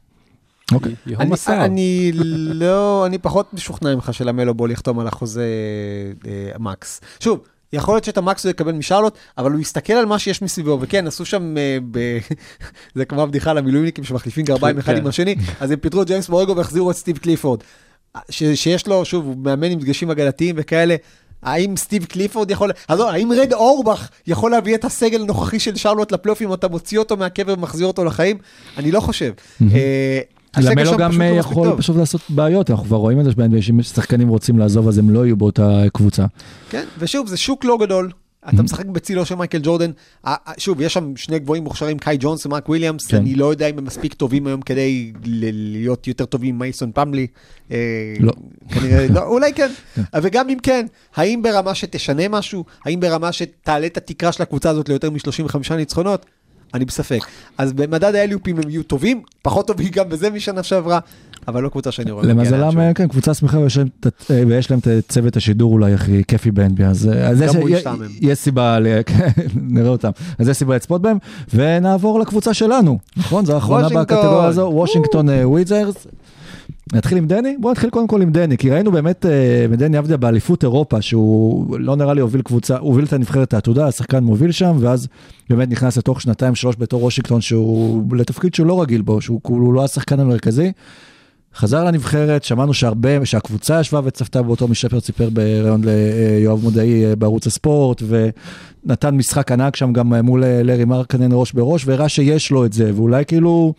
אוקיי. 0.72 0.94
אני. 1.64 1.64
אני 1.68 2.12
לא, 2.54 3.06
אני 3.06 3.18
פחות 3.18 3.54
משוכנע 3.54 3.94
ממך 3.94 4.14
שלמלו 4.14 4.54
בול 4.54 4.70
יחתום 4.70 4.98
על 4.98 5.06
החוזה 5.06 5.44
אה, 6.26 6.30
max. 6.58 7.00
שוב, 7.20 7.40
יכול 7.72 7.94
להיות 7.94 8.04
שאת 8.04 8.18
ה 8.18 8.25
max 8.25 8.44
הוא 8.44 8.50
יקבל 8.50 8.72
משרלוט, 8.72 9.18
אבל 9.38 9.52
הוא 9.52 9.60
יסתכל 9.60 9.92
על 9.92 10.06
מה 10.06 10.18
שיש 10.18 10.42
מסביבו, 10.42 10.78
וכן, 10.80 11.06
עשו 11.06 11.24
שם, 11.24 11.56
אה, 11.58 11.78
ב... 11.90 12.18
זה 12.94 13.04
כמו 13.04 13.22
הבדיחה 13.22 13.52
למילואימניקים 13.52 14.04
שמחליפים 14.04 14.44
גרביים 14.44 14.78
אחד 14.78 14.92
כן. 14.92 14.98
עם 14.98 15.06
השני, 15.06 15.34
אז 15.60 15.70
הם 15.70 15.78
פיטרו 15.78 16.02
את 16.02 16.06
ג'יימס 16.06 16.28
בורגו 16.28 16.56
והחזירו 16.56 16.90
את 16.90 16.96
סטיב 16.96 17.18
קליפורד. 17.18 17.60
ש, 18.30 18.42
שיש 18.44 18.86
לו, 18.86 19.04
שוב, 19.04 19.26
הוא 19.26 19.36
מאמן 19.36 19.70
עם 19.70 19.78
דגשים 19.78 20.10
הגנתיים 20.10 20.54
וכאלה. 20.58 20.96
האם 21.42 21.76
סטיב 21.76 22.04
קליפורד 22.04 22.50
יכול, 22.50 22.70
אז 22.88 22.98
לא, 22.98 23.10
האם 23.10 23.32
רד 23.32 23.52
אורבך 23.52 24.08
יכול 24.26 24.50
להביא 24.50 24.74
את 24.74 24.84
הסגל 24.84 25.22
הנוכחי 25.22 25.60
של 25.60 25.76
שרלוט 25.76 26.12
לפלייאופים, 26.12 26.48
או 26.48 26.54
אתה 26.54 26.68
מוציא 26.68 26.98
אותו 26.98 27.16
מהקבר 27.16 27.54
ומחזיר 27.54 27.86
אותו 27.86 28.04
לחיים? 28.04 28.38
אני 28.76 28.90
לא 28.90 29.00
חושב. 29.00 29.32
למלו 30.58 30.90
שם 30.90 30.96
גם 30.96 31.10
פשוט 31.10 31.20
אה, 31.22 31.30
לא 31.32 31.38
יכול 31.38 31.64
טוב. 31.64 31.78
פשוט 31.78 31.96
לעשות 31.96 32.20
בעיות, 32.28 32.70
אנחנו 32.70 32.84
כבר 32.84 32.96
רואים 32.96 33.20
את 33.20 33.24
זה 33.24 33.32
שאם 33.60 33.82
שחקנים 33.82 34.28
רוצים 34.28 34.58
לעזוב 34.58 34.88
אז 34.88 34.98
הם 34.98 35.10
לא 35.10 35.26
יהיו 35.26 35.36
באותה 35.36 35.82
קבוצה. 35.92 36.24
כן, 36.70 36.84
ושוב, 36.98 37.28
זה 37.28 37.36
שוק 37.36 37.64
לא 37.64 37.78
גדול. 37.80 38.10
אתה 38.48 38.62
משחק 38.62 38.86
בצילו 38.86 39.26
של 39.26 39.34
מייקל 39.34 39.60
ג'ורדן. 39.62 39.90
שוב, 40.58 40.80
יש 40.80 40.94
שם 40.94 41.16
שני 41.16 41.38
גבוהים 41.38 41.64
מוכשרים, 41.64 41.98
קאי 41.98 42.16
ג'ונס 42.20 42.46
ומרק 42.46 42.68
וויליאמס. 42.68 43.06
כן. 43.06 43.16
אני 43.16 43.34
לא 43.34 43.50
יודע 43.50 43.66
אם 43.66 43.78
הם 43.78 43.84
מספיק 43.84 44.14
טובים 44.14 44.46
היום 44.46 44.62
כדי 44.62 45.12
להיות 45.24 46.06
יותר 46.06 46.24
טובים 46.24 46.54
ממייסון 46.54 46.92
פלאמלי. 46.94 47.26
אה, 47.70 47.76
לא. 48.20 48.32
כנראה, 48.68 49.06
לא, 49.14 49.22
אולי 49.22 49.52
כן. 49.52 49.70
וגם 50.22 50.48
אם 50.48 50.58
כן, 50.62 50.86
האם 51.14 51.42
ברמה 51.42 51.74
שתשנה 51.74 52.28
משהו? 52.28 52.64
האם 52.84 53.00
ברמה 53.00 53.32
שתעלה 53.32 53.86
את 53.86 53.96
התקרה 53.96 54.32
של 54.32 54.42
הקבוצה 54.42 54.70
הזאת 54.70 54.88
ליותר 54.88 55.10
מ-35 55.10 55.74
ניצחונות? 55.74 56.26
אני 56.74 56.84
בספק. 56.84 57.20
אז 57.58 57.72
במדד 57.72 58.14
ה-LUPים 58.14 58.62
הם 58.64 58.70
יהיו 58.70 58.82
טובים, 58.82 59.22
פחות 59.42 59.66
טובים 59.66 59.88
גם 59.88 60.08
בזה 60.08 60.30
משנה 60.30 60.62
שעברה, 60.62 60.98
אבל 61.48 61.62
לא 61.62 61.68
קבוצה 61.68 61.90
שאני 61.92 62.10
רואה. 62.10 62.24
למזלם. 62.26 62.80
אה, 62.80 62.94
כן, 62.94 63.08
קבוצה 63.08 63.34
שמחה 63.34 63.58
ויש 63.58 63.76
להם 63.78 63.88
את- 64.00 64.06
אה, 64.30 64.42
ויש 64.46 64.70
להם 64.70 64.80
את 64.80 65.08
צוות 65.08 65.36
השידור 65.36 65.72
אולי 65.72 65.94
הכי 65.94 66.22
כיפי 66.28 66.50
ב-NBA, 66.50 66.82
אז 66.84 67.08
אה, 67.08 67.28
אז 67.28 67.40
יש- 68.20 68.38
סיבה, 68.38 68.78
כן, 69.06 69.28
נראה 69.54 69.88
אותם, 69.90 70.10
אז 70.38 70.48
יש 70.48 70.56
סיבה 70.56 70.76
לצפות 70.76 71.02
בהם, 71.02 71.16
ונעבור 71.54 72.20
לקבוצה 72.20 72.54
שלנו, 72.54 72.98
נכון? 73.16 73.44
זו 73.46 73.54
האחרונה. 73.54 73.88
בקטגוריה 73.88 74.44
הזו, 74.44 74.70
וושינגטון 74.74 75.28
אה, 75.28 75.48
וויזרס. 75.48 76.06
נתחיל 76.92 77.18
עם 77.18 77.26
דני? 77.26 77.56
בוא 77.60 77.70
נתחיל 77.70 77.90
קודם 77.90 78.06
כל 78.06 78.22
עם 78.22 78.32
דני, 78.32 78.58
כי 78.58 78.70
ראינו 78.70 78.92
באמת 78.92 79.26
אה, 79.26 79.66
מדני 79.70 79.96
עבדיה 79.96 80.16
באליפות 80.16 80.62
אירופה, 80.62 81.02
שהוא 81.02 81.78
לא 81.78 81.96
נראה 81.96 82.14
לי 82.14 82.20
הוביל 82.20 82.42
קבוצה, 82.42 82.78
הוביל 82.78 83.04
את 83.04 83.12
הנבחרת 83.12 83.54
העתודה, 83.54 83.86
השחקן 83.86 84.24
מוביל 84.24 84.52
שם, 84.52 84.76
ואז 84.80 85.08
באמת 85.50 85.70
נכנס 85.70 85.96
לתוך 85.96 86.20
שנתיים 86.20 86.54
שלוש 86.54 86.76
בתור 86.78 87.02
וושינגטון, 87.02 87.40
שהוא 87.40 88.16
לתפקיד 88.16 88.54
שהוא 88.54 88.66
לא 88.66 88.82
רגיל 88.82 89.02
בו, 89.02 89.20
שהוא 89.20 89.40
הוא 89.42 89.74
לא 89.74 89.84
השחקן 89.84 90.20
המרכזי. 90.20 90.72
חזר 91.54 91.84
לנבחרת, 91.84 92.44
שמענו 92.44 92.74
שהרבה, 92.74 93.26
שהקבוצה 93.26 93.80
ישבה 93.80 94.00
וצפתה 94.04 94.42
באותו, 94.42 94.68
משפר 94.68 95.00
סיפר 95.00 95.30
בריאיון 95.30 95.80
ליואב 95.84 96.62
מודעי 96.62 97.04
אה, 97.04 97.16
בערוץ 97.16 97.46
הספורט, 97.46 98.02
ונתן 98.86 99.14
משחק 99.14 99.52
ענק 99.52 99.76
שם 99.76 99.92
גם 99.92 100.14
אה, 100.14 100.22
מול 100.22 100.44
אה, 100.44 100.62
לארי 100.62 100.84
מרקנן 100.84 101.28
ראש 101.32 101.52
בראש, 101.52 101.86
והראה 101.86 102.08
שיש 102.08 102.50
לו 102.50 102.64
את 102.64 102.72
זה, 102.72 102.90
ואולי 102.94 103.24
כאילו, 103.24 103.74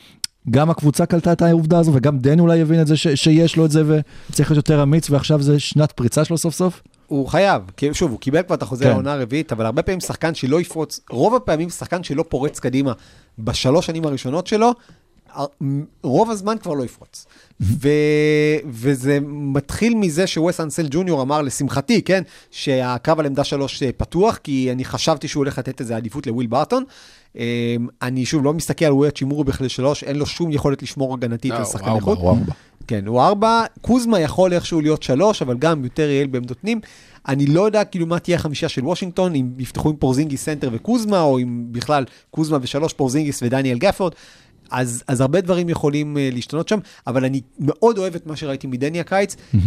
גם 0.49 0.69
הקבוצה 0.69 1.05
קלטה 1.05 1.31
את 1.31 1.41
העובדה 1.41 1.79
הזו, 1.79 1.91
וגם 1.93 2.19
דן 2.19 2.39
אולי 2.39 2.57
יבין 2.57 2.81
את 2.81 2.87
זה 2.87 2.97
ש, 2.97 3.07
שיש 3.07 3.57
לו 3.57 3.65
את 3.65 3.71
זה, 3.71 3.83
וצריך 4.29 4.51
להיות 4.51 4.69
יותר 4.69 4.83
אמיץ, 4.83 5.09
ועכשיו 5.09 5.41
זה 5.41 5.59
שנת 5.59 5.91
פריצה 5.91 6.25
שלו 6.25 6.37
סוף 6.37 6.53
סוף? 6.53 6.81
הוא 7.07 7.27
חייב, 7.27 7.61
כי 7.77 7.93
שוב, 7.93 8.11
הוא 8.11 8.19
קיבל 8.19 8.41
כבר 8.43 8.55
את 8.55 8.61
החוזה 8.61 8.83
כן. 8.83 8.89
לעונה 8.89 9.13
הרביעית, 9.13 9.51
אבל 9.51 9.65
הרבה 9.65 9.81
פעמים 9.81 9.99
שחקן 9.99 10.35
שלא 10.35 10.61
יפרוץ, 10.61 10.99
רוב 11.09 11.35
הפעמים 11.35 11.69
שחקן 11.69 12.03
שלא 12.03 12.25
פורץ 12.29 12.59
קדימה 12.59 12.93
בשלוש 13.39 13.85
שנים 13.85 14.05
הראשונות 14.05 14.47
שלו, 14.47 14.73
רוב 16.03 16.31
הזמן 16.31 16.57
כבר 16.57 16.73
לא 16.73 16.83
יפרוץ. 16.83 17.25
ו... 17.61 17.89
וזה 18.65 19.19
מתחיל 19.23 19.95
מזה 19.95 20.27
שווסט 20.27 20.59
אנסל 20.59 20.87
ג'וניור 20.91 21.21
אמר, 21.21 21.41
לשמחתי, 21.41 22.01
כן, 22.01 22.23
שהקרב 22.51 23.19
על 23.19 23.25
עמדה 23.25 23.43
שלוש 23.43 23.83
אה, 23.83 23.89
פתוח, 23.97 24.37
כי 24.37 24.71
אני 24.71 24.85
חשבתי 24.85 25.27
שהוא 25.27 25.41
הולך 25.41 25.57
לתת 25.57 25.79
איזה 25.79 25.95
עדיפות 25.95 26.27
לוויל 26.27 26.47
בארטון. 26.47 26.83
אה, 27.37 27.75
אני 28.01 28.25
שוב 28.25 28.45
לא 28.45 28.53
מסתכל 28.53 28.85
על 28.85 28.93
רוי 28.93 29.17
האצ'ימורה 29.17 29.43
בכלל 29.43 29.67
שלוש, 29.67 30.03
אין 30.03 30.15
לו 30.15 30.25
שום 30.25 30.51
יכולת 30.51 30.83
לשמור 30.83 31.13
הגנתית 31.13 31.51
על 31.51 31.65
שחקן 31.65 31.95
איכות. 31.95 32.17
הוא 32.17 32.29
ארבע. 32.29 32.53
כן, 32.87 33.07
הוא 33.07 33.21
ארבע, 33.21 33.63
קוזמה 33.81 34.19
יכול 34.19 34.53
איכשהו 34.53 34.81
להיות 34.81 35.03
שלוש, 35.03 35.41
אבל 35.41 35.57
גם 35.57 35.83
יותר 35.83 36.09
יעיל 36.09 36.27
בעמדות 36.27 36.59
פנים. 36.61 36.79
אני 37.27 37.45
לא 37.45 37.65
יודע 37.65 37.83
כאילו 37.83 38.05
מה 38.05 38.19
תהיה 38.19 38.37
החמישה 38.37 38.69
של 38.69 38.85
וושינגטון, 38.85 39.35
אם 39.35 39.49
יפתחו 39.57 39.89
עם 39.89 39.95
פורזינגיס 39.95 40.45
סנטר 40.45 40.69
וקוזמה, 40.71 41.21
או 41.21 41.39
אם 41.39 41.65
בכלל 41.71 42.05
קוזמה 42.31 42.57
ושלוש 42.61 42.93
פורזינגיס 42.93 43.39
ודניאל 43.43 43.77
גאפורד. 43.77 44.13
אז, 44.71 45.03
אז 45.07 45.21
הרבה 45.21 45.41
דברים 45.41 45.69
יכולים 45.69 46.17
אה, 46.17 46.35
להשתנות 46.35 46.67
שם, 46.67 46.79
אבל 47.07 47.25
אני 47.25 47.41
מאוד 47.59 47.97
אוהב 47.97 48.15
את 48.15 48.27
מה 48.27 48.35
שראיתי 48.35 48.67
מדני 48.67 48.99
הקיץ. 48.99 49.35
אמ-המ. 49.35 49.57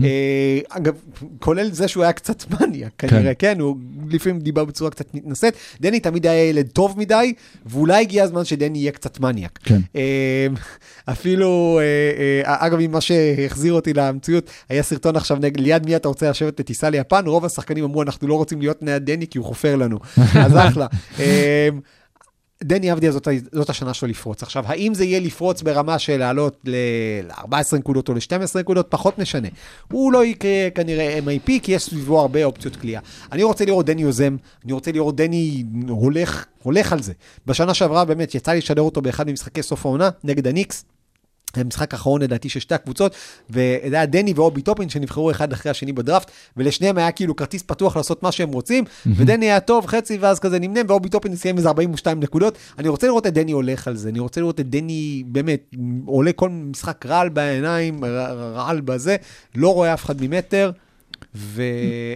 אגב, 0.69 0.95
כולל 1.39 1.71
זה 1.71 1.89
שהוא 1.89 2.03
היה 2.03 2.13
קצת 2.13 2.45
מניאק, 2.51 2.93
כנראה, 2.99 3.35
כן, 3.35 3.61
הוא 3.61 3.77
לפעמים 4.11 4.41
דיבר 4.41 4.65
בצורה 4.65 4.91
קצת 4.91 5.15
מתנשאת. 5.15 5.55
דני 5.81 6.01
תמיד 6.01 6.27
היה 6.27 6.49
ילד 6.49 6.69
טוב 6.69 6.99
מדי, 6.99 7.33
ואולי 7.67 8.01
הגיע 8.01 8.25
הזמן 8.25 8.45
שדני 8.45 8.79
יהיה 8.79 8.93
קצת 8.93 9.21
מניאק. 9.21 9.59
כן. 9.63 9.81
אה, 9.97 10.47
אפילו, 11.05 11.81
אה, 11.83 12.43
אה, 12.47 12.67
אגב, 12.67 12.79
ממה 12.81 13.01
שהחזיר 13.01 13.73
אותי 13.73 13.93
למציאות, 13.93 14.51
היה 14.69 14.83
סרטון 14.83 15.17
עכשיו 15.17 15.37
נגד, 15.41 15.61
ליד 15.61 15.87
מי 15.87 15.97
אתה 15.97 16.09
רוצה 16.09 16.31
לשבת 16.31 16.61
לטיסה 16.61 16.91
ליפן, 16.91 17.27
רוב 17.27 17.45
השחקנים 17.45 17.85
אמרו, 17.85 18.03
אנחנו 18.03 18.29
לא 18.29 18.35
רוצים 18.35 18.61
להיות 18.61 18.79
ליד 18.83 19.05
דני 19.05 19.27
כי 19.27 19.39
הוא 19.39 19.47
חופר 19.47 19.77
לנו. 19.77 19.99
אז 20.45 20.57
אחלה. 20.57 20.87
דני 22.65 22.93
אבדיה 22.93 23.13
זאת, 23.13 23.29
זאת 23.53 23.71
השנה 23.71 23.95
שלו 23.95 24.09
לפרוץ. 24.09 24.43
עכשיו, 24.43 24.65
האם 24.67 24.95
זה 24.95 25.05
יהיה 25.05 25.21
לפרוץ 25.21 25.63
ברמה 25.63 25.99
של 25.99 26.17
לעלות 26.17 26.61
ל-14 26.65 27.77
נקודות 27.77 28.09
או 28.09 28.15
ל-12 28.15 28.59
נקודות? 28.59 28.87
פחות 28.91 29.19
משנה. 29.19 29.49
הוא 29.93 30.13
לא 30.13 30.25
יהיה 30.25 30.71
כנראה 30.75 31.19
MIP, 31.19 31.51
כי 31.63 31.73
יש 31.73 31.83
סביבו 31.83 32.21
הרבה 32.21 32.45
אופציות 32.45 32.77
קליעה. 32.77 33.01
אני 33.33 33.43
רוצה 33.43 33.65
לראות 33.65 33.87
דני 33.87 34.03
יוזם, 34.03 34.37
אני 34.65 34.73
רוצה 34.73 34.93
לראות 34.93 35.17
דני 35.17 35.65
הולך, 35.89 36.45
הולך 36.63 36.93
על 36.93 37.03
זה. 37.03 37.13
בשנה 37.47 37.75
שעברה 37.75 38.05
באמת 38.05 38.35
יצא 38.35 38.53
לי 38.53 38.59
לשדר 38.59 38.83
אותו 38.83 39.03
באחד 39.03 39.31
ממשחקי 39.31 39.63
סוף 39.63 39.87
העונה, 39.87 40.11
נגד 40.25 40.47
הניקס. 40.47 40.85
המשחק 41.59 41.95
האחרון 41.95 42.23
לדעתי 42.23 42.49
של 42.49 42.61
שתי 42.61 42.75
הקבוצות, 42.75 43.15
וזה 43.51 43.97
היה 43.97 44.07
דני 44.07 44.33
ואובי 44.37 44.63
טופין 44.63 44.89
שנבחרו 44.89 45.31
אחד 45.31 45.53
אחרי 45.53 45.71
השני 45.71 45.93
בדראפט, 45.93 46.31
ולשניהם 46.57 46.99
היה 46.99 47.13
כאילו 47.13 47.37
כרטיס 47.37 47.63
פתוח 47.63 47.97
לעשות 47.97 48.23
מה 48.23 48.33
שהם 48.33 48.53
רוצים, 48.53 48.85
ודני 49.07 49.47
היה 49.47 49.61
טוב, 49.61 49.87
חצי, 49.87 50.19
ואז 50.21 50.39
כזה 50.39 50.59
נמנם, 50.59 50.87
ואובי 50.89 51.09
טופין 51.09 51.37
סיים 51.37 51.57
איזה 51.57 51.69
42 51.69 52.21
נקודות. 52.21 52.59
אני 52.79 52.89
רוצה 52.89 53.07
לראות 53.07 53.27
את 53.27 53.35
דני 53.35 53.53
הולך 53.53 53.89
על 53.89 53.97
זה, 53.97 54.09
אני 54.09 54.19
רוצה 54.19 54.41
לראות 54.41 54.61
את 54.61 54.71
דני 54.71 55.23
באמת 55.27 55.75
עולה 56.07 56.33
כל 56.33 56.51
משחק 56.51 57.07
רעל 57.07 57.29
בעיניים, 57.29 58.05
רעל 58.55 58.81
בזה, 58.81 59.17
לא 59.55 59.75
רואה 59.75 59.95
אף 59.95 60.05
אחד 60.05 60.23
ממטר. 60.23 60.71
ו... 61.35 61.63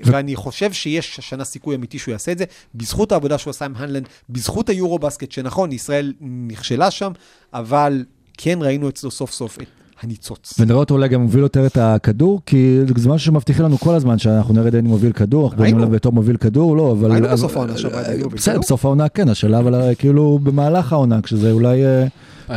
ואני 0.05 0.37
חושב 0.37 0.73
שיש 0.73 1.19
השנה 1.19 1.45
סיכוי 1.45 1.77
אמיתי 1.77 1.99
שהוא 1.99 2.13
יעשה 2.13 2.33
את 2.33 2.39
זה, 2.39 2.45
בזכות 2.75 3.13
העבודה 3.13 3.39
שהוא 3.39 3.51
עשה 3.51 3.65
עם 3.65 3.73
הנלנד, 3.77 4.09
בזכות 4.31 4.69
היורו 4.69 4.99
בסקט, 4.99 5.33
שנכון, 5.33 5.73
ישראל 5.73 6.13
נכשלה 6.21 6.91
שם, 6.91 7.13
אבל 7.53 8.05
כן 8.41 8.59
ראינו 8.63 8.89
אצלו 8.89 9.11
סוף 9.11 9.33
סוף 9.33 9.59
את 9.59 9.67
הניצוץ. 10.03 10.55
ונראה 10.61 10.79
אותו 10.79 10.95
אולי 10.95 11.09
גם 11.09 11.21
מוביל 11.23 11.41
יותר 11.43 11.67
את 11.67 11.77
הכדור, 11.77 12.41
כי 12.47 12.79
זה 12.97 13.09
משהו 13.09 13.27
שמבטיחים 13.27 13.65
לנו 13.65 13.79
כל 13.79 13.95
הזמן, 13.95 14.19
שאנחנו 14.19 14.55
נראה 14.55 14.71
דני 14.71 14.89
מוביל 14.89 15.13
כדור, 15.13 15.45
אנחנו 15.45 15.57
בונים. 15.59 15.77
עליו 15.77 15.89
בתור 15.89 16.13
מוביל 16.13 16.37
כדור, 16.37 16.77
לא, 16.77 16.93
אבל... 16.93 17.11
ראינו 17.13 17.27
אבל- 17.27 17.35
בסוף 17.35 17.57
העונה 17.57 17.73
את 17.73 17.79
דני 17.81 18.23
מוביל 18.23 18.39
בסדר, 18.39 18.53
כדור. 18.55 18.63
בסוף 18.63 18.85
העונה 18.85 19.09
כן, 19.09 19.29
השאלה, 19.29 19.59
אבל 19.59 19.75
אה, 19.75 19.95
כאילו 19.95 20.39
במהלך 20.43 20.93
העונה, 20.93 21.23
כשזה 21.23 21.53
אולי 21.53 21.85
אה, 21.85 22.07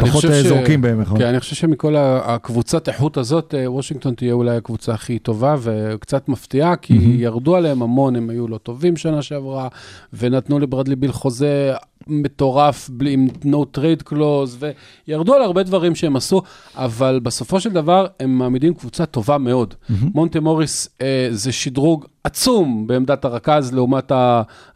פחות 0.02 0.26
אה, 0.26 0.44
ש- 0.44 0.48
זורקים 0.48 0.82
בהם, 0.82 1.02
נכון? 1.02 1.18
כן, 1.18 1.26
אני 1.26 1.40
חושב 1.40 1.56
שמכל 1.56 1.96
הקבוצת 1.98 2.88
איכות 2.90 3.18
הזאת, 3.18 3.56
אה, 3.58 3.72
וושינגטון 3.72 4.14
תהיה 4.14 4.34
אולי 4.34 4.56
הקבוצה 4.56 4.94
הכי 4.94 5.20
טובה 5.20 5.56
וקצת 5.62 6.30
מפתיעה, 6.30 6.76
כי 6.76 6.94
מהמם. 6.94 7.20
ירדו 7.20 7.56
עליהם 7.56 7.82
המון, 7.82 8.16
הם 8.16 8.30
היו 8.30 8.48
לא 8.48 8.58
טובים 8.58 8.98
שנה 8.98 9.22
שעברה, 9.22 9.68
ונתנו 10.14 10.60
לברדלי 10.60 10.96
ביל 10.96 11.12
חוזה 11.12 11.74
מטורף, 12.08 12.90
בלי, 12.90 13.14
עם 13.14 13.28
no 13.44 13.78
trade 13.78 14.14
clause, 14.14 14.66
וירדו 15.08 15.34
על 15.34 15.42
הרבה 15.42 15.64
דברים 15.64 15.96
שהם 15.96 16.16
עשו, 16.16 16.42
אבל 16.76 17.20
בסופו 17.24 17.60
של 17.60 17.70
דבר 17.70 18.06
הם 18.20 18.38
מעמידים 18.38 18.74
קבוצה 18.74 19.06
טובה 19.06 19.38
מאוד. 19.38 19.74
מונטה 19.90 20.40
מוריס 20.40 20.90
אה, 21.02 21.28
זה 21.32 21.52
שדרוג 21.52 22.06
עצום 22.24 22.88
בעמדת 22.88 23.26
הרכז 23.26 23.74
לעומת 23.74 24.12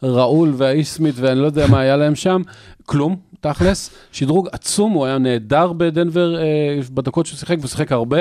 הראול 0.01 0.53
והאיש 0.57 0.87
סמית, 0.87 1.15
ואני 1.17 1.39
לא 1.39 1.45
יודע 1.45 1.67
מה 1.67 1.79
היה 1.79 1.97
להם 1.97 2.15
שם, 2.15 2.41
כלום. 2.85 3.15
תכלס, 3.53 3.89
שדרוג 4.11 4.47
עצום, 4.51 4.91
הוא 4.91 5.05
היה 5.05 5.17
נהדר 5.17 5.73
בדנבר 5.73 6.37
אה, 6.37 6.79
בדקות 6.93 7.25
שהוא 7.25 7.37
שיחק, 7.37 7.55
והוא 7.59 7.67
שיחק 7.67 7.91
הרבה, 7.91 8.17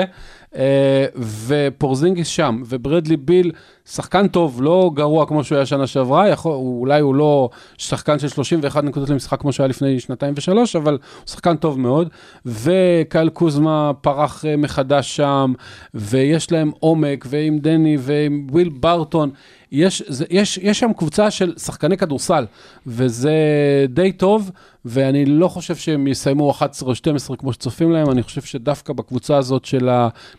אה, 0.55 1.05
ופורזינגיס 1.47 2.27
שם, 2.27 2.61
וברדלי 2.65 3.17
ביל, 3.17 3.51
שחקן 3.85 4.27
טוב, 4.27 4.61
לא 4.61 4.91
גרוע 4.93 5.25
כמו 5.25 5.43
שהוא 5.43 5.55
היה 5.55 5.65
שנה 5.65 5.87
שעברה, 5.87 6.29
יכול, 6.29 6.51
אולי 6.51 7.01
הוא 7.01 7.15
לא 7.15 7.49
שחקן 7.77 8.19
של 8.19 8.27
31 8.27 8.83
נקודות 8.83 9.09
למשחק 9.09 9.41
כמו 9.41 9.53
שהיה 9.53 9.67
לפני 9.67 9.99
שנתיים 9.99 10.33
ושלוש, 10.37 10.75
אבל 10.75 10.93
הוא 10.93 11.27
שחקן 11.27 11.55
טוב 11.55 11.79
מאוד, 11.79 12.09
וקייל 12.45 13.29
קוזמה 13.29 13.91
פרח 14.01 14.45
אה, 14.45 14.57
מחדש 14.57 15.15
שם, 15.15 15.53
ויש 15.93 16.51
להם 16.51 16.71
עומק, 16.79 17.25
ועם 17.29 17.59
דני 17.59 17.97
ועם 17.99 18.47
וויל 18.51 18.69
ברטון. 18.69 19.29
יש, 19.71 20.03
זה, 20.07 20.25
יש, 20.29 20.57
יש 20.57 20.79
שם 20.79 20.93
קבוצה 20.93 21.31
של 21.31 21.53
שחקני 21.57 21.97
כדורסל, 21.97 22.45
וזה 22.87 23.35
די 23.89 24.11
טוב, 24.11 24.51
ואני 24.85 25.25
לא 25.25 25.47
חושב 25.47 25.75
שהם 25.75 26.07
יסיימו 26.07 26.51
11 26.51 26.89
או 26.89 26.95
12 26.95 27.37
כמו 27.37 27.53
שצופים 27.53 27.91
להם, 27.91 28.09
אני 28.09 28.23
חושב 28.23 28.41
שדווקא 28.41 28.93
בקבוצה 28.93 29.37
הזאת 29.37 29.65
של 29.65 29.89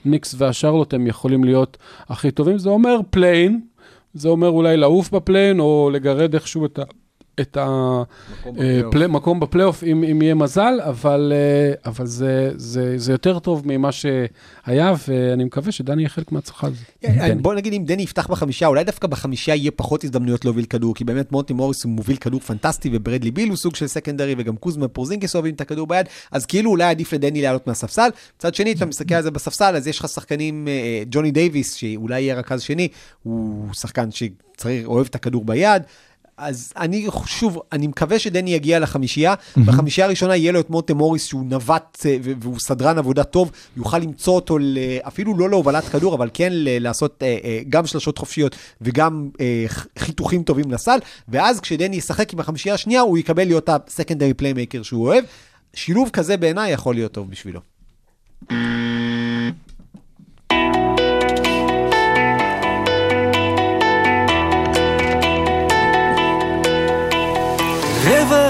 הניקס 0.04 0.34
והשרלוט 0.38 0.94
הם 0.94 1.06
יכולים 1.06 1.44
להיות 1.44 1.76
הכי 2.08 2.30
טובים. 2.30 2.58
זה 2.58 2.68
אומר 2.68 3.00
play-in, 3.10 3.60
זה 4.14 4.28
אומר 4.28 4.48
אולי 4.48 4.76
לעוף 4.76 5.10
ב 5.10 5.16
play-in, 5.16 5.60
או 5.60 5.90
לגרד 5.92 6.34
איכשהו 6.34 6.66
את 6.66 6.78
ה... 6.78 6.82
את 7.40 7.56
המקום 9.04 9.40
בפלייאוף, 9.40 9.84
אם, 9.84 10.04
אם 10.04 10.22
יהיה 10.22 10.34
מזל, 10.34 10.80
אבל, 10.82 11.32
אה, 11.34 11.90
אבל 11.90 12.06
זה, 12.06 12.50
זה, 12.56 12.98
זה 12.98 13.12
יותר 13.12 13.38
טוב 13.38 13.62
ממה 13.64 13.90
שהיה, 13.92 14.94
ואני 15.08 15.44
מקווה 15.44 15.72
שדני 15.72 16.02
יהיה 16.02 16.08
חלק 16.08 16.32
מההצלחה 16.32 16.66
הזאת. 16.66 16.78
כן, 17.00 17.38
בוא 17.42 17.54
נגיד 17.54 17.72
אם 17.72 17.84
דני 17.84 18.02
יפתח 18.02 18.26
בחמישה, 18.26 18.66
אולי 18.66 18.84
דווקא 18.84 19.06
בחמישה 19.06 19.54
יהיה 19.54 19.70
פחות 19.70 20.04
הזדמנויות 20.04 20.44
להוביל 20.44 20.64
כדור, 20.64 20.94
כי 20.94 21.04
באמת 21.04 21.32
מונטה 21.32 21.52
מוריס 21.52 21.84
הוא 21.84 21.92
מוביל 21.92 22.16
כדור 22.16 22.40
פנטסטי, 22.40 22.90
וברדלי 22.92 23.30
ביל 23.30 23.48
הוא 23.48 23.56
סוג 23.56 23.76
של 23.76 23.86
secondary, 23.86 24.34
וגם 24.38 24.56
קוזמה 24.56 24.88
פורזינגיס 24.88 25.34
אוהבים 25.34 25.54
את 25.54 25.60
הכדור 25.60 25.86
ביד, 25.86 26.06
אז 26.32 26.46
כאילו 26.46 26.70
אולי 26.70 26.84
עדיף 26.84 27.12
לדני 27.12 27.42
לעלות 27.42 27.66
מהספסל. 27.66 28.08
מצד 28.38 28.54
שני, 28.54 28.72
אתה 28.72 28.86
מסתכל 28.86 29.14
על 29.14 29.22
זה 29.22 29.30
בספסל, 29.30 29.76
אז 29.76 29.86
יש 29.86 29.98
לך 29.98 30.08
שחקנים, 30.08 30.68
אה, 30.68 31.02
ג'וני 31.10 31.30
דייוויס, 31.30 31.74
שאולי 31.74 32.20
יהיה 32.20 32.34
רכז 32.34 32.62
שני, 32.62 32.88
הוא 33.22 33.74
שחקן 33.74 34.08
שצריך, 34.10 34.86
אוהב 34.86 35.06
את 35.06 35.14
הכדור 35.14 35.44
ביד. 35.44 35.82
אז 36.38 36.72
אני, 36.76 37.06
שוב, 37.26 37.60
אני 37.72 37.86
מקווה 37.86 38.18
שדני 38.18 38.50
יגיע 38.50 38.78
לחמישייה. 38.78 39.34
אמ-המ. 39.34 39.60
בחמישייה 39.60 40.06
הראשונה 40.06 40.36
יהיה 40.36 40.52
לו 40.52 40.60
את 40.60 40.70
מונטה 40.70 40.94
מוריס, 40.94 41.24
שהוא 41.24 41.44
נווט 41.46 42.06
אה, 42.06 42.16
והוא 42.22 42.58
סדרן 42.58 42.98
עבודה 42.98 43.24
טוב, 43.24 43.50
יוכל 43.76 43.98
למצוא 43.98 44.34
אותו 44.34 44.58
אפילו 45.08 45.38
לא 45.38 45.50
להובלת 45.50 45.84
כדור, 45.84 46.14
אבל 46.14 46.30
כן 46.34 46.48
לעשות 46.52 47.22
אה, 47.22 47.38
אה, 47.44 47.60
גם 47.68 47.86
שלשות 47.86 48.18
חופשיות 48.18 48.56
וגם 48.80 49.28
חיתוכים 49.98 50.42
טובים 50.42 50.70
לסל, 50.70 50.98
ואז 51.28 51.60
כשדני 51.60 51.96
ישחק 51.96 52.32
עם 52.32 52.40
החמישייה 52.40 52.74
השנייה, 52.74 53.00
הוא 53.00 53.18
יקבל 53.18 53.44
להיות 53.44 53.68
ה 53.68 53.75
secondary 53.75 54.34
playmaker 54.34 54.82
שהוא 54.82 55.06
אוהב. 55.06 55.24
שילוב 55.74 56.10
כזה 56.12 56.36
בעיניי 56.36 56.72
יכול 56.72 56.94
להיות 56.94 57.12
טוב 57.12 57.30
בשבילו. 57.30 57.60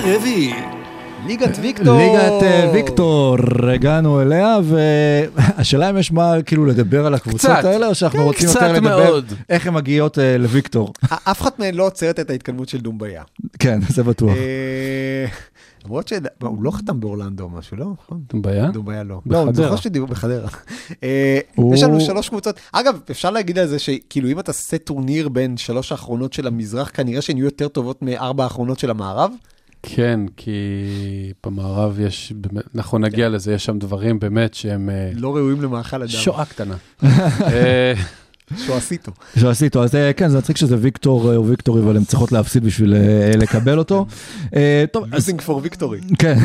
רבע 0.07 0.16
רביעי. 0.16 0.52
ליגת 1.26 1.59
ויקטור. 1.62 1.96
ליגת 1.98 2.42
אה, 2.42 2.70
ויקטור, 2.72 3.36
הגענו 3.74 4.22
אליה, 4.22 4.59
והשאלה 4.62 5.90
אם 5.90 5.98
יש 5.98 6.12
מה 6.12 6.42
כאילו 6.42 6.66
לדבר 6.66 7.07
על 7.07 7.14
הקבוצות 7.14 7.50
קצת. 7.50 7.64
האלה, 7.64 7.86
או 7.86 7.94
שאנחנו 7.94 8.18
כן, 8.18 8.24
רוצים 8.24 8.48
יותר 8.48 8.72
לדבר 8.72 9.09
מאוד. 9.09 9.32
איך 9.48 9.66
הן 9.66 9.74
מגיעות 9.74 10.18
אה, 10.18 10.38
לוויקטור. 10.38 10.92
אף 11.04 11.42
אחת 11.42 11.59
מהן 11.59 11.74
לא 11.74 11.86
עוצרת 11.86 12.20
את 12.20 12.30
ההתקדמות 12.30 12.68
של 12.68 12.80
דומביה. 12.80 13.22
כן, 13.59 13.80
זה 13.88 14.02
בטוח. 14.02 14.36
אה, 14.36 15.26
למרות 15.84 16.09
שהוא 16.09 16.62
לא 16.62 16.70
חתם 16.70 17.00
באורלנדו 17.00 17.44
או 17.44 17.50
משהו, 17.50 17.76
לא? 17.76 17.86
נכון. 18.04 18.20
אתם 18.26 18.42
בעיה? 18.42 18.70
דוביה 18.70 19.02
לא. 19.02 19.20
בחדרה. 19.26 19.44
לא, 19.44 19.48
אני 19.48 19.57
זוכר 19.57 19.76
שדיברו 19.76 20.09
בחדרה. 20.09 20.48
אה, 21.02 21.38
יש 21.74 21.82
לנו 21.82 22.00
שלוש 22.00 22.28
קבוצות. 22.28 22.61
אגב, 22.72 23.00
אפשר 23.11 23.30
להגיד 23.30 23.59
על 23.59 23.66
זה 23.66 23.78
שכאילו 23.78 24.28
אם 24.28 24.38
אתה 24.38 24.50
עושה 24.50 24.78
טורניר 24.78 25.28
בין 25.28 25.57
שלוש 25.57 25.92
האחרונות 25.92 26.32
של 26.32 26.46
המזרח, 26.46 26.90
כנראה 26.94 27.22
שהן 27.22 27.36
יהיו 27.36 27.44
יותר 27.44 27.68
טובות 27.68 28.02
מארבע 28.02 28.44
האחרונות 28.44 28.78
של 28.78 28.90
המערב. 28.90 29.30
כן, 29.95 30.20
כי 30.37 30.53
במערב 31.47 32.01
יש, 32.01 32.32
באמת, 32.37 32.64
אנחנו 32.74 32.99
נגיע 32.99 33.28
לזה, 33.28 33.53
יש 33.53 33.64
שם 33.64 33.78
דברים 33.78 34.18
באמת 34.18 34.55
שהם 34.55 34.91
אה, 34.91 35.11
לא 35.14 35.37
ראויים 35.37 35.62
למאכל 35.62 35.97
אדם. 35.97 36.09
שואה 36.09 36.45
קטנה. 36.45 36.74
אה, 37.53 37.93
שואסיטו. 38.66 39.12
שעשית, 39.39 39.76
אז 39.76 39.95
אה, 39.95 40.12
כן, 40.12 40.28
זה 40.28 40.39
מצחיק 40.39 40.57
שזה 40.57 40.76
ויקטור 40.80 41.34
או 41.34 41.47
victory, 41.46 41.82
אבל 41.82 41.97
הן 41.97 42.05
צריכות 42.05 42.32
להפסיד 42.32 42.64
בשביל 42.64 42.95
לקבל 43.37 43.78
אותו. 43.78 44.07
אה, 44.57 44.84
טוב, 44.93 45.05
אז 45.05 45.12
losing 45.12 45.40
for 45.40 45.61
victory. 45.62 46.00
כן, 46.18 46.39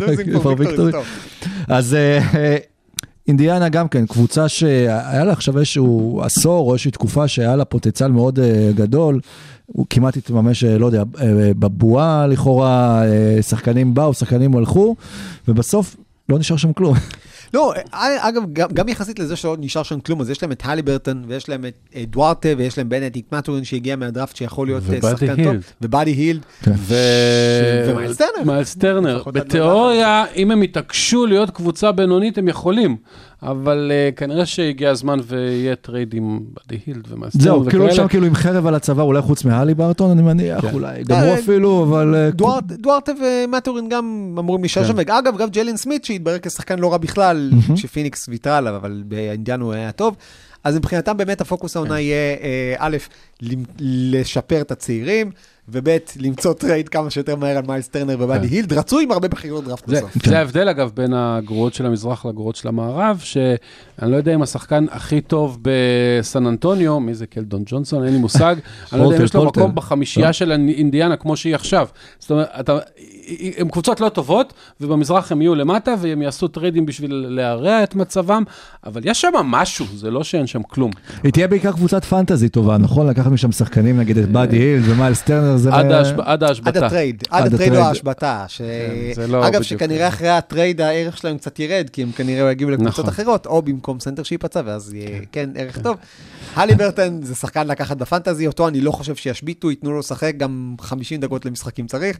losing 0.00 0.38
for 0.42 0.54
victory. 0.58 0.92
אז 1.68 1.96
אינדיאנה 3.28 3.68
גם 3.68 3.88
כן, 3.88 4.06
קבוצה 4.06 4.48
שהיה 4.48 5.24
לה 5.24 5.32
עכשיו 5.32 5.58
איזשהו 5.58 6.20
עשור 6.24 6.68
או 6.68 6.72
איזושהי 6.72 6.90
תקופה 6.90 7.28
שהיה 7.28 7.56
לה 7.56 7.64
פוטנציאל 7.64 8.10
מאוד 8.10 8.38
אה, 8.38 8.70
גדול, 8.74 9.20
הוא 9.66 9.86
כמעט 9.90 10.16
התממש, 10.16 10.64
אה, 10.64 10.78
לא 10.78 10.86
יודע, 10.86 11.02
אה, 11.20 11.50
בבועה 11.58 12.26
לכאורה, 12.26 13.02
שחקנים 13.48 13.94
באו, 13.94 14.14
שחקנים 14.14 14.56
הלכו, 14.56 14.96
ובסוף 15.48 15.96
לא 16.28 16.38
נשאר 16.38 16.56
שם 16.56 16.72
כלום. 16.72 16.96
לא, 17.54 17.72
אה, 17.94 18.28
אגב, 18.28 18.42
גם, 18.52 18.68
גם 18.72 18.88
יחסית 18.88 19.18
לזה 19.18 19.36
שלא 19.36 19.56
נשאר 19.58 19.82
שם 19.82 20.00
כלום, 20.00 20.20
אז 20.20 20.30
יש 20.30 20.42
להם 20.42 20.52
את 20.52 20.62
הליברטון, 20.64 21.24
ויש 21.28 21.48
להם 21.48 21.64
את 21.64 22.10
דוארטה, 22.10 22.48
ויש 22.56 22.78
להם 22.78 22.88
בנדיקט 22.88 23.32
מטורין 23.32 23.64
שהגיע 23.64 23.96
מהדראפט 23.96 24.36
שיכול 24.36 24.66
להיות 24.66 24.82
אה, 24.92 25.10
שחקן 25.10 25.26
טוב, 25.26 25.46
הילד. 25.46 25.62
ובאדי 25.82 26.10
הילד. 26.10 26.40
ו... 26.66 26.94
ומיילס 27.88 28.16
טרנר. 28.16 28.52
מיילס 28.52 28.74
טרנר. 28.74 29.22
בתיאוריה, 29.26 30.24
אם 30.36 30.50
הם 30.50 30.62
יתעקשו 30.62 31.26
להיות 31.26 31.50
קבוצה 31.50 31.92
בינונית, 31.92 32.38
הם 32.38 32.48
יכולים. 32.48 32.96
אבל 33.42 33.92
uh, 33.92 34.16
כנראה 34.16 34.46
שהגיע 34.46 34.90
הזמן 34.90 35.20
ויהיה 35.26 35.76
טרייד 35.76 36.14
עם 36.14 36.40
באדי 36.54 36.82
הילד 36.86 37.12
ומיילס 37.12 37.32
טרנר 37.32 37.44
זהו, 37.44 37.64
כאילו 37.70 37.84
וכאלה. 37.84 37.96
שם 37.96 38.08
כאילו 38.08 38.26
עם 38.26 38.34
חרב 38.34 38.66
על 38.66 38.74
הצוואר, 38.74 39.02
אולי 39.02 39.22
חוץ 39.22 39.44
מהליברטון, 39.44 40.10
אני 40.10 40.22
מניח, 40.22 40.60
כן. 40.60 40.74
אולי, 40.74 41.04
גם 41.04 41.18
הוא 41.18 41.28
אה, 41.28 41.38
אפילו, 41.38 41.84
אבל... 41.84 42.14
אה, 42.14 42.30
דוארט, 42.30 42.64
דוארטה 42.64 43.12
ומטורין 43.22 43.88
גם 43.88 44.34
אמורים 44.38 44.62
להישאר 44.62 44.82
כן. 44.82 44.88
שם, 44.88 44.94
ואגב, 44.96 45.36
גם 45.38 45.48
ג'לן 45.48 45.76
סמית 45.76 46.04
שהתברר 46.04 46.38
כשחקן 46.38 46.78
לא 46.78 46.92
רע 46.92 46.98
בכלל, 46.98 47.50
שפיניקס 47.76 48.28
ויתרה 48.28 48.56
עליו, 48.56 48.76
אבל 48.76 49.02
באינדיאנה 49.06 49.64
הוא 49.64 49.72
היה 49.72 49.92
טוב. 49.92 50.16
אז 50.64 50.76
מבחינתם 50.76 51.16
באמת 51.16 51.40
הפוקוס 51.40 51.76
העונה 51.76 52.00
יהיה, 52.00 52.36
אה, 52.42 52.74
א', 52.78 52.96
לשפר 53.80 54.60
את 54.60 54.70
הצעירים, 54.70 55.30
וב', 55.68 55.88
למצוא 56.20 56.52
טרייד 56.52 56.88
כמה 56.88 57.10
שיותר 57.10 57.36
מהר 57.36 57.56
על 57.56 57.64
מיילס 57.66 57.88
טרנר 57.88 58.16
ובאדי 58.18 58.48
כן. 58.48 58.54
הילד, 58.54 58.72
רצוי 58.72 59.04
עם 59.04 59.12
הרבה 59.12 59.28
בחירות 59.28 59.64
דראפט 59.64 59.88
בסוף. 59.88 60.26
זה 60.26 60.38
ההבדל 60.38 60.68
אגב 60.68 60.90
בין 60.94 61.12
הגרועות 61.14 61.74
של 61.74 61.86
המזרח 61.86 62.26
לגרועות 62.26 62.56
של 62.56 62.68
המערב, 62.68 63.20
שאני 63.24 64.10
לא 64.10 64.16
יודע 64.16 64.34
אם 64.34 64.42
השחקן 64.42 64.86
הכי 64.90 65.20
טוב 65.20 65.58
בסן 65.62 66.46
אנטוניו, 66.46 67.00
מי 67.00 67.14
זה 67.14 67.26
קלדון 67.26 67.62
ג'ונסון, 67.66 68.04
אין 68.04 68.12
לי 68.12 68.18
מושג, 68.18 68.56
אני 68.92 69.00
לא 69.00 69.04
יודע 69.04 69.16
אם 69.16 69.24
יש 69.24 69.34
לו. 69.34 69.44
מקום 69.44 69.74
בחמישייה 69.74 70.32
של 70.32 70.52
אינדיאנה 70.52 71.16
כמו 71.16 71.36
שהיא 71.36 71.54
עכשיו. 71.54 71.86
זאת 72.18 72.30
אומרת, 72.30 72.70
הם 73.56 73.68
קבוצות 73.68 74.00
לא 74.00 74.08
טובות, 74.08 74.52
ובמזרח 74.80 75.32
הם 75.32 75.42
יהיו 75.42 75.54
למטה, 75.54 75.94
והם 76.00 76.22
יעשו 76.22 76.48
טריידים 76.48 76.86
בשביל 76.86 77.26
להרע 77.28 77.82
את 77.84 77.94
מצבם, 77.94 78.42
אבל 78.86 79.00
יש 79.04 79.20
שם 79.20 79.32
משהו, 79.44 79.86
זה 79.94 80.10
לא 80.10 80.24
שאין 80.24 80.46
שם 80.46 80.62
כלום. 80.62 80.90
היא 81.22 81.32
תהיה 81.32 81.48
בעיקר 81.48 81.72
קבוצת 81.72 82.04
פנטזי 82.04 82.48
טובה, 82.48 82.78
נכון? 82.78 83.06
לקחת 83.06 83.30
משם 83.30 83.52
שחקנים, 83.52 83.96
נגיד 84.00 84.18
את 84.18 84.28
באדי 84.28 84.56
הילד 84.56 84.82
ומיילס 84.88 85.22
טרנר, 85.22 85.56
זה... 85.56 85.74
עד 85.74 85.86
מה- 85.86 85.98
ההשב- 85.98 86.20
עד 86.20 86.42
ההשבתה. 86.42 86.86
הטרייד, 86.86 87.22
עד 87.30 87.54
הטרייד 87.54 87.74
או. 87.74 87.80
ההשבתה. 87.80 88.44
זה 89.14 89.26
לא 89.28 89.48
אגב. 89.48 89.62
שכנראה 89.62 90.08
אחרי 90.08 90.28
הטרייד 90.28 90.80
הערך 90.80 91.16
שלהם 91.16 91.38
קצת 91.38 91.58
ירד, 91.58 91.90
כי 91.92 92.02
הם 92.02 92.12
כנראה 92.12 92.50
יגיעו 92.52 92.70
לקבוצות 92.70 92.98
נכון. 92.98 93.08
אחרות, 93.08 93.46
או 93.46 93.62
במקום 93.62 94.00
סנטר 94.00 94.22
שייפצע, 94.22 94.62
ואז 94.64 94.94
יהיה 94.94 95.20
כן 95.32 95.50
ערך 95.54 95.78
טוב. 95.78 95.96
הליברטון 96.56 97.22
זה 97.22 97.34
שחקן 97.34 97.66
לקחת 97.66 97.96
בפנטזי, 97.96 98.46
אותו 98.46 98.68
אני 98.68 98.80
לא 98.80 98.90
חושב 98.90 99.14
שישביתו, 99.14 99.70
ייתנו 99.70 99.92
לו 99.92 99.98
לשחק, 99.98 100.32
גם 100.36 100.74
50 100.80 101.20
דקות 101.20 101.46
למשחקים 101.46 101.86
צריך, 101.86 102.16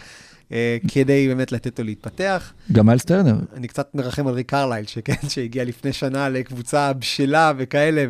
כדי 0.88 1.28
באמת 1.28 1.52
לתת 1.52 1.78
לו 1.78 1.84
להתפתח. 1.84 2.52
גם 2.72 2.86
מיילס 2.86 3.04
טרנר. 3.04 3.34
אני 3.56 3.68
קצת 3.68 3.94
מרחם 3.94 4.26
על 4.26 4.34
ריק 4.34 4.50
קרלייל, 4.50 4.86
שכן, 4.86 5.28
שהגיע 5.28 5.64
לפני 5.64 5.92
שנה 5.92 6.28
לקבוצה 6.28 6.92
בשלה 6.92 7.52
וכאלה, 7.56 8.04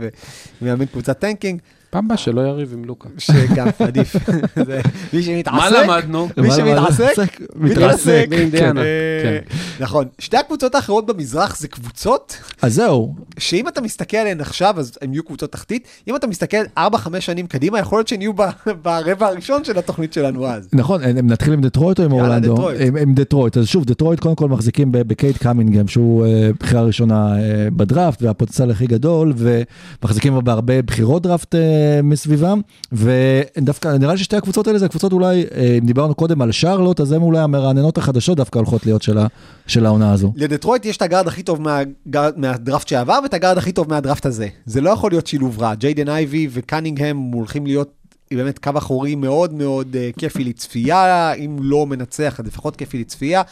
ומאמן 0.62 0.87
קבוצת 0.87 1.18
טנקינג. 1.18 1.61
פעם 1.93 2.05
הבאה 2.05 2.16
שלא 2.16 2.40
יריב 2.40 2.72
עם 2.72 2.84
לוקה. 2.84 3.09
שגם 3.18 3.66
עדיף. 3.78 4.16
מי 5.12 5.22
שמתעסק, 5.22 5.57
מה 5.57 5.70
למדנו? 5.70 6.28
מי 6.36 6.51
שמתעסק, 6.51 7.40
מתעסק. 7.57 8.26
באינדיאנה, 8.28 8.80
אה, 8.80 9.38
נכון. 9.80 10.05
שתי 10.18 10.36
הקבוצות 10.36 10.74
האחרות 10.74 11.07
במזרח 11.07 11.59
זה 11.59 11.68
קבוצות 11.68 12.36
אז 12.62 12.74
זהו, 12.74 13.14
שאם 13.38 13.68
אתה 13.68 13.80
מסתכל 13.80 14.16
עליהן 14.16 14.40
עכשיו, 14.40 14.74
אז 14.78 14.99
הן 15.03 15.12
יהיו 15.12 15.22
קבוצות 15.24 15.53
תחתית. 15.53 15.88
אם 16.09 16.16
אתה 16.16 16.26
מסתכל 16.26 16.57
4-5 16.78 16.80
שנים 17.20 17.47
קדימה, 17.47 17.78
יכול 17.78 17.99
להיות 17.99 18.09
שהן 18.09 18.20
יהיו 18.22 18.32
ברבע 18.82 19.26
הראשון 19.26 19.64
של 19.64 19.78
התוכנית 19.78 20.12
שלנו 20.12 20.47
אז. 20.47 20.68
נכון, 20.72 21.03
הם- 21.03 21.26
נתחיל 21.30 21.53
עם 21.53 21.61
דטרויט 21.61 22.01
או 22.01 22.05
עם 22.05 22.12
אורלנדו? 22.12 22.68
עם- 23.01 23.14
דטרויט. 23.14 23.57
אז 23.57 23.66
שוב, 23.66 23.84
דטרויט 23.84 24.20
קודם 24.20 24.34
כל 24.34 24.49
מחזיקים 24.49 24.93
ב- 24.93 24.99
בקייד 25.03 25.37
קנינגהם, 25.39 25.89
שהוא 25.88 26.26
אה, 26.26 26.51
בחירה 26.61 26.82
ראשונה 26.82 27.36
אה, 27.38 27.43
בדראפט 27.76 28.22
והפוטנציאל 28.22 28.70
הכי 28.70 28.86
גדול, 28.86 29.32
ומחזיקים 29.36 30.38
בהרבה 30.45 30.82
בחירות 30.82 31.22
דראפט 31.22 31.55
אה, 31.55 31.82
מסביבם, 32.03 32.61
ודווקא 32.93 33.89
נראה 33.89 34.12
לי 34.12 34.18
ששתי 34.18 34.37
הקבוצות 34.37 34.66
האלה 34.66 34.78
זה 34.78 34.87
הקבוצות 34.87 35.12
אולי, 35.12 35.45
אה, 35.55 35.76
אם 35.78 35.87
דיברנו 35.87 36.14
קודם 36.14 36.43
על 36.43 36.53
שרלוט, 36.53 37.01
אז 37.01 37.12
הן 37.12 37.22
אולי 37.22 37.39
המרעננות 37.39 37.99
החדשות 37.99 38.36
דווקא 38.36 38.59
הולכות 38.59 38.86
להיות 38.86 39.02
של 39.02 39.19
של 39.66 39.86
העונה 39.86 40.12
הזו. 40.12 40.32
לדטרויט 40.36 40.85
יש 40.85 40.97
את 40.97 41.02
הגארד 41.02 41.27
הכי 41.28 41.43
טוב 41.43 41.61
מהגארד- 41.61 42.39
מהדראפט 42.39 42.89
שעבר 42.89 43.19
ואת 43.23 43.35
הגארד 43.35 43.59
הכי 43.59 43.73
טוב 43.73 43.89
מהדראפט 43.89 44.27
הזה. 44.27 44.48
זה 44.66 44.81
לא 44.81 44.90
יכול 44.90 45.11
להיות 45.11 45.27
שילוב 45.27 45.61
רע. 45.62 45.74
ג'יידן 45.74 46.09
אייבי 46.09 46.48
וקנינגהם 46.51 47.19
הולכים 47.19 47.66
להיות 47.66 47.90
באמת 48.35 48.59
קו 48.59 48.70
אחורי 48.78 49.15
מאוד 49.15 49.55
מאוד 49.55 49.97
uh, 49.97 50.19
כיפי 50.19 50.44
לצפייה, 50.44 51.32
אם 51.32 51.57
לא 51.61 51.86
מנצח, 51.86 52.40
אז 52.40 52.47
לפחות 52.47 52.77
כיפי 52.77 52.98
לצפייה. 52.98 53.43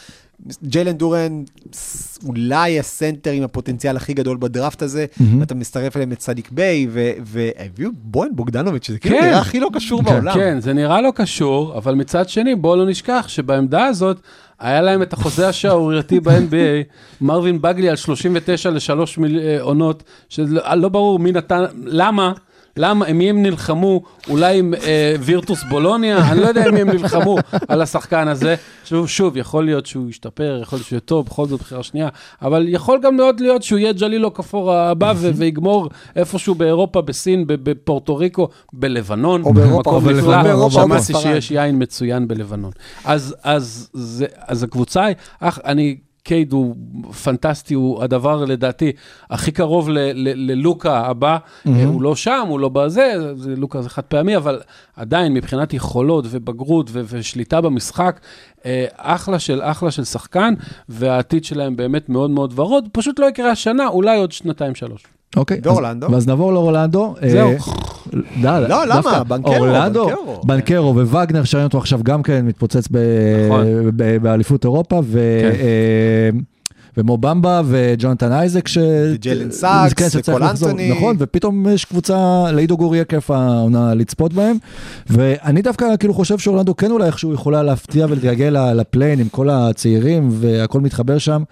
ג'יילן 0.64 0.92
דורן 0.92 1.42
אולי 2.26 2.78
הסנטר 2.78 3.30
עם 3.30 3.42
הפוטנציאל 3.42 3.96
הכי 3.96 4.14
גדול 4.14 4.36
בדראפט 4.40 4.82
הזה, 4.82 5.06
מהמם. 5.20 5.40
ואתה 5.40 5.54
מצטרף 5.54 5.96
אליהם 5.96 6.12
את 6.12 6.20
סדיק 6.20 6.50
ביי, 6.50 6.86
והביאו 7.24 7.90
בוהן 8.02 8.30
בוגדנוביץ', 8.34 8.86
שזה 8.86 8.98
כאילו 8.98 9.16
כן. 9.16 9.24
נראה 9.24 9.38
הכי 9.38 9.60
לא 9.60 9.68
קשור 9.72 10.02
בעולם. 10.02 10.34
כן, 10.34 10.60
זה 10.60 10.72
נראה 10.72 11.00
לא 11.00 11.12
קשור, 11.14 11.78
אבל 11.78 11.94
מצד 11.94 12.28
שני, 12.28 12.54
בואו 12.54 12.76
לא 12.76 12.86
נשכח 12.86 13.24
שבעמדה 13.28 13.84
הזאת, 13.84 14.20
היה 14.60 14.82
להם 14.82 15.02
את 15.02 15.12
החוזה 15.12 15.48
השערורייתי 15.48 16.20
ב-NBA, 16.24 16.84
מרווין 17.20 17.60
בגלי 17.62 17.88
על 17.88 17.96
39 17.96 18.70
לשלוש 18.70 19.18
מיל- 19.18 19.38
אה, 19.38 19.60
עונות, 19.60 20.02
שלא 20.28 20.74
לא 20.74 20.88
ברור 20.88 21.18
מי 21.18 21.32
נתן, 21.32 21.62
למה? 21.84 22.32
למה, 22.80 23.12
מי 23.12 23.30
הם 23.30 23.42
נלחמו? 23.42 24.02
אולי 24.28 24.58
עם 24.58 24.74
אה, 24.74 25.14
וירטוס 25.20 25.64
בולוניה? 25.68 26.32
אני 26.32 26.40
לא 26.40 26.46
יודע 26.46 26.66
עם 26.66 26.74
מי 26.74 26.80
הם 26.80 26.90
נלחמו 26.90 27.36
על 27.68 27.82
השחקן 27.82 28.28
הזה. 28.28 28.54
שוב, 28.84 29.08
שוב, 29.08 29.36
יכול 29.36 29.64
להיות 29.64 29.86
שהוא 29.86 30.10
ישתפר, 30.10 30.58
יכול 30.62 30.76
להיות 30.76 30.86
שהוא 30.86 30.96
יהיה 30.96 31.00
טוב, 31.00 31.26
בכל 31.26 31.46
זאת 31.46 31.60
בחירה 31.60 31.82
שנייה, 31.82 32.08
אבל 32.42 32.64
יכול 32.68 32.98
גם 33.02 33.16
מאוד 33.16 33.40
להיות 33.40 33.62
שהוא 33.62 33.78
יהיה 33.78 33.92
ג'לילו 33.92 34.34
כפור 34.34 34.72
הבא 34.72 35.12
ו- 35.16 35.30
ויגמור 35.34 35.88
איפשהו 36.16 36.54
באירופה, 36.54 37.00
בסין, 37.00 37.44
בפורטו 37.46 38.16
ריקו, 38.16 38.48
בלבנון. 38.72 39.42
או 39.42 39.54
באירופה, 39.54 39.90
או 39.90 40.00
בלבנון. 40.00 40.34
או 40.38 40.42
באירופה, 40.42 40.82
או 40.82 40.84
שמעתי. 40.84 41.14
שיש 41.14 41.50
יין 41.50 41.82
מצוין 41.82 42.28
בלבנון. 42.28 42.70
אז, 43.04 43.36
אז, 43.42 43.90
זה, 43.92 44.26
אז 44.46 44.62
הקבוצה 44.62 45.06
אך, 45.40 45.58
אני, 45.64 45.96
קייד 46.22 46.52
הוא 46.52 46.74
פנטסטי, 47.24 47.74
הוא 47.74 48.02
הדבר 48.02 48.44
לדעתי 48.44 48.92
הכי 49.30 49.52
קרוב 49.52 49.88
ל, 49.88 49.98
ל, 49.98 50.52
ללוקה 50.52 50.98
הבא, 50.98 51.38
mm-hmm. 51.38 51.70
הוא 51.86 52.02
לא 52.02 52.16
שם, 52.16 52.44
הוא 52.48 52.60
לא 52.60 52.68
בזה, 52.68 53.34
זה, 53.36 53.56
לוקה 53.56 53.82
זה 53.82 53.88
חד 53.88 54.02
פעמי, 54.02 54.36
אבל 54.36 54.60
עדיין 54.96 55.34
מבחינת 55.34 55.74
יכולות 55.74 56.24
ובגרות 56.30 56.90
ו, 56.92 57.02
ושליטה 57.08 57.60
במשחק, 57.60 58.20
אה, 58.64 58.86
אחלה 58.96 59.38
של 59.38 59.62
אחלה 59.62 59.90
של 59.90 60.04
שחקן, 60.04 60.54
והעתיד 60.88 61.44
שלהם 61.44 61.76
באמת 61.76 62.08
מאוד 62.08 62.30
מאוד 62.30 62.58
ורוד, 62.58 62.88
פשוט 62.92 63.18
לא 63.18 63.26
יקרה 63.26 63.50
השנה, 63.50 63.86
אולי 63.86 64.18
עוד 64.18 64.32
שנתיים-שלוש. 64.32 65.02
אוקיי. 65.36 65.58
אז- 65.58 65.66
ואורלנדו? 65.66 66.10
ואז 66.10 66.26
נעבור 66.26 66.52
לאורלנדו. 66.52 67.14
זהו. 67.28 67.50
אה, 67.50 67.56
לא, 68.42 68.58
למה? 68.86 68.94
דווקא 68.94 69.22
בנקרו, 69.22 69.54
אורלנדו, 69.56 70.06
בנקרו. 70.06 70.40
בנקרו 70.44 70.94
ווגנר, 70.96 71.44
שראינו 71.44 71.66
אותו 71.66 71.78
עכשיו 71.78 72.00
גם 72.02 72.22
כן 72.22 72.46
מתפוצץ 72.46 72.88
ב- 72.90 72.96
נכון. 73.46 73.66
ב- 73.96 74.16
באליפות 74.16 74.64
אירופה, 74.64 75.00
ו... 75.04 75.38
כן. 75.42 75.50
אה, 75.60 76.30
ומו 76.96 77.25
במבה 77.25 77.62
וג'ונתן 77.66 78.32
אייזק, 78.32 78.68
ש... 78.68 78.78
וג'לן 79.14 79.50
סאקס, 79.50 79.92
כן, 79.92 80.10
שצריך 80.10 80.28
וקול. 80.28 80.42
אנטוני. 80.42 80.90
נכון, 80.90 81.16
ופתאום 81.18 81.66
יש 81.68 81.84
קבוצה, 81.84 82.44
לעידו 82.52 82.76
גורי 82.76 82.96
יהיה 82.96 83.04
כיף 83.04 83.30
העונה 83.30 83.94
לצפות 83.94 84.32
בהם, 84.32 84.56
ואני 85.10 85.62
דווקא 85.62 85.86
כאילו 85.98 86.14
חושב 86.14 86.38
שאורלנדו 86.38 86.76
כן 86.76 86.90
אולי 86.90 87.06
איכשהו 87.06 87.34
יכולה 87.34 87.62
להפתיע 87.62 88.06
ולהתגלגל 88.06 88.72
לפליי 88.74 89.03
אין 89.03 89.20
עם 89.20 89.28
כל 89.28 89.48
הצעירים 89.50 90.28
והכל 90.32 90.80
מתחבר 90.80 91.18
שם. 91.18 91.42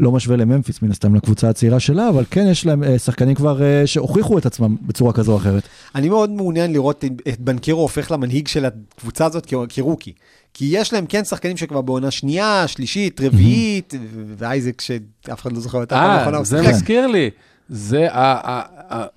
לא 0.00 0.12
משווה 0.12 0.36
לממפיס 0.36 0.82
מן 0.82 0.90
הסתם 0.90 1.14
לקבוצה 1.14 1.48
הצעירה 1.48 1.80
שלה, 1.80 2.08
אבל 2.08 2.24
כן 2.30 2.46
יש 2.50 2.66
להם 2.66 2.84
אה, 2.84 2.98
שחקנים 2.98 3.34
כבר 3.34 3.62
אה, 3.62 3.86
שהוכיחו 3.86 4.38
את 4.38 4.46
עצמם 4.46 4.76
בצורה 4.82 5.12
כזו 5.12 5.32
או 5.32 5.36
אחרת. 5.36 5.62
אני 5.94 6.08
מאוד 6.08 6.30
מעוניין 6.30 6.72
לראות 6.72 7.04
את- 7.04 7.28
את 7.28 7.40
בנקרו 7.40 7.80
הופך 7.80 8.10
למנהיג 8.10 8.48
של 8.48 8.64
הקבוצה 8.64 9.26
הזאת 9.26 9.46
כרוקי. 9.68 10.12
כי 10.54 10.68
יש 10.70 10.92
להם 10.92 11.06
כן 11.06 11.24
שחקנים 11.24 11.56
שכבר 11.56 11.80
בעונה 11.80 12.10
שנייה, 12.10 12.64
שלישית, 12.68 13.20
רביעית, 13.20 13.94
ו- 14.14 14.22
ואייזק 14.38 14.80
שאף 14.80 15.40
אחד 15.42 15.52
לא 15.52 15.60
זוכר 15.60 15.82
האחרונה, 15.92 16.38
אה, 16.38 16.44
זה 16.44 16.58
שיחק. 16.62 16.74
מזכיר 16.74 17.06
לי. 17.06 17.30
זה, 17.68 18.06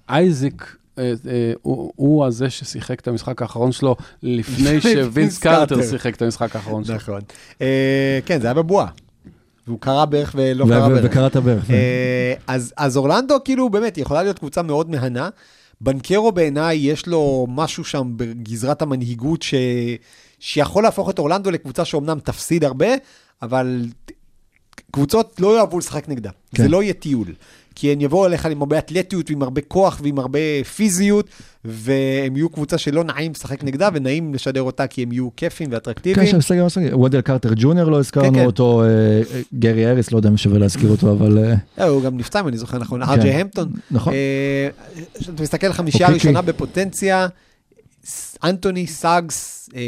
אייזיק, 0.10 0.76
אה, 1.00 1.04
אה, 1.28 1.54
הוא 1.96 2.26
הזה 2.26 2.50
ששיחק 2.50 3.00
את 3.00 3.08
המשחק 3.08 3.42
האחרון 3.42 3.72
שלו 3.72 3.96
לפני 4.24 4.82
שווינס 4.82 5.08
וינס 5.14 5.38
קארטר 5.38 5.76
קארטר. 5.76 5.90
שיחק 5.90 6.16
את 6.16 6.22
המשחק 6.22 6.56
האחרון 6.56 6.84
שלו. 6.84 6.96
נכון. 6.96 7.22
אה, 7.62 8.20
כן, 8.26 8.42
זה 8.42 8.48
היה 8.48 8.54
בבועה. 8.54 8.88
והוא 9.68 9.80
קרא 9.80 10.06
בערך 10.06 10.36
ולא 10.38 10.66
קרא 10.66 10.90
בערך. 10.90 11.06
וקראת 11.06 11.36
בערך. 11.36 11.72
אה, 11.72 12.34
אז, 12.48 12.74
אז 12.78 12.98
אורלנדו 12.98 13.36
כאילו 13.46 13.70
באמת 13.70 13.98
יכולה 13.98 14.24
להיות 14.24 14.40
קבוצה 14.40 14.62
מאוד 14.62 14.90
מהנה. 14.90 15.30
בנקרו 15.82 16.32
בעיניי 16.32 16.78
יש 16.78 17.08
לו 17.08 17.48
משהו 17.50 17.84
שם 17.84 18.14
בגזרת 18.16 18.82
המנהיגות 18.82 19.42
ש... 19.42 19.54
שיכול 20.40 20.84
להפוך 20.84 21.10
את 21.10 21.20
אורלנדו 21.20 21.52
לקבוצה 21.52 21.86
שאומנם 21.86 22.20
תפסיד 22.20 22.64
הרבה, 22.64 22.88
אבל 23.42 23.86
קבוצות 24.92 25.40
לא 25.40 25.58
יאהבו 25.58 25.80
לשחק 25.80 26.10
נגדה. 26.10 26.30
כן. 26.30 26.58
כן. 26.58 26.64
זה 26.64 26.70
לא 26.70 26.84
יהיה 26.84 26.94
טיול. 26.94 27.28
כי 27.76 27.94
הם 27.94 28.02
יבואו 28.02 28.26
אליך 28.26 28.46
עם 28.46 28.62
הרבה 28.62 28.78
אתלטיות 28.78 29.30
ועם 29.30 29.42
הרבה 29.42 29.62
כוח 29.62 30.00
ועם 30.04 30.20
הרבה 30.20 30.40
פיזיות, 30.76 31.28
והם 31.66 32.36
יהיו 32.36 32.50
קבוצה 32.50 32.78
שלא 32.78 33.04
נעים 33.04 33.32
לשחק 33.32 33.64
נגדה 33.64 33.90
ונעים 33.94 34.34
לשדר 34.34 34.62
אותה 34.62 34.88
כי 34.88 35.04
הם 35.04 35.12
יהיו 35.12 35.30
כיפים 35.36 35.68
כן, 35.68 35.74
ואטרקטיביים. 35.74 36.26
יש 36.26 36.32
שם 36.32 36.42
סגל 36.42 36.64
מסגל, 36.64 36.96
וונדל 36.96 37.22
קרטר 37.22 37.50
ג'וניור 37.56 37.92
לא 37.92 38.00
הזכרנו 38.00 38.34
כן, 38.34 38.40
כן. 38.40 38.46
אותו, 38.46 38.84
אה, 38.84 39.22
גרי 39.54 39.90
אריס, 39.90 40.12
לא 40.12 40.18
יודע 40.18 40.30
אם 40.30 40.38
שווה 40.38 40.60
להזכיר 40.60 40.90
אותו, 40.90 41.12
אבל 41.12 41.38
אה, 41.38 41.54
אה, 41.80 41.90
הוא 41.90 42.04
גם 42.04 42.18
נפצע 42.18 42.40
אם 42.40 42.48
אני 42.48 42.58
זוכר 42.58 42.78
נכון, 42.78 43.04
ארג'י 43.04 43.30
המפטון. 43.30 43.72
נכון. 43.92 44.14
אה, 44.14 44.70
אתה 45.22 45.44
מסתכל 45.44 45.68
על 45.68 45.74
חמישייה 45.74 46.08
אוקיקי. 46.08 46.28
ראשונה 46.28 46.42
בפוטנציה, 46.42 47.28
אנטוני, 48.44 48.88
סאגס, 48.88 49.70
אה, 49.76 49.82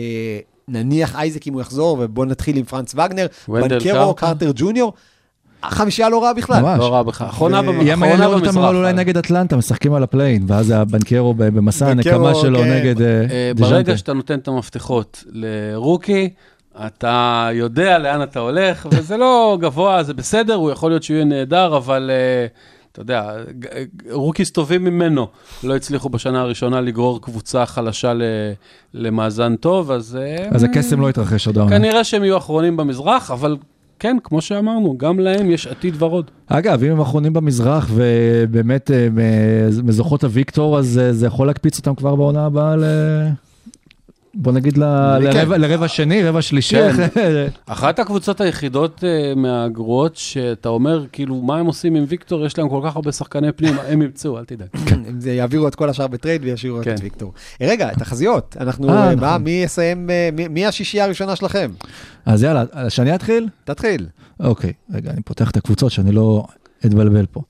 נניח 0.67 1.15
אייזק 1.15 1.47
אם 1.47 1.53
הוא 1.53 1.61
יחזור, 1.61 1.97
ובוא 2.01 2.25
נתחיל 2.25 2.57
עם 2.57 2.63
פרנץ 2.63 2.95
וגנר, 2.95 3.27
בנקרו. 3.47 4.15
קרטר 4.15 4.51
ג'וניור, 4.55 4.93
חמישייה 5.69 6.09
לא 6.09 6.23
רעה 6.23 6.33
בכלל. 6.33 6.61
ממש. 6.61 6.79
לא 6.79 6.93
רע 6.93 7.03
בכלל. 7.03 7.27
אחרונה 7.27 7.59
ו- 7.59 7.63
במ- 7.63 7.81
יהיה 7.81 7.95
מעניין 7.95 8.19
אחרונה 8.21 8.35
לראות 8.37 8.47
אותם 8.47 8.57
אבל 8.59 8.75
אולי 8.75 8.87
במזרח. 8.91 8.99
נגד 8.99 9.17
אטלנטה, 9.17 9.57
משחקים 9.57 9.93
על 9.93 10.03
הפליי 10.03 10.25
אין, 10.25 10.43
ואז 10.47 10.69
הבנקרו 10.71 11.33
ב- 11.33 11.43
במסע 11.43 11.87
הנקמה 11.89 12.35
שלו 12.35 12.59
כן. 12.59 12.73
נגד 12.73 13.01
אה, 13.01 13.07
אה, 13.07 13.51
דז'ונטה. 13.55 13.73
ברגע 13.73 13.97
שאתה 13.97 14.13
נותן 14.13 14.39
את 14.39 14.47
המפתחות 14.47 15.23
ל 15.31 15.43
rookie, 15.43 16.29
אתה 16.85 17.49
יודע 17.53 17.97
לאן 17.97 18.23
אתה 18.23 18.39
הולך, 18.39 18.87
וזה 18.91 19.17
לא 19.17 19.57
גבוה, 19.61 20.03
זה 20.03 20.13
בסדר, 20.13 20.53
הוא 20.53 20.71
יכול 20.71 20.91
להיות 20.91 21.03
שהוא 21.03 21.15
יהיה 21.15 21.25
נהדר, 21.25 21.77
אבל 21.77 22.11
אה, 22.13 22.45
אתה 22.91 23.01
יודע, 23.01 23.31
rookies 24.11 24.51
טובים 24.51 24.83
ממנו 24.83 25.27
לא 25.63 25.75
הצליחו 25.75 26.09
בשנה 26.09 26.41
הראשונה 26.41 26.81
לגרור 26.81 27.21
קבוצה 27.21 27.65
חלשה 27.65 28.13
ל- 28.13 28.21
למאזן 28.93 29.55
טוב, 29.55 29.91
אז... 29.91 30.17
אז 30.51 30.63
הקסם 30.63 31.01
לא 31.01 31.09
יתרחש 31.09 31.47
עוד 31.47 31.57
העונה. 31.57 31.77
כנראה 31.77 32.03
שהם 32.03 32.23
יהיו 32.23 32.37
אחרונים 32.37 32.77
במזרח, 32.77 33.31
אבל 33.31 33.57
כן, 33.99 34.17
כמו 34.23 34.41
שאמרנו, 34.41 34.97
גם 34.97 35.19
להם 35.19 35.51
יש 35.51 35.67
עתיד 35.67 36.03
ורוד. 36.03 36.31
אגב, 36.47 36.83
אם 36.83 36.91
הם 36.91 36.99
אחרונים 36.99 37.33
במזרח 37.33 37.89
ובאמת 37.93 38.91
אה, 38.91 39.07
מזכות 39.83 40.23
בוויקטור, 40.23 40.79
אז 40.79 40.97
אה, 41.03 41.13
זה 41.13 41.27
יכול 41.27 41.47
להקפיץ 41.47 41.77
אותם 41.77 41.95
כבר 41.95 42.15
בעונה 42.15 42.45
הבאה 42.45 42.75
ל... 42.75 42.83
בוא 44.37 44.51
נגיד 44.51 44.77
ל- 44.77 44.81
כן. 45.21 45.23
לרבע- 45.23 45.57
לרבע 45.57 45.87
שני, 45.87 46.23
רבע 46.23 46.41
שלישי. 46.41 46.93
כן. 46.93 47.07
אחת 47.65 47.99
הקבוצות 47.99 48.41
היחידות 48.41 48.99
uh, 49.03 49.39
מהגרועות, 49.39 50.15
שאתה 50.15 50.69
אומר, 50.69 51.05
כאילו, 51.11 51.41
מה 51.41 51.57
הם 51.59 51.65
עושים 51.65 51.95
עם 51.95 52.05
ויקטור? 52.07 52.45
יש 52.45 52.57
להם 52.57 52.69
כל 52.69 52.81
כך 52.85 52.95
הרבה 52.95 53.11
שחקני 53.11 53.51
פנים, 53.51 53.73
הם 53.87 54.01
ימצאו, 54.01 54.39
אל 54.39 54.45
תדאג. 54.45 54.67
הם 55.07 55.19
זה 55.21 55.31
יעבירו 55.33 55.67
את 55.67 55.75
כל 55.75 55.89
השאר 55.89 56.07
בטרייד 56.07 56.41
וישאירו 56.43 56.77
רק 56.77 56.83
כן. 56.83 56.93
את 56.93 56.99
ויקטור. 57.03 57.33
אה, 57.61 57.67
רגע, 57.69 57.93
תחזיות, 57.93 58.57
אנחנו, 58.59 58.89
אה, 58.89 59.09
אה, 59.09 59.15
מה, 59.15 59.27
נכון. 59.27 59.43
מי 59.43 59.61
יסיים, 59.63 60.09
אה, 60.09 60.29
מי- 60.33 60.47
מי 60.47 60.65
השישייה 60.65 61.03
הראשונה 61.05 61.35
שלכם? 61.35 61.71
אז 62.25 62.43
יאללה, 62.43 62.63
שאני 62.89 63.15
אתחיל? 63.15 63.47
תתחיל. 63.63 64.05
אוקיי, 64.39 64.73
רגע, 64.93 65.11
אני 65.11 65.21
פותח 65.21 65.51
את 65.51 65.57
הקבוצות 65.57 65.91
שאני 65.91 66.11
לא 66.11 66.43
אתבלבל 66.85 67.25
פה. 67.25 67.41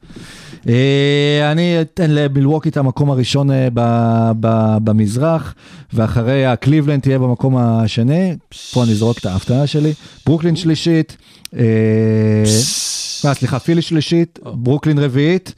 אה, 0.70 1.52
אני 1.52 1.82
אתן 1.82 2.12
למילווקי 2.12 2.70
את 2.70 2.78
המקום 2.78 3.12
הראשון 3.12 3.52
אה, 3.52 3.68
ב- 3.74 4.32
ב- 4.40 4.78
במזרח, 4.84 5.56
ואחרי 5.94 6.46
הקליבלנד 6.46 7.02
תהיה 7.02 7.20
במקום 7.20 7.58
השני. 7.58 8.36
פה 8.74 8.84
אני 8.84 8.96
זורק 8.96 9.18
את 9.18 9.26
ההפתעה 9.26 9.68
שלי. 9.68 9.94
ברוקלין 10.26 10.56
שלישית, 10.56 11.18
אה, 11.58 12.44
סליחה, 13.34 13.60
פילי 13.60 13.82
שלישית, 13.82 14.40
ברוקלין 14.44 15.00
רביעית, 15.00 15.54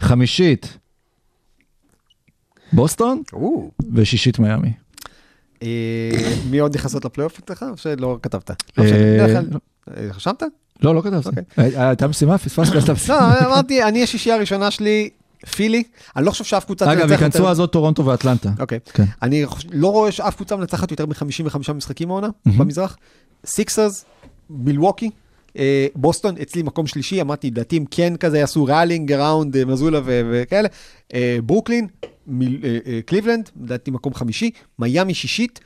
חמישית. 0.00 0.78
בוסטון 2.72 3.22
ושישית 3.94 4.38
מיאמי. 4.38 4.72
מי 6.50 6.58
עוד 6.58 6.74
נכנסות 6.76 7.04
לפלייאוף 7.04 7.38
אצלך? 7.38 7.64
או 7.70 7.76
שלא 7.76 8.18
כתבת? 8.22 8.50
אה, 8.78 10.10
לא 10.82 10.90
אה? 10.90 10.94
לא, 10.94 11.00
כתבתי. 11.02 11.28
אוקיי. 11.28 11.42
אה, 11.76 11.88
הייתה 11.88 12.08
משימה, 12.08 12.38
פספסתי 12.38 12.78
את 12.78 12.88
המשימה. 12.88 13.34
לא, 13.40 13.46
אמרתי, 13.46 13.82
אני 13.82 14.02
השישייה 14.02 14.34
הראשונה 14.34 14.70
שלי, 14.70 15.08
פילי, 15.56 15.82
אני 16.16 16.24
לא 16.24 16.30
חושב 16.30 16.44
שאף 16.44 16.64
קבוצה 16.64 16.92
אגב, 16.92 17.00
תנצח 17.00 17.12
ייכנסו 17.12 17.38
יותר- 17.38 17.50
אז 17.50 17.60
עוד 17.60 17.68
טורונטו 17.68 18.06
ואטלנטה. 18.06 18.50
אוקיי. 18.58 18.78
כן. 18.94 19.04
אני 19.22 19.44
לא 19.72 19.92
רואה 19.92 20.12
שאף 20.12 20.36
קבוצה 20.36 20.56
מנצחת 20.56 20.90
יותר 20.90 21.06
מ-55 21.06 21.72
משחקים 21.72 22.10
העונה 22.10 22.28
במזרח. 22.46 22.96
סיקסרס, 23.46 24.04
מילווקי, 24.50 25.10
אה, 25.58 25.86
בוסטון 25.94 26.34
אצלי 26.42 26.62
מקום 26.62 26.86
שלישי, 26.86 27.20
אמרתי, 27.20 27.50
לדעתי 27.50 27.80
כן 27.90 28.16
כזה 28.16 28.38
יעשו 28.38 28.64
rallying 28.64 29.12
around 29.12 29.64
מזולה 29.64 30.00
וכאלה. 30.04 30.68
אה, 31.14 31.38
ברוקלין, 31.44 31.86
אה, 32.28 32.46
אה, 32.86 33.00
קליבלנד, 33.06 33.50
לדעתי 33.62 33.90
מקום 33.90 34.14
חמישי, 34.14 34.50
מיאמי 34.78 35.14
שישית, 35.14 35.60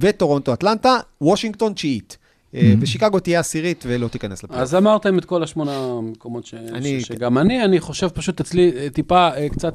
וטורונטו 0.00 0.52
אטלנטה, 0.52 0.96
וושינגטון 1.20 1.72
תשיעית. 1.72 2.18
אה, 2.56 2.74
ושיקגו 2.80 3.20
תהיה 3.20 3.40
עשירית 3.40 3.84
ולא 3.88 4.08
תיכנס 4.08 4.44
לפלייאוף. 4.44 4.62
אז 4.62 4.74
אמרתם 4.74 5.18
את 5.18 5.24
כל 5.24 5.42
השמונה 5.42 6.00
מקומות 6.02 6.46
ש... 6.46 6.54
אני- 6.54 7.00
ש... 7.00 7.06
שגם 7.06 7.38
אני, 7.38 7.64
אני 7.64 7.80
חושב 7.80 8.08
פשוט 8.08 8.40
אצלי 8.40 8.72
אה, 8.76 8.90
טיפה 8.90 9.28
אה, 9.28 9.48
קצת 9.48 9.74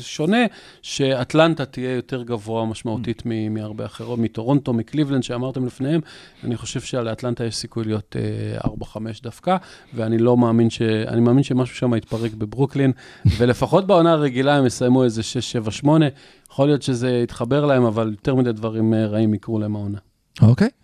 שונה, 0.00 0.38
שאטלנטה 0.82 1.64
תהיה 1.64 1.94
יותר 1.94 2.22
גבוה 2.22 2.66
משמעותית 2.66 3.22
מ- 3.26 3.54
מהרבה 3.54 3.84
אחרות, 3.86 4.18
מטורונטו, 4.18 4.72
מקליבלנד 4.72 5.22
שאמרתם 5.22 5.66
לפניהם. 5.66 6.00
אני 6.44 6.56
חושב 6.56 6.80
שלאטלנטה 6.80 7.44
יש 7.44 7.56
סיכוי 7.56 7.84
להיות 7.84 8.16
אה, 8.64 8.70
4-5 8.82 8.96
דווקא, 9.22 9.56
ואני 9.94 10.18
לא 10.18 10.36
מאמין 10.36 10.70
ש... 10.70 10.82
אני 10.82 11.20
מאמין 11.20 11.42
שמשהו 11.42 11.76
שם 11.76 11.94
יתפרק 11.94 12.32
בברוקלין, 12.34 12.92
ולפחות 13.38 13.86
בעונה 13.86 14.12
הרגילה 14.12 14.56
הם 14.56 14.66
יסיימו 14.66 15.04
איזה 15.04 15.22
6-7-8. 15.84 15.88
יכול 16.50 16.66
להיות 16.66 16.82
שזה 16.82 17.10
יתחבר 17.10 17.64
להם, 17.66 17.84
אבל 17.84 18.08
יותר 18.10 18.34
מדי 18.34 18.52
דברים 18.52 18.94
רעים 18.94 19.34
יקרו 19.34 19.58
להם 19.58 19.76
העונה. 19.76 19.98
אוקיי. 20.42 20.68
או, 20.68 20.81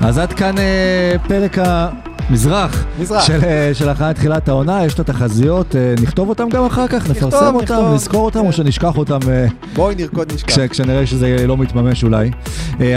אז 0.00 0.18
עד 0.18 0.32
כאן 0.32 0.58
אה, 0.58 1.16
פרק 1.28 1.58
המזרח. 1.58 2.05
מזרח. 2.30 2.84
של, 3.20 3.38
אה, 3.44 3.70
של 3.74 3.88
הכנת 3.88 4.16
תחילת 4.16 4.48
העונה, 4.48 4.84
יש 4.84 4.94
את 4.94 5.00
התחזיות, 5.00 5.76
אה, 5.76 5.94
נכתוב 6.02 6.28
אותם 6.28 6.48
גם 6.48 6.64
אחר 6.64 6.88
כך, 6.88 7.10
נפרסם 7.10 7.54
אותם, 7.54 7.62
נכתוב. 7.62 7.94
נזכור 7.94 8.24
אותם, 8.24 8.40
כן. 8.40 8.46
או 8.46 8.52
שנשכח 8.52 8.98
אותם 8.98 9.18
אה, 9.28 9.46
בואי 9.74 9.94
נרקוד 9.94 10.32
נשכח. 10.32 10.52
כש, 10.52 10.58
כשנראה 10.58 11.06
שזה 11.06 11.46
לא 11.46 11.56
מתממש 11.56 12.04
אולי. 12.04 12.30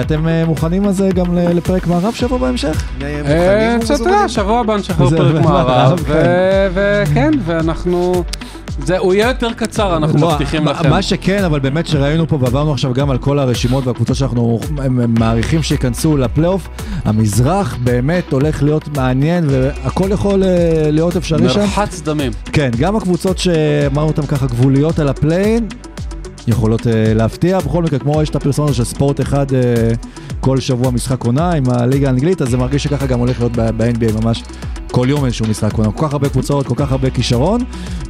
אתם 0.01 0.25
מוכנים 0.47 0.85
אז 0.85 1.03
גם 1.15 1.25
לפרק 1.37 1.87
מערב 1.87 2.13
שבוע 2.13 2.37
בהמשך? 2.37 2.83
אה, 3.01 3.75
אתה 3.83 3.93
יודע. 3.93 4.27
שבוע 4.27 4.59
הבא 4.59 4.75
נשחרר 4.77 5.09
פרק 5.09 5.43
מערב, 5.45 5.67
מערב, 5.67 5.99
כן. 5.99 6.13
ו- 6.73 7.03
וכן, 7.03 7.31
ואנחנו... 7.45 8.23
זה, 8.85 8.97
הוא 8.97 9.13
יהיה 9.13 9.27
יותר 9.27 9.53
קצר, 9.53 9.97
אנחנו 9.97 10.19
לא, 10.21 10.31
מבטיחים 10.31 10.63
מה- 10.63 10.71
לכם. 10.71 10.89
מה 10.89 11.01
שכן, 11.01 11.43
אבל 11.43 11.59
באמת 11.59 11.87
שראינו 11.87 12.27
פה 12.27 12.37
ועברנו 12.41 12.71
עכשיו 12.73 12.93
גם 12.93 13.09
על 13.09 13.17
כל 13.17 13.39
הרשימות 13.39 13.87
והקבוצות 13.87 14.15
שאנחנו 14.17 14.59
מעריכים 15.07 15.63
שייכנסו 15.63 16.17
לפלייאוף, 16.17 16.67
המזרח 17.05 17.77
באמת 17.83 18.31
הולך 18.31 18.63
להיות 18.63 18.87
מעניין 18.97 19.18
והכל 19.47 20.09
יכול 20.11 20.43
אה, 20.43 20.91
להיות 20.91 21.15
אפשרי 21.15 21.49
שם. 21.49 21.59
מרחץ 21.59 22.01
דמים. 22.01 22.31
כן, 22.53 22.69
גם 22.77 22.95
הקבוצות 22.95 23.37
שאמרנו 23.37 24.07
אותן 24.07 24.25
ככה 24.25 24.45
גבוליות 24.45 24.99
על 24.99 25.07
ה 25.07 25.14
play-in, 25.14 25.67
יכולות 26.47 26.81
אה, 26.81 26.85
להפתיע. 27.15 27.59
בכל 27.59 27.83
מקרה, 27.83 27.99
כמו 27.99 28.21
יש 28.21 28.29
את 28.29 28.35
הפרסומת 28.35 28.73
של 28.73 28.83
ספורט 28.83 29.21
אחד 29.21 29.51
אה, 29.51 29.55
כל 30.39 30.59
שבוע 30.59 30.91
משחק 30.91 31.23
עונה 31.23 31.51
עם 31.51 31.63
הליגה 31.69 32.07
האנגלית, 32.07 32.41
אז 32.41 32.49
זה 32.49 32.57
מרגיש 32.57 32.83
שככה 32.83 33.05
גם 33.05 33.19
הולך 33.19 33.39
להיות 33.39 33.51
ב-NBA 33.55 34.21
ממש 34.23 34.43
כל 34.91 35.07
יום 35.09 35.25
איזשהו 35.25 35.45
משחק. 35.47 35.73
כל 35.73 36.07
כך 36.07 36.13
הרבה 36.13 36.29
קבוצות, 36.29 36.67
כל 36.67 36.75
כך 36.77 36.91
הרבה 36.91 37.09
כישרון, 37.09 37.61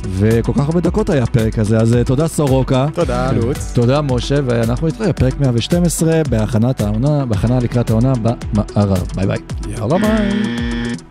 וכל 0.09 0.53
כך 0.53 0.59
הרבה 0.59 0.79
דקות 0.79 1.09
היה 1.09 1.23
הפרק 1.23 1.59
הזה. 1.59 1.77
אז 1.77 1.93
אה, 1.93 2.03
תודה 2.05 2.27
סורוקה. 2.27 2.87
תודה, 2.93 3.31
לוץ. 3.31 3.71
תודה 3.73 4.01
משה, 4.01 4.35
ואנחנו 4.45 4.87
נתראה 4.87 5.09
בפרק 5.09 5.39
112 5.39 6.21
בהכנת 6.29 6.81
העונה, 6.81 7.25
בהכנה 7.25 7.59
לקראת 7.59 7.89
העונה 7.89 8.13
במערב. 8.21 9.07
ביי 9.15 9.27
ביי. 9.27 9.37
יאללה 9.69 9.97
ביי. 9.97 11.09